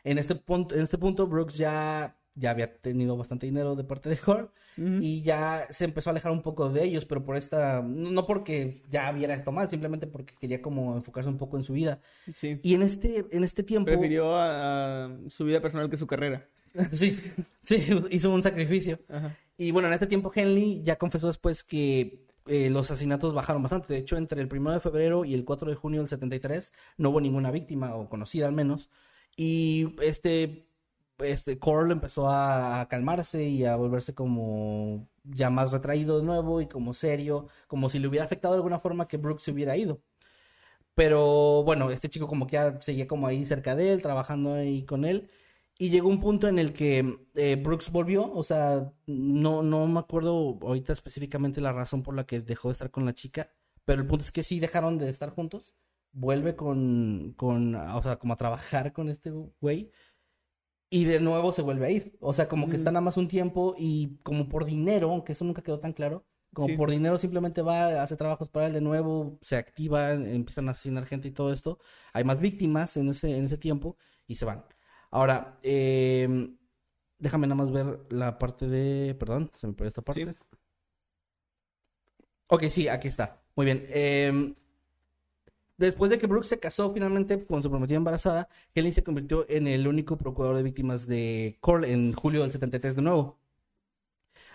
En 0.03 0.17
este 0.17 0.35
punto, 0.35 0.75
en 0.75 0.81
este 0.81 0.97
punto 0.97 1.27
Brooks 1.27 1.55
ya, 1.55 2.17
ya 2.35 2.51
había 2.51 2.75
tenido 2.77 3.15
bastante 3.17 3.45
dinero 3.45 3.75
de 3.75 3.83
parte 3.83 4.09
de 4.09 4.17
Hall 4.25 4.49
Ujú. 4.77 4.97
y 5.01 5.21
ya 5.21 5.67
se 5.69 5.85
empezó 5.85 6.09
a 6.09 6.11
alejar 6.11 6.31
un 6.31 6.41
poco 6.41 6.69
de 6.69 6.83
ellos, 6.83 7.05
pero 7.05 7.23
por 7.23 7.35
esta, 7.35 7.81
no 7.81 8.25
porque 8.25 8.81
ya 8.89 9.11
viera 9.11 9.33
esto 9.33 9.51
mal, 9.51 9.69
simplemente 9.69 10.07
porque 10.07 10.33
quería 10.39 10.61
como 10.61 10.95
enfocarse 10.95 11.29
un 11.29 11.37
poco 11.37 11.57
en 11.57 11.63
su 11.63 11.73
vida. 11.73 11.99
Sí. 12.35 12.59
Y 12.63 12.73
en 12.73 12.81
este, 12.81 13.25
en 13.31 13.43
este 13.43 13.63
tiempo... 13.63 13.91
Prefirió 13.91 14.35
a, 14.35 15.05
a 15.05 15.17
su 15.29 15.45
vida 15.45 15.61
personal 15.61 15.89
que 15.89 15.97
su 15.97 16.07
carrera. 16.07 16.47
Sí, 16.91 17.19
sí, 17.61 17.85
hizo 18.09 18.33
un 18.33 18.41
sacrificio. 18.41 18.99
Ajá. 19.07 19.37
Y 19.57 19.71
bueno, 19.71 19.87
en 19.87 19.93
este 19.93 20.07
tiempo 20.07 20.31
Henley 20.33 20.81
ya 20.83 20.95
confesó 20.95 21.27
después 21.27 21.63
que 21.63 22.25
eh, 22.47 22.69
los 22.69 22.89
asesinatos 22.89 23.33
bajaron 23.33 23.61
bastante. 23.61 23.93
De 23.93 23.99
hecho, 23.99 24.17
entre 24.17 24.41
el 24.41 24.51
1 24.51 24.71
de 24.71 24.79
febrero 24.79 25.25
y 25.25 25.33
el 25.33 25.45
4 25.45 25.69
de 25.69 25.75
junio 25.75 26.01
del 26.01 26.09
73 26.09 26.73
no 26.97 27.11
hubo 27.11 27.21
ninguna 27.21 27.51
víctima, 27.51 27.95
o 27.95 28.09
conocida 28.09 28.47
al 28.47 28.53
menos. 28.53 28.89
Y 29.35 29.95
este, 30.01 30.67
este 31.23 31.59
Corl 31.59 31.91
empezó 31.91 32.29
a, 32.29 32.81
a 32.81 32.87
calmarse 32.87 33.43
y 33.43 33.65
a 33.65 33.75
volverse 33.75 34.13
como 34.13 35.07
ya 35.23 35.49
más 35.49 35.71
retraído 35.71 36.19
de 36.19 36.25
nuevo 36.25 36.61
y 36.61 36.67
como 36.67 36.93
serio, 36.93 37.47
como 37.67 37.89
si 37.89 37.99
le 37.99 38.07
hubiera 38.07 38.25
afectado 38.25 38.53
de 38.53 38.57
alguna 38.57 38.79
forma 38.79 39.07
que 39.07 39.17
Brooks 39.17 39.43
se 39.43 39.51
hubiera 39.51 39.77
ido. 39.77 40.01
Pero 40.95 41.63
bueno, 41.63 41.89
este 41.91 42.09
chico 42.09 42.27
como 42.27 42.45
que 42.47 42.53
ya 42.53 42.79
seguía 42.81 43.07
como 43.07 43.27
ahí 43.27 43.45
cerca 43.45 43.75
de 43.75 43.93
él, 43.93 44.01
trabajando 44.01 44.53
ahí 44.53 44.85
con 44.85 45.05
él. 45.05 45.29
Y 45.77 45.89
llegó 45.89 46.09
un 46.09 46.19
punto 46.21 46.47
en 46.47 46.59
el 46.59 46.73
que 46.73 47.17
eh, 47.35 47.55
Brooks 47.55 47.91
volvió, 47.91 48.31
o 48.31 48.43
sea, 48.43 48.93
no, 49.07 49.63
no 49.63 49.87
me 49.87 49.99
acuerdo 49.99 50.59
ahorita 50.61 50.93
específicamente 50.93 51.61
la 51.61 51.73
razón 51.73 52.03
por 52.03 52.15
la 52.15 52.25
que 52.25 52.41
dejó 52.41 52.69
de 52.69 52.73
estar 52.73 52.91
con 52.91 53.05
la 53.05 53.13
chica, 53.13 53.51
pero 53.83 54.01
el 54.01 54.07
punto 54.07 54.23
es 54.23 54.31
que 54.31 54.43
sí 54.43 54.59
dejaron 54.59 54.99
de 54.99 55.09
estar 55.09 55.31
juntos, 55.31 55.75
vuelve 56.11 56.55
con, 56.55 57.33
con, 57.37 57.75
o 57.75 58.01
sea, 58.03 58.17
como 58.17 58.33
a 58.33 58.37
trabajar 58.37 58.93
con 58.93 59.09
este 59.09 59.31
güey, 59.31 59.91
y 60.93 61.05
de 61.05 61.19
nuevo 61.19 61.51
se 61.51 61.61
vuelve 61.63 61.85
a 61.87 61.89
ir, 61.91 62.17
o 62.21 62.33
sea, 62.33 62.47
como 62.47 62.69
que 62.69 62.77
Mm. 62.77 62.79
está 62.79 62.91
nada 62.91 63.01
más 63.01 63.17
un 63.17 63.27
tiempo 63.27 63.75
y 63.77 64.17
como 64.23 64.47
por 64.49 64.65
dinero, 64.65 65.09
aunque 65.11 65.33
eso 65.33 65.45
nunca 65.45 65.61
quedó 65.63 65.79
tan 65.79 65.93
claro, 65.93 66.25
como 66.53 66.67
Sí. 66.69 66.77
por 66.77 66.91
dinero 66.91 67.17
simplemente 67.17 67.61
va, 67.63 68.01
hace 68.03 68.15
trabajos 68.17 68.49
para 68.49 68.67
él 68.67 68.73
de 68.73 68.81
nuevo, 68.81 69.39
se 69.41 69.55
activa, 69.57 70.13
empiezan 70.13 70.67
a 70.67 70.71
asesinar 70.71 71.05
gente 71.05 71.27
y 71.29 71.31
todo 71.31 71.51
esto, 71.53 71.79
hay 72.13 72.23
más 72.23 72.39
víctimas 72.39 72.95
en 72.97 73.09
ese, 73.09 73.35
en 73.37 73.45
ese 73.45 73.57
tiempo 73.57 73.97
y 74.27 74.35
se 74.35 74.45
van. 74.45 74.63
Ahora, 75.11 75.59
eh, 75.63 76.27
déjame 77.19 77.47
nada 77.47 77.55
más 77.55 77.71
ver 77.71 77.99
la 78.09 78.37
parte 78.39 78.67
de... 78.67 79.15
Perdón, 79.15 79.49
se 79.53 79.67
me 79.67 79.73
perdió 79.73 79.89
esta 79.89 80.01
parte. 80.03 80.25
Sí. 80.25 80.35
Ok, 82.47 82.63
sí, 82.69 82.87
aquí 82.87 83.07
está. 83.07 83.41
Muy 83.55 83.65
bien. 83.65 83.85
eh, 83.89 84.53
Después 85.77 86.11
de 86.11 86.19
que 86.19 86.27
Brooks 86.27 86.47
se 86.47 86.59
casó 86.59 86.93
finalmente 86.93 87.45
con 87.45 87.63
su 87.63 87.69
prometida 87.69 87.97
embarazada, 87.97 88.47
Kelly 88.73 88.91
se 88.91 89.03
convirtió 89.03 89.45
en 89.49 89.67
el 89.67 89.87
único 89.87 90.17
procurador 90.17 90.57
de 90.57 90.63
víctimas 90.63 91.07
de 91.07 91.57
Cole 91.61 91.91
en 91.91 92.13
julio 92.13 92.41
del 92.41 92.51
73 92.51 92.95
de 92.95 93.01
nuevo. 93.01 93.39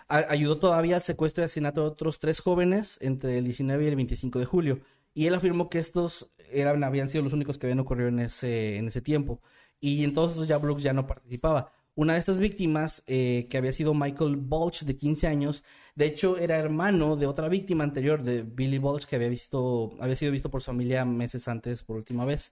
Ayudó 0.07 0.57
todavía 0.57 0.95
al 0.95 1.01
secuestro 1.03 1.43
y 1.43 1.45
asesinato 1.45 1.81
de 1.81 1.87
otros 1.87 2.19
tres 2.19 2.39
jóvenes 2.39 2.97
entre 3.01 3.37
el 3.37 3.43
19 3.45 3.83
y 3.83 3.87
el 3.87 3.95
25 3.95 4.39
de 4.39 4.45
julio. 4.45 4.79
Y 5.13 5.27
él 5.27 5.35
afirmó 5.35 5.69
que 5.69 5.79
estos 5.79 6.31
eran, 6.51 6.83
habían 6.83 7.09
sido 7.09 7.23
los 7.23 7.33
únicos 7.33 7.57
que 7.57 7.67
habían 7.67 7.79
ocurrido 7.79 8.09
en 8.09 8.19
ese, 8.19 8.77
en 8.77 8.87
ese 8.87 9.01
tiempo. 9.01 9.41
Y 9.79 10.03
entonces 10.03 10.47
ya 10.47 10.57
Brooks 10.57 10.83
ya 10.83 10.93
no 10.93 11.05
participaba. 11.05 11.71
Una 11.95 12.13
de 12.13 12.19
estas 12.19 12.39
víctimas, 12.39 13.03
eh, 13.07 13.47
que 13.49 13.57
había 13.57 13.71
sido 13.73 13.93
Michael 13.93 14.37
Balch, 14.37 14.83
de 14.83 14.95
15 14.95 15.27
años, 15.27 15.63
de 15.95 16.05
hecho 16.05 16.37
era 16.37 16.57
hermano 16.57 17.15
de 17.17 17.27
otra 17.27 17.49
víctima 17.49 17.83
anterior, 17.83 18.23
de 18.23 18.43
Billy 18.43 18.77
Balch, 18.77 19.05
que 19.05 19.17
había, 19.17 19.27
visto, 19.27 19.91
había 19.99 20.15
sido 20.15 20.31
visto 20.31 20.49
por 20.49 20.61
su 20.61 20.67
familia 20.67 21.03
meses 21.03 21.47
antes 21.47 21.83
por 21.83 21.97
última 21.97 22.25
vez. 22.25 22.51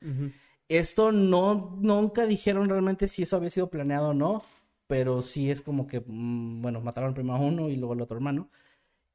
Esto 0.69 1.13
no, 1.13 1.77
nunca 1.79 2.25
dijeron 2.25 2.67
realmente 2.67 3.07
si 3.07 3.23
eso 3.23 3.37
había 3.37 3.49
sido 3.49 3.69
planeado 3.69 4.09
o 4.09 4.13
no, 4.13 4.43
pero 4.87 5.21
sí 5.21 5.49
es 5.51 5.61
como 5.61 5.87
que, 5.87 6.01
mm, 6.05 6.61
bueno, 6.61 6.81
mataron 6.81 7.13
primero 7.13 7.37
a 7.37 7.39
uno 7.39 7.69
y 7.69 7.77
luego 7.77 7.93
al 7.93 8.01
otro 8.01 8.17
hermano. 8.17 8.49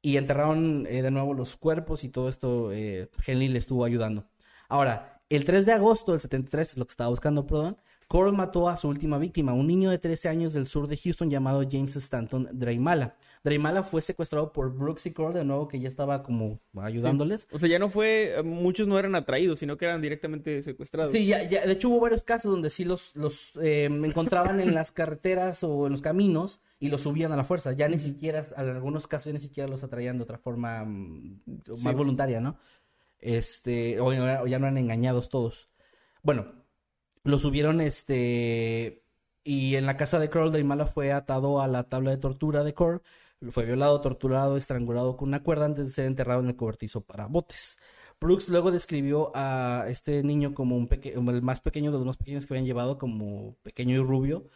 Y 0.01 0.17
enterraron 0.17 0.87
eh, 0.89 1.01
de 1.01 1.11
nuevo 1.11 1.33
los 1.33 1.55
cuerpos 1.57 2.03
y 2.03 2.09
todo 2.09 2.29
esto, 2.29 2.71
eh, 2.73 3.09
Henley 3.25 3.49
le 3.49 3.59
estuvo 3.59 3.85
ayudando. 3.85 4.27
Ahora, 4.67 5.21
el 5.29 5.45
3 5.45 5.65
de 5.65 5.73
agosto 5.73 6.11
del 6.11 6.21
73, 6.21 6.71
es 6.71 6.77
lo 6.77 6.85
que 6.85 6.91
estaba 6.91 7.09
buscando, 7.09 7.47
perdón, 7.47 7.77
Coral 8.13 8.33
mató 8.33 8.69
a 8.69 8.77
su 8.77 8.89
última 8.89 9.17
víctima, 9.17 9.53
un 9.53 9.65
niño 9.65 9.89
de 9.89 9.97
13 9.97 10.29
años 10.29 10.53
del 10.53 10.67
sur 10.67 10.85
de 10.85 10.95
Houston 10.97 11.31
llamado 11.31 11.63
James 11.67 11.95
Stanton 11.95 12.47
Draymala. 12.51 13.15
Draymala 13.43 13.81
fue 13.81 14.01
secuestrado 14.03 14.53
por 14.53 14.71
Brooks 14.71 15.07
y 15.07 15.13
Coral, 15.13 15.33
de 15.33 15.43
nuevo, 15.43 15.67
que 15.67 15.79
ya 15.79 15.89
estaba 15.89 16.21
como 16.21 16.59
ayudándoles. 16.79 17.47
O 17.51 17.57
sea, 17.57 17.67
ya 17.67 17.79
no 17.79 17.89
fue, 17.89 18.35
eh, 18.37 18.43
muchos 18.43 18.87
no 18.87 18.99
eran 18.99 19.15
atraídos, 19.15 19.57
sino 19.57 19.77
que 19.77 19.85
eran 19.85 19.99
directamente 19.99 20.61
secuestrados. 20.61 21.11
Sí, 21.11 21.25
ya, 21.25 21.41
ya, 21.49 21.65
de 21.65 21.73
hecho 21.73 21.89
hubo 21.89 22.01
varios 22.01 22.23
casos 22.23 22.51
donde 22.51 22.69
sí 22.69 22.85
los, 22.85 23.15
los 23.15 23.55
eh, 23.59 23.85
encontraban 23.85 24.59
en 24.59 24.75
las 24.75 24.91
carreteras 24.91 25.63
o 25.63 25.87
en 25.87 25.93
los 25.93 26.03
caminos 26.03 26.61
y 26.79 26.89
los 26.89 27.01
subían 27.01 27.31
a 27.31 27.35
la 27.35 27.45
fuerza. 27.45 27.71
Ya 27.71 27.89
ni 27.89 27.97
siquiera, 27.97 28.45
en 28.55 28.69
algunos 28.69 29.07
casos 29.07 29.25
ya 29.25 29.33
ni 29.33 29.39
siquiera 29.39 29.67
los 29.67 29.83
atraían 29.83 30.17
de 30.17 30.23
otra 30.23 30.37
forma 30.37 30.85
mm, 30.85 31.39
más 31.67 31.79
Sí. 31.79 31.93
voluntaria, 31.95 32.39
¿no? 32.39 32.59
Este, 33.17 33.99
o 33.99 34.13
ya 34.13 34.59
no 34.59 34.67
eran 34.67 34.77
engañados 34.77 35.29
todos. 35.29 35.67
Bueno, 36.21 36.62
lo 37.23 37.39
subieron, 37.39 37.81
este, 37.81 39.03
y 39.43 39.75
en 39.75 39.85
la 39.85 39.97
casa 39.97 40.19
de 40.19 40.29
Curl, 40.29 40.51
Daimala 40.51 40.85
fue 40.87 41.11
atado 41.11 41.61
a 41.61 41.67
la 41.67 41.89
tabla 41.89 42.11
de 42.11 42.17
tortura 42.17 42.63
de 42.63 42.73
Curl, 42.73 43.01
fue 43.51 43.65
violado, 43.65 43.99
torturado, 44.01 44.57
estrangulado 44.57 45.17
con 45.17 45.29
una 45.29 45.43
cuerda 45.43 45.65
antes 45.65 45.87
de 45.87 45.91
ser 45.93 46.05
enterrado 46.05 46.41
en 46.41 46.47
el 46.47 46.55
cobertizo 46.55 47.01
para 47.01 47.27
botes. 47.27 47.77
Brooks 48.19 48.47
luego 48.49 48.71
describió 48.71 49.31
a 49.35 49.85
este 49.89 50.23
niño 50.23 50.53
como 50.53 50.77
un 50.77 50.87
peque- 50.87 51.13
el 51.13 51.41
más 51.41 51.59
pequeño 51.59 51.91
de 51.91 51.97
los 51.97 52.05
más 52.07 52.17
pequeños 52.17 52.45
que 52.45 52.53
habían 52.53 52.65
llevado, 52.65 52.97
como 52.97 53.55
pequeño 53.63 53.95
y 53.95 54.03
rubio, 54.03 54.47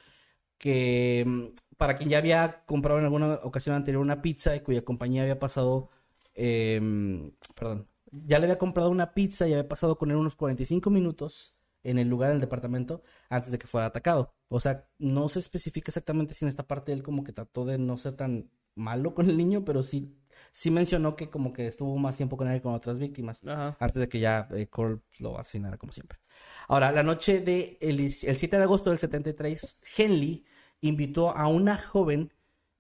que 0.58 1.24
mm, 1.28 1.76
para 1.78 1.96
quien 1.98 2.10
ya 2.10 2.18
había 2.20 2.64
comprado 2.66 3.00
en 3.00 3.06
alguna 3.06 3.36
ocasión 3.44 3.76
anterior 3.76 4.02
una 4.02 4.22
pizza 4.22 4.56
y 4.56 4.62
cuya 4.62 4.84
compañía 4.84 5.22
había 5.24 5.40
pasado, 5.40 5.90
em, 6.36 7.32
perdón, 7.56 7.88
ya 8.12 8.40
le 8.40 8.46
había 8.46 8.58
comprado 8.58 8.90
una 8.90 9.14
pizza 9.14 9.48
y 9.48 9.54
había 9.54 9.68
pasado 9.68 9.98
con 9.98 10.12
él 10.12 10.18
unos 10.18 10.36
45 10.36 10.90
minutos 10.90 11.56
en 11.88 11.98
el 11.98 12.10
lugar 12.10 12.32
del 12.32 12.42
departamento 12.42 13.02
antes 13.30 13.52
de 13.52 13.58
que 13.58 13.68
fuera 13.68 13.88
atacado. 13.88 14.34
O 14.50 14.60
sea, 14.60 14.88
no 15.00 15.30
se 15.30 15.40
especifica 15.40 15.90
exactamente 15.90 16.34
si 16.34 16.44
en 16.44 16.50
esta 16.50 16.68
parte 16.68 16.92
él 16.92 17.02
como 17.02 17.24
que 17.24 17.32
trató 17.32 17.66
de 17.66 17.78
no 17.78 17.98
ser 17.98 18.14
tan 18.14 18.52
malo 18.76 19.16
con 19.16 19.30
el 19.30 19.38
niño, 19.38 19.64
pero 19.64 19.84
sí, 19.84 20.14
sí 20.52 20.70
mencionó 20.70 21.16
que 21.16 21.30
como 21.30 21.54
que 21.54 21.66
estuvo 21.68 21.98
más 21.98 22.18
tiempo 22.18 22.36
con 22.36 22.48
él 22.50 22.58
que 22.58 22.62
con 22.62 22.74
otras 22.74 23.00
víctimas 23.00 23.42
Ajá. 23.46 23.78
antes 23.80 24.02
de 24.02 24.10
que 24.10 24.20
ya 24.20 24.50
eh, 24.52 24.68
Cole 24.68 25.00
lo 25.20 25.40
asesinara 25.40 25.78
como 25.78 25.94
siempre. 25.94 26.20
Ahora, 26.68 26.92
la 26.92 27.04
noche 27.04 27.40
del 27.40 27.78
el, 27.80 28.00
el 28.02 28.12
7 28.12 28.58
de 28.58 28.64
agosto 28.64 28.90
del 28.90 29.00
73, 29.00 29.80
Henley 29.98 30.46
invitó 30.82 31.36
a 31.36 31.48
una 31.48 31.78
joven 31.78 32.34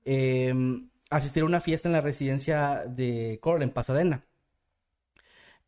eh, 0.04 0.54
a 1.10 1.16
asistir 1.16 1.44
a 1.44 1.46
una 1.46 1.62
fiesta 1.62 1.88
en 1.88 1.94
la 1.94 2.02
residencia 2.02 2.84
de 2.86 3.40
Cole 3.42 3.64
en 3.64 3.72
Pasadena. 3.72 4.26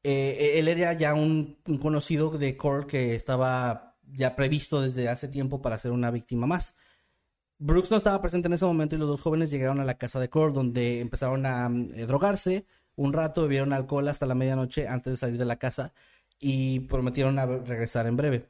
Eh, 0.03 0.53
él 0.59 0.67
era 0.67 0.93
ya 0.93 1.13
un, 1.13 1.57
conocido 1.81 2.29
de 2.31 2.55
Cole 2.55 2.87
que 2.87 3.15
estaba 3.15 3.97
ya 4.11 4.35
previsto 4.35 4.81
desde 4.81 5.09
hace 5.09 5.27
tiempo 5.27 5.61
para 5.61 5.77
ser 5.77 5.91
una 5.91 6.11
víctima 6.11 6.47
más. 6.47 6.75
Brooks 7.57 7.91
no 7.91 7.97
estaba 7.97 8.21
presente 8.21 8.47
en 8.47 8.53
ese 8.53 8.65
momento 8.65 8.95
y 8.95 8.99
los 8.99 9.09
dos 9.09 9.21
jóvenes 9.21 9.51
llegaron 9.51 9.81
a 9.81 9.85
la 9.85 9.97
casa 9.97 10.19
de 10.19 10.29
Cole 10.29 10.53
donde 10.53 11.01
empezaron 11.01 11.45
a 11.45 11.67
mm, 11.69 11.91
eh, 11.95 12.05
drogarse. 12.05 12.65
Un 12.95 13.13
rato 13.13 13.43
bebieron 13.43 13.73
alcohol 13.73 14.07
hasta 14.07 14.25
la 14.25 14.35
medianoche 14.35 14.87
antes 14.87 15.13
de 15.13 15.17
salir 15.17 15.37
de 15.37 15.45
la 15.45 15.57
casa 15.57 15.93
y 16.39 16.81
prometieron 16.81 17.37
regresar 17.65 18.07
en 18.07 18.15
breve. 18.17 18.45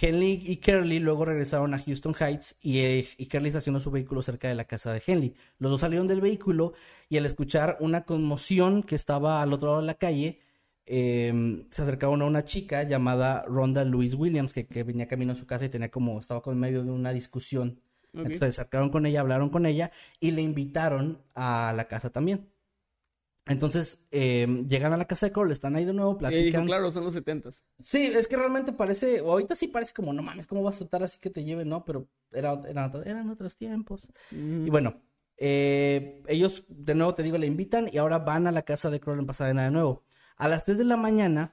Henley 0.00 0.42
y 0.46 0.58
Curly 0.58 0.98
luego 0.98 1.24
regresaron 1.24 1.72
a 1.72 1.78
Houston 1.78 2.14
Heights 2.14 2.56
y, 2.60 2.80
eh, 2.80 3.08
y 3.16 3.26
Curly 3.26 3.48
estacionó 3.48 3.80
su 3.80 3.90
vehículo 3.90 4.22
cerca 4.22 4.48
de 4.48 4.54
la 4.54 4.64
casa 4.64 4.92
de 4.92 5.02
Henley. 5.04 5.34
Los 5.58 5.70
dos 5.70 5.80
salieron 5.80 6.06
del 6.06 6.20
vehículo 6.20 6.74
y 7.08 7.16
al 7.16 7.26
escuchar 7.26 7.78
una 7.80 8.04
conmoción 8.04 8.82
que 8.82 8.96
estaba 8.96 9.40
al 9.40 9.52
otro 9.52 9.68
lado 9.68 9.80
de 9.80 9.86
la 9.86 9.94
calle, 9.94 10.40
eh, 10.88 11.64
se 11.70 11.82
acercaron 11.82 12.22
a 12.22 12.24
una 12.26 12.44
chica 12.44 12.82
llamada 12.82 13.44
Rhonda 13.46 13.84
Louise 13.84 14.16
Williams 14.16 14.52
que, 14.52 14.66
que 14.66 14.82
venía 14.82 15.06
camino 15.06 15.32
a 15.32 15.36
su 15.36 15.46
casa 15.46 15.66
y 15.66 15.68
tenía 15.68 15.90
como, 15.90 16.18
estaba 16.18 16.42
como 16.42 16.54
en 16.54 16.60
medio 16.60 16.82
de 16.84 16.90
una 16.90 17.12
discusión. 17.12 17.80
Entonces 18.14 18.38
se 18.56 18.62
acercaron 18.62 18.90
con 18.90 19.06
ella, 19.06 19.20
hablaron 19.20 19.50
con 19.50 19.66
ella 19.66 19.92
y 20.18 20.30
le 20.32 20.42
invitaron 20.42 21.18
a 21.34 21.72
la 21.76 21.86
casa 21.86 22.10
también. 22.10 22.48
Entonces 23.46 24.04
eh, 24.10 24.46
llegan 24.68 24.92
a 24.92 24.98
la 24.98 25.06
casa 25.06 25.26
de 25.26 25.32
Cole, 25.32 25.52
están 25.54 25.74
ahí 25.74 25.86
de 25.86 25.94
nuevo, 25.94 26.12
Y 26.12 26.14
dijo, 26.14 26.18
platican. 26.18 26.66
claro, 26.66 26.90
son 26.90 27.04
los 27.04 27.14
setentas. 27.14 27.64
Sí, 27.78 28.04
es 28.04 28.28
que 28.28 28.36
realmente 28.36 28.72
parece, 28.72 29.20
ahorita 29.20 29.54
sí 29.54 29.68
parece 29.68 29.94
como, 29.94 30.12
no 30.12 30.22
mames, 30.22 30.46
¿cómo 30.46 30.62
vas 30.62 30.74
a 30.76 30.78
tratar 30.80 31.04
así 31.04 31.18
que 31.18 31.30
te 31.30 31.44
lleven? 31.44 31.68
No, 31.68 31.82
pero 31.84 32.08
era, 32.30 32.60
era- 32.68 32.92
eran 33.06 33.30
otros 33.30 33.56
tiempos. 33.56 34.06
Y 34.30 34.68
bueno, 34.68 35.00
eh, 35.38 36.22
ellos 36.26 36.64
de 36.68 36.94
nuevo 36.94 37.14
te 37.14 37.22
digo, 37.22 37.38
le 37.38 37.46
invitan 37.46 37.88
y 37.90 37.96
ahora 37.96 38.18
van 38.18 38.46
a 38.46 38.52
la 38.52 38.62
casa 38.62 38.90
de 38.90 39.00
Cole 39.00 39.20
en 39.20 39.26
Pasadena 39.26 39.64
de 39.64 39.70
nuevo. 39.70 40.02
A 40.38 40.48
las 40.48 40.64
3 40.64 40.78
de 40.78 40.84
la 40.84 40.96
mañana 40.96 41.52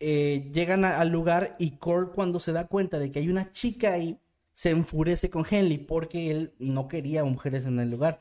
eh, 0.00 0.50
llegan 0.52 0.84
a- 0.84 0.98
al 0.98 1.08
lugar 1.10 1.54
y 1.58 1.72
Cole 1.78 2.08
cuando 2.14 2.40
se 2.40 2.52
da 2.52 2.66
cuenta 2.66 2.98
de 2.98 3.10
que 3.10 3.20
hay 3.20 3.28
una 3.28 3.52
chica 3.52 3.92
ahí, 3.92 4.18
se 4.54 4.70
enfurece 4.70 5.30
con 5.30 5.44
Henley 5.48 5.78
porque 5.78 6.30
él 6.30 6.52
no 6.58 6.88
quería 6.88 7.24
mujeres 7.24 7.64
en 7.64 7.78
el 7.80 7.90
lugar. 7.90 8.20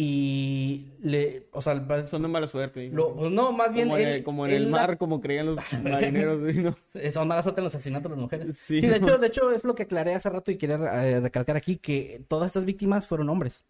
Y 0.00 0.92
le, 1.00 1.48
o 1.52 1.60
sea, 1.60 1.74
Son 2.06 2.22
de 2.22 2.28
mala 2.28 2.46
suerte. 2.46 2.88
lo- 2.88 3.16
pues 3.16 3.32
no, 3.32 3.50
más 3.52 3.72
bien 3.72 3.88
como, 3.88 3.98
en 3.98 4.08
el, 4.08 4.22
como 4.22 4.46
en 4.46 4.52
el 4.54 4.68
mar, 4.68 4.96
como 4.96 5.20
creían 5.20 5.46
los 5.46 5.58
marineros. 5.82 6.52
¿sí, 6.52 6.60
no? 6.62 6.76
Son 7.12 7.26
mala 7.26 7.42
suerte 7.42 7.60
en 7.60 7.64
los 7.64 7.74
asesinatos 7.74 8.10
de 8.10 8.16
las 8.16 8.22
mujeres. 8.22 8.56
Sí. 8.58 8.80
Sí, 8.80 8.86
de, 8.86 8.96
hecho, 8.96 9.18
de 9.18 9.26
hecho 9.26 9.50
es 9.50 9.64
lo 9.64 9.74
que 9.74 9.82
aclaré 9.82 10.14
hace 10.14 10.30
rato 10.30 10.52
y 10.52 10.56
quería 10.56 10.76
eh, 11.04 11.18
recalcar 11.20 11.56
aquí, 11.56 11.76
que 11.78 12.22
todas 12.28 12.46
estas 12.46 12.64
víctimas 12.64 13.06
fueron 13.08 13.28
hombres. 13.28 13.66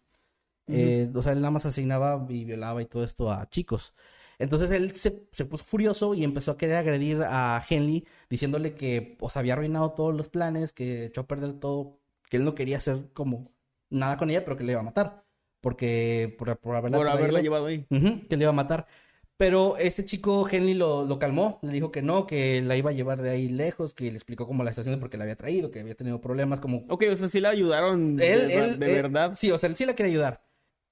Eh, 0.67 1.09
o 1.15 1.23
sea, 1.23 1.31
él 1.33 1.39
nada 1.41 1.49
más 1.49 1.65
asesinaba 1.65 2.23
y 2.29 2.45
violaba 2.45 2.79
y 2.83 2.85
todo 2.85 3.03
esto 3.03 3.31
a 3.31 3.49
chicos. 3.49 3.95
Entonces 4.39 4.71
él 4.71 4.95
se, 4.95 5.27
se 5.31 5.45
puso 5.45 5.63
furioso 5.65 6.13
y 6.15 6.23
empezó 6.23 6.51
a 6.51 6.57
querer 6.57 6.77
agredir 6.77 7.21
a 7.23 7.63
Henley 7.69 8.05
diciéndole 8.29 8.73
que 8.73 9.15
pues, 9.19 9.35
había 9.37 9.53
arruinado 9.53 9.91
todos 9.91 10.15
los 10.15 10.29
planes, 10.29 10.71
que 10.73 11.05
echó 11.05 11.21
a 11.21 11.27
perder 11.27 11.53
todo, 11.59 11.99
que 12.29 12.37
él 12.37 12.45
no 12.45 12.55
quería 12.55 12.77
hacer 12.77 13.09
como 13.13 13.51
nada 13.89 14.17
con 14.17 14.29
ella, 14.29 14.43
pero 14.45 14.55
que 14.57 14.63
le 14.63 14.71
iba 14.71 14.81
a 14.81 14.83
matar. 14.85 15.23
Porque 15.61 16.33
por, 16.37 16.57
por 16.57 16.75
haberla 16.77 16.97
Por 16.97 17.07
haberla 17.09 17.41
llevado 17.41 17.65
ahí. 17.65 17.85
Que 18.29 18.37
le 18.37 18.43
iba 18.43 18.49
a 18.51 18.53
matar. 18.53 18.87
Pero 19.35 19.77
este 19.77 20.03
chico, 20.05 20.47
Henley, 20.49 20.73
lo, 20.73 21.05
lo 21.05 21.17
calmó. 21.19 21.59
Le 21.61 21.71
dijo 21.73 21.91
que 21.91 22.01
no, 22.01 22.25
que 22.27 22.61
la 22.61 22.75
iba 22.77 22.91
a 22.91 22.93
llevar 22.93 23.21
de 23.21 23.29
ahí 23.31 23.49
lejos, 23.49 23.93
que 23.93 24.05
le 24.05 24.15
explicó 24.17 24.47
como 24.47 24.63
la 24.63 24.71
situación 24.71 24.95
de 24.95 24.99
por 25.01 25.09
qué 25.09 25.17
la 25.17 25.23
había 25.23 25.35
traído, 25.37 25.69
que 25.71 25.79
había 25.81 25.95
tenido 25.95 26.19
problemas, 26.21 26.59
como... 26.61 26.85
Ok, 26.89 27.03
o 27.11 27.15
sea, 27.17 27.27
sí 27.29 27.39
la 27.41 27.49
ayudaron 27.49 28.15
de, 28.17 28.33
Él, 28.33 28.47
de- 28.47 28.53
él, 28.57 28.79
de 28.79 28.85
él- 28.87 29.01
verdad. 29.03 29.33
Sí, 29.35 29.49
o 29.51 29.57
sea, 29.57 29.69
él 29.69 29.75
sí 29.77 29.85
la 29.85 29.95
quiere 29.95 30.11
ayudar. 30.11 30.41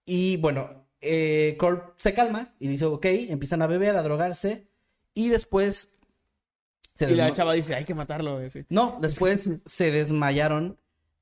Y 0.05 0.37
bueno, 0.37 0.86
eh, 1.01 1.57
se 1.97 2.13
calma 2.13 2.53
y 2.59 2.67
dice, 2.67 2.85
ok, 2.85 3.05
empiezan 3.05 3.61
a 3.61 3.67
beber, 3.67 3.95
a 3.95 4.03
drogarse. 4.03 4.67
Y 5.13 5.29
después... 5.29 5.89
Se 6.93 7.11
Y 7.11 7.15
la 7.15 7.31
chava 7.33 7.53
dice, 7.53 7.75
hay 7.75 7.85
que 7.85 7.93
matarlo. 7.93 8.41
eh. 8.41 8.49
No, 8.69 8.97
después 9.01 9.49
se 9.65 9.91
desmayaron. 9.91 10.77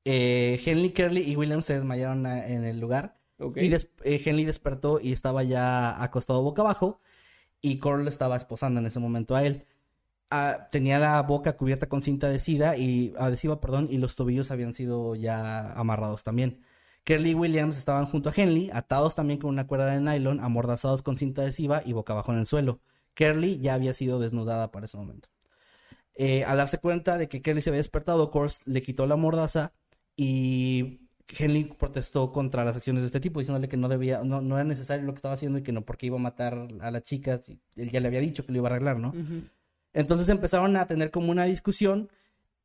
Eh, 0.06 0.62
Henley, 0.66 0.92
Curly 0.94 1.22
y 1.30 1.36
Williams 1.36 1.66
se 1.66 1.74
desmayaron 1.76 2.26
ah, 2.26 2.48
en 2.48 2.64
el 2.64 2.80
lugar. 2.80 3.18
Y 3.56 3.68
des- 3.70 3.90
eh, 4.04 4.22
Henley 4.24 4.46
despertó 4.46 5.00
y 5.02 5.12
estaba 5.12 5.44
ya 5.44 6.02
acostado 6.02 6.42
boca 6.42 6.62
abajo. 6.62 7.02
Y 7.62 7.80
Cole 7.80 8.10
estaba 8.10 8.38
esposando 8.38 8.80
en 8.80 8.86
ese 8.86 9.00
momento 9.00 9.36
a 9.36 9.44
él. 9.44 9.66
Ah, 10.32 10.70
tenía 10.72 10.98
la 11.00 11.22
boca 11.24 11.58
cubierta 11.58 11.88
con 11.90 12.02
cinta 12.02 12.28
adhesiva 12.28 12.78
y, 12.78 13.14
adhesiva, 13.18 13.60
perdón, 13.60 13.88
y 13.92 13.98
los 13.98 14.16
tobillos 14.16 14.52
habían 14.52 14.74
sido 14.74 15.16
ya 15.16 15.74
amarrados 15.74 16.24
también. 16.24 16.62
Curly 17.06 17.32
y 17.32 17.36
Williams 17.36 17.77
estaban 17.77 18.06
junto 18.06 18.30
a 18.30 18.34
Henley, 18.36 18.69
atados 18.73 19.15
también 19.15 19.40
con 19.40 19.52
una 19.52 19.68
cuerda 19.68 19.86
de 19.88 20.02
nylon, 20.02 20.40
amordazados 20.40 21.02
con 21.02 21.15
cinta 21.15 21.44
adhesiva 21.44 21.84
y 21.86 21.94
boca 21.94 22.14
abajo 22.14 22.34
en 22.34 22.40
el 22.40 22.45
suelo. 22.45 22.80
Curly 23.15 23.60
ya 23.60 23.76
había 23.76 23.94
sido 23.94 24.19
desnudada 24.19 24.72
para 24.72 24.88
ese 24.88 24.98
momento. 24.98 25.30
Eh, 26.15 26.44
al 26.45 26.57
darse 26.57 26.80
cuenta 26.80 27.18
de 27.18 27.27
que 27.27 27.41
Curly 27.41 27.61
se 27.61 27.69
había 27.69 27.80
despertado, 27.80 28.32
Kors 28.32 28.61
le 28.65 28.82
quitó 28.82 29.06
la 29.06 29.15
mordaza 29.15 29.73
y 30.15 31.02
Henley 31.27 31.65
protestó 31.65 32.32
contra 32.32 32.64
las 32.64 32.76
acciones 32.76 33.03
de 33.03 33.07
este 33.07 33.19
tipo, 33.19 33.40
diciéndole 33.40 33.68
que 33.68 33.77
no 33.77 33.88
debía, 33.88 34.23
no, 34.23 34.41
no 34.41 34.56
era 34.56 34.64
necesario 34.64 35.06
lo 35.06 35.14
que 35.14 35.18
estaba 35.18 35.34
haciendo 35.34 35.60
y 35.60 35.64
que 35.64 35.72
no 35.72 35.82
porque 35.84 36.07
iba 36.07 36.18
a 36.18 36.22
matar 36.22 36.68
a 36.80 36.91
la 36.91 37.02
chica, 37.02 37.40
si 37.40 37.60
él 37.76 37.91
ya 37.91 37.99
le 37.99 38.07
había 38.07 38.19
dicho 38.19 38.45
que 38.45 38.52
lo 38.52 38.60
iba 38.60 38.69
a 38.69 38.72
arreglar, 38.72 38.99
¿no? 38.99 39.14
Entonces 39.94 40.30
empezaron 40.30 40.76
a 40.76 40.88
tener 40.88 41.11
como 41.11 41.32
una 41.32 41.45
discusión 41.45 42.10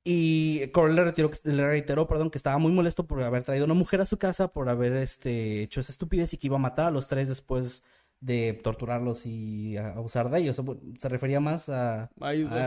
y 0.02 0.68
Cole 0.68 0.94
le, 0.94 1.04
retiró, 1.04 1.30
le 1.44 1.66
reiteró 1.66 2.06
perdón, 2.06 2.30
que 2.30 2.38
estaba 2.38 2.58
muy 2.58 2.72
molesto 2.72 3.06
por 3.06 3.22
haber 3.22 3.42
traído 3.42 3.66
una 3.66 3.74
mujer 3.74 4.00
a 4.00 4.06
su 4.06 4.18
casa, 4.18 4.48
por 4.48 4.68
haber 4.68 4.94
este, 4.94 5.62
hecho 5.62 5.80
esa 5.80 5.92
estupidez 5.92 6.32
y 6.32 6.38
que 6.38 6.46
iba 6.46 6.56
a 6.56 6.60
matar 6.60 6.86
a 6.86 6.90
los 6.90 7.06
tres 7.06 7.28
después 7.28 7.82
de 8.20 8.52
torturarlos 8.62 9.26
y 9.26 9.76
abusar 9.76 10.30
de 10.30 10.40
ellos. 10.40 10.60
Se 10.98 11.08
refería 11.08 11.40
más 11.40 11.68
a, 11.68 12.10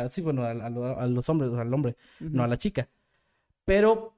sí, 0.10 0.22
bueno, 0.22 0.43
a, 0.43 0.69
los 1.07 1.30
hombres, 1.30 1.51
al 1.53 1.73
hombre, 1.73 1.95
no 2.19 2.43
a 2.43 2.47
la 2.47 2.57
chica. 2.57 2.89
Pero, 3.65 4.15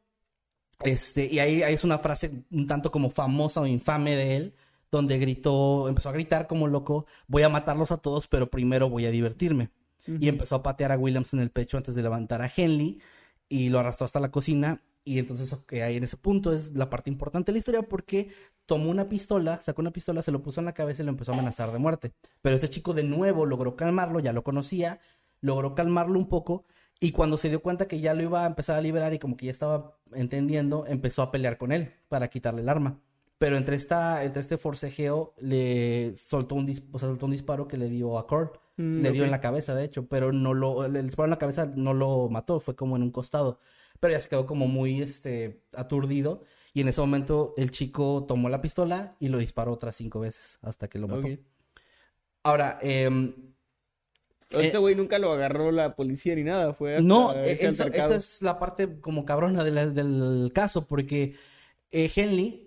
este, 0.84 1.26
y 1.26 1.40
ahí, 1.40 1.62
es 1.62 1.84
una 1.84 2.00
frase 2.00 2.44
un 2.52 2.68
tanto 2.68 2.92
como 2.92 3.10
famosa 3.10 3.62
o 3.62 3.68
infame 3.68 4.16
de 4.16 4.36
él, 4.38 4.56
donde 4.92 5.20
gritó, 5.20 5.88
empezó 5.88 6.10
a 6.10 6.14
gritar 6.14 6.48
como 6.48 6.68
loco, 6.68 7.06
voy 7.28 7.44
a 7.44 7.50
matarlos 7.50 7.92
a 7.92 7.98
todos, 7.98 8.28
pero 8.28 8.50
primero 8.50 8.90
voy 8.90 9.06
a 9.06 9.12
divertirme. 9.12 9.70
Y 10.08 10.30
empezó 10.30 10.56
a 10.56 10.64
patear 10.64 10.92
a 10.92 10.98
Williams 10.98 11.34
en 11.34 11.40
el 11.40 11.50
pecho 11.50 11.78
antes 11.78 11.96
de 11.96 12.04
levantar 12.04 12.42
a 12.42 12.52
Henley 12.56 13.00
y 13.50 13.70
lo 13.70 13.80
arrastró 13.80 14.06
hasta 14.06 14.20
la 14.20 14.32
cocina. 14.32 14.82
Y 15.04 15.20
entonces, 15.20 15.56
que 15.68 15.84
ahí 15.84 15.98
en 15.98 16.04
ese 16.04 16.18
punto 16.18 16.54
es 16.54 16.74
la 16.74 16.90
parte 16.90 17.10
importante 17.10 17.52
de 17.52 17.54
la 17.54 17.60
historia 17.60 17.82
porque 17.84 18.30
tomó 18.66 18.90
una 18.90 19.08
pistola, 19.08 19.62
sacó 19.62 19.82
una 19.82 19.92
pistola, 19.92 20.22
se 20.22 20.32
lo 20.32 20.42
puso 20.42 20.62
en 20.62 20.66
la 20.66 20.74
cabeza 20.74 21.04
y 21.04 21.06
lo 21.06 21.12
empezó 21.12 21.32
a 21.32 21.36
amenazar 21.36 21.72
de 21.72 21.80
muerte. 21.80 22.14
Pero 22.42 22.56
este 22.56 22.70
chico 22.70 22.94
de 22.94 23.04
nuevo 23.04 23.46
logró 23.46 23.76
calmarlo, 23.76 24.20
ya 24.20 24.34
lo 24.34 24.44
conocía, 24.44 25.00
logró 25.42 25.76
calmarlo 25.76 26.18
un 26.18 26.28
poco 26.28 26.66
y 27.00 27.12
cuando 27.12 27.38
se 27.38 27.50
dio 27.50 27.62
cuenta 27.62 27.88
que 27.88 28.00
ya 28.00 28.14
lo 28.14 28.24
iba 28.24 28.44
a 28.44 28.48
empezar 28.48 28.78
a 28.78 28.82
liberar 28.82 29.14
y 29.14 29.20
como 29.20 29.36
que 29.38 29.48
ya 29.48 29.52
estaba 29.52 29.98
entendiendo, 30.14 30.86
empezó 30.88 31.22
a 31.22 31.32
pelear 31.32 31.58
con 31.58 31.72
él 31.72 31.94
para 32.08 32.30
quitarle 32.30 32.62
el 32.62 32.70
arma. 32.70 33.00
Pero 33.38 33.58
entre, 33.58 33.76
esta, 33.76 34.24
entre 34.24 34.42
este 34.42 34.58
forcejeo 34.58 35.34
le 35.40 36.16
soltó 36.16 36.56
un, 36.56 36.74
soltó 36.98 37.26
un 37.26 37.34
disparo 37.34 37.68
que 37.68 37.78
le 37.78 37.90
dio 37.90 38.18
a 38.18 38.28
Cole. 38.28 38.50
Mm, 38.78 39.02
le 39.02 39.12
dio 39.12 39.24
en 39.24 39.32
la 39.32 39.42
cabeza, 39.42 39.74
de 39.74 39.86
hecho, 39.86 40.08
pero 40.08 40.32
no 40.32 40.54
lo, 40.54 40.86
el 40.86 41.06
disparo 41.06 41.26
en 41.26 41.32
la 41.32 41.40
cabeza 41.40 41.66
no 41.66 41.94
lo 41.94 42.30
mató, 42.30 42.60
fue 42.60 42.76
como 42.76 42.96
en 42.96 43.04
un 43.04 43.12
costado. 43.12 43.60
Pero 44.00 44.14
ya 44.14 44.20
se 44.20 44.30
quedó 44.30 44.46
como 44.46 44.68
muy 44.68 45.02
este, 45.02 45.64
aturdido. 45.74 46.44
Y 46.74 46.82
en 46.82 46.90
ese 46.90 47.00
momento 47.00 47.54
el 47.56 47.72
chico 47.72 48.26
tomó 48.28 48.50
la 48.50 48.62
pistola 48.62 49.16
y 49.20 49.30
lo 49.30 49.38
disparó 49.38 49.72
otras 49.72 49.96
cinco 49.96 50.20
veces 50.20 50.60
hasta 50.62 50.90
que 50.90 51.00
lo 51.00 51.08
mató. 51.08 51.30
Ahora, 52.44 52.78
eh, 52.82 53.10
este 54.52 54.78
güey 54.78 54.96
nunca 54.96 55.18
lo 55.18 55.32
agarró 55.32 55.72
la 55.72 55.96
policía 55.96 56.36
ni 56.36 56.44
nada, 56.44 56.74
fue 56.74 56.98
hasta 56.98 57.08
No, 57.08 57.34
esa 57.34 58.16
es 58.16 58.42
la 58.42 58.60
parte 58.60 59.00
como 59.00 59.26
cabrona 59.26 59.64
del 59.64 60.52
caso, 60.54 60.88
porque 60.88 61.36
eh, 61.92 62.12
Henley 62.14 62.65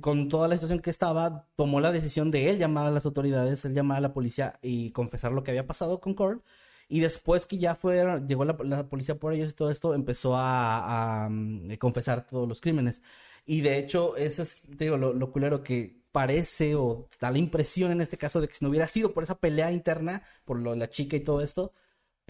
con 0.00 0.28
toda 0.28 0.48
la 0.48 0.54
situación 0.56 0.80
que 0.80 0.90
estaba, 0.90 1.46
tomó 1.56 1.80
la 1.80 1.92
decisión 1.92 2.30
de 2.30 2.50
él 2.50 2.58
llamar 2.58 2.86
a 2.86 2.90
las 2.90 3.06
autoridades, 3.06 3.64
él 3.64 3.74
llamar 3.74 3.98
a 3.98 4.00
la 4.00 4.12
policía 4.12 4.58
y 4.62 4.90
confesar 4.92 5.32
lo 5.32 5.42
que 5.42 5.50
había 5.50 5.66
pasado 5.66 6.00
con 6.00 6.14
Cord. 6.14 6.40
Y 6.88 7.00
después 7.00 7.46
que 7.46 7.58
ya 7.58 7.74
fue, 7.76 8.02
llegó 8.26 8.44
la, 8.44 8.56
policía 8.88 9.18
por 9.18 9.32
ellos 9.32 9.52
y 9.52 9.54
todo 9.54 9.70
esto, 9.70 9.94
empezó 9.94 10.34
a, 10.36 11.28
mm, 11.30 11.74
confesar 11.78 12.26
todos 12.26 12.48
los 12.48 12.60
crímenes. 12.60 13.02
Y 13.46 13.60
de 13.60 13.78
hecho, 13.78 14.16
eso 14.16 14.42
es, 14.42 14.62
digo, 14.76 14.96
lo, 14.96 15.12
lo 15.12 15.30
culero 15.32 15.62
que 15.62 16.00
parece 16.12 16.74
o 16.74 17.08
da 17.20 17.30
la 17.30 17.38
impresión 17.38 17.92
en 17.92 18.00
este 18.00 18.18
caso 18.18 18.40
de 18.40 18.48
que 18.48 18.54
si 18.54 18.64
no 18.64 18.70
hubiera 18.70 18.88
sido 18.88 19.14
por 19.14 19.22
esa 19.22 19.38
pelea 19.38 19.70
interna, 19.72 20.22
por 20.44 20.60
la 20.60 20.90
chica 20.90 21.16
y 21.16 21.20
todo 21.20 21.40
esto, 21.42 21.72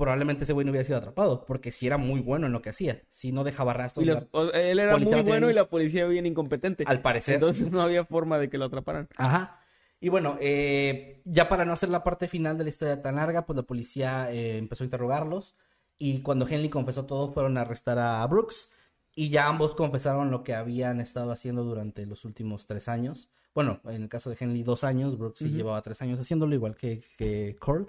probablemente 0.01 0.45
ese 0.45 0.55
güey 0.55 0.65
no 0.65 0.71
hubiera 0.71 0.87
sido 0.87 0.97
atrapado, 0.97 1.45
porque 1.45 1.71
si 1.71 1.87
era 1.87 1.99
muy 1.99 2.21
bueno 2.21 2.47
en 2.47 2.53
lo 2.53 2.63
que 2.63 2.71
hacía, 2.71 3.03
si 3.11 3.33
no 3.33 3.45
dejaba 3.45 3.75
rastros. 3.75 4.07
él 4.55 4.79
era 4.79 4.97
muy 4.97 5.23
bueno 5.23 5.51
y 5.51 5.53
la 5.53 5.69
policía 5.69 6.07
bien 6.07 6.25
incompetente. 6.25 6.85
Al 6.87 7.03
parecer. 7.03 7.35
Entonces 7.35 7.71
no 7.71 7.83
había 7.83 8.07
forma 8.07 8.39
de 8.39 8.49
que 8.49 8.57
lo 8.57 8.65
atraparan. 8.65 9.09
Ajá. 9.19 9.61
Y 10.01 10.09
bueno, 10.09 10.39
eh, 10.41 11.21
ya 11.27 11.51
para 11.51 11.67
no 11.67 11.75
hacer 11.75 11.91
la 11.91 12.03
parte 12.03 12.29
final 12.29 12.57
de 12.57 12.65
la 12.65 12.71
historia 12.71 13.03
tan 13.03 13.17
larga, 13.17 13.45
pues 13.45 13.59
la 13.59 13.63
policía 13.63 14.33
eh, 14.33 14.57
empezó 14.57 14.85
a 14.85 14.87
interrogarlos 14.87 15.55
y 15.99 16.23
cuando 16.23 16.49
Henley 16.49 16.71
confesó 16.71 17.05
todo 17.05 17.31
fueron 17.31 17.59
a 17.59 17.61
arrestar 17.61 17.99
a 17.99 18.27
Brooks 18.27 18.73
y 19.15 19.29
ya 19.29 19.49
ambos 19.49 19.75
confesaron 19.75 20.31
lo 20.31 20.43
que 20.45 20.55
habían 20.55 21.03
estado 21.03 21.31
haciendo 21.31 21.63
durante 21.63 22.07
los 22.07 22.25
últimos 22.25 22.67
tres 22.67 22.89
años. 22.89 23.29
Bueno, 23.55 23.83
en 23.85 24.01
el 24.03 24.09
caso 24.09 24.31
de 24.31 24.39
Henley 24.41 24.63
dos 24.63 24.83
años, 24.83 25.19
Brooks 25.19 25.41
sí 25.41 25.51
llevaba 25.51 25.83
tres 25.83 26.01
años 26.01 26.19
haciéndolo, 26.19 26.55
igual 26.55 26.75
que, 26.75 27.03
que 27.19 27.57
Cole. 27.61 27.85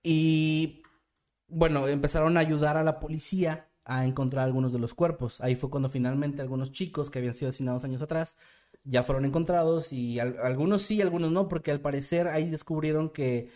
Y 0.00 0.84
bueno, 1.48 1.88
empezaron 1.88 2.36
a 2.36 2.40
ayudar 2.40 2.76
a 2.76 2.84
la 2.84 3.00
policía 3.00 3.68
a 3.84 4.04
encontrar 4.04 4.44
algunos 4.44 4.72
de 4.72 4.78
los 4.78 4.94
cuerpos. 4.94 5.40
Ahí 5.40 5.56
fue 5.56 5.70
cuando 5.70 5.88
finalmente 5.88 6.42
algunos 6.42 6.72
chicos 6.72 7.10
que 7.10 7.18
habían 7.18 7.34
sido 7.34 7.50
asesinados 7.50 7.84
años 7.84 8.02
atrás 8.02 8.36
ya 8.84 9.02
fueron 9.02 9.24
encontrados 9.24 9.92
y 9.92 10.20
algunos 10.20 10.82
sí, 10.82 11.00
algunos 11.00 11.32
no, 11.32 11.48
porque 11.48 11.70
al 11.70 11.80
parecer 11.80 12.28
ahí 12.28 12.50
descubrieron 12.50 13.08
que 13.08 13.48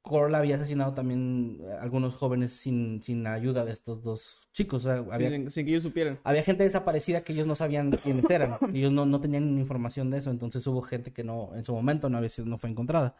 Cole 0.00 0.36
había 0.36 0.56
asesinado 0.56 0.94
también 0.94 1.60
a 1.78 1.82
algunos 1.82 2.14
jóvenes 2.14 2.52
sin, 2.52 3.02
sin 3.02 3.26
ayuda 3.26 3.64
de 3.64 3.72
estos 3.72 4.02
dos 4.02 4.38
chicos. 4.52 4.86
había, 4.86 5.30
sin, 5.30 5.50
que 5.50 5.70
ellos 5.70 5.82
supieran. 5.82 6.18
Había 6.24 6.42
gente 6.42 6.62
desaparecida 6.62 7.22
que 7.22 7.32
ellos 7.32 7.46
no 7.46 7.56
sabían 7.56 7.90
quiénes 7.90 8.28
eran. 8.28 8.56
ellos 8.74 8.92
no, 8.92 9.06
no 9.06 9.20
tenían 9.20 9.58
información 9.58 10.10
de 10.10 10.18
eso, 10.18 10.30
entonces 10.30 10.66
hubo 10.66 10.82
gente 10.82 11.12
que 11.12 11.24
no, 11.24 11.50
en 11.54 11.64
su 11.64 11.74
momento 11.74 12.08
no 12.08 12.18
había 12.18 12.30
sido, 12.30 12.46
no 12.46 12.58
fue 12.58 12.70
encontrada. 12.70 13.16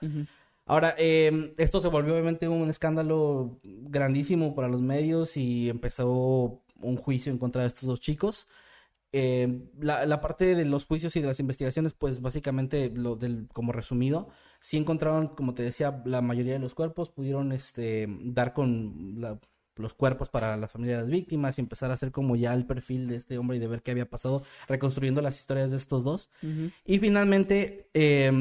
Ahora, 0.66 0.95
em, 0.97 1.53
esto 1.59 1.81
se 1.81 1.89
volvió 1.89 2.15
obviamente 2.15 2.49
un 2.49 2.70
escándalo 2.70 3.61
grandísimo 3.62 4.55
para 4.55 4.69
los 4.69 4.81
medios 4.81 5.36
y 5.36 5.69
empezó 5.69 6.62
un 6.81 6.97
juicio 6.97 7.31
en 7.32 7.39
contra 7.39 7.62
de 7.62 7.69
estos 7.69 7.85
dos 7.85 8.01
chicos. 8.01 8.47
Em, 9.12 9.69
la, 9.78 10.20
parte 10.20 10.57
de 10.57 10.65
los 10.65 10.86
juicios 10.86 11.15
y 11.16 11.20
de 11.20 11.28
las 11.28 11.39
investigaciones, 11.39 11.93
pues 11.93 12.20
básicamente, 12.20 12.91
lo 12.91 13.15
del, 13.15 13.47
como 13.53 13.73
resumido, 13.73 14.28
sí 14.59 14.77
encontraron, 14.77 15.28
como 15.28 15.55
te 15.55 15.62
decía, 15.62 16.03
la 16.05 16.20
mayoría 16.20 16.55
de 16.55 16.59
los 16.59 16.74
cuerpos, 16.74 17.11
pudieron 17.11 17.53
este, 17.53 18.07
dar 18.09 18.55
con 18.55 19.20
los 19.77 19.95
cuerpos 19.95 20.31
para 20.31 20.57
la 20.57 20.66
familia 20.66 20.97
de 20.97 21.03
las 21.03 21.11
víctimas 21.11 21.59
y 21.59 21.61
empezar 21.61 21.91
a 21.91 21.95
hacer 21.95 22.11
como 22.11 22.36
ya 22.36 22.55
el 22.55 22.66
perfil 22.66 23.07
de 23.07 23.16
este 23.16 23.39
hombre 23.39 23.59
y 23.59 23.61
de 23.61 23.69
ver 23.69 23.82
qué 23.82 23.93
había 23.93 24.09
pasado, 24.09 24.43
reconstruyendo 24.66 25.20
las 25.20 25.39
historias 25.39 25.70
de 25.70 25.77
estos 25.77 26.03
dos. 26.03 26.31
Y 26.85 26.99
finalmente, 26.99 27.91
eh, 27.95 28.32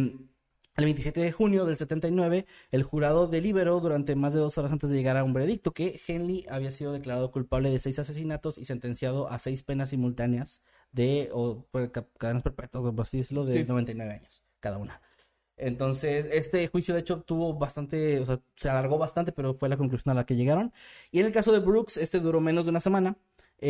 el 0.75 0.85
27 0.85 1.21
de 1.21 1.31
junio 1.31 1.65
del 1.65 1.77
79, 1.77 2.45
el 2.71 2.83
jurado 2.83 3.27
deliberó 3.27 3.79
durante 3.79 4.15
más 4.15 4.33
de 4.33 4.39
dos 4.39 4.57
horas 4.57 4.71
antes 4.71 4.89
de 4.89 4.95
llegar 4.95 5.17
a 5.17 5.23
un 5.23 5.33
veredicto 5.33 5.71
que 5.71 5.99
Henley 6.07 6.45
había 6.49 6.71
sido 6.71 6.93
declarado 6.93 7.31
culpable 7.31 7.69
de 7.69 7.79
seis 7.79 7.99
asesinatos 7.99 8.57
y 8.57 8.65
sentenciado 8.65 9.29
a 9.29 9.37
seis 9.39 9.61
penas 9.63 9.89
simultáneas 9.89 10.61
de, 10.91 11.29
o 11.31 11.65
pues, 11.71 11.91
cadenas 12.17 12.43
perpetuas, 12.43 12.93
por 12.93 13.01
así 13.01 13.17
decirlo, 13.17 13.45
de 13.45 13.65
99 13.65 14.13
años 14.13 14.43
cada 14.59 14.77
una. 14.77 15.01
Entonces, 15.57 16.27
este 16.31 16.67
juicio 16.67 16.95
de 16.95 17.01
hecho 17.01 17.21
tuvo 17.21 17.53
bastante, 17.53 18.19
o 18.19 18.25
sea, 18.25 18.39
se 18.55 18.69
alargó 18.69 18.97
bastante, 18.97 19.31
pero 19.31 19.53
fue 19.53 19.69
la 19.69 19.77
conclusión 19.77 20.11
a 20.11 20.15
la 20.15 20.25
que 20.25 20.35
llegaron. 20.35 20.73
Y 21.11 21.19
en 21.19 21.27
el 21.27 21.31
caso 21.31 21.51
de 21.51 21.59
Brooks, 21.59 21.97
este 21.97 22.19
duró 22.19 22.41
menos 22.41 22.65
de 22.65 22.71
una 22.71 22.79
semana 22.79 23.17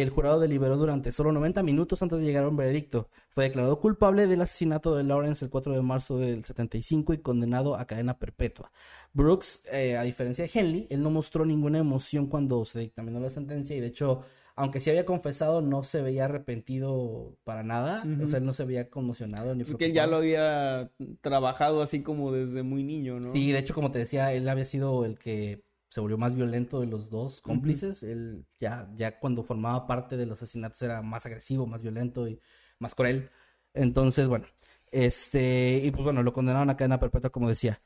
el 0.01 0.09
jurado 0.09 0.39
deliberó 0.39 0.75
durante 0.77 1.11
solo 1.11 1.31
90 1.31 1.61
minutos 1.61 2.01
antes 2.01 2.19
de 2.19 2.25
llegar 2.25 2.43
a 2.43 2.49
un 2.49 2.57
veredicto. 2.57 3.09
Fue 3.29 3.45
declarado 3.45 3.79
culpable 3.79 4.27
del 4.27 4.41
asesinato 4.41 4.95
de 4.95 5.03
Lawrence 5.03 5.45
el 5.45 5.51
4 5.51 5.73
de 5.73 5.81
marzo 5.81 6.17
del 6.17 6.43
75 6.43 7.13
y 7.13 7.19
condenado 7.19 7.75
a 7.75 7.85
cadena 7.85 8.17
perpetua. 8.17 8.71
Brooks, 9.13 9.61
eh, 9.71 9.95
a 9.95 10.03
diferencia 10.03 10.45
de 10.45 10.51
Henley, 10.53 10.87
él 10.89 11.03
no 11.03 11.11
mostró 11.11 11.45
ninguna 11.45 11.77
emoción 11.77 12.27
cuando 12.27 12.65
se 12.65 12.79
dictaminó 12.79 13.19
la 13.19 13.29
sentencia 13.29 13.75
y 13.75 13.81
de 13.81 13.87
hecho, 13.87 14.21
aunque 14.55 14.79
sí 14.79 14.89
había 14.89 15.05
confesado, 15.05 15.61
no 15.61 15.83
se 15.83 16.01
veía 16.01 16.25
arrepentido 16.25 17.37
para 17.43 17.61
nada. 17.63 18.03
O 18.23 18.27
sea, 18.27 18.39
él 18.39 18.45
no 18.45 18.53
se 18.53 18.65
veía 18.65 18.89
conmocionado 18.89 19.53
ni 19.53 19.61
Es 19.61 19.75
que 19.75 19.93
ya 19.93 20.07
lo 20.07 20.17
había 20.17 20.91
trabajado 21.21 21.83
así 21.83 22.01
como 22.01 22.31
desde 22.31 22.63
muy 22.63 22.83
niño, 22.83 23.19
¿no? 23.19 23.31
Sí, 23.31 23.51
de 23.51 23.59
hecho, 23.59 23.75
como 23.75 23.91
te 23.91 23.99
decía, 23.99 24.33
él 24.33 24.49
había 24.49 24.65
sido 24.65 25.05
el 25.05 25.19
que 25.19 25.63
se 25.93 26.01
volvió 26.01 26.17
más 26.17 26.33
violento 26.33 26.81
de 26.81 26.87
los 26.87 27.11
dos 27.11 27.39
cómplices. 27.39 28.01
Él 28.01 28.47
ya, 28.59 28.89
ya 28.95 29.19
cuando 29.19 29.43
formaba 29.43 29.85
parte 29.85 30.17
de 30.17 30.25
los 30.25 30.41
asesinatos 30.41 30.81
era 30.81 31.03
más 31.03 31.23
agresivo, 31.27 31.67
más 31.67 31.83
violento 31.83 32.27
y 32.27 32.39
más 32.79 32.95
cruel. 32.95 33.29
Entonces, 33.75 34.27
bueno, 34.27 34.47
este, 34.89 35.81
y 35.83 35.91
pues 35.91 36.03
bueno, 36.03 36.23
lo 36.23 36.33
condenaron 36.33 36.71
a 36.71 36.77
cadena 36.77 36.99
perpetua, 36.99 37.29
como 37.29 37.47
decía. 37.47 37.79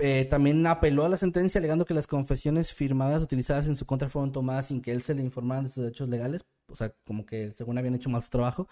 Eh, 0.00 0.24
también 0.24 0.66
apeló 0.66 1.04
a 1.04 1.08
la 1.08 1.16
sentencia 1.16 1.60
alegando 1.60 1.84
que 1.84 1.94
las 1.94 2.08
confesiones 2.08 2.72
firmadas 2.72 3.22
utilizadas 3.22 3.68
en 3.68 3.76
su 3.76 3.86
contra 3.86 4.08
fueron 4.08 4.32
tomadas 4.32 4.66
sin 4.66 4.82
que 4.82 4.90
él 4.90 5.02
se 5.02 5.14
le 5.14 5.22
informaran 5.22 5.62
de 5.62 5.70
sus 5.70 5.84
derechos 5.84 6.08
legales, 6.08 6.44
o 6.66 6.74
sea, 6.74 6.92
como 7.06 7.24
que 7.24 7.52
según 7.52 7.78
habían 7.78 7.94
hecho 7.94 8.10
mal 8.10 8.24
su 8.24 8.30
trabajo, 8.30 8.66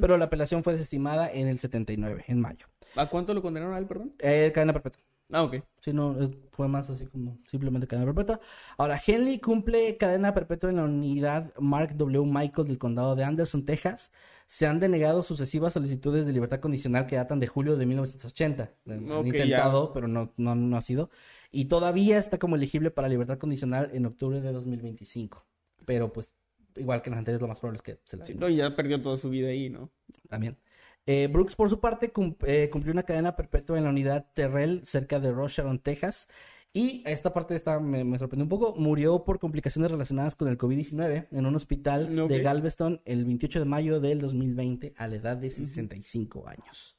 pero 0.00 0.16
la 0.16 0.24
apelación 0.24 0.62
fue 0.64 0.72
desestimada 0.72 1.30
en 1.30 1.46
el 1.46 1.58
79, 1.58 2.24
en 2.28 2.40
mayo. 2.40 2.68
¿A 2.96 3.04
cuánto 3.04 3.34
lo 3.34 3.42
condenaron 3.42 3.74
a 3.74 3.78
él, 3.78 3.86
perdón? 3.86 4.14
Eh, 4.20 4.50
cadena 4.54 4.72
perpetua. 4.72 5.02
Ah, 5.30 5.42
ok. 5.42 5.56
Sí, 5.80 5.92
no, 5.92 6.16
fue 6.50 6.68
más 6.68 6.90
así 6.90 7.06
como 7.06 7.38
simplemente 7.46 7.86
cadena 7.86 8.06
perpetua. 8.12 8.40
Ahora, 8.76 9.00
Henley 9.04 9.38
cumple 9.38 9.96
cadena 9.96 10.34
perpetua 10.34 10.70
en 10.70 10.76
la 10.76 10.84
unidad 10.84 11.52
Mark 11.58 11.96
W. 11.96 12.24
Michael 12.26 12.68
del 12.68 12.78
condado 12.78 13.16
de 13.16 13.24
Anderson, 13.24 13.64
Texas. 13.64 14.12
Se 14.46 14.66
han 14.66 14.78
denegado 14.78 15.22
sucesivas 15.22 15.72
solicitudes 15.72 16.26
de 16.26 16.32
libertad 16.32 16.60
condicional 16.60 17.06
que 17.06 17.16
datan 17.16 17.40
de 17.40 17.46
julio 17.46 17.76
de 17.76 17.86
1980. 17.86 18.74
Han 18.86 19.26
intentado, 19.26 19.92
pero 19.92 20.06
no, 20.06 20.32
no, 20.36 20.54
no 20.54 20.76
ha 20.76 20.82
sido. 20.82 21.10
Y 21.50 21.64
todavía 21.66 22.18
está 22.18 22.38
como 22.38 22.56
elegible 22.56 22.90
para 22.90 23.08
libertad 23.08 23.38
condicional 23.38 23.90
en 23.94 24.04
octubre 24.04 24.40
de 24.40 24.52
2025. 24.52 25.46
Pero 25.86 26.12
pues, 26.12 26.34
igual 26.76 27.00
que 27.00 27.08
en 27.08 27.12
las 27.12 27.18
anteriores, 27.20 27.40
lo 27.40 27.48
más 27.48 27.58
probable 27.58 27.78
es 27.78 27.82
que 27.82 28.00
se 28.04 28.16
la... 28.18 28.24
Sí, 28.24 28.34
no, 28.34 28.48
ya 28.48 28.76
perdió 28.76 29.00
toda 29.00 29.16
su 29.16 29.30
vida 29.30 29.48
ahí, 29.48 29.70
¿no? 29.70 29.90
También. 30.28 30.58
Eh, 31.06 31.28
Brooks, 31.30 31.54
por 31.54 31.68
su 31.68 31.80
parte, 31.80 32.12
eh, 32.46 32.70
cumplió 32.70 32.92
una 32.92 33.02
cadena 33.02 33.36
perpetua 33.36 33.76
en 33.76 33.84
la 33.84 33.90
unidad 33.90 34.26
Terrell, 34.34 34.84
cerca 34.84 35.20
de 35.20 35.32
Rosharon, 35.32 35.78
Texas. 35.78 36.28
Y 36.72 37.02
esta 37.06 37.32
parte 37.32 37.54
esta 37.54 37.78
me, 37.78 38.02
me 38.02 38.18
sorprendió 38.18 38.44
un 38.44 38.48
poco. 38.48 38.74
Murió 38.76 39.24
por 39.24 39.38
complicaciones 39.38 39.90
relacionadas 39.90 40.34
con 40.34 40.48
el 40.48 40.58
COVID-19 40.58 41.28
en 41.30 41.46
un 41.46 41.54
hospital 41.54 42.28
de 42.28 42.40
Galveston 42.40 43.00
el 43.04 43.24
28 43.24 43.60
de 43.60 43.64
mayo 43.64 44.00
del 44.00 44.18
2020 44.18 44.94
a 44.96 45.06
la 45.06 45.14
edad 45.14 45.36
de 45.36 45.50
65 45.50 46.48
años. 46.48 46.96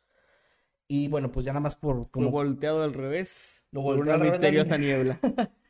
Y 0.88 1.08
bueno, 1.10 1.32
pues 1.32 1.46
ya 1.46 1.52
nada 1.52 1.62
más 1.62 1.76
por 1.76 2.10
Como 2.10 2.28
como... 2.28 2.32
volteado 2.32 2.84
al 2.84 2.94
revés. 2.94 3.66
Lo 3.72 3.82
volteó 3.82 4.04
una 4.04 4.14
al 4.14 4.20
revés, 4.22 4.40
misteriosa 4.40 4.78
niebla. 4.78 5.20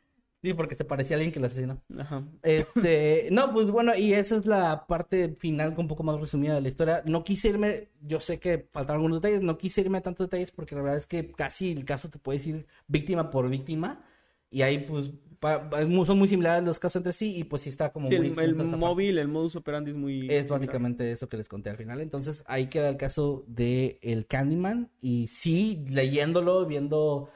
Sí, 0.46 0.54
porque 0.54 0.76
se 0.76 0.84
parecía 0.84 1.16
a 1.16 1.18
alguien 1.18 1.32
que 1.32 1.40
lo 1.40 1.46
asesinó. 1.46 1.82
Ajá. 1.98 2.22
Este, 2.42 3.28
no, 3.32 3.52
pues 3.52 3.68
bueno, 3.70 3.96
y 3.96 4.14
esa 4.14 4.36
es 4.36 4.46
la 4.46 4.86
parte 4.86 5.34
final 5.38 5.74
un 5.76 5.88
poco 5.88 6.04
más 6.04 6.20
resumida 6.20 6.54
de 6.54 6.60
la 6.60 6.68
historia. 6.68 7.02
No 7.04 7.24
quise 7.24 7.48
irme, 7.48 7.88
yo 8.00 8.20
sé 8.20 8.38
que 8.38 8.68
faltaron 8.72 9.00
algunos 9.00 9.20
detalles, 9.20 9.42
no 9.42 9.58
quise 9.58 9.80
irme 9.80 9.98
a 9.98 10.02
tantos 10.02 10.26
detalles 10.26 10.52
porque 10.52 10.74
la 10.76 10.82
verdad 10.82 10.98
es 10.98 11.06
que 11.06 11.32
casi 11.32 11.72
el 11.72 11.84
caso 11.84 12.08
te 12.10 12.18
puedes 12.20 12.46
ir 12.46 12.66
víctima 12.86 13.30
por 13.30 13.48
víctima 13.48 14.04
y 14.50 14.62
ahí 14.62 14.78
pues 14.78 15.10
pa- 15.40 15.68
pa- 15.68 15.84
mu- 15.84 16.04
son 16.04 16.18
muy 16.18 16.28
similares 16.28 16.64
los 16.64 16.78
casos 16.78 16.96
entre 17.00 17.12
sí 17.12 17.36
y 17.36 17.44
pues 17.44 17.62
sí 17.62 17.70
está 17.70 17.92
como 17.92 18.08
Sí, 18.08 18.16
muy 18.16 18.28
el, 18.28 18.38
el 18.38 18.54
móvil, 18.54 19.18
el 19.18 19.26
modus 19.28 19.56
operandi 19.56 19.90
es 19.90 19.96
muy... 19.96 20.28
Es 20.32 20.48
básicamente 20.48 21.10
eso 21.10 21.28
que 21.28 21.36
les 21.36 21.48
conté 21.48 21.70
al 21.70 21.76
final. 21.76 22.00
Entonces 22.00 22.44
ahí 22.46 22.68
queda 22.68 22.88
el 22.88 22.96
caso 22.96 23.44
de 23.48 23.98
el 24.02 24.26
Candyman. 24.26 24.90
Y 25.00 25.26
sí, 25.26 25.84
leyéndolo, 25.90 26.64
viendo, 26.66 27.28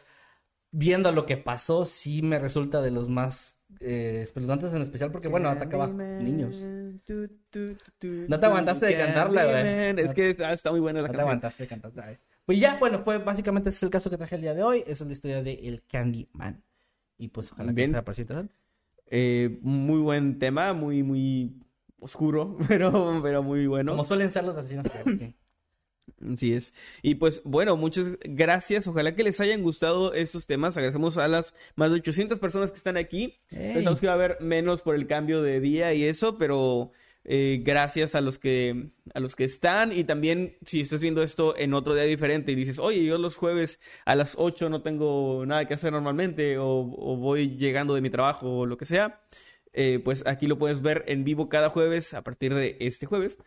viendo 0.71 1.13
lo 1.13 1.27
que 1.27 1.37
pasó, 1.37 1.85
sí 1.85 2.23
me 2.23 2.39
resulta 2.39 2.81
de 2.83 2.91
los 2.91 3.09
más 3.09 3.59
eh, 3.81 4.21
espeluznantes 4.23 4.73
en 4.75 4.83
especial 4.83 5.11
porque, 5.13 5.29
bueno, 5.29 5.49
atacaba 5.49 5.87
niños. 5.87 6.57
No 8.29 8.41
te 8.41 8.47
aguantaste 8.47 8.87
de 8.87 8.97
cantarla, 8.97 9.45
güey. 9.47 10.05
Es 10.07 10.13
que 10.13 10.31
está, 10.31 10.71
muy 10.71 10.81
buena 10.81 11.01
la 11.01 11.09
No 11.09 11.13
te 11.13 11.17
canción. 11.17 11.21
aguantaste 11.21 11.63
de 11.65 11.69
cantar. 11.69 11.93
Ay. 12.05 12.19
Pues 12.45 12.59
ya, 12.59 12.79
bueno, 12.79 13.03
fue 13.05 13.19
básicamente 13.19 13.69
ese 13.69 13.77
es 13.79 13.83
el 13.85 13.91
caso 13.91 14.11
que 14.11 14.17
traje 14.17 14.35
el 14.37 14.43
día 14.43 14.55
de 14.55 14.63
hoy. 14.63 14.79
Esa 14.87 15.05
es 15.05 15.07
la 15.07 15.13
historia 15.13 15.43
de 15.43 15.53
el 15.55 15.83
Candyman. 15.87 16.63
Y 17.19 17.29
pues 17.29 17.53
ojalá 17.53 17.73
Bien. 17.73 17.91
que 17.91 17.95
sea 17.95 18.05
parecido 18.05 18.23
interesante. 18.25 18.55
Eh, 19.07 19.59
muy 19.63 19.99
buen 20.01 20.39
tema, 20.39 20.73
muy, 20.73 21.03
muy 21.03 21.53
oscuro, 21.99 22.57
pero, 22.69 23.21
pero 23.23 23.43
muy 23.43 23.67
bueno. 23.67 23.93
Como 23.93 24.05
suelen 24.05 24.31
ser 24.31 24.45
los 24.45 24.57
asesinos. 24.57 24.87
sí. 25.05 25.35
Así 26.33 26.53
es. 26.53 26.75
Y 27.03 27.17
pues 27.17 27.43
bueno, 27.45 27.77
muchas 27.77 28.19
gracias. 28.21 28.87
Ojalá 28.87 29.15
que 29.15 29.23
les 29.23 29.41
hayan 29.41 29.63
gustado 29.63 30.13
estos 30.13 30.47
temas. 30.47 30.77
Agradecemos 30.77 31.17
a 31.17 31.29
las 31.29 31.55
más 31.77 31.91
de 31.91 31.97
800 31.97 32.39
personas 32.39 32.71
que 32.71 32.77
están 32.77 32.97
aquí. 32.97 33.39
Ey. 33.51 33.75
Pensamos 33.75 34.01
que 34.01 34.07
iba 34.07 34.13
a 34.13 34.17
haber 34.17 34.39
menos 34.41 34.83
por 34.83 34.95
el 34.95 35.07
cambio 35.07 35.43
de 35.43 35.61
día 35.61 35.95
y 35.95 36.05
eso, 36.05 36.37
pero 36.37 36.93
eh, 37.25 37.61
gracias 37.63 38.15
a 38.15 38.23
los 38.23 38.39
que 38.39 38.93
a 39.13 39.21
los 39.21 39.37
que 39.37 39.45
están 39.45 39.93
y 39.93 40.05
también 40.05 40.57
si 40.65 40.81
estás 40.81 41.01
viendo 41.01 41.23
esto 41.23 41.55
en 41.57 41.75
otro 41.75 41.95
día 41.95 42.05
diferente 42.05 42.53
y 42.53 42.55
dices, 42.55 42.79
oye, 42.79 43.05
yo 43.05 43.19
los 43.19 43.37
jueves 43.37 43.79
a 44.07 44.15
las 44.15 44.35
8 44.39 44.71
no 44.71 44.83
tengo 44.83 45.45
nada 45.47 45.67
que 45.69 45.75
hacer 45.75 45.93
normalmente 45.93 46.57
o, 46.59 46.67
o 46.67 47.17
voy 47.17 47.57
llegando 47.57 47.95
de 47.95 48.01
mi 48.01 48.09
trabajo 48.09 48.61
o 48.61 48.67
lo 48.67 48.79
que 48.79 48.87
sea, 48.87 49.21
eh, 49.75 50.01
pues 50.03 50.27
aquí 50.27 50.47
lo 50.47 50.59
puedes 50.59 50.81
ver 50.81 51.05
en 51.09 51.25
vivo 51.25 51.49
cada 51.49 51.69
jueves 51.69 52.15
a 52.15 52.23
partir 52.23 52.55
de 52.55 52.77
este 52.81 53.07
jueves 53.07 53.39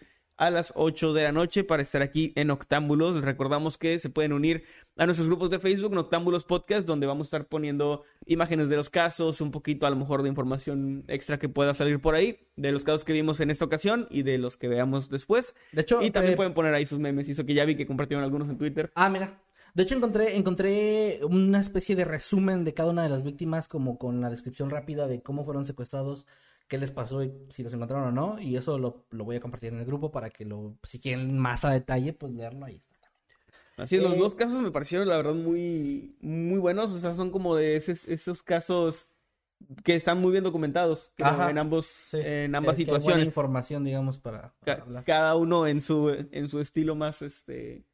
a 0.45 0.49
las 0.49 0.73
8 0.75 1.13
de 1.13 1.23
la 1.23 1.31
noche 1.31 1.63
para 1.63 1.81
estar 1.81 2.01
aquí 2.01 2.33
en 2.35 2.51
Octámbulos. 2.51 3.15
Les 3.15 3.23
recordamos 3.23 3.77
que 3.77 3.97
se 3.97 4.09
pueden 4.09 4.33
unir 4.33 4.65
a 4.97 5.05
nuestros 5.05 5.27
grupos 5.27 5.49
de 5.49 5.59
Facebook, 5.59 5.95
Octámbulos 5.95 6.43
Podcast, 6.43 6.85
donde 6.85 7.07
vamos 7.07 7.27
a 7.27 7.29
estar 7.29 7.47
poniendo 7.47 8.03
imágenes 8.25 8.67
de 8.67 8.75
los 8.75 8.89
casos, 8.89 9.39
un 9.41 9.51
poquito 9.51 9.87
a 9.87 9.89
lo 9.89 9.95
mejor 9.95 10.21
de 10.21 10.29
información 10.29 11.05
extra 11.07 11.39
que 11.39 11.47
pueda 11.47 11.73
salir 11.73 12.01
por 12.01 12.15
ahí, 12.15 12.39
de 12.57 12.71
los 12.71 12.83
casos 12.83 13.05
que 13.05 13.13
vimos 13.13 13.39
en 13.39 13.51
esta 13.51 13.65
ocasión 13.65 14.07
y 14.09 14.23
de 14.23 14.37
los 14.37 14.57
que 14.57 14.67
veamos 14.67 15.09
después. 15.09 15.55
De 15.71 15.81
hecho, 15.81 16.01
Y 16.01 16.11
también 16.11 16.33
eh, 16.33 16.37
pueden 16.37 16.53
poner 16.53 16.73
ahí 16.73 16.85
sus 16.85 16.99
memes, 16.99 17.27
y 17.29 17.31
eso 17.31 17.45
que 17.45 17.53
ya 17.53 17.63
vi 17.63 17.75
que 17.75 17.87
compartieron 17.87 18.23
algunos 18.23 18.49
en 18.49 18.57
Twitter. 18.57 18.91
Ah, 18.95 19.09
mira. 19.09 19.39
De 19.73 19.83
hecho, 19.83 19.95
encontré, 19.95 20.35
encontré 20.35 21.21
una 21.23 21.59
especie 21.59 21.95
de 21.95 22.05
resumen 22.05 22.63
de 22.63 22.75
cada 22.75 22.91
una 22.91 23.01
de 23.01 23.09
las 23.09 23.23
víctimas, 23.23 23.67
como 23.67 23.97
con 23.97 24.21
la 24.21 24.29
descripción 24.29 24.69
rápida 24.69 25.07
de 25.07 25.23
cómo 25.23 25.45
fueron 25.45 25.65
secuestrados, 25.65 26.27
qué 26.73 26.79
les 26.79 26.89
pasó 26.89 27.23
y 27.23 27.31
si 27.51 27.61
los 27.61 27.71
encontraron 27.71 28.07
o 28.07 28.11
no. 28.11 28.41
Y 28.41 28.57
eso 28.57 28.79
lo, 28.79 29.05
lo 29.11 29.25
voy 29.25 29.35
a 29.35 29.39
compartir 29.39 29.71
en 29.71 29.77
el 29.77 29.85
grupo 29.85 30.11
para 30.11 30.31
que 30.31 30.43
lo, 30.43 30.75
si 30.81 30.99
quieren 30.99 31.37
más 31.37 31.63
a 31.65 31.69
detalle, 31.69 32.13
pues 32.13 32.33
leerlo 32.33 32.65
ahí 32.65 32.77
está. 32.77 33.11
Así 33.77 33.97
es, 33.97 34.01
los 34.01 34.15
Eh, 34.15 34.17
dos 34.17 34.33
casos 34.33 34.59
me 34.59 34.71
parecieron 34.71 35.07
la 35.07 35.17
verdad 35.17 35.35
muy, 35.35 36.15
muy 36.19 36.57
buenos, 36.57 36.91
o 36.91 36.99
sea, 36.99 37.13
son 37.13 37.29
como 37.29 37.55
de 37.55 37.75
esos, 37.75 38.07
esos 38.07 38.41
casos 38.41 39.05
que 39.83 39.95
están 39.95 40.19
muy 40.19 40.31
bien 40.31 40.43
documentados 40.43 41.11
creo, 41.15 41.29
Ajá. 41.29 41.51
en 41.51 41.59
ambos, 41.59 41.85
Sí, 41.85 42.17
en 42.17 42.51
que- 42.51 42.57
ambas 42.57 42.75
que 42.75 42.81
buena 42.85 42.95
situaciones. 42.95 43.27
información, 43.27 43.83
digamos, 43.83 44.17
para, 44.17 44.55
para 44.59 44.77
Ca- 44.77 44.81
hablar. 44.81 45.03
cada 45.03 45.35
uno 45.35 45.67
en 45.67 45.79
su, 45.79 46.09
en 46.09 46.47
su 46.47 46.59
estilo 46.59 46.95
más, 46.95 47.21
este, 47.21 47.85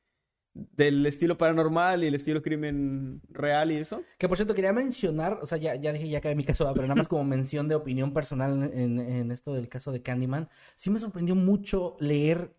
del 0.53 1.05
estilo 1.05 1.38
paranormal 1.38 2.03
y 2.03 2.07
el 2.07 2.15
estilo 2.15 2.41
crimen 2.41 3.21
real 3.30 3.71
y 3.71 3.76
eso. 3.76 4.01
Que 4.17 4.27
por 4.27 4.38
cierto, 4.38 4.53
quería 4.53 4.73
mencionar, 4.73 5.39
o 5.41 5.45
sea, 5.45 5.57
ya, 5.57 5.76
ya 5.76 5.93
dije, 5.93 6.09
ya 6.09 6.17
acabé 6.17 6.35
mi 6.35 6.43
caso, 6.43 6.69
pero 6.73 6.88
nada 6.88 6.95
más 6.95 7.07
como 7.07 7.23
mención 7.23 7.67
de 7.67 7.76
opinión 7.76 8.13
personal 8.13 8.71
en, 8.73 8.99
en 8.99 9.31
esto 9.31 9.53
del 9.53 9.69
caso 9.69 9.91
de 9.91 10.01
Candyman, 10.01 10.49
sí 10.76 10.89
me 10.89 10.99
sorprendió 10.99 11.35
mucho 11.35 11.95
leer 11.99 12.53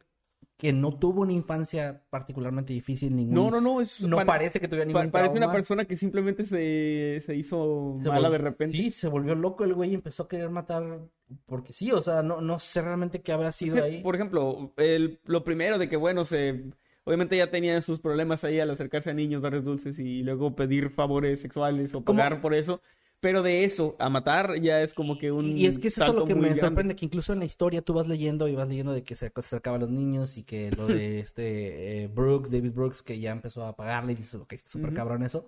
que 0.57 0.75
no 0.75 0.99
tuvo 0.99 1.23
una 1.23 1.33
infancia 1.33 2.03
particularmente 2.11 2.75
difícil, 2.75 3.17
ningún... 3.17 3.35
No, 3.35 3.51
no, 3.51 3.63
no, 3.63 3.81
es 3.81 4.03
No 4.03 4.17
pa- 4.19 4.27
parece 4.27 4.61
que 4.61 4.69
tuviera 4.69 4.85
ningún 4.85 5.11
parece 5.11 5.39
una 5.39 5.51
persona 5.51 5.87
que 5.87 5.97
simplemente 5.97 6.45
se, 6.45 7.23
se 7.25 7.35
hizo 7.35 7.97
Se 8.03 8.09
mala 8.09 8.29
de 8.29 8.37
repente. 8.39 8.77
Sí, 8.77 8.91
se 8.91 9.09
volvió 9.09 9.35
loco 9.35 9.65
el 9.65 9.73
güey 9.73 9.93
y 9.93 9.95
empezó 9.95 10.25
a 10.25 10.29
querer 10.29 10.51
matar 10.51 11.01
porque 11.47 11.73
sí, 11.73 11.91
o 11.93 12.03
sea, 12.03 12.23
no, 12.23 12.43
no 12.43 12.59
sé 12.59 12.83
realmente 12.83 13.23
qué 13.23 13.33
habrá 13.33 13.53
sido 13.53 13.83
ahí. 13.83 14.03
Por 14.03 14.15
ejemplo, 14.15 14.75
el, 14.77 15.19
lo 15.25 15.45
primero 15.45 15.79
de 15.79 15.89
que, 15.89 15.97
bueno, 15.97 16.27
se... 16.27 16.65
Obviamente 17.05 17.37
ya 17.37 17.51
tenía 17.51 17.81
sus 17.83 18.01
problemas 18.01 18.45
ahí 18.45 18.61
al 18.61 18.71
acercarse 18.71 19.11
a 19.11 19.15
niños, 19.15 19.43
darles 19.43 19.65
dulces 19.65 19.99
y 19.99 20.23
luego 20.23 20.55
pedir 20.55 20.91
favores 20.91 21.41
sexuales 21.41 21.95
o 21.95 22.05
¿Cómo? 22.05 22.23
pagar 22.23 22.41
por 22.41 22.55
eso. 22.55 22.81
Pero 23.21 23.43
de 23.43 23.65
eso 23.65 23.97
a 23.99 24.09
matar 24.11 24.61
ya 24.61 24.83
es 24.83 24.95
como 24.95 25.19
que 25.19 25.31
un 25.33 25.57
Y 25.57 25.67
es 25.67 25.79
que 25.79 25.89
eso 25.89 26.01
es 26.01 26.07
salto 26.07 26.13
lo 26.17 26.25
que 26.27 26.35
me 26.35 26.55
grande. 26.55 26.57
sorprende, 26.57 26.95
que 26.97 27.05
incluso 27.07 27.33
en 27.33 27.39
la 27.39 27.45
historia 27.47 27.81
tú 27.83 27.95
vas 27.95 28.07
leyendo 28.07 28.47
y 28.47 28.55
vas 28.55 28.69
leyendo 28.69 28.93
de 28.93 29.03
que 29.05 29.17
se 29.17 29.33
acercaba 29.35 29.77
a 29.77 29.81
los 29.81 29.89
niños 29.91 30.37
y 30.37 30.45
que 30.45 30.71
lo 30.71 30.89
de 30.91 31.19
este 31.21 32.05
eh, 32.05 32.09
Brooks, 32.09 32.51
David 32.51 32.73
Brooks, 32.73 33.03
que 33.03 33.19
ya 33.21 33.31
empezó 33.33 33.65
a 33.65 33.75
pagarle 33.75 34.13
y 34.13 34.17
dices, 34.17 34.35
ok, 34.35 34.53
está 34.53 34.69
súper 34.71 34.93
Ujú. 34.93 34.95
cabrón 34.95 35.23
eso. 35.23 35.47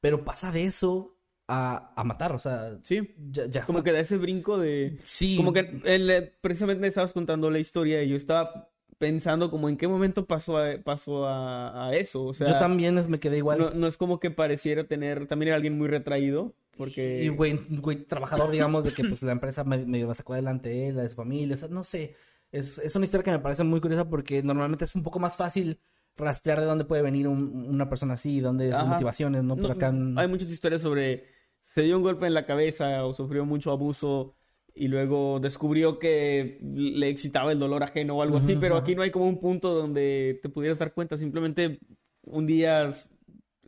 Pero 0.00 0.24
pasa 0.24 0.52
de 0.52 0.64
eso 0.66 1.16
a, 1.48 1.92
a 1.96 2.04
matar, 2.04 2.32
o 2.34 2.38
sea, 2.38 2.78
Sí, 2.80 3.14
ya, 3.30 3.46
ya 3.46 3.64
como 3.66 3.82
que 3.82 3.92
da 3.92 4.00
ese 4.00 4.16
brinco 4.16 4.58
de... 4.58 4.98
Sí, 5.04 5.34
Como 5.34 5.52
que 5.52 5.80
él, 5.84 6.10
eh, 6.10 6.36
precisamente 6.40 6.86
estabas 6.86 7.12
contando 7.12 7.50
la 7.50 7.58
historia 7.58 8.02
y 8.02 8.08
yo 8.10 8.16
estaba 8.16 8.71
pensando 9.02 9.50
como 9.50 9.68
en 9.68 9.76
qué 9.76 9.88
momento 9.88 10.26
pasó 10.26 10.58
a, 10.58 10.76
pasó 10.84 11.26
a, 11.26 11.88
a 11.88 11.96
eso. 11.96 12.22
O 12.24 12.32
sea, 12.34 12.46
yo 12.46 12.58
también 12.60 12.94
me 13.08 13.18
quedé 13.18 13.38
igual. 13.38 13.58
no, 13.58 13.70
no 13.70 13.88
es 13.88 13.96
como 13.96 14.20
que 14.20 14.30
pareciera 14.30 14.84
tener... 14.84 15.26
También 15.26 15.48
era 15.48 15.56
alguien 15.56 15.76
muy 15.76 15.88
retraído 15.88 16.54
porque... 16.76 17.24
Y 17.24 17.28
güey, 17.28 17.58
güey, 17.68 18.04
trabajador, 18.04 18.52
digamos, 18.52 18.84
de 18.84 18.92
que 18.92 19.02
pues 19.02 19.20
la 19.24 19.32
empresa 19.32 19.64
me- 19.64 19.84
medio 19.84 20.06
la 20.06 20.14
sacó 20.14 20.34
adelante 20.34 20.86
él, 20.86 21.00
a 21.00 21.08
su 21.08 21.16
familia, 21.16 21.56
o 21.56 21.58
sea, 21.58 21.66
no 21.68 21.82
sé. 21.82 22.14
Es, 22.52 22.78
es 22.78 22.94
una 22.94 23.04
historia 23.04 23.24
que 23.24 23.32
me 23.32 23.40
parece 23.40 23.64
muy 23.64 23.80
curiosa 23.80 24.08
porque 24.08 24.40
normalmente 24.44 24.84
es 24.84 24.94
un 24.94 25.02
poco 25.02 25.18
más 25.18 25.36
fácil 25.36 25.80
rastrear 26.16 26.60
de 26.60 26.66
dónde 26.66 26.84
puede 26.84 27.02
venir 27.02 27.26
un- 27.26 27.66
una 27.68 27.88
persona 27.88 28.14
así, 28.14 28.38
dónde 28.38 28.66
sus 28.66 28.74
Ajá. 28.76 28.84
motivaciones, 28.86 29.42
¿no? 29.42 29.56
Por 29.56 29.64
No, 29.66 29.72
acá. 29.72 29.92
Hay 30.22 30.28
muchas 30.28 30.48
historias 30.52 30.80
sobre 30.80 31.24
se 31.60 31.82
dio 31.82 31.96
un 31.96 32.04
golpe 32.04 32.26
en 32.28 32.34
la 32.34 32.46
cabeza 32.46 33.04
o 33.04 33.14
sufrió 33.14 33.44
mucho 33.44 33.72
abuso 33.72 34.36
y 34.74 34.88
luego 34.88 35.38
descubrió 35.40 35.98
que 35.98 36.58
le 36.62 37.08
excitaba 37.08 37.52
el 37.52 37.58
dolor 37.58 37.82
ajeno 37.82 38.16
o 38.16 38.22
algo 38.22 38.38
así, 38.38 38.56
pero 38.56 38.76
aquí 38.76 38.94
no 38.94 39.02
hay 39.02 39.10
como 39.10 39.26
un 39.28 39.38
punto 39.40 39.74
donde 39.74 40.38
te 40.42 40.48
pudieras 40.48 40.78
dar 40.78 40.92
cuenta. 40.94 41.16
Simplemente 41.16 41.78
un 42.22 42.46
día 42.46 42.90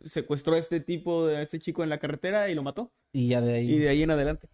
secuestró 0.03 0.55
a 0.55 0.59
este 0.59 0.79
tipo, 0.79 1.25
a 1.25 1.41
este 1.41 1.59
chico 1.59 1.83
en 1.83 1.89
la 1.89 1.99
carretera 1.99 2.49
y 2.49 2.55
lo 2.55 2.63
mató. 2.63 2.91
Y 3.13 3.27
ya 3.29 3.41
de 3.41 3.53
ahí. 3.55 3.71
Y 3.73 3.77
de 3.79 3.89
ahí 3.89 4.03
en 4.03 4.11
adelante. 4.11 4.49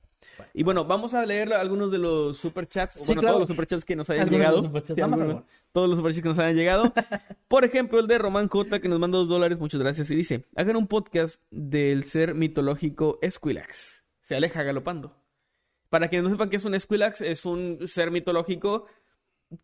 Y 0.53 0.63
bueno, 0.63 0.85
vamos 0.85 1.13
a 1.13 1.25
leer 1.25 1.51
algunos 1.53 1.91
de 1.91 1.97
los 1.97 2.37
superchats, 2.37 2.93
Sí, 2.95 3.05
bueno, 3.07 3.21
claro. 3.21 3.33
todos 3.37 3.41
los 3.41 3.55
superchats 3.55 3.85
que 3.85 3.95
nos 3.95 4.09
hayan 4.09 4.29
llegado. 4.29 4.61
los 4.61 4.83
Sí, 4.87 5.01
algunos. 5.01 5.43
todos 5.71 5.89
los 5.89 5.97
superchats 5.97 6.21
que 6.21 6.29
nos 6.29 6.39
hayan 6.39 6.55
llegado. 6.55 6.93
Por 7.47 7.65
ejemplo, 7.65 7.99
el 7.99 8.07
de 8.07 8.17
Román 8.17 8.47
J, 8.47 8.79
que 8.79 8.87
nos 8.87 8.99
manda 8.99 9.17
dos 9.17 9.27
dólares, 9.27 9.57
muchas 9.57 9.79
gracias, 9.79 10.11
y 10.11 10.15
dice, 10.15 10.45
hagan 10.55 10.75
un 10.75 10.87
podcast 10.87 11.41
del 11.49 12.03
ser 12.03 12.35
mitológico 12.35 13.17
Esquilax. 13.21 14.05
Se 14.21 14.35
aleja 14.35 14.63
galopando. 14.63 15.20
Para 15.91 16.07
quienes 16.07 16.23
no 16.23 16.29
sepan 16.29 16.49
qué 16.49 16.55
es 16.55 16.63
un 16.63 16.73
Esquilax, 16.73 17.19
es 17.19 17.45
un 17.45 17.85
ser 17.85 18.11
mitológico 18.11 18.85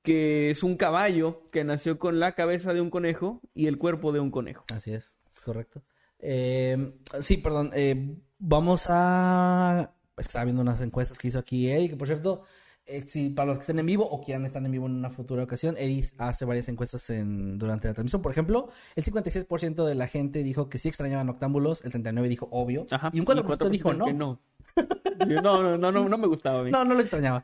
que 0.02 0.50
es 0.50 0.62
un 0.62 0.76
caballo 0.76 1.44
que 1.54 1.64
nació 1.64 1.98
con 1.98 2.20
la 2.20 2.34
cabeza 2.34 2.74
de 2.74 2.82
un 2.82 2.90
conejo 2.90 3.40
y 3.54 3.68
el 3.68 3.78
cuerpo 3.78 4.12
de 4.12 4.20
un 4.20 4.30
conejo. 4.30 4.66
Así 4.74 4.92
es, 4.92 5.16
es 5.32 5.40
correcto. 5.40 5.84
Eh, 6.20 6.92
sí, 7.22 7.38
perdón. 7.38 7.72
eh, 7.74 8.18
vamos 8.40 8.88
a. 8.90 9.94
Es 10.18 10.28
que 10.28 10.30
estaba 10.32 10.44
viendo 10.44 10.62
unas 10.62 10.82
encuestas 10.82 11.18
que 11.18 11.30
hizo 11.30 11.40
aquí 11.40 11.72
Eddie, 11.72 11.92
que 11.92 11.96
por 11.96 12.08
cierto, 12.08 12.44
eh, 12.86 13.04
si 13.06 13.30
para 13.30 13.46
los 13.46 13.60
que 13.60 13.62
estén 13.62 13.80
en 13.80 13.86
vivo 13.86 14.06
o 14.06 14.22
quieran 14.22 14.46
estar 14.46 14.62
en 14.66 14.70
vivo 14.70 14.88
en 14.88 14.96
una 14.96 15.10
futura 15.10 15.44
ocasión, 15.44 15.78
Eddie 15.78 16.10
hace 16.18 16.44
varias 16.44 16.68
encuestas 16.68 17.10
en, 17.10 17.58
durante 17.58 17.88
la 17.88 17.94
transmisión. 17.94 18.22
Por 18.22 18.34
ejemplo, 18.34 18.68
el 18.98 19.06
56% 19.06 19.86
de 19.86 19.96
la 19.96 20.08
gente 20.08 20.44
dijo 20.44 20.68
que 20.68 20.78
sí 20.78 20.90
extrañaban 20.90 21.30
Octámbulos, 21.30 21.86
el 21.86 21.94
39% 21.94 22.28
dijo 22.28 22.50
obvio, 22.52 22.86
Ajá. 22.92 23.12
y 23.14 23.22
un 23.22 23.26
4%, 23.26 23.70
dijo 23.70 23.94
no. 23.94 24.04
que 24.04 24.14
no. 24.14 24.42
Yo, 25.28 25.42
no, 25.42 25.62
no, 25.64 25.78
no, 25.78 25.92
no, 25.92 26.10
no 26.10 26.18
me 26.18 26.28
gustaba 26.28 26.60
a 26.60 26.64
mí. 26.64 26.72
No, 26.72 26.86
no 26.86 26.94
lo 26.94 27.02
extrañaba. 27.02 27.44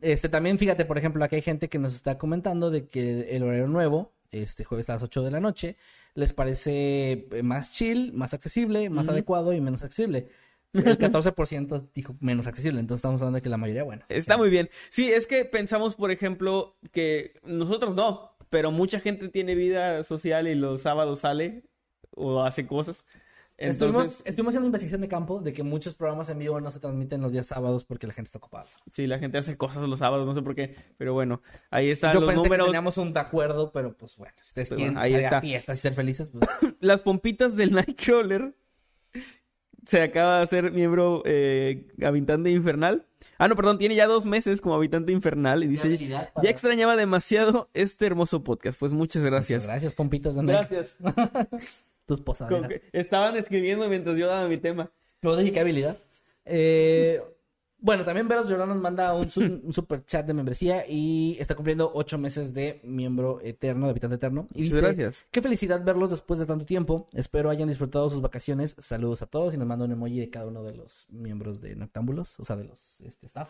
Este, 0.00 0.30
también 0.30 0.56
fíjate, 0.56 0.86
por 0.86 0.96
ejemplo, 0.96 1.22
aquí 1.22 1.36
hay 1.36 1.42
gente 1.42 1.68
que 1.68 1.78
nos 1.78 1.94
está 1.94 2.16
comentando 2.16 2.70
de 2.70 2.86
que 2.86 3.36
el 3.36 3.42
horario 3.42 3.66
nuevo, 3.66 4.12
este 4.30 4.64
jueves 4.64 4.88
a 4.88 4.94
las 4.94 5.02
8 5.02 5.22
de 5.22 5.30
la 5.30 5.40
noche, 5.40 5.76
les 6.14 6.32
parece 6.32 7.26
eh, 7.30 7.42
más 7.42 7.74
chill, 7.74 8.12
más 8.12 8.34
accesible, 8.34 8.88
más 8.90 9.08
adecuado 9.08 9.52
y 9.52 9.60
menos 9.60 9.82
accesible. 9.82 10.28
El 10.72 10.98
14% 10.98 11.88
dijo 11.94 12.16
menos 12.20 12.46
accesible, 12.46 12.78
entonces 12.80 13.00
estamos 13.00 13.20
hablando 13.20 13.36
de 13.36 13.42
que 13.42 13.48
la 13.48 13.56
mayoría, 13.56 13.82
bueno. 13.82 14.04
Está 14.08 14.36
muy 14.36 14.50
bien. 14.50 14.70
Sí, 14.88 15.12
es 15.12 15.26
que 15.26 15.44
pensamos, 15.44 15.96
por 15.96 16.10
ejemplo, 16.12 16.76
que 16.92 17.34
nosotros 17.42 17.94
no, 17.94 18.36
pero 18.50 18.70
mucha 18.70 19.00
gente 19.00 19.28
tiene 19.28 19.54
vida 19.54 20.04
social 20.04 20.46
y 20.46 20.54
los 20.54 20.82
sábados 20.82 21.20
sale 21.20 21.64
o 22.14 22.42
hace 22.42 22.66
cosas. 22.66 23.04
Estuvimos, 23.60 24.02
Entonces, 24.04 24.22
estuvimos 24.24 24.52
haciendo 24.52 24.66
investigación 24.68 25.02
de 25.02 25.08
campo 25.08 25.40
de 25.40 25.52
que 25.52 25.62
muchos 25.62 25.92
programas 25.92 26.30
en 26.30 26.38
vivo 26.38 26.58
no 26.62 26.70
se 26.70 26.80
transmiten 26.80 27.20
los 27.20 27.30
días 27.32 27.46
sábados 27.46 27.84
porque 27.84 28.06
la 28.06 28.14
gente 28.14 28.28
está 28.28 28.38
ocupada. 28.38 28.64
sí, 28.90 29.06
la 29.06 29.18
gente 29.18 29.36
hace 29.36 29.58
cosas 29.58 29.86
los 29.86 29.98
sábados, 29.98 30.26
no 30.26 30.32
sé 30.34 30.40
por 30.40 30.54
qué, 30.54 30.74
pero 30.96 31.12
bueno, 31.12 31.42
ahí 31.70 31.90
están 31.90 32.14
Yo 32.14 32.20
los 32.20 32.28
pensé 32.30 32.42
números. 32.42 32.66
que 32.66 32.70
teníamos 32.70 32.96
un 32.96 33.16
acuerdo, 33.18 33.70
pero 33.70 33.94
pues 33.96 34.16
bueno, 34.16 34.32
si 34.40 34.48
ustedes 34.48 34.68
quieren 34.70 34.86
bueno, 34.94 35.00
ahí 35.00 35.12
hacer 35.12 35.24
está. 35.24 35.40
fiestas 35.42 35.76
y 35.78 35.80
ser 35.82 35.92
felices, 35.92 36.30
pues 36.30 36.48
Las 36.80 37.02
pompitas 37.02 37.54
del 37.54 37.72
Nightcrawler 37.74 38.54
se 39.86 40.02
acaba 40.02 40.38
de 40.38 40.44
hacer 40.44 40.72
miembro 40.72 41.22
eh, 41.26 41.86
habitante 42.02 42.50
infernal. 42.50 43.06
Ah, 43.36 43.48
no, 43.48 43.56
perdón, 43.56 43.76
tiene 43.78 43.94
ya 43.94 44.06
dos 44.06 44.24
meses 44.24 44.60
como 44.62 44.74
habitante 44.74 45.12
infernal 45.12 45.64
y 45.64 45.66
dice, 45.66 45.98
para- 46.08 46.30
ya 46.42 46.48
extrañaba 46.50 46.96
demasiado 46.96 47.68
este 47.74 48.06
hermoso 48.06 48.42
podcast. 48.42 48.78
Pues 48.78 48.92
muchas 48.92 49.22
Muchas 49.22 49.30
gracias. 49.32 49.66
gracias, 49.66 49.92
pompitas 49.92 50.34
de. 50.36 50.42
Gracias. 50.44 50.96
Tus 52.16 52.20
posaderas. 52.24 52.70
estaban 52.92 53.36
escribiendo 53.36 53.88
mientras 53.88 54.16
yo 54.16 54.26
daba 54.26 54.48
mi 54.48 54.56
tema. 54.56 54.90
Luego 55.22 55.38
dije 55.38 55.52
qué 55.52 55.60
habilidad. 55.60 55.96
Eh, 56.44 57.20
bueno, 57.82 58.04
también 58.04 58.28
Veros 58.28 58.46
Jordan 58.48 58.68
nos 58.68 58.78
manda 58.78 59.14
un, 59.14 59.30
su- 59.30 59.40
un 59.64 59.72
super 59.72 60.04
chat 60.04 60.26
de 60.26 60.34
membresía 60.34 60.84
y 60.86 61.36
está 61.38 61.54
cumpliendo 61.54 61.90
ocho 61.94 62.18
meses 62.18 62.52
de 62.52 62.80
miembro 62.84 63.40
eterno, 63.42 63.86
de 63.86 63.90
habitante 63.92 64.16
eterno. 64.16 64.48
Y 64.54 64.64
Muchas 64.64 64.74
dice, 64.74 64.80
gracias. 64.80 65.26
Qué 65.30 65.40
felicidad 65.40 65.82
verlos 65.84 66.10
después 66.10 66.38
de 66.40 66.46
tanto 66.46 66.66
tiempo. 66.66 67.06
Espero 67.14 67.48
hayan 67.48 67.68
disfrutado 67.68 68.10
sus 68.10 68.20
vacaciones. 68.20 68.76
Saludos 68.78 69.22
a 69.22 69.26
todos 69.26 69.54
y 69.54 69.56
nos 69.56 69.66
manda 69.66 69.84
un 69.86 69.92
emoji 69.92 70.20
de 70.20 70.28
cada 70.30 70.46
uno 70.46 70.62
de 70.62 70.74
los 70.74 71.06
miembros 71.10 71.60
de 71.60 71.74
Noctámbulos, 71.76 72.38
o 72.38 72.44
sea, 72.44 72.56
de 72.56 72.64
los 72.64 73.00
este, 73.00 73.26
staff. 73.26 73.48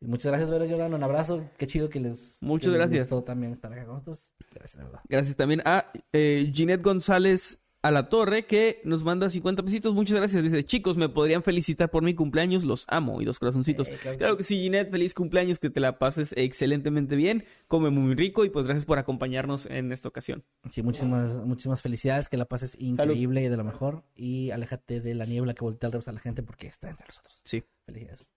Y 0.00 0.06
muchas 0.06 0.26
gracias, 0.32 0.48
Veros 0.50 0.68
Jordan. 0.68 0.94
Un 0.94 1.02
abrazo. 1.04 1.44
Qué 1.58 1.66
chido 1.66 1.88
que 1.90 2.00
les. 2.00 2.38
Muchas 2.40 2.66
que 2.66 2.70
les 2.70 2.78
gracias. 2.78 3.10
gustó 3.10 3.22
también 3.22 3.52
estar 3.52 3.70
acá 3.72 3.84
con 3.84 3.92
nosotros. 3.94 4.32
Gracias, 4.54 4.78
de 4.78 4.84
verdad. 4.84 5.00
Gracias 5.08 5.36
también 5.36 5.60
a 5.66 5.92
eh, 6.12 6.50
Ginette 6.54 6.82
González 6.82 7.58
a 7.82 7.90
la 7.90 8.08
torre 8.08 8.46
que 8.46 8.80
nos 8.84 9.04
manda 9.04 9.30
50 9.30 9.62
pesitos. 9.62 9.94
Muchas 9.94 10.16
gracias. 10.16 10.42
Dice, 10.42 10.64
chicos, 10.64 10.96
me 10.96 11.08
podrían 11.08 11.42
felicitar 11.42 11.90
por 11.90 12.02
mi 12.02 12.14
cumpleaños. 12.14 12.64
Los 12.64 12.84
amo. 12.88 13.22
Y 13.22 13.24
dos 13.24 13.38
corazoncitos. 13.38 13.88
Eh, 13.88 13.96
claro 14.00 14.12
que 14.12 14.18
claro 14.18 14.36
que 14.36 14.44
sí, 14.44 14.60
Ginette. 14.62 14.90
Feliz 14.90 15.14
cumpleaños. 15.14 15.58
Que 15.58 15.70
te 15.70 15.80
la 15.80 15.98
pases 15.98 16.34
excelentemente 16.36 17.16
bien. 17.16 17.44
Come 17.68 17.90
muy 17.90 18.14
rico. 18.14 18.44
Y 18.44 18.50
pues 18.50 18.66
gracias 18.66 18.84
por 18.84 18.98
acompañarnos 18.98 19.66
en 19.66 19.92
esta 19.92 20.08
ocasión. 20.08 20.44
Sí, 20.70 20.82
muchísimas, 20.82 21.36
muchísimas 21.36 21.80
felicidades. 21.80 22.28
Que 22.28 22.36
la 22.36 22.44
pases 22.44 22.76
increíble 22.78 23.42
y 23.42 23.48
de 23.48 23.56
lo 23.56 23.64
mejor. 23.64 24.04
Y 24.14 24.50
aléjate 24.50 25.00
de 25.00 25.14
la 25.14 25.24
niebla 25.24 25.54
que 25.54 25.64
voltea 25.64 25.86
al 25.86 25.92
revés 25.92 26.08
a 26.08 26.12
la 26.12 26.20
gente 26.20 26.42
porque 26.42 26.66
está 26.66 26.90
entre 26.90 27.06
nosotros. 27.06 27.40
Sí. 27.44 27.62
Felicidades. 27.86 28.28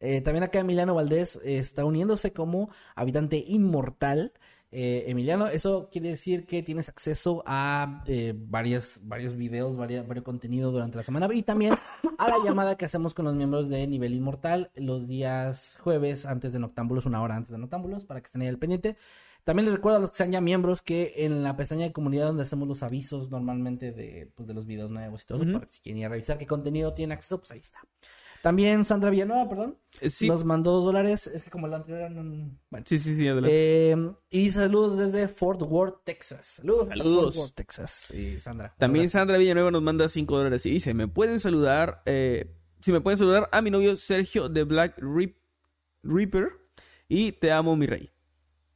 Eh, 0.00 0.20
también 0.20 0.42
acá 0.42 0.58
Emiliano 0.58 0.96
Valdés 0.96 1.38
está 1.44 1.84
uniéndose 1.84 2.32
como 2.32 2.70
habitante 2.96 3.44
inmortal. 3.46 4.32
Eh, 4.74 5.04
Emiliano, 5.06 5.48
eso 5.48 5.90
quiere 5.92 6.08
decir 6.08 6.46
que 6.46 6.62
tienes 6.62 6.88
acceso 6.88 7.42
a 7.44 8.02
eh, 8.06 8.32
varios, 8.34 8.98
varios 9.02 9.36
videos, 9.36 9.76
varia- 9.76 10.02
varios 10.02 10.24
contenido 10.24 10.72
durante 10.72 10.96
la 10.96 11.02
semana 11.02 11.28
y 11.32 11.42
también 11.42 11.74
a 12.16 12.28
la 12.28 12.42
llamada 12.42 12.76
que 12.78 12.86
hacemos 12.86 13.12
con 13.12 13.26
los 13.26 13.34
miembros 13.34 13.68
de 13.68 13.86
Nivel 13.86 14.14
Inmortal 14.14 14.70
los 14.74 15.06
días 15.06 15.78
jueves 15.82 16.24
antes 16.24 16.54
de 16.54 16.58
Noctámbulos, 16.58 17.04
una 17.04 17.20
hora 17.20 17.36
antes 17.36 17.52
de 17.52 17.58
Noctámbulos, 17.58 18.04
para 18.06 18.20
que 18.22 18.26
estén 18.26 18.40
ahí 18.40 18.48
al 18.48 18.58
pendiente. 18.58 18.96
También 19.44 19.66
les 19.66 19.74
recuerdo 19.74 19.98
a 19.98 20.00
los 20.00 20.10
que 20.12 20.16
sean 20.18 20.30
ya 20.32 20.40
miembros 20.40 20.80
que 20.82 21.12
en 21.16 21.42
la 21.42 21.54
pestaña 21.56 21.82
de 21.84 21.92
comunidad 21.92 22.26
donde 22.28 22.44
hacemos 22.44 22.66
los 22.66 22.82
avisos 22.82 23.30
normalmente 23.30 23.90
de, 23.92 24.30
pues, 24.36 24.46
de 24.48 24.54
los 24.54 24.64
videos 24.66 24.90
nuevos 24.90 25.22
y 25.24 25.26
todo, 25.26 25.42
Ujú. 25.42 25.52
para 25.52 25.66
que 25.66 25.72
si 25.72 25.80
quieren 25.80 25.98
ir 25.98 26.06
a 26.06 26.10
revisar 26.10 26.38
qué 26.38 26.46
contenido 26.46 26.94
tienen 26.94 27.12
acceso, 27.12 27.38
pues 27.40 27.50
ahí 27.50 27.58
está. 27.58 27.78
También 28.42 28.84
Sandra 28.84 29.08
Villanueva, 29.08 29.48
perdón, 29.48 29.78
Eh, 30.00 30.10
Sí, 30.10 30.26
nos 30.28 30.44
mandó 30.44 30.72
dos 30.72 30.84
dólares. 30.84 31.28
Es 31.28 31.44
que 31.44 31.50
como 31.50 31.68
el 31.68 31.74
anterior 31.74 32.10
era 32.10 32.20
un... 32.20 32.58
Bueno. 32.70 32.84
sí, 32.88 32.98
sí, 32.98 33.14
sí, 33.14 33.28
adelante. 33.28 33.92
Eh, 33.92 33.96
y 34.30 34.50
saludos 34.50 34.98
desde 34.98 35.28
Fort 35.28 35.62
Worth, 35.62 36.04
Texas. 36.04 36.46
Saludos. 36.56 36.88
Saludos. 36.88 37.34
Fort 37.34 37.36
Worth, 37.36 37.54
Texas. 37.54 38.10
Y 38.10 38.40
Sandra. 38.40 38.74
También. 38.78 39.08
Sandra 39.08 39.38
Villanueva 39.38 39.70
nos 39.70 39.82
manda 39.82 40.08
5 40.08 40.36
dólares 40.36 40.66
y 40.66 40.70
dice, 40.70 40.92
me 40.92 41.06
pueden 41.06 41.38
saludar, 41.38 42.02
eh, 42.04 42.52
si 42.80 42.90
me 42.90 43.00
pueden 43.00 43.16
saludar 43.16 43.48
a 43.52 43.62
mi 43.62 43.70
novio 43.70 43.96
Sergio 43.96 44.48
de 44.48 44.64
Black 44.64 44.98
Reaper 46.02 46.48
y 47.08 47.32
te 47.32 47.52
amo 47.52 47.76
mi 47.76 47.86
rey. 47.86 48.10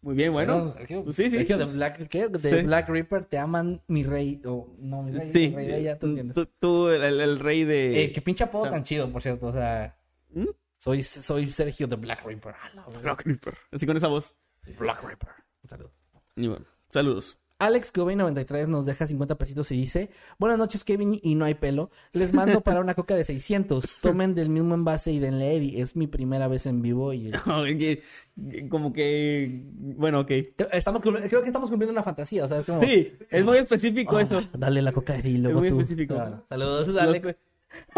Muy 0.03 0.15
bien, 0.15 0.33
bueno. 0.33 0.71
Sergio, 0.73 1.05
sí, 1.13 1.25
sí. 1.25 1.31
Sergio 1.31 1.59
de 1.59 1.65
Black, 1.65 2.09
¿qué? 2.09 2.29
De 2.29 2.39
Sí. 2.39 2.63
Black 2.67 2.89
Reaper, 2.89 3.25
te 3.25 3.39
aman 3.39 3.83
mi 3.89 4.05
rey. 4.05 4.41
O 4.45 4.73
no, 4.79 5.03
mi 5.03 5.11
rey. 5.13 5.31
Sí, 5.33 5.49
mi 5.49 5.67
rey, 5.67 5.83
ya 5.85 5.99
tú 5.99 6.07
entiendes. 6.07 6.35
tú, 6.35 6.47
tú, 6.61 6.89
el, 6.91 7.21
el- 7.21 7.39
rey 7.41 7.65
de... 7.65 8.05
Eh, 8.05 8.13
que 8.13 8.21
pinche 8.23 8.45
apodo 8.45 8.63
o 8.63 8.65
sea- 8.67 8.73
tan 8.73 8.85
chido, 8.85 9.11
por 9.11 9.21
cierto. 9.23 9.47
O 9.47 9.53
sea, 9.53 9.99
¿Mm? 10.31 10.45
soy, 10.77 11.03
soy 11.03 11.47
Sergio 11.49 11.89
de 11.89 11.97
Black 11.97 12.25
Reaper. 12.25 12.55
Black 13.03 13.23
Reaper. 13.27 13.55
Así 13.73 13.85
con 13.87 13.97
esa 13.97 14.07
voz. 14.09 14.37
Sí, 14.61 14.73
Black 14.79 15.03
Reaper. 15.03 15.31
Un 15.63 15.69
saludo. 15.71 15.93
Y 16.37 16.47
bueno, 16.47 16.67
saludos. 16.91 17.39
Alex 17.59 17.93
Gobey93 17.95 18.67
nos 18.67 18.85
deja 18.85 19.07
50 19.07 19.37
pesitos 19.37 19.71
y 19.73 19.77
dice: 19.77 20.11
Buenas 20.39 20.59
noches, 20.59 20.85
Kevin, 20.85 21.19
y 21.23 21.35
no 21.37 21.47
hay 21.47 21.55
pelo. 21.55 21.91
Les 22.13 22.33
mando 22.35 22.61
para 22.61 22.81
una 22.81 22.95
coca 22.95 23.15
de 23.15 23.25
600. 23.25 23.97
Tomen 24.03 24.35
del 24.35 24.51
mismo 24.51 24.75
envase 24.75 25.13
y 25.13 25.19
denle 25.19 25.57
Eddie. 25.57 25.81
Es 25.81 25.97
mi 25.97 26.07
primera 26.07 26.49
vez 26.49 26.67
en 26.67 26.83
vivo 26.83 27.15
y. 27.15 27.33
Como 28.69 28.93
que... 28.93 29.63
Bueno, 29.73 30.21
ok. 30.21 30.31
Estamos, 30.73 31.01
creo 31.01 31.43
que 31.43 31.47
estamos 31.47 31.71
cumpliendo 31.71 31.93
una 31.93 32.03
fantasía. 32.03 32.45
O 32.45 32.49
sea, 32.49 32.59
es 32.59 32.65
como. 32.67 32.83
Sí, 32.83 33.13
es 33.31 33.45
muy 33.45 33.57
específico 33.57 34.19
"Ah, 34.19 34.23
eso. 34.23 34.43
Dale 34.53 34.83
la 34.83 34.93
coca 34.93 35.15
a 35.15 35.19
Eddie 35.19 35.31
y 35.33 35.39
luego 35.39 35.61
muy 35.61 35.71
tú. 35.71 35.77
específico. 35.81 36.15
Claro. 36.15 36.45
Saludos, 36.49 36.97
Alex. 36.99 37.37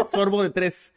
Sorbo 0.09 0.41
de 0.43 0.49
tres. 0.51 0.91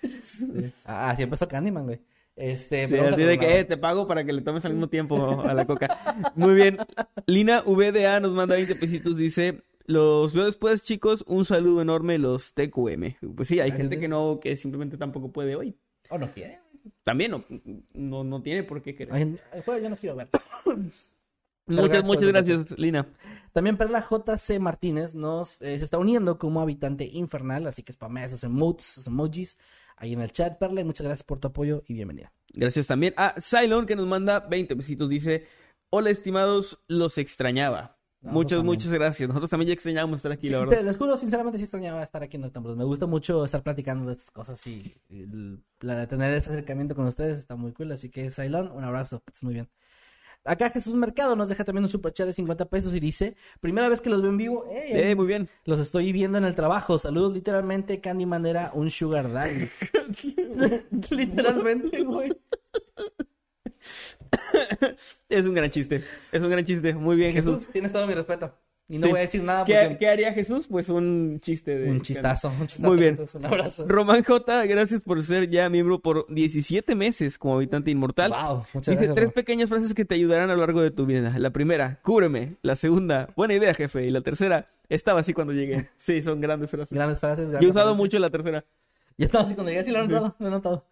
Ah, 0.84 1.10
así 1.10 1.22
empezó 1.22 1.48
Candyman, 1.48 1.84
güey. 1.84 2.00
Este, 2.36 2.88
Sí, 2.88 2.96
así 2.96 3.22
de 3.22 3.38
que 3.38 3.60
eh, 3.60 3.64
te 3.64 3.76
pago 3.76 4.06
para 4.06 4.24
que 4.24 4.32
le 4.32 4.40
tomes 4.40 4.64
al 4.64 4.72
mismo 4.72 4.88
tiempo 4.88 5.42
a 5.42 5.52
la 5.54 5.66
coca. 5.66 6.32
Muy 6.34 6.54
bien. 6.54 6.78
Lina 7.26 7.62
VDA 7.62 8.20
nos 8.20 8.32
manda 8.32 8.54
20 8.54 8.74
pesitos. 8.76 9.16
Dice: 9.16 9.62
Los 9.86 10.32
veo 10.32 10.46
después, 10.46 10.82
chicos. 10.82 11.24
Un 11.26 11.44
saludo 11.44 11.82
enorme, 11.82 12.18
los 12.18 12.54
TQM. 12.54 13.34
Pues 13.36 13.48
sí, 13.48 13.60
hay 13.60 13.72
gente 13.72 13.96
sí. 13.96 14.00
que 14.00 14.08
no, 14.08 14.40
que 14.40 14.56
simplemente 14.56 14.96
tampoco 14.96 15.30
puede 15.30 15.56
hoy. 15.56 15.76
O 16.08 16.18
no 16.18 16.30
quiere. 16.30 16.60
También 17.04 17.30
no, 17.32 17.44
no, 17.92 18.24
no 18.24 18.42
tiene 18.42 18.62
por 18.62 18.82
qué 18.82 18.94
querer. 18.94 19.14
Ay, 19.14 19.38
pues, 19.64 19.82
yo 19.82 19.90
no 19.90 19.96
quiero 19.96 20.16
ver. 20.16 20.28
muchas, 21.66 21.88
gracias 21.88 22.04
muchas 22.04 22.28
gracias, 22.28 22.78
Lina. 22.78 23.06
También 23.52 23.76
Perla 23.76 24.04
JC 24.08 24.58
Martínez 24.58 25.14
nos 25.14 25.60
eh, 25.62 25.78
se 25.78 25.84
está 25.84 25.98
uniendo 25.98 26.38
como 26.38 26.60
habitante 26.60 27.04
infernal, 27.04 27.66
así 27.66 27.82
que 27.82 27.92
spamea 27.92 28.24
esos 28.24 28.42
emotes, 28.44 28.92
esos 28.92 29.06
emojis 29.06 29.58
ahí 29.96 30.12
en 30.12 30.20
el 30.20 30.32
chat, 30.32 30.58
Perla, 30.58 30.80
y 30.80 30.84
muchas 30.84 31.04
gracias 31.06 31.24
por 31.24 31.38
tu 31.38 31.48
apoyo 31.48 31.82
y 31.86 31.94
bienvenida. 31.94 32.32
Gracias 32.52 32.86
también 32.86 33.14
a 33.16 33.34
Cylon 33.40 33.86
que 33.86 33.96
nos 33.96 34.06
manda 34.06 34.40
20 34.40 34.76
pesitos. 34.76 35.08
Dice: 35.08 35.46
Hola, 35.90 36.10
estimados, 36.10 36.78
los 36.88 37.18
extrañaba. 37.18 37.98
Muchas, 38.24 38.58
también. 38.58 38.66
muchas 38.76 38.92
gracias. 38.92 39.28
Nosotros 39.28 39.50
también 39.50 39.68
ya 39.68 39.74
extrañábamos 39.74 40.16
estar 40.16 40.30
aquí, 40.30 40.46
Sí, 40.46 40.52
la 40.52 40.60
te- 40.60 40.66
verdad. 40.66 40.84
les 40.84 40.96
juro, 40.96 41.16
sinceramente, 41.16 41.58
sí 41.58 41.64
extrañaba 41.64 42.02
estar 42.04 42.22
aquí 42.22 42.36
en 42.36 42.42
Noctámbulos. 42.42 42.76
Me 42.78 42.84
gusta 42.84 43.06
mucho 43.06 43.44
estar 43.44 43.64
platicando 43.64 44.06
de 44.06 44.12
estas 44.12 44.30
cosas 44.30 44.64
y, 44.66 44.94
y 45.08 45.22
el- 45.22 45.64
la- 45.80 46.06
tener 46.06 46.32
ese 46.32 46.50
acercamiento 46.50 46.94
con 46.94 47.06
ustedes 47.06 47.38
está 47.40 47.56
muy 47.56 47.72
cool. 47.72 47.90
Así 47.90 48.10
que, 48.10 48.30
Cylon, 48.30 48.70
un 48.70 48.84
abrazo, 48.84 49.18
que 49.20 49.30
estés 49.30 49.42
muy 49.42 49.54
bien. 49.54 49.68
Acá 50.44 50.70
Jesús 50.70 50.94
Mercado 50.94 51.36
nos 51.36 51.48
deja 51.48 51.64
también 51.64 51.84
un 51.84 51.88
super 51.88 52.12
chat 52.12 52.26
de 52.26 52.32
50 52.32 52.64
pesos 52.66 52.94
y 52.94 53.00
dice: 53.00 53.36
Primera 53.60 53.88
vez 53.88 54.02
que 54.02 54.10
los 54.10 54.20
veo 54.22 54.30
en 54.30 54.36
vivo, 54.36 54.66
¡ey! 54.70 55.10
Eh, 55.10 55.14
muy 55.14 55.26
bien. 55.26 55.48
los 55.64 55.78
estoy 55.78 56.12
viendo 56.12 56.38
en 56.38 56.44
el 56.44 56.54
trabajo. 56.54 56.98
Saludos, 56.98 57.32
literalmente, 57.32 58.00
Candyman 58.00 58.46
era 58.46 58.72
un 58.74 58.90
sugar 58.90 59.30
daddy. 59.32 59.68
literalmente, 61.10 62.02
güey. 62.02 62.36
Es 65.28 65.46
un 65.46 65.54
gran 65.54 65.70
chiste. 65.70 66.02
Es 66.30 66.42
un 66.42 66.50
gran 66.50 66.64
chiste. 66.64 66.94
Muy 66.94 67.16
bien, 67.16 67.32
Jesús. 67.32 67.56
Jesús, 67.56 67.72
tienes 67.72 67.92
todo 67.92 68.06
mi 68.06 68.14
respeto. 68.14 68.54
Y 68.92 68.98
no 68.98 69.06
Sí. 69.06 69.10
voy 69.12 69.18
a 69.20 69.22
decir 69.22 69.42
nada 69.42 69.64
¿Qué, 69.64 69.74
porque... 69.80 69.96
qué 69.98 70.08
haría 70.10 70.34
Jesús? 70.34 70.66
Pues 70.68 70.90
un 70.90 71.40
chiste 71.40 71.78
de... 71.78 71.90
Un 71.90 72.02
chistazo, 72.02 72.48
un 72.60 72.66
chistazo. 72.66 72.88
Muy 72.90 72.98
bien. 72.98 73.16
Jesús, 73.16 73.34
un 73.36 73.46
abrazo. 73.46 73.86
Román 73.88 74.22
J, 74.22 74.66
gracias 74.66 75.00
por 75.00 75.22
ser 75.22 75.48
ya 75.48 75.70
miembro 75.70 76.00
por 76.00 76.26
17 76.28 76.94
meses 76.94 77.38
como 77.38 77.54
habitante 77.56 77.90
inmortal. 77.90 78.32
Wow, 78.32 78.64
muchas 78.74 78.92
Dice 78.92 78.94
gracias. 78.96 79.14
tres 79.14 79.32
pequeñas 79.32 79.70
frases 79.70 79.94
que 79.94 80.04
te 80.04 80.14
ayudarán 80.14 80.50
a 80.50 80.54
lo 80.54 80.60
largo 80.60 80.82
de 80.82 80.90
tu 80.90 81.06
vida. 81.06 81.38
La 81.38 81.48
primera, 81.50 82.00
cúbreme. 82.02 82.56
La 82.60 82.76
segunda, 82.76 83.30
buena 83.34 83.54
idea, 83.54 83.72
jefe. 83.72 84.04
Y 84.04 84.10
la 84.10 84.20
tercera, 84.20 84.68
estaba 84.90 85.20
así 85.20 85.32
cuando 85.32 85.54
llegué. 85.54 85.88
Sí, 85.96 86.22
son 86.22 86.42
grandes 86.42 86.70
frases. 86.70 86.92
Grandes 86.92 87.18
frases. 87.18 87.46
Yo 87.46 87.48
he 87.48 87.50
grandes 87.52 87.70
usado 87.70 87.86
frases. 87.92 87.98
mucho 87.98 88.18
la 88.18 88.28
tercera. 88.28 88.64
Ya 89.16 89.24
estaba 89.24 89.44
así 89.44 89.54
cuando 89.54 89.70
llegué, 89.70 89.84
sí 89.84 89.90
lo 89.90 90.00
he 90.00 90.06
notado, 90.06 90.36
lo 90.38 90.48
he 90.48 90.50
notado. 90.50 90.86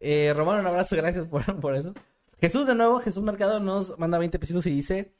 Eh, 0.00 0.32
Román, 0.34 0.60
un 0.60 0.66
abrazo, 0.66 0.96
gracias 0.96 1.26
por, 1.28 1.60
por 1.60 1.74
eso. 1.76 1.92
Jesús, 2.40 2.66
de 2.66 2.74
nuevo, 2.74 3.00
Jesús 3.00 3.22
Mercado 3.22 3.60
nos 3.60 3.98
manda 3.98 4.16
20 4.16 4.38
pesitos 4.38 4.64
y 4.64 4.70
dice... 4.70 5.12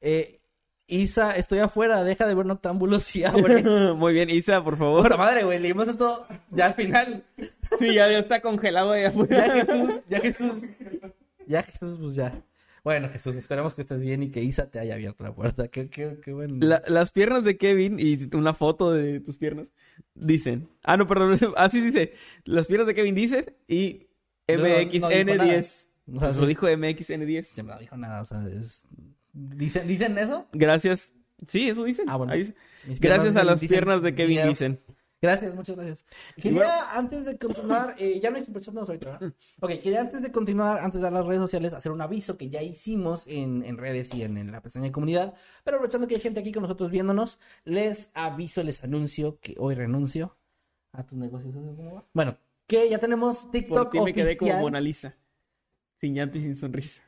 Eh, 0.00 0.40
Isa, 0.88 1.36
estoy 1.36 1.58
afuera, 1.60 2.02
deja 2.02 2.26
de 2.26 2.34
ver 2.34 2.46
noctámbulos 2.46 3.14
y 3.14 3.22
abre. 3.24 3.62
Muy 3.94 4.14
bien, 4.14 4.30
Isa, 4.30 4.64
por 4.64 4.76
favor. 4.78 5.02
Puta 5.04 5.16
madre, 5.18 5.44
güey, 5.44 5.60
leímos 5.60 5.86
esto 5.86 6.26
ya 6.50 6.66
al 6.66 6.74
final. 6.74 7.22
Sí, 7.78 7.94
ya, 7.94 8.08
está 8.18 8.40
congelado 8.40 8.92
ahí 8.92 9.02
Ya. 9.28 9.52
Jesús, 9.52 10.00
ya 10.08 10.20
Jesús. 10.20 10.62
Ya 11.46 11.62
Jesús, 11.62 11.98
pues 12.00 12.14
ya. 12.14 12.42
Bueno, 12.84 13.08
Jesús, 13.10 13.36
esperamos 13.36 13.74
que 13.74 13.82
estés 13.82 14.00
bien 14.00 14.22
y 14.22 14.30
que 14.30 14.42
Isa 14.42 14.70
te 14.70 14.78
haya 14.78 14.94
abierto 14.94 15.22
la 15.24 15.34
puerta. 15.34 15.68
Qué, 15.68 15.90
qué, 15.90 16.18
qué 16.24 16.32
bueno. 16.32 16.56
La- 16.60 16.80
las 16.88 17.10
piernas 17.10 17.44
de 17.44 17.58
Kevin 17.58 17.98
y 18.00 18.16
una 18.34 18.54
foto 18.54 18.92
de 18.92 19.20
tus 19.20 19.36
piernas 19.36 19.72
dicen. 20.14 20.68
Ah, 20.82 20.96
no, 20.96 21.06
perdón. 21.06 21.38
Así 21.56 21.82
dice. 21.82 22.14
Las 22.44 22.66
piernas 22.66 22.86
de 22.86 22.94
Kevin 22.94 23.14
dicen 23.14 23.44
y 23.66 24.06
No, 24.48 24.56
no 24.56 24.64
dijo 24.64 25.08
nada. 25.08 25.20
MXN10. 25.44 25.86
O 26.14 26.20
sea, 26.20 26.30
lo 26.40 26.46
dijo 26.46 26.66
MXN10. 26.66 27.42
Se 27.54 27.62
me 27.62 27.72
no 27.74 27.78
dijo 27.78 27.96
nada, 27.98 28.22
o 28.22 28.24
sea, 28.24 28.42
es... 28.58 28.86
¿Dicen, 29.56 29.86
¿Dicen 29.86 30.18
eso? 30.18 30.46
Gracias. 30.52 31.14
Sí, 31.46 31.68
eso 31.68 31.84
dicen. 31.84 32.06
Ah, 32.08 32.16
bueno. 32.16 32.32
Ahí 32.32 32.52
Gracias 33.00 33.36
a 33.36 33.44
las 33.44 33.60
dicen- 33.60 33.74
piernas 33.76 34.02
de 34.02 34.14
Kevin 34.14 34.30
Mierda. 34.36 34.48
dicen. 34.50 34.80
Gracias, 35.20 35.52
muchas 35.52 35.74
gracias. 35.74 36.04
Quería, 36.36 36.58
bueno. 36.58 36.72
antes 36.92 37.24
de 37.24 37.36
continuar, 37.38 37.96
eh, 37.98 38.20
ya 38.20 38.30
no 38.30 38.38
nuevos 38.38 38.88
ahorita, 38.88 39.10
¿verdad? 39.18 39.32
Ok, 39.60 39.70
quería 39.82 40.00
antes 40.02 40.22
de 40.22 40.30
continuar, 40.30 40.78
antes 40.78 41.00
de 41.00 41.02
dar 41.02 41.12
las 41.12 41.26
redes 41.26 41.40
sociales, 41.40 41.72
hacer 41.72 41.90
un 41.90 42.00
aviso 42.00 42.36
que 42.36 42.48
ya 42.50 42.62
hicimos 42.62 43.26
en, 43.26 43.64
en 43.64 43.78
redes 43.78 44.14
y 44.14 44.22
en, 44.22 44.36
en 44.36 44.52
la 44.52 44.60
pestaña 44.62 44.84
de 44.86 44.92
comunidad. 44.92 45.34
Pero 45.64 45.78
aprovechando 45.78 46.06
que 46.06 46.14
hay 46.14 46.20
gente 46.20 46.38
aquí 46.38 46.52
con 46.52 46.62
nosotros 46.62 46.90
viéndonos, 46.92 47.40
les 47.64 48.12
aviso, 48.14 48.62
les 48.62 48.84
anuncio 48.84 49.38
que 49.40 49.56
hoy 49.58 49.74
renuncio 49.74 50.36
a 50.92 51.04
tus 51.04 51.18
negocios. 51.18 51.52
¿cómo 51.52 51.94
va? 51.96 52.04
Bueno, 52.14 52.36
que 52.68 52.88
ya 52.88 52.98
tenemos 52.98 53.42
Por 53.42 53.50
TikTok 53.50 53.90
ti 53.90 54.00
me 54.00 54.12
quedé 54.14 54.36
como 54.36 54.50
oficial. 54.50 54.62
Mona 54.62 54.80
Lisa. 54.80 55.16
Sin 56.00 56.14
llanto 56.14 56.38
y 56.38 56.42
sin 56.42 56.54
sonrisa. 56.54 57.02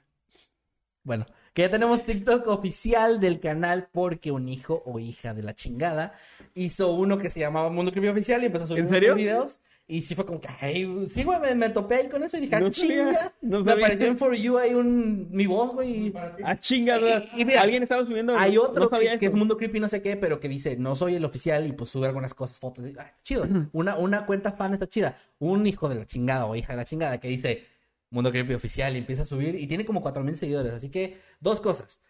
Bueno, 1.04 1.26
que 1.52 1.62
ya 1.62 1.70
tenemos 1.70 2.04
TikTok 2.04 2.46
oficial 2.48 3.20
del 3.20 3.40
canal 3.40 3.88
porque 3.92 4.30
un 4.30 4.48
hijo 4.48 4.82
o 4.86 4.98
hija 4.98 5.34
de 5.34 5.42
la 5.42 5.54
chingada 5.54 6.14
hizo 6.54 6.92
uno 6.94 7.18
que 7.18 7.30
se 7.30 7.40
llamaba 7.40 7.70
Mundo 7.70 7.90
Creepy 7.90 8.08
Oficial 8.08 8.42
y 8.42 8.46
empezó 8.46 8.64
a 8.64 8.68
subir 8.68 8.80
¿En 8.80 8.88
serio? 8.88 9.14
videos. 9.14 9.60
Y 9.88 10.02
sí 10.02 10.14
fue 10.14 10.24
como 10.24 10.40
que, 10.40 10.46
ay, 10.60 11.04
sí, 11.08 11.24
güey, 11.24 11.40
me, 11.40 11.52
me 11.56 11.68
topé 11.68 11.96
ahí 11.96 12.08
con 12.08 12.22
eso 12.22 12.36
y 12.36 12.42
dije, 12.42 12.54
ah, 12.54 12.60
No 12.60 12.70
sabía, 12.70 13.32
chinga. 13.42 13.64
me 13.64 13.72
apareció 13.72 14.06
en 14.06 14.16
For 14.16 14.36
You 14.36 14.56
ahí 14.56 14.72
un, 14.72 15.28
mi 15.32 15.46
voz, 15.46 15.72
güey. 15.72 16.12
Ah, 16.44 16.56
chingada. 16.60 17.24
Y- 17.34 17.40
y 17.40 17.44
mira, 17.44 17.62
Alguien 17.62 17.82
estaba 17.82 18.04
subiendo. 18.06 18.36
Hay 18.38 18.56
otro 18.56 18.88
que, 18.88 19.18
es 19.26 19.32
Mundo 19.34 19.56
Creepy 19.56 19.80
no 19.80 19.88
sé 19.88 20.00
qué, 20.00 20.16
pero 20.16 20.38
que 20.38 20.48
dice, 20.48 20.76
no 20.76 20.94
soy 20.94 21.16
el 21.16 21.24
oficial 21.24 21.66
y 21.66 21.72
pues 21.72 21.90
sube 21.90 22.06
algunas 22.06 22.34
cosas, 22.34 22.56
fotos. 22.58 22.84
ah, 23.00 23.10
chido. 23.24 23.48
Una, 23.72 23.96
una 23.96 24.26
cuenta 24.26 24.52
fan 24.52 24.74
está 24.74 24.86
chida. 24.86 25.18
Un 25.40 25.66
hijo 25.66 25.88
de 25.88 25.96
la 25.96 26.06
chingada 26.06 26.46
o 26.46 26.54
hija 26.54 26.74
de 26.74 26.76
la 26.76 26.84
chingada 26.84 27.18
que 27.18 27.26
dice 27.26 27.64
Mundo 28.10 28.30
Creepy 28.30 28.54
oficial 28.54 28.96
empieza 28.96 29.22
a 29.22 29.26
subir 29.26 29.54
y 29.54 29.66
tiene 29.66 29.84
como 29.84 30.00
4000 30.00 30.36
seguidores. 30.36 30.72
Así 30.72 30.90
que, 30.90 31.18
dos 31.40 31.60
cosas. 31.60 32.00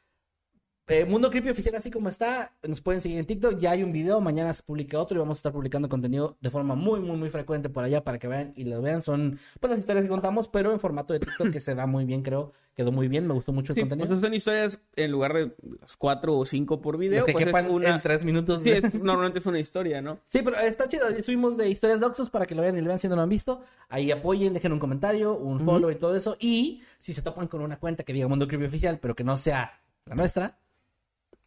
Eh, 0.93 1.05
Mundo 1.05 1.31
Creepy 1.31 1.51
Oficial, 1.51 1.75
así 1.77 1.89
como 1.91 2.09
está, 2.09 2.53
nos 2.67 2.81
pueden 2.81 3.01
seguir 3.01 3.19
en 3.19 3.25
TikTok. 3.27 3.57
Ya 3.59 3.71
hay 3.71 3.83
un 3.85 3.93
video, 3.93 4.21
mañana 4.21 4.53
se 4.53 4.63
publica 4.65 4.99
otro 5.01 5.17
y 5.17 5.21
vamos 5.21 5.39
a 5.39 5.41
estar 5.41 5.53
publicando 5.53 5.89
contenido 5.89 6.37
de 6.41 6.51
forma 6.51 6.75
muy, 6.75 6.99
muy, 6.99 7.17
muy 7.17 7.31
frecuente 7.31 7.69
por 7.69 7.85
allá 7.85 8.03
para 8.03 8.19
que 8.19 8.27
vean 8.27 8.53
y 8.57 8.65
lo 8.65 8.83
vean. 8.83 9.01
Son 9.03 9.39
pues 9.61 9.71
las 9.71 9.79
historias 9.79 10.03
que 10.05 10.09
contamos, 10.09 10.49
pero 10.49 10.73
en 10.73 10.81
formato 10.81 11.13
de 11.13 11.21
TikTok 11.21 11.51
que 11.51 11.61
se 11.61 11.75
da 11.77 11.87
muy 11.87 12.05
bien, 12.05 12.23
creo. 12.23 12.53
Quedó 12.75 12.93
muy 12.93 13.09
bien, 13.09 13.27
me 13.27 13.35
gustó 13.35 13.53
mucho 13.53 13.73
el 13.73 13.75
Sí, 13.75 13.81
contenido. 13.83 14.09
pues 14.09 14.21
son 14.21 14.33
historias 14.35 14.81
en 14.97 15.11
lugar 15.13 15.35
de 15.35 15.53
cuatro 15.99 16.37
o 16.39 16.45
cinco 16.45 16.81
por 16.81 16.97
video. 16.99 17.19
Los 17.21 17.27
que 17.27 17.33
pues 17.33 17.43
es 17.43 17.49
quepan 17.49 17.71
una... 17.71 17.95
en 17.95 18.01
tres 18.01 18.25
minutos. 18.25 18.61
Sí, 18.61 18.71
de- 18.71 18.79
es- 18.79 18.95
normalmente 18.95 19.39
es 19.41 19.47
una 19.47 19.59
historia, 19.61 20.01
¿no? 20.01 20.19
Sí, 20.29 20.41
pero 20.43 20.57
está 20.59 20.89
chido. 20.89 21.07
Subimos 21.23 21.57
de 21.57 21.69
historias 21.69 22.01
de 22.01 22.07
Oxos 22.07 22.31
para 22.31 22.47
que 22.47 22.55
lo 22.55 22.63
vean 22.63 22.77
y 22.79 22.81
lo 22.81 22.87
vean 22.89 22.99
si 22.99 23.07
no 23.09 23.17
lo 23.17 23.23
han 23.23 23.29
visto. 23.29 23.61
Ahí 23.89 24.11
apoyen, 24.11 24.55
dejen 24.55 24.73
un 24.73 24.79
comentario, 24.79 25.37
un 25.37 25.61
follow 25.61 25.91
y 25.91 25.97
todo 25.97 26.17
eso. 26.17 26.37
Y 26.41 26.83
si 26.99 27.13
se 27.13 27.23
topan 27.23 27.49
con 27.49 27.61
una 27.61 27.79
cuenta 27.79 28.03
que 28.03 28.13
diga 28.13 28.29
Mundo 28.29 28.49
Creepy 28.49 28.65
Oficial, 28.65 28.99
pero 28.99 29.15
que 29.15 29.25
no 29.25 29.37
sea 29.37 29.73
la 30.07 30.15
nuestra, 30.15 30.59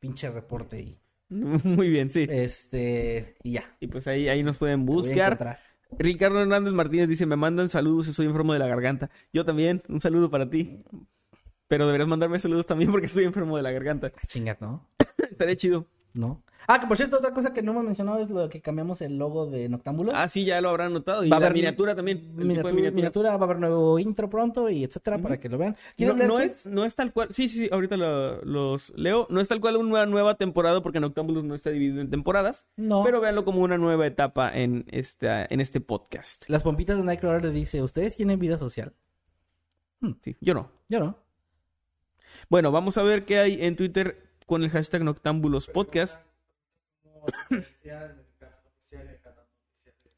pinche 0.03 0.29
reporte 0.29 0.81
y 0.81 0.99
Muy 1.29 1.89
bien, 1.89 2.09
sí. 2.09 2.27
este 2.29 3.37
y 3.41 3.53
ya. 3.53 3.77
Y 3.79 3.87
pues 3.87 4.05
ahí, 4.07 4.27
ahí 4.27 4.43
nos 4.43 4.57
pueden 4.57 4.85
buscar. 4.85 5.59
Ricardo 5.97 6.41
Hernández 6.41 6.73
Martínez 6.73 7.07
dice, 7.07 7.25
me 7.25 7.37
mandan 7.37 7.69
saludos, 7.69 8.09
estoy 8.09 8.25
enfermo 8.25 8.51
de 8.51 8.59
la 8.59 8.67
garganta. 8.67 9.09
Yo 9.31 9.45
también, 9.45 9.81
un 9.87 10.01
saludo 10.01 10.29
para 10.29 10.49
ti. 10.49 10.83
Pero 11.69 11.85
deberías 11.85 12.09
mandarme 12.09 12.37
saludos 12.39 12.65
también 12.65 12.91
porque 12.91 13.05
estoy 13.05 13.23
enfermo 13.23 13.55
de 13.55 13.63
la 13.63 13.71
garganta. 13.71 14.11
Chingat, 14.27 14.59
¿no? 14.59 14.89
Estaría 15.31 15.55
chido. 15.55 15.87
¿No? 16.13 16.43
Ah, 16.67 16.79
que 16.79 16.87
por 16.87 16.95
cierto, 16.97 17.17
otra 17.17 17.33
cosa 17.33 17.53
que 17.53 17.61
no 17.61 17.71
hemos 17.71 17.83
mencionado 17.83 18.19
es 18.19 18.29
lo 18.29 18.47
que 18.49 18.61
cambiamos 18.61 19.01
el 19.01 19.17
logo 19.17 19.45
de 19.47 19.67
Noctámbulo. 19.69 20.11
Ah, 20.15 20.27
sí, 20.27 20.45
ya 20.45 20.61
lo 20.61 20.69
habrán 20.69 20.93
notado. 20.93 21.23
Y 21.25 21.29
Va 21.29 21.37
a 21.37 21.39
la 21.39 21.47
haber 21.47 21.55
miniatura 21.55 21.95
también. 21.95 22.17
el 22.17 22.23
tipo 22.25 22.37
de 22.39 22.43
Miniatura, 22.45 22.91
miniatura. 22.91 23.29
va 23.37 23.41
a 23.41 23.43
haber 23.43 23.59
nuevo 23.59 23.99
intro 23.99 24.29
pronto 24.29 24.69
y 24.69 24.83
etcétera 24.83 25.17
para 25.17 25.39
que 25.39 25.49
lo 25.49 25.57
vean. 25.57 25.75
No, 25.97 26.39
es, 26.39 26.65
no 26.65 26.85
es 26.85 26.95
tal 26.95 27.11
cual. 27.13 27.27
Sí, 27.31 27.47
sí, 27.49 27.59
sí, 27.65 27.69
ahorita 27.71 27.97
lo- 27.97 28.41
los 28.43 28.91
leo. 28.95 29.27
No 29.29 29.41
es 29.41 29.47
tal 29.47 29.59
cual 29.59 29.77
una 29.77 30.05
nueva 30.05 30.35
temporada 30.35 30.81
porque 30.81 30.99
Noctambulus 30.99 31.43
no 31.43 31.55
está 31.55 31.69
dividido 31.69 32.01
en 32.01 32.09
temporadas. 32.09 32.65
No. 32.77 33.03
Pero 33.03 33.19
véanlo 33.21 33.43
como 33.45 33.61
una 33.61 33.77
nueva 33.77 34.07
etapa 34.07 34.51
en, 34.53 34.85
esta, 34.91 35.45
en 35.49 35.59
este 35.61 35.81
podcast. 35.81 36.45
Las 36.49 36.63
pompitas 36.63 36.97
de 36.97 37.03
Nightcrawler 37.03 37.43
le 37.45 37.51
dice, 37.51 37.81
¿ustedes 37.81 38.15
tienen 38.15 38.39
vida 38.39 38.57
social? 38.57 38.93
Sí, 40.21 40.35
yo 40.41 40.53
no. 40.53 40.69
Yo 40.89 40.99
no. 40.99 41.17
Bueno, 42.49 42.71
vamos 42.71 42.97
a 42.97 43.03
ver 43.03 43.25
qué 43.25 43.39
hay 43.39 43.63
en 43.63 43.75
Twitter 43.75 44.21
con 44.45 44.63
el 44.63 44.69
hashtag 44.69 45.03
Noctambulos 45.03 45.67
Podcast. 45.67 46.21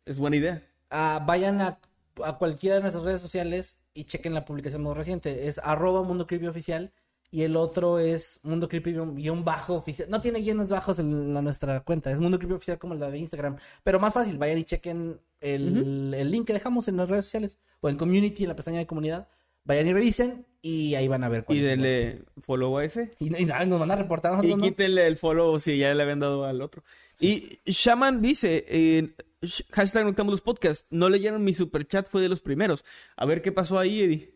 Es 0.06 0.18
buena 0.18 0.36
idea. 0.36 0.64
Ah, 0.90 1.24
vayan 1.26 1.62
a, 1.62 1.80
a 2.24 2.38
cualquiera 2.38 2.76
de 2.76 2.82
nuestras 2.82 3.04
redes 3.04 3.22
sociales 3.22 3.78
y 3.94 4.06
chequen 4.06 4.34
la 4.34 4.46
publicación 4.46 4.84
más 4.84 4.96
reciente. 4.96 5.48
Es 5.48 5.60
arroba 5.64 6.04
Mundo 6.04 6.28
Creepy 6.28 6.48
Oficial 6.48 6.92
y 7.32 7.42
el 7.44 7.56
otro 7.56 8.00
es 8.00 8.40
Mundo 8.44 8.70
Creepy 8.70 8.94
guión- 8.94 9.16
guion 9.16 9.44
bajo 9.44 9.74
oficial. 9.76 10.10
No 10.10 10.22
tiene 10.22 10.42
guiones 10.42 10.70
bajos 10.70 11.00
en 11.00 11.34
la 11.34 11.42
nuestra 11.42 11.80
cuenta. 11.82 12.12
Es 12.12 12.20
Mundo 12.20 12.38
Creepy 12.38 12.54
Oficial 12.56 12.78
como 12.78 12.94
la 12.96 13.10
de 13.10 13.18
Instagram. 13.18 13.58
Pero 13.84 14.00
más 14.00 14.14
fácil, 14.14 14.38
vayan 14.38 14.60
y 14.60 14.64
chequen 14.64 15.20
el, 15.42 16.14
el 16.14 16.32
link 16.32 16.48
que 16.48 16.54
dejamos 16.54 16.88
en 16.88 16.98
las 16.98 17.10
redes 17.10 17.26
sociales 17.26 17.58
o 17.82 17.90
en 17.90 17.98
Community, 17.98 18.44
en 18.44 18.50
la 18.50 18.56
pestaña 18.56 18.78
de 18.80 18.88
comunidad. 18.88 19.28
Vayan 19.66 19.88
y 19.88 19.94
revisen 19.94 20.46
y 20.62 20.96
ahí 20.96 21.08
van 21.08 21.24
a 21.24 21.30
ver 21.30 21.44
cuál 21.44 21.58
Y 21.58 21.62
es 21.62 21.68
denle 21.68 22.24
follow 22.40 22.78
a 22.78 22.86
ese. 22.86 23.12
Y, 23.20 23.36
y 23.36 23.46
nada, 23.46 23.66
nos 23.66 23.80
van 23.80 23.92
a 23.92 23.96
reportar 23.96 24.32
a 24.32 24.36
Y 24.36 24.38
nosotros, 24.38 24.60
¿no? 24.60 24.64
quítenle 24.66 25.08
el 25.08 25.18
follow 25.18 25.60
si 25.60 25.78
ya 25.78 25.94
le 25.94 26.02
habían 26.04 26.20
dado 26.20 26.46
al 26.46 26.62
otro. 26.62 26.84
Y 27.20 27.60
Shaman 27.66 28.22
dice, 28.22 28.66
eh, 28.68 29.16
sh- 29.42 29.66
hashtag 29.72 30.06
Noctambulos 30.06 30.42
Podcast, 30.42 30.86
no 30.90 31.10
leyeron 31.10 31.44
mi 31.44 31.54
superchat, 31.54 32.08
fue 32.08 32.22
de 32.22 32.30
los 32.30 32.42
primeros. 32.42 32.84
A 33.18 33.26
ver 33.26 33.42
qué 33.42 33.52
pasó 33.52 33.78
ahí, 33.80 34.02
Eddie. 34.02 34.34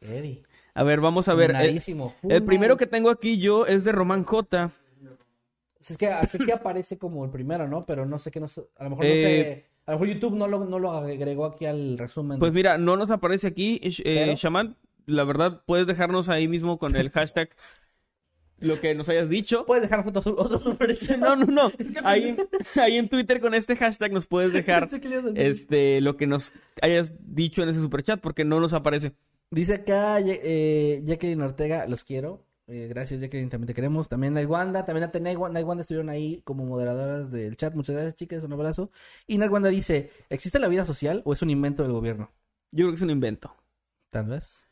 Eddie. 0.00 0.42
A 0.74 0.82
ver, 0.84 1.00
vamos 1.00 1.28
a 1.28 1.34
ver. 1.34 1.54
El, 1.56 1.80
el 2.28 2.44
primero 2.44 2.76
que 2.76 2.86
tengo 2.86 3.10
aquí 3.10 3.38
yo 3.38 3.66
es 3.66 3.84
de 3.84 3.92
Román 3.92 4.24
J. 4.24 4.72
Es 5.80 5.96
que 5.96 6.08
así 6.08 6.38
que 6.38 6.52
aparece 6.52 6.98
como 6.98 7.24
el 7.24 7.30
primero, 7.30 7.66
¿no? 7.66 7.84
Pero 7.86 8.04
no 8.04 8.18
sé 8.18 8.30
qué 8.30 8.38
no 8.40 8.48
sé- 8.48 8.66
a 8.76 8.84
lo 8.84 8.90
mejor 8.90 9.04
no 9.06 9.10
Eh, 9.10 9.22
sé, 9.22 9.69
a 9.90 9.94
lo 9.94 9.98
mejor 9.98 10.14
YouTube 10.14 10.36
no 10.36 10.46
lo, 10.46 10.64
no 10.64 10.78
lo 10.78 10.92
agregó 10.92 11.46
aquí 11.46 11.66
al 11.66 11.98
resumen. 11.98 12.38
Pues 12.38 12.52
mira, 12.52 12.78
no 12.78 12.96
nos 12.96 13.10
aparece 13.10 13.48
aquí, 13.48 13.80
eh, 13.82 14.34
Shaman. 14.36 14.76
La 15.06 15.24
verdad, 15.24 15.62
puedes 15.66 15.88
dejarnos 15.88 16.28
ahí 16.28 16.46
mismo 16.46 16.78
con 16.78 16.94
el 16.94 17.10
hashtag 17.10 17.50
lo 18.60 18.80
que 18.80 18.94
nos 18.94 19.08
hayas 19.08 19.28
dicho. 19.28 19.66
Puedes 19.66 19.82
dejar 19.82 20.04
junto 20.04 20.20
a 20.20 20.42
otro 20.42 20.60
superchat. 20.60 21.16
No, 21.18 21.34
no, 21.34 21.46
no. 21.46 21.72
Ahí, 22.04 22.36
ahí 22.76 22.98
en 22.98 23.08
Twitter 23.08 23.40
con 23.40 23.54
este 23.54 23.74
hashtag 23.74 24.12
nos 24.12 24.28
puedes 24.28 24.52
dejar 24.52 24.88
este 25.34 26.00
lo 26.00 26.16
que 26.16 26.28
nos 26.28 26.52
hayas 26.82 27.14
dicho 27.18 27.62
en 27.62 27.70
ese 27.70 27.80
superchat 27.80 28.20
porque 28.20 28.44
no 28.44 28.60
nos 28.60 28.72
aparece. 28.72 29.14
Dice 29.50 29.74
acá 29.74 30.20
eh, 30.20 31.02
Jacqueline 31.04 31.42
Ortega, 31.42 31.86
los 31.88 32.04
quiero. 32.04 32.44
Eh, 32.70 32.86
gracias 32.86 33.20
Jacqueline, 33.20 33.50
también 33.50 33.66
te 33.66 33.74
queremos. 33.74 34.08
También 34.08 34.32
Naiguanda, 34.32 34.86
también 34.86 35.10
a 35.12 35.48
Naiguanda 35.48 35.80
estuvieron 35.80 36.08
ahí 36.08 36.40
como 36.44 36.64
moderadoras 36.64 37.32
del 37.32 37.56
chat. 37.56 37.74
Muchas 37.74 37.96
gracias 37.96 38.14
chicas, 38.14 38.44
un 38.44 38.52
abrazo. 38.52 38.92
Y 39.26 39.38
Naiguanda 39.38 39.70
dice, 39.70 40.10
¿existe 40.28 40.60
la 40.60 40.68
vida 40.68 40.84
social 40.84 41.20
o 41.24 41.32
es 41.32 41.42
un 41.42 41.50
invento 41.50 41.82
del 41.82 41.90
gobierno? 41.90 42.30
Yo 42.70 42.84
creo 42.84 42.90
que 42.90 42.96
es 42.96 43.02
un 43.02 43.10
invento. 43.10 43.56
Tal 44.10 44.26
vez. 44.26 44.68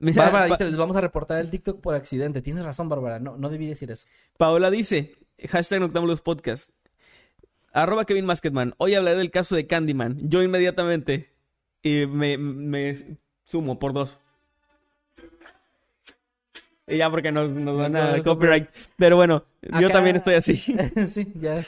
Mira, 0.00 0.24
Bárbara 0.24 0.46
dice, 0.46 0.66
les 0.66 0.76
vamos 0.76 0.96
a 0.96 1.00
reportar 1.00 1.38
el 1.38 1.48
TikTok 1.48 1.80
por 1.80 1.94
accidente. 1.94 2.42
Tienes 2.42 2.62
razón, 2.62 2.90
Bárbara, 2.90 3.18
no, 3.18 3.38
no 3.38 3.48
debí 3.48 3.66
decir 3.66 3.90
eso. 3.90 4.06
Paola 4.36 4.70
dice, 4.70 5.14
hashtag 5.48 5.80
Noctámbulos 5.80 6.20
Podcast. 6.20 6.72
Arroba 7.72 8.04
Kevin 8.04 8.26
Masketman. 8.26 8.74
Hoy 8.76 8.94
hablaré 8.94 9.16
del 9.16 9.30
caso 9.30 9.56
de 9.56 9.66
Candyman. 9.66 10.28
Yo 10.28 10.42
inmediatamente 10.42 11.34
y 11.82 12.06
me, 12.06 12.36
me 12.36 13.18
sumo 13.44 13.78
por 13.78 13.94
dos. 13.94 14.18
Y 16.86 16.98
ya 16.98 17.10
porque 17.10 17.32
nos, 17.32 17.50
nos 17.50 17.78
van 17.78 17.96
a 17.96 18.22
copyright. 18.22 18.68
Pero 18.96 19.16
bueno, 19.16 19.44
yo 19.62 19.86
Acá- 19.86 19.92
también 19.92 20.16
estoy 20.16 20.34
así. 20.34 20.56
sí, 21.06 21.32
ya. 21.40 21.64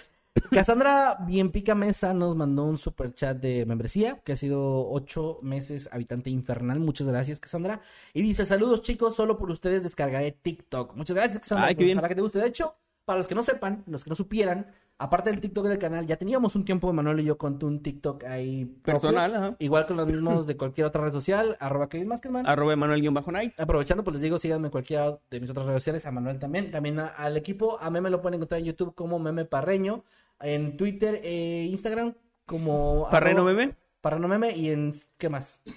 Cassandra 0.51 1.17
Bienpica 1.27 1.75
Mesa 1.75 2.13
nos 2.13 2.37
mandó 2.37 2.65
un 2.65 2.77
super 2.77 3.15
chat 3.15 3.39
de 3.39 3.65
membresía, 3.65 4.21
que 4.23 4.33
ha 4.33 4.37
sido 4.37 4.91
ocho 4.91 5.39
meses 5.43 5.89
habitante 5.91 6.29
infernal. 6.29 6.79
Muchas 6.79 7.07
gracias, 7.09 7.41
Cassandra. 7.41 7.81
Y 8.13 8.21
dice, 8.21 8.45
saludos 8.45 8.83
chicos, 8.83 9.17
solo 9.17 9.39
por 9.39 9.51
ustedes 9.51 9.83
descargaré 9.83 10.33
TikTok. 10.33 10.95
Muchas 10.95 11.17
gracias, 11.17 11.41
Cassandra. 11.41 11.69
Ay, 11.69 11.75
qué 11.75 11.85
bien. 11.85 11.97
Ojalá 11.97 12.09
que 12.09 12.15
te 12.17 12.21
guste. 12.21 12.39
De 12.39 12.49
hecho, 12.49 12.77
para 13.07 13.19
los 13.19 13.27
que 13.27 13.35
no 13.35 13.43
sepan, 13.43 13.83
los 13.87 14.05
que 14.05 14.11
no 14.11 14.17
supieran, 14.17 14.67
aparte 14.99 15.31
del 15.31 15.41
TikTok 15.41 15.67
del 15.67 15.79
canal, 15.79 16.07
ya 16.07 16.17
teníamos 16.17 16.55
un 16.57 16.65
tiempo, 16.65 16.93
Manuel 16.93 17.21
y 17.21 17.25
yo, 17.25 17.37
con 17.39 17.63
un 17.65 17.83
TikTok 17.83 18.25
ahí 18.25 18.65
propio. 18.65 19.01
Personal, 19.01 19.35
ajá. 19.35 19.57
Igual 19.59 19.87
con 19.87 19.97
los 19.97 20.07
mismos 20.07 20.47
de 20.47 20.57
cualquier 20.57 20.87
otra 20.87 21.03
red 21.05 21.13
social, 21.13 21.57
arroba 21.61 21.89
Kevin 21.89 22.09
Maskerman. 22.09 22.47
Arroba 22.47 22.73
Emanuel-Night. 22.73 23.59
Aprovechando, 23.59 24.03
pues 24.05 24.15
les 24.15 24.23
digo, 24.23 24.39
síganme 24.39 24.69
en 24.69 24.73
cualquiera 24.73 25.19
de 25.31 25.41
mis 25.41 25.51
otras 25.51 25.67
redes 25.67 25.83
sociales, 25.83 26.07
a 26.07 26.11
Manuel 26.11 26.39
también, 26.39 26.71
también 26.71 26.99
a- 26.99 27.09
al 27.09 27.37
equipo, 27.37 27.79
a 27.81 27.91
Meme 27.91 28.11
lo 28.11 28.21
pueden 28.23 28.35
encontrar 28.37 28.61
en 28.61 28.67
YouTube 28.67 28.95
como 28.95 29.19
Meme 29.19 29.45
Parreño, 29.45 30.05
en 30.41 30.77
Twitter 30.77 31.21
e 31.23 31.67
Instagram 31.71 32.15
como... 32.47 33.09
Parreno 33.11 33.43
arroba- 33.43 33.55
Meme. 33.55 33.75
Parreno 34.01 34.29
Meme 34.29 34.57
y 34.57 34.71
en... 34.71 34.95
¿qué 35.19 35.29
más? 35.29 35.61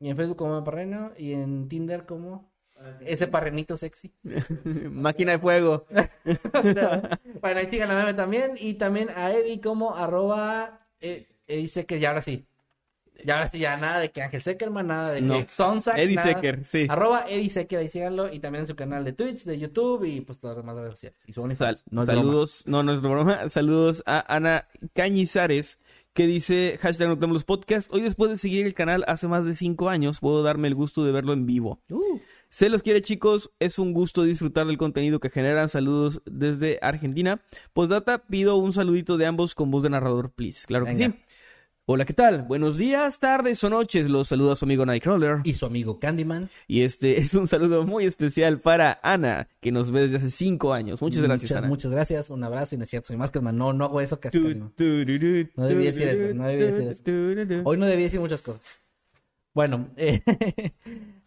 Y 0.00 0.08
en 0.08 0.16
Facebook 0.16 0.36
como 0.36 0.64
Parreno. 0.64 1.12
Y 1.16 1.32
en 1.32 1.68
Tinder 1.68 2.06
como 2.06 2.51
ese 3.04 3.26
parrenito 3.26 3.76
sexy. 3.76 4.12
Máquina 4.90 5.32
de 5.32 5.38
fuego. 5.38 5.86
bueno, 7.40 7.60
ahí 7.60 7.66
sigan 7.70 7.90
a 7.90 7.98
Meme 7.98 8.14
también. 8.14 8.52
Y 8.58 8.74
también 8.74 9.10
a 9.14 9.32
Eddie 9.32 9.60
como 9.60 9.94
arroba. 9.94 10.78
Eh, 11.00 11.26
dice 11.46 11.86
que 11.86 12.00
ya 12.00 12.08
ahora 12.10 12.22
sí. 12.22 12.46
Ya 13.24 13.34
ahora 13.34 13.46
sí, 13.48 13.58
ya 13.58 13.76
nada 13.76 14.00
de 14.00 14.10
que 14.10 14.22
Ángel 14.22 14.42
Seckerman, 14.42 14.86
nada 14.86 15.12
de 15.12 15.20
No. 15.20 15.46
que 15.46 15.52
Sonsack, 15.52 15.96
Eddie 15.98 16.16
nada. 16.16 16.32
Secker, 16.34 16.64
sí. 16.64 16.86
Arroba 16.88 17.26
Eddie 17.28 17.50
Secker, 17.50 17.78
ahí 17.78 17.88
síganlo. 17.88 18.32
Y 18.32 18.40
también 18.40 18.62
en 18.62 18.66
su 18.66 18.74
canal 18.74 19.04
de 19.04 19.12
Twitch, 19.12 19.44
de 19.44 19.58
YouTube 19.58 20.04
y 20.04 20.22
pues 20.22 20.38
todas 20.38 20.56
las 20.56 20.64
demás 20.64 20.76
redes 20.76 20.92
sociales. 20.92 21.18
Y 21.26 21.32
su 21.32 21.48
Sal-. 21.56 21.78
No 21.90 22.04
broma. 22.04 22.20
saludos, 22.20 22.62
no, 22.66 22.82
no 22.82 22.94
es 22.94 23.00
broma. 23.00 23.48
Saludos 23.48 24.02
a 24.06 24.34
Ana 24.34 24.66
Cañizares, 24.94 25.78
que 26.14 26.26
dice 26.26 26.78
hashtag 26.80 27.08
Noctambulos 27.08 27.44
Podcast. 27.44 27.92
Hoy 27.92 28.00
después 28.00 28.30
de 28.30 28.36
seguir 28.38 28.66
el 28.66 28.74
canal 28.74 29.04
hace 29.06 29.28
más 29.28 29.44
de 29.44 29.54
cinco 29.54 29.88
años, 29.88 30.18
puedo 30.20 30.42
darme 30.42 30.68
el 30.68 30.74
gusto 30.74 31.04
de 31.04 31.12
verlo 31.12 31.32
en 31.32 31.46
vivo. 31.46 31.80
Uh, 31.90 32.18
Se 32.52 32.68
los 32.68 32.82
quiere 32.82 33.00
chicos, 33.00 33.50
es 33.60 33.78
un 33.78 33.94
gusto 33.94 34.24
disfrutar 34.24 34.66
del 34.66 34.76
contenido 34.76 35.20
que 35.20 35.30
generan. 35.30 35.70
Saludos 35.70 36.20
desde 36.26 36.78
Argentina. 36.82 37.40
Postdata, 37.72 38.26
pido 38.26 38.56
un 38.56 38.74
saludito 38.74 39.16
de 39.16 39.24
ambos 39.24 39.54
con 39.54 39.70
voz 39.70 39.82
de 39.82 39.88
narrador, 39.88 40.32
please. 40.32 40.66
Claro 40.66 40.84
que 40.84 40.98
sí. 40.98 41.14
Hola, 41.86 42.04
¿qué 42.04 42.12
tal? 42.12 42.42
Buenos 42.42 42.76
días, 42.76 43.18
tardes 43.20 43.64
o 43.64 43.70
noches. 43.70 44.06
Los 44.06 44.28
saluda 44.28 44.54
su 44.54 44.66
amigo 44.66 44.84
Nightcrawler. 44.84 45.38
y 45.44 45.54
su 45.54 45.64
amigo 45.64 45.98
Candyman. 45.98 46.50
Y 46.68 46.82
este 46.82 47.18
es 47.22 47.32
un 47.32 47.46
saludo 47.46 47.86
muy 47.86 48.04
especial 48.04 48.60
para 48.60 49.00
Ana, 49.02 49.48
que 49.62 49.72
nos 49.72 49.90
ve 49.90 50.02
desde 50.02 50.18
hace 50.18 50.28
cinco 50.28 50.74
años. 50.74 51.00
Muchas 51.00 51.22
gracias, 51.22 51.50
muchas, 51.52 51.56
Ana. 51.56 51.68
Muchas 51.68 51.90
gracias. 51.90 52.28
Un 52.28 52.44
abrazo 52.44 52.74
y 52.74 52.78
no 52.78 52.84
es 52.84 52.90
cierto. 52.90 53.06
Soy 53.06 53.16
más 53.16 53.30
que 53.30 53.40
no, 53.40 53.72
no 53.72 53.84
hago 53.86 53.98
eso 54.02 54.20
Candyman. 54.20 54.74
tururú, 54.76 55.48
No 55.56 55.68
debí 55.68 55.86
decir 55.86 56.06
eso, 56.06 56.34
no 56.34 56.46
debí 56.46 56.64
decir 56.64 56.86
eso. 56.86 57.62
Hoy 57.64 57.78
no 57.78 57.86
debía 57.86 58.04
decir 58.04 58.20
muchas 58.20 58.42
cosas. 58.42 58.81
Bueno, 59.54 59.90
eh, 59.96 60.22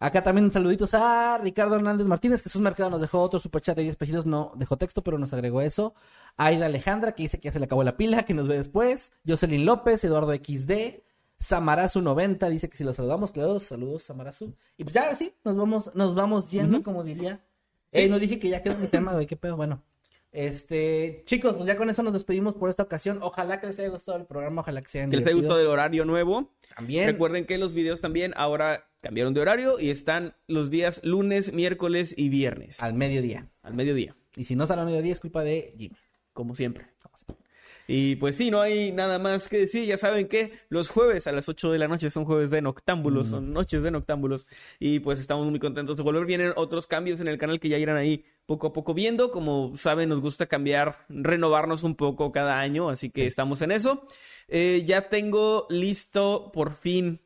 acá 0.00 0.22
también 0.22 0.50
saluditos 0.50 0.94
a 0.94 1.38
Ricardo 1.38 1.76
Hernández 1.76 2.06
Martínez. 2.06 2.42
Jesús 2.42 2.60
Mercado 2.60 2.90
nos 2.90 3.00
dejó 3.00 3.22
otro 3.22 3.38
superchat 3.38 3.76
de 3.76 3.84
10 3.84 3.96
pesitos. 3.96 4.26
No 4.26 4.52
dejó 4.56 4.76
texto, 4.76 5.02
pero 5.02 5.18
nos 5.18 5.32
agregó 5.32 5.60
eso. 5.60 5.94
Aida 6.36 6.66
Alejandra, 6.66 7.12
que 7.12 7.22
dice 7.22 7.38
que 7.38 7.46
ya 7.46 7.52
se 7.52 7.60
le 7.60 7.66
acabó 7.66 7.84
la 7.84 7.96
pila, 7.96 8.24
que 8.24 8.34
nos 8.34 8.48
ve 8.48 8.56
después. 8.56 9.12
Jocelyn 9.26 9.64
López, 9.64 10.02
Eduardo 10.02 10.34
XD. 10.34 11.02
Samarazu90 11.38 12.48
dice 12.48 12.68
que 12.68 12.76
si 12.76 12.84
lo 12.84 12.94
saludamos, 12.94 13.30
claro, 13.30 13.60
saludos 13.60 14.04
Samarazu. 14.04 14.54
Y 14.78 14.84
pues 14.84 14.94
ya, 14.94 15.14
sí, 15.14 15.34
nos 15.44 15.56
vamos, 15.56 15.90
nos 15.94 16.14
vamos 16.14 16.50
yendo, 16.50 16.82
como 16.82 17.04
diría. 17.04 17.44
Sí. 17.92 18.00
Eh, 18.00 18.08
no 18.08 18.18
dije 18.18 18.38
que 18.38 18.48
ya 18.48 18.62
quedó 18.62 18.78
mi 18.78 18.88
tema, 18.88 19.12
güey, 19.12 19.26
qué 19.26 19.36
pedo. 19.36 19.56
Bueno, 19.56 19.82
este, 20.36 21.22
chicos, 21.24 21.54
pues 21.54 21.66
ya 21.66 21.78
con 21.78 21.88
eso 21.88 22.02
nos 22.02 22.12
despedimos 22.12 22.54
por 22.54 22.68
esta 22.68 22.82
ocasión. 22.82 23.18
Ojalá 23.22 23.58
que 23.58 23.68
les 23.68 23.78
haya 23.78 23.88
gustado 23.88 24.18
el 24.18 24.26
programa, 24.26 24.60
ojalá 24.60 24.82
que 24.82 24.88
se 24.88 24.98
hayan 24.98 25.10
Que 25.10 25.16
les 25.16 25.26
haya 25.26 25.34
gustado 25.34 25.58
el 25.58 25.66
horario 25.66 26.04
nuevo. 26.04 26.52
También. 26.76 27.06
Recuerden 27.06 27.46
que 27.46 27.56
los 27.56 27.72
videos 27.72 28.02
también 28.02 28.34
ahora 28.36 28.86
cambiaron 29.00 29.32
de 29.32 29.40
horario 29.40 29.80
y 29.80 29.88
están 29.88 30.34
los 30.46 30.68
días 30.68 31.00
lunes, 31.02 31.54
miércoles 31.54 32.14
y 32.18 32.28
viernes. 32.28 32.82
al 32.82 32.92
mediodía. 32.92 33.48
Al 33.62 33.72
mediodía, 33.72 34.14
Y 34.36 34.44
si 34.44 34.56
no 34.56 34.66
sale 34.66 34.82
al 34.82 34.86
mediodía 34.86 35.12
es 35.12 35.20
culpa 35.20 35.42
de 35.42 35.74
Jimmy. 35.78 35.96
como 36.34 36.54
siempre. 36.54 36.84
Y 37.88 38.16
pues 38.16 38.36
sí, 38.36 38.50
no 38.50 38.60
hay 38.60 38.92
nada 38.92 39.18
más 39.18 39.48
que 39.48 39.58
decir. 39.58 39.86
Ya 39.86 39.96
saben 39.96 40.28
que 40.28 40.52
los 40.68 40.88
jueves 40.88 41.26
a 41.26 41.32
las 41.32 41.48
8 41.48 41.70
de 41.70 41.78
la 41.78 41.88
noche 41.88 42.10
son 42.10 42.24
jueves 42.24 42.50
de 42.50 42.62
noctámbulos, 42.62 43.28
son 43.28 43.52
noches 43.52 43.82
de 43.82 43.90
noctámbulos. 43.90 44.46
Y 44.78 45.00
pues 45.00 45.20
estamos 45.20 45.48
muy 45.48 45.58
contentos 45.58 45.96
de 45.96 46.02
volver. 46.02 46.26
Vienen 46.26 46.52
otros 46.56 46.86
cambios 46.86 47.20
en 47.20 47.28
el 47.28 47.38
canal 47.38 47.60
que 47.60 47.68
ya 47.68 47.78
irán 47.78 47.96
ahí 47.96 48.24
poco 48.46 48.68
a 48.68 48.72
poco 48.72 48.94
viendo. 48.94 49.30
Como 49.30 49.76
saben, 49.76 50.08
nos 50.08 50.20
gusta 50.20 50.46
cambiar, 50.46 51.04
renovarnos 51.08 51.82
un 51.82 51.94
poco 51.94 52.32
cada 52.32 52.60
año, 52.60 52.88
así 52.88 53.10
que 53.10 53.26
estamos 53.26 53.62
en 53.62 53.72
eso. 53.72 54.06
Eh, 54.48 54.84
ya 54.86 55.08
tengo 55.08 55.66
listo 55.70 56.50
por 56.52 56.74
fin 56.74 57.20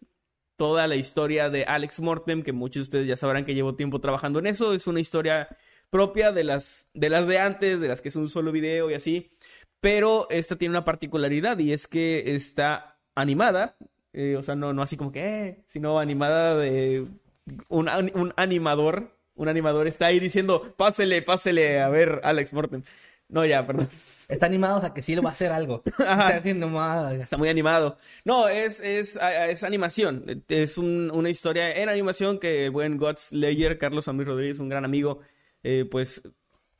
toda 0.56 0.86
la 0.86 0.96
historia 0.96 1.48
de 1.48 1.64
Alex 1.64 2.00
Mortem, 2.00 2.42
que 2.42 2.52
muchos 2.52 2.74
de 2.74 2.82
ustedes 2.82 3.06
ya 3.06 3.16
sabrán 3.16 3.46
que 3.46 3.54
llevo 3.54 3.76
tiempo 3.76 4.00
trabajando 4.00 4.38
en 4.38 4.46
eso. 4.46 4.74
Es 4.74 4.86
una 4.86 5.00
historia 5.00 5.48
propia 5.90 6.32
de 6.32 6.44
las 6.44 6.88
de, 6.94 7.08
las 7.08 7.26
de 7.26 7.38
antes, 7.38 7.80
de 7.80 7.88
las 7.88 8.00
que 8.00 8.10
es 8.10 8.16
un 8.16 8.28
solo 8.28 8.52
video 8.52 8.90
y 8.90 8.94
así. 8.94 9.32
Pero 9.80 10.26
esta 10.30 10.56
tiene 10.56 10.72
una 10.72 10.84
particularidad 10.84 11.58
y 11.58 11.72
es 11.72 11.86
que 11.86 12.34
está 12.34 12.98
animada. 13.14 13.76
eh, 14.12 14.36
o 14.36 14.42
sea, 14.42 14.54
no, 14.56 14.72
no 14.72 14.82
así 14.82 14.96
como 14.96 15.12
que, 15.12 15.20
eh, 15.48 15.62
sino 15.66 15.98
animada 15.98 16.56
de 16.56 17.06
un, 17.68 17.88
un 18.14 18.32
animador. 18.36 19.16
Un 19.34 19.48
animador 19.48 19.86
está 19.86 20.06
ahí 20.06 20.20
diciendo, 20.20 20.74
pásele, 20.76 21.22
pásele 21.22 21.80
a 21.80 21.88
ver 21.88 22.20
Alex 22.24 22.52
Mortem. 22.52 22.82
No, 23.28 23.46
ya, 23.46 23.66
perdón. 23.66 23.88
Está 24.28 24.46
animado, 24.46 24.76
o 24.76 24.80
sea, 24.80 24.92
que 24.94 25.02
sí 25.02 25.16
lo 25.16 25.22
va 25.22 25.30
a 25.30 25.32
hacer 25.32 25.50
algo. 25.50 25.82
Está 25.86 26.28
haciendo 26.28 26.68
más. 26.68 27.12
Está 27.14 27.36
muy 27.36 27.48
animado. 27.48 27.96
No, 28.24 28.48
es, 28.48 28.78
es, 28.80 29.18
es 29.48 29.62
animación. 29.64 30.44
Es 30.48 30.78
un- 30.78 31.10
una 31.12 31.30
historia 31.30 31.72
en 31.74 31.88
animación 31.88 32.38
que 32.38 32.66
el 32.66 32.70
buen 32.70 32.96
God 32.96 33.16
Slayer, 33.18 33.78
Carlos 33.78 34.06
Amir 34.08 34.26
Rodríguez, 34.28 34.58
un 34.60 34.68
gran 34.68 34.84
amigo, 34.84 35.20
eh, 35.64 35.84
pues 35.90 36.22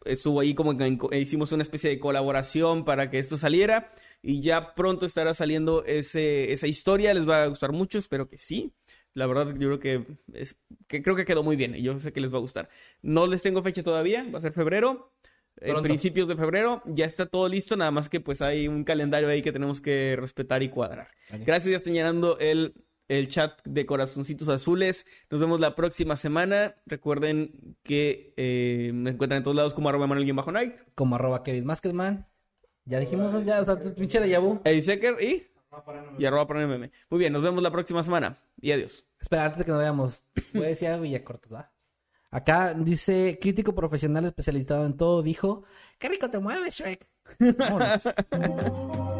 estuvo 0.05 0.40
ahí 0.40 0.55
como 0.55 0.77
que 0.77 1.18
hicimos 1.18 1.52
una 1.52 1.62
especie 1.62 1.90
de 1.90 1.98
colaboración 1.98 2.85
para 2.85 3.10
que 3.10 3.18
esto 3.18 3.36
saliera. 3.36 3.93
Y 4.22 4.40
ya 4.43 4.74
pronto 4.74 5.06
estará 5.06 5.35
saliendo 5.35 5.85
ese, 5.85 6.52
esa 6.52 6.66
historia. 6.66 7.14
Les 7.14 7.28
va 7.28 7.44
a 7.44 7.47
gustar 7.47 7.72
mucho, 7.72 7.98
espero 7.98 8.28
que 8.28 8.39
sí. 8.39 8.72
La 9.14 9.27
verdad, 9.27 9.55
yo 9.59 9.68
creo 9.68 9.81
que, 9.81 10.06
es, 10.32 10.56
que 10.86 11.02
creo 11.02 11.16
que 11.16 11.24
quedó 11.24 11.43
muy 11.43 11.56
bien 11.56 11.74
y 11.74 11.82
yo 11.82 11.98
sé 11.98 12.12
que 12.12 12.20
les 12.20 12.32
va 12.32 12.39
a 12.39 12.40
gustar. 12.40 12.68
No 13.02 13.27
les 13.27 13.43
tengo 13.43 13.62
fecha 13.62 13.82
todavía, 13.82 14.24
va 14.32 14.39
a 14.39 14.43
ser 14.43 14.52
febrero. 14.52 15.12
En 15.56 15.82
principios 15.82 16.28
de 16.28 16.36
febrero 16.36 16.82
ya 16.86 17.05
está 17.05 17.27
todo 17.27 17.48
listo, 17.48 17.77
nada 17.77 17.90
más 17.90 18.09
que 18.09 18.20
pues 18.20 18.40
hay 18.40 18.68
un 18.68 18.85
calendario 18.85 19.28
ahí 19.28 19.43
que 19.43 19.52
tenemos 19.52 19.81
que 19.81 20.16
respetar 20.18 20.62
y 20.62 20.70
cuadrar. 20.70 21.09
Vale. 21.28 21.44
Gracias, 21.44 21.70
ya 21.70 21.77
están 21.77 21.93
llenando 21.93 22.39
el, 22.39 22.72
el 23.11 23.28
chat 23.28 23.61
de 23.65 23.85
corazoncitos 23.87 24.49
azules. 24.49 25.05
Nos 25.31 25.41
vemos 25.41 25.59
la 25.59 25.74
próxima 25.74 26.16
semana. 26.16 26.77
Recuerden 26.87 27.77
que 27.82 28.32
eh, 28.37 28.93
me 28.95 29.11
encuentran 29.11 29.39
en 29.39 29.43
todos 29.43 29.57
lados 29.57 29.74
como 29.74 29.89
arroba 29.89 30.07
Manuel 30.07 30.32
bajo 30.32 30.53
night. 30.53 30.77
Como 30.95 31.16
arroba 31.16 31.43
Kevin 31.43 31.66
Masketman. 31.66 32.28
Ya 32.85 33.01
dijimos, 33.01 33.45
ya, 33.45 33.62
o 33.62 33.65
sea, 33.65 33.78
pinche 33.95 34.20
de 34.20 34.28
Yabu. 34.28 34.61
Eddie 34.65 34.82
Secker 34.82 35.20
y, 35.20 35.49
y 36.19 36.24
arroba 36.24 36.47
para 36.47 36.66
meme. 36.69 36.93
Muy 37.11 37.19
bien, 37.19 37.32
nos 37.32 37.43
vemos 37.43 37.61
la 37.65 37.73
próxima 37.73 38.03
semana. 38.05 38.39
Y 38.61 38.70
adiós. 38.70 39.05
Espera, 39.20 39.47
antes 39.47 39.59
de 39.59 39.65
que 39.65 39.73
nos 39.73 39.81
veamos, 39.81 40.24
voy 40.55 40.66
a 40.66 40.69
decir 40.69 40.89
algo 40.89 41.05
y 41.05 41.11
ya 41.11 41.24
corto, 41.24 41.49
¿va? 41.51 41.73
Acá 42.31 42.74
dice, 42.74 43.39
crítico 43.41 43.74
profesional 43.74 44.24
especializado 44.24 44.87
en 44.87 44.97
todo, 44.97 45.20
dijo, 45.20 45.65
qué 45.99 46.09
rico 46.09 46.31
te 46.31 46.39
mueves, 46.39 46.77
Shrek. 46.77 47.09
Vámonos. 47.59 48.03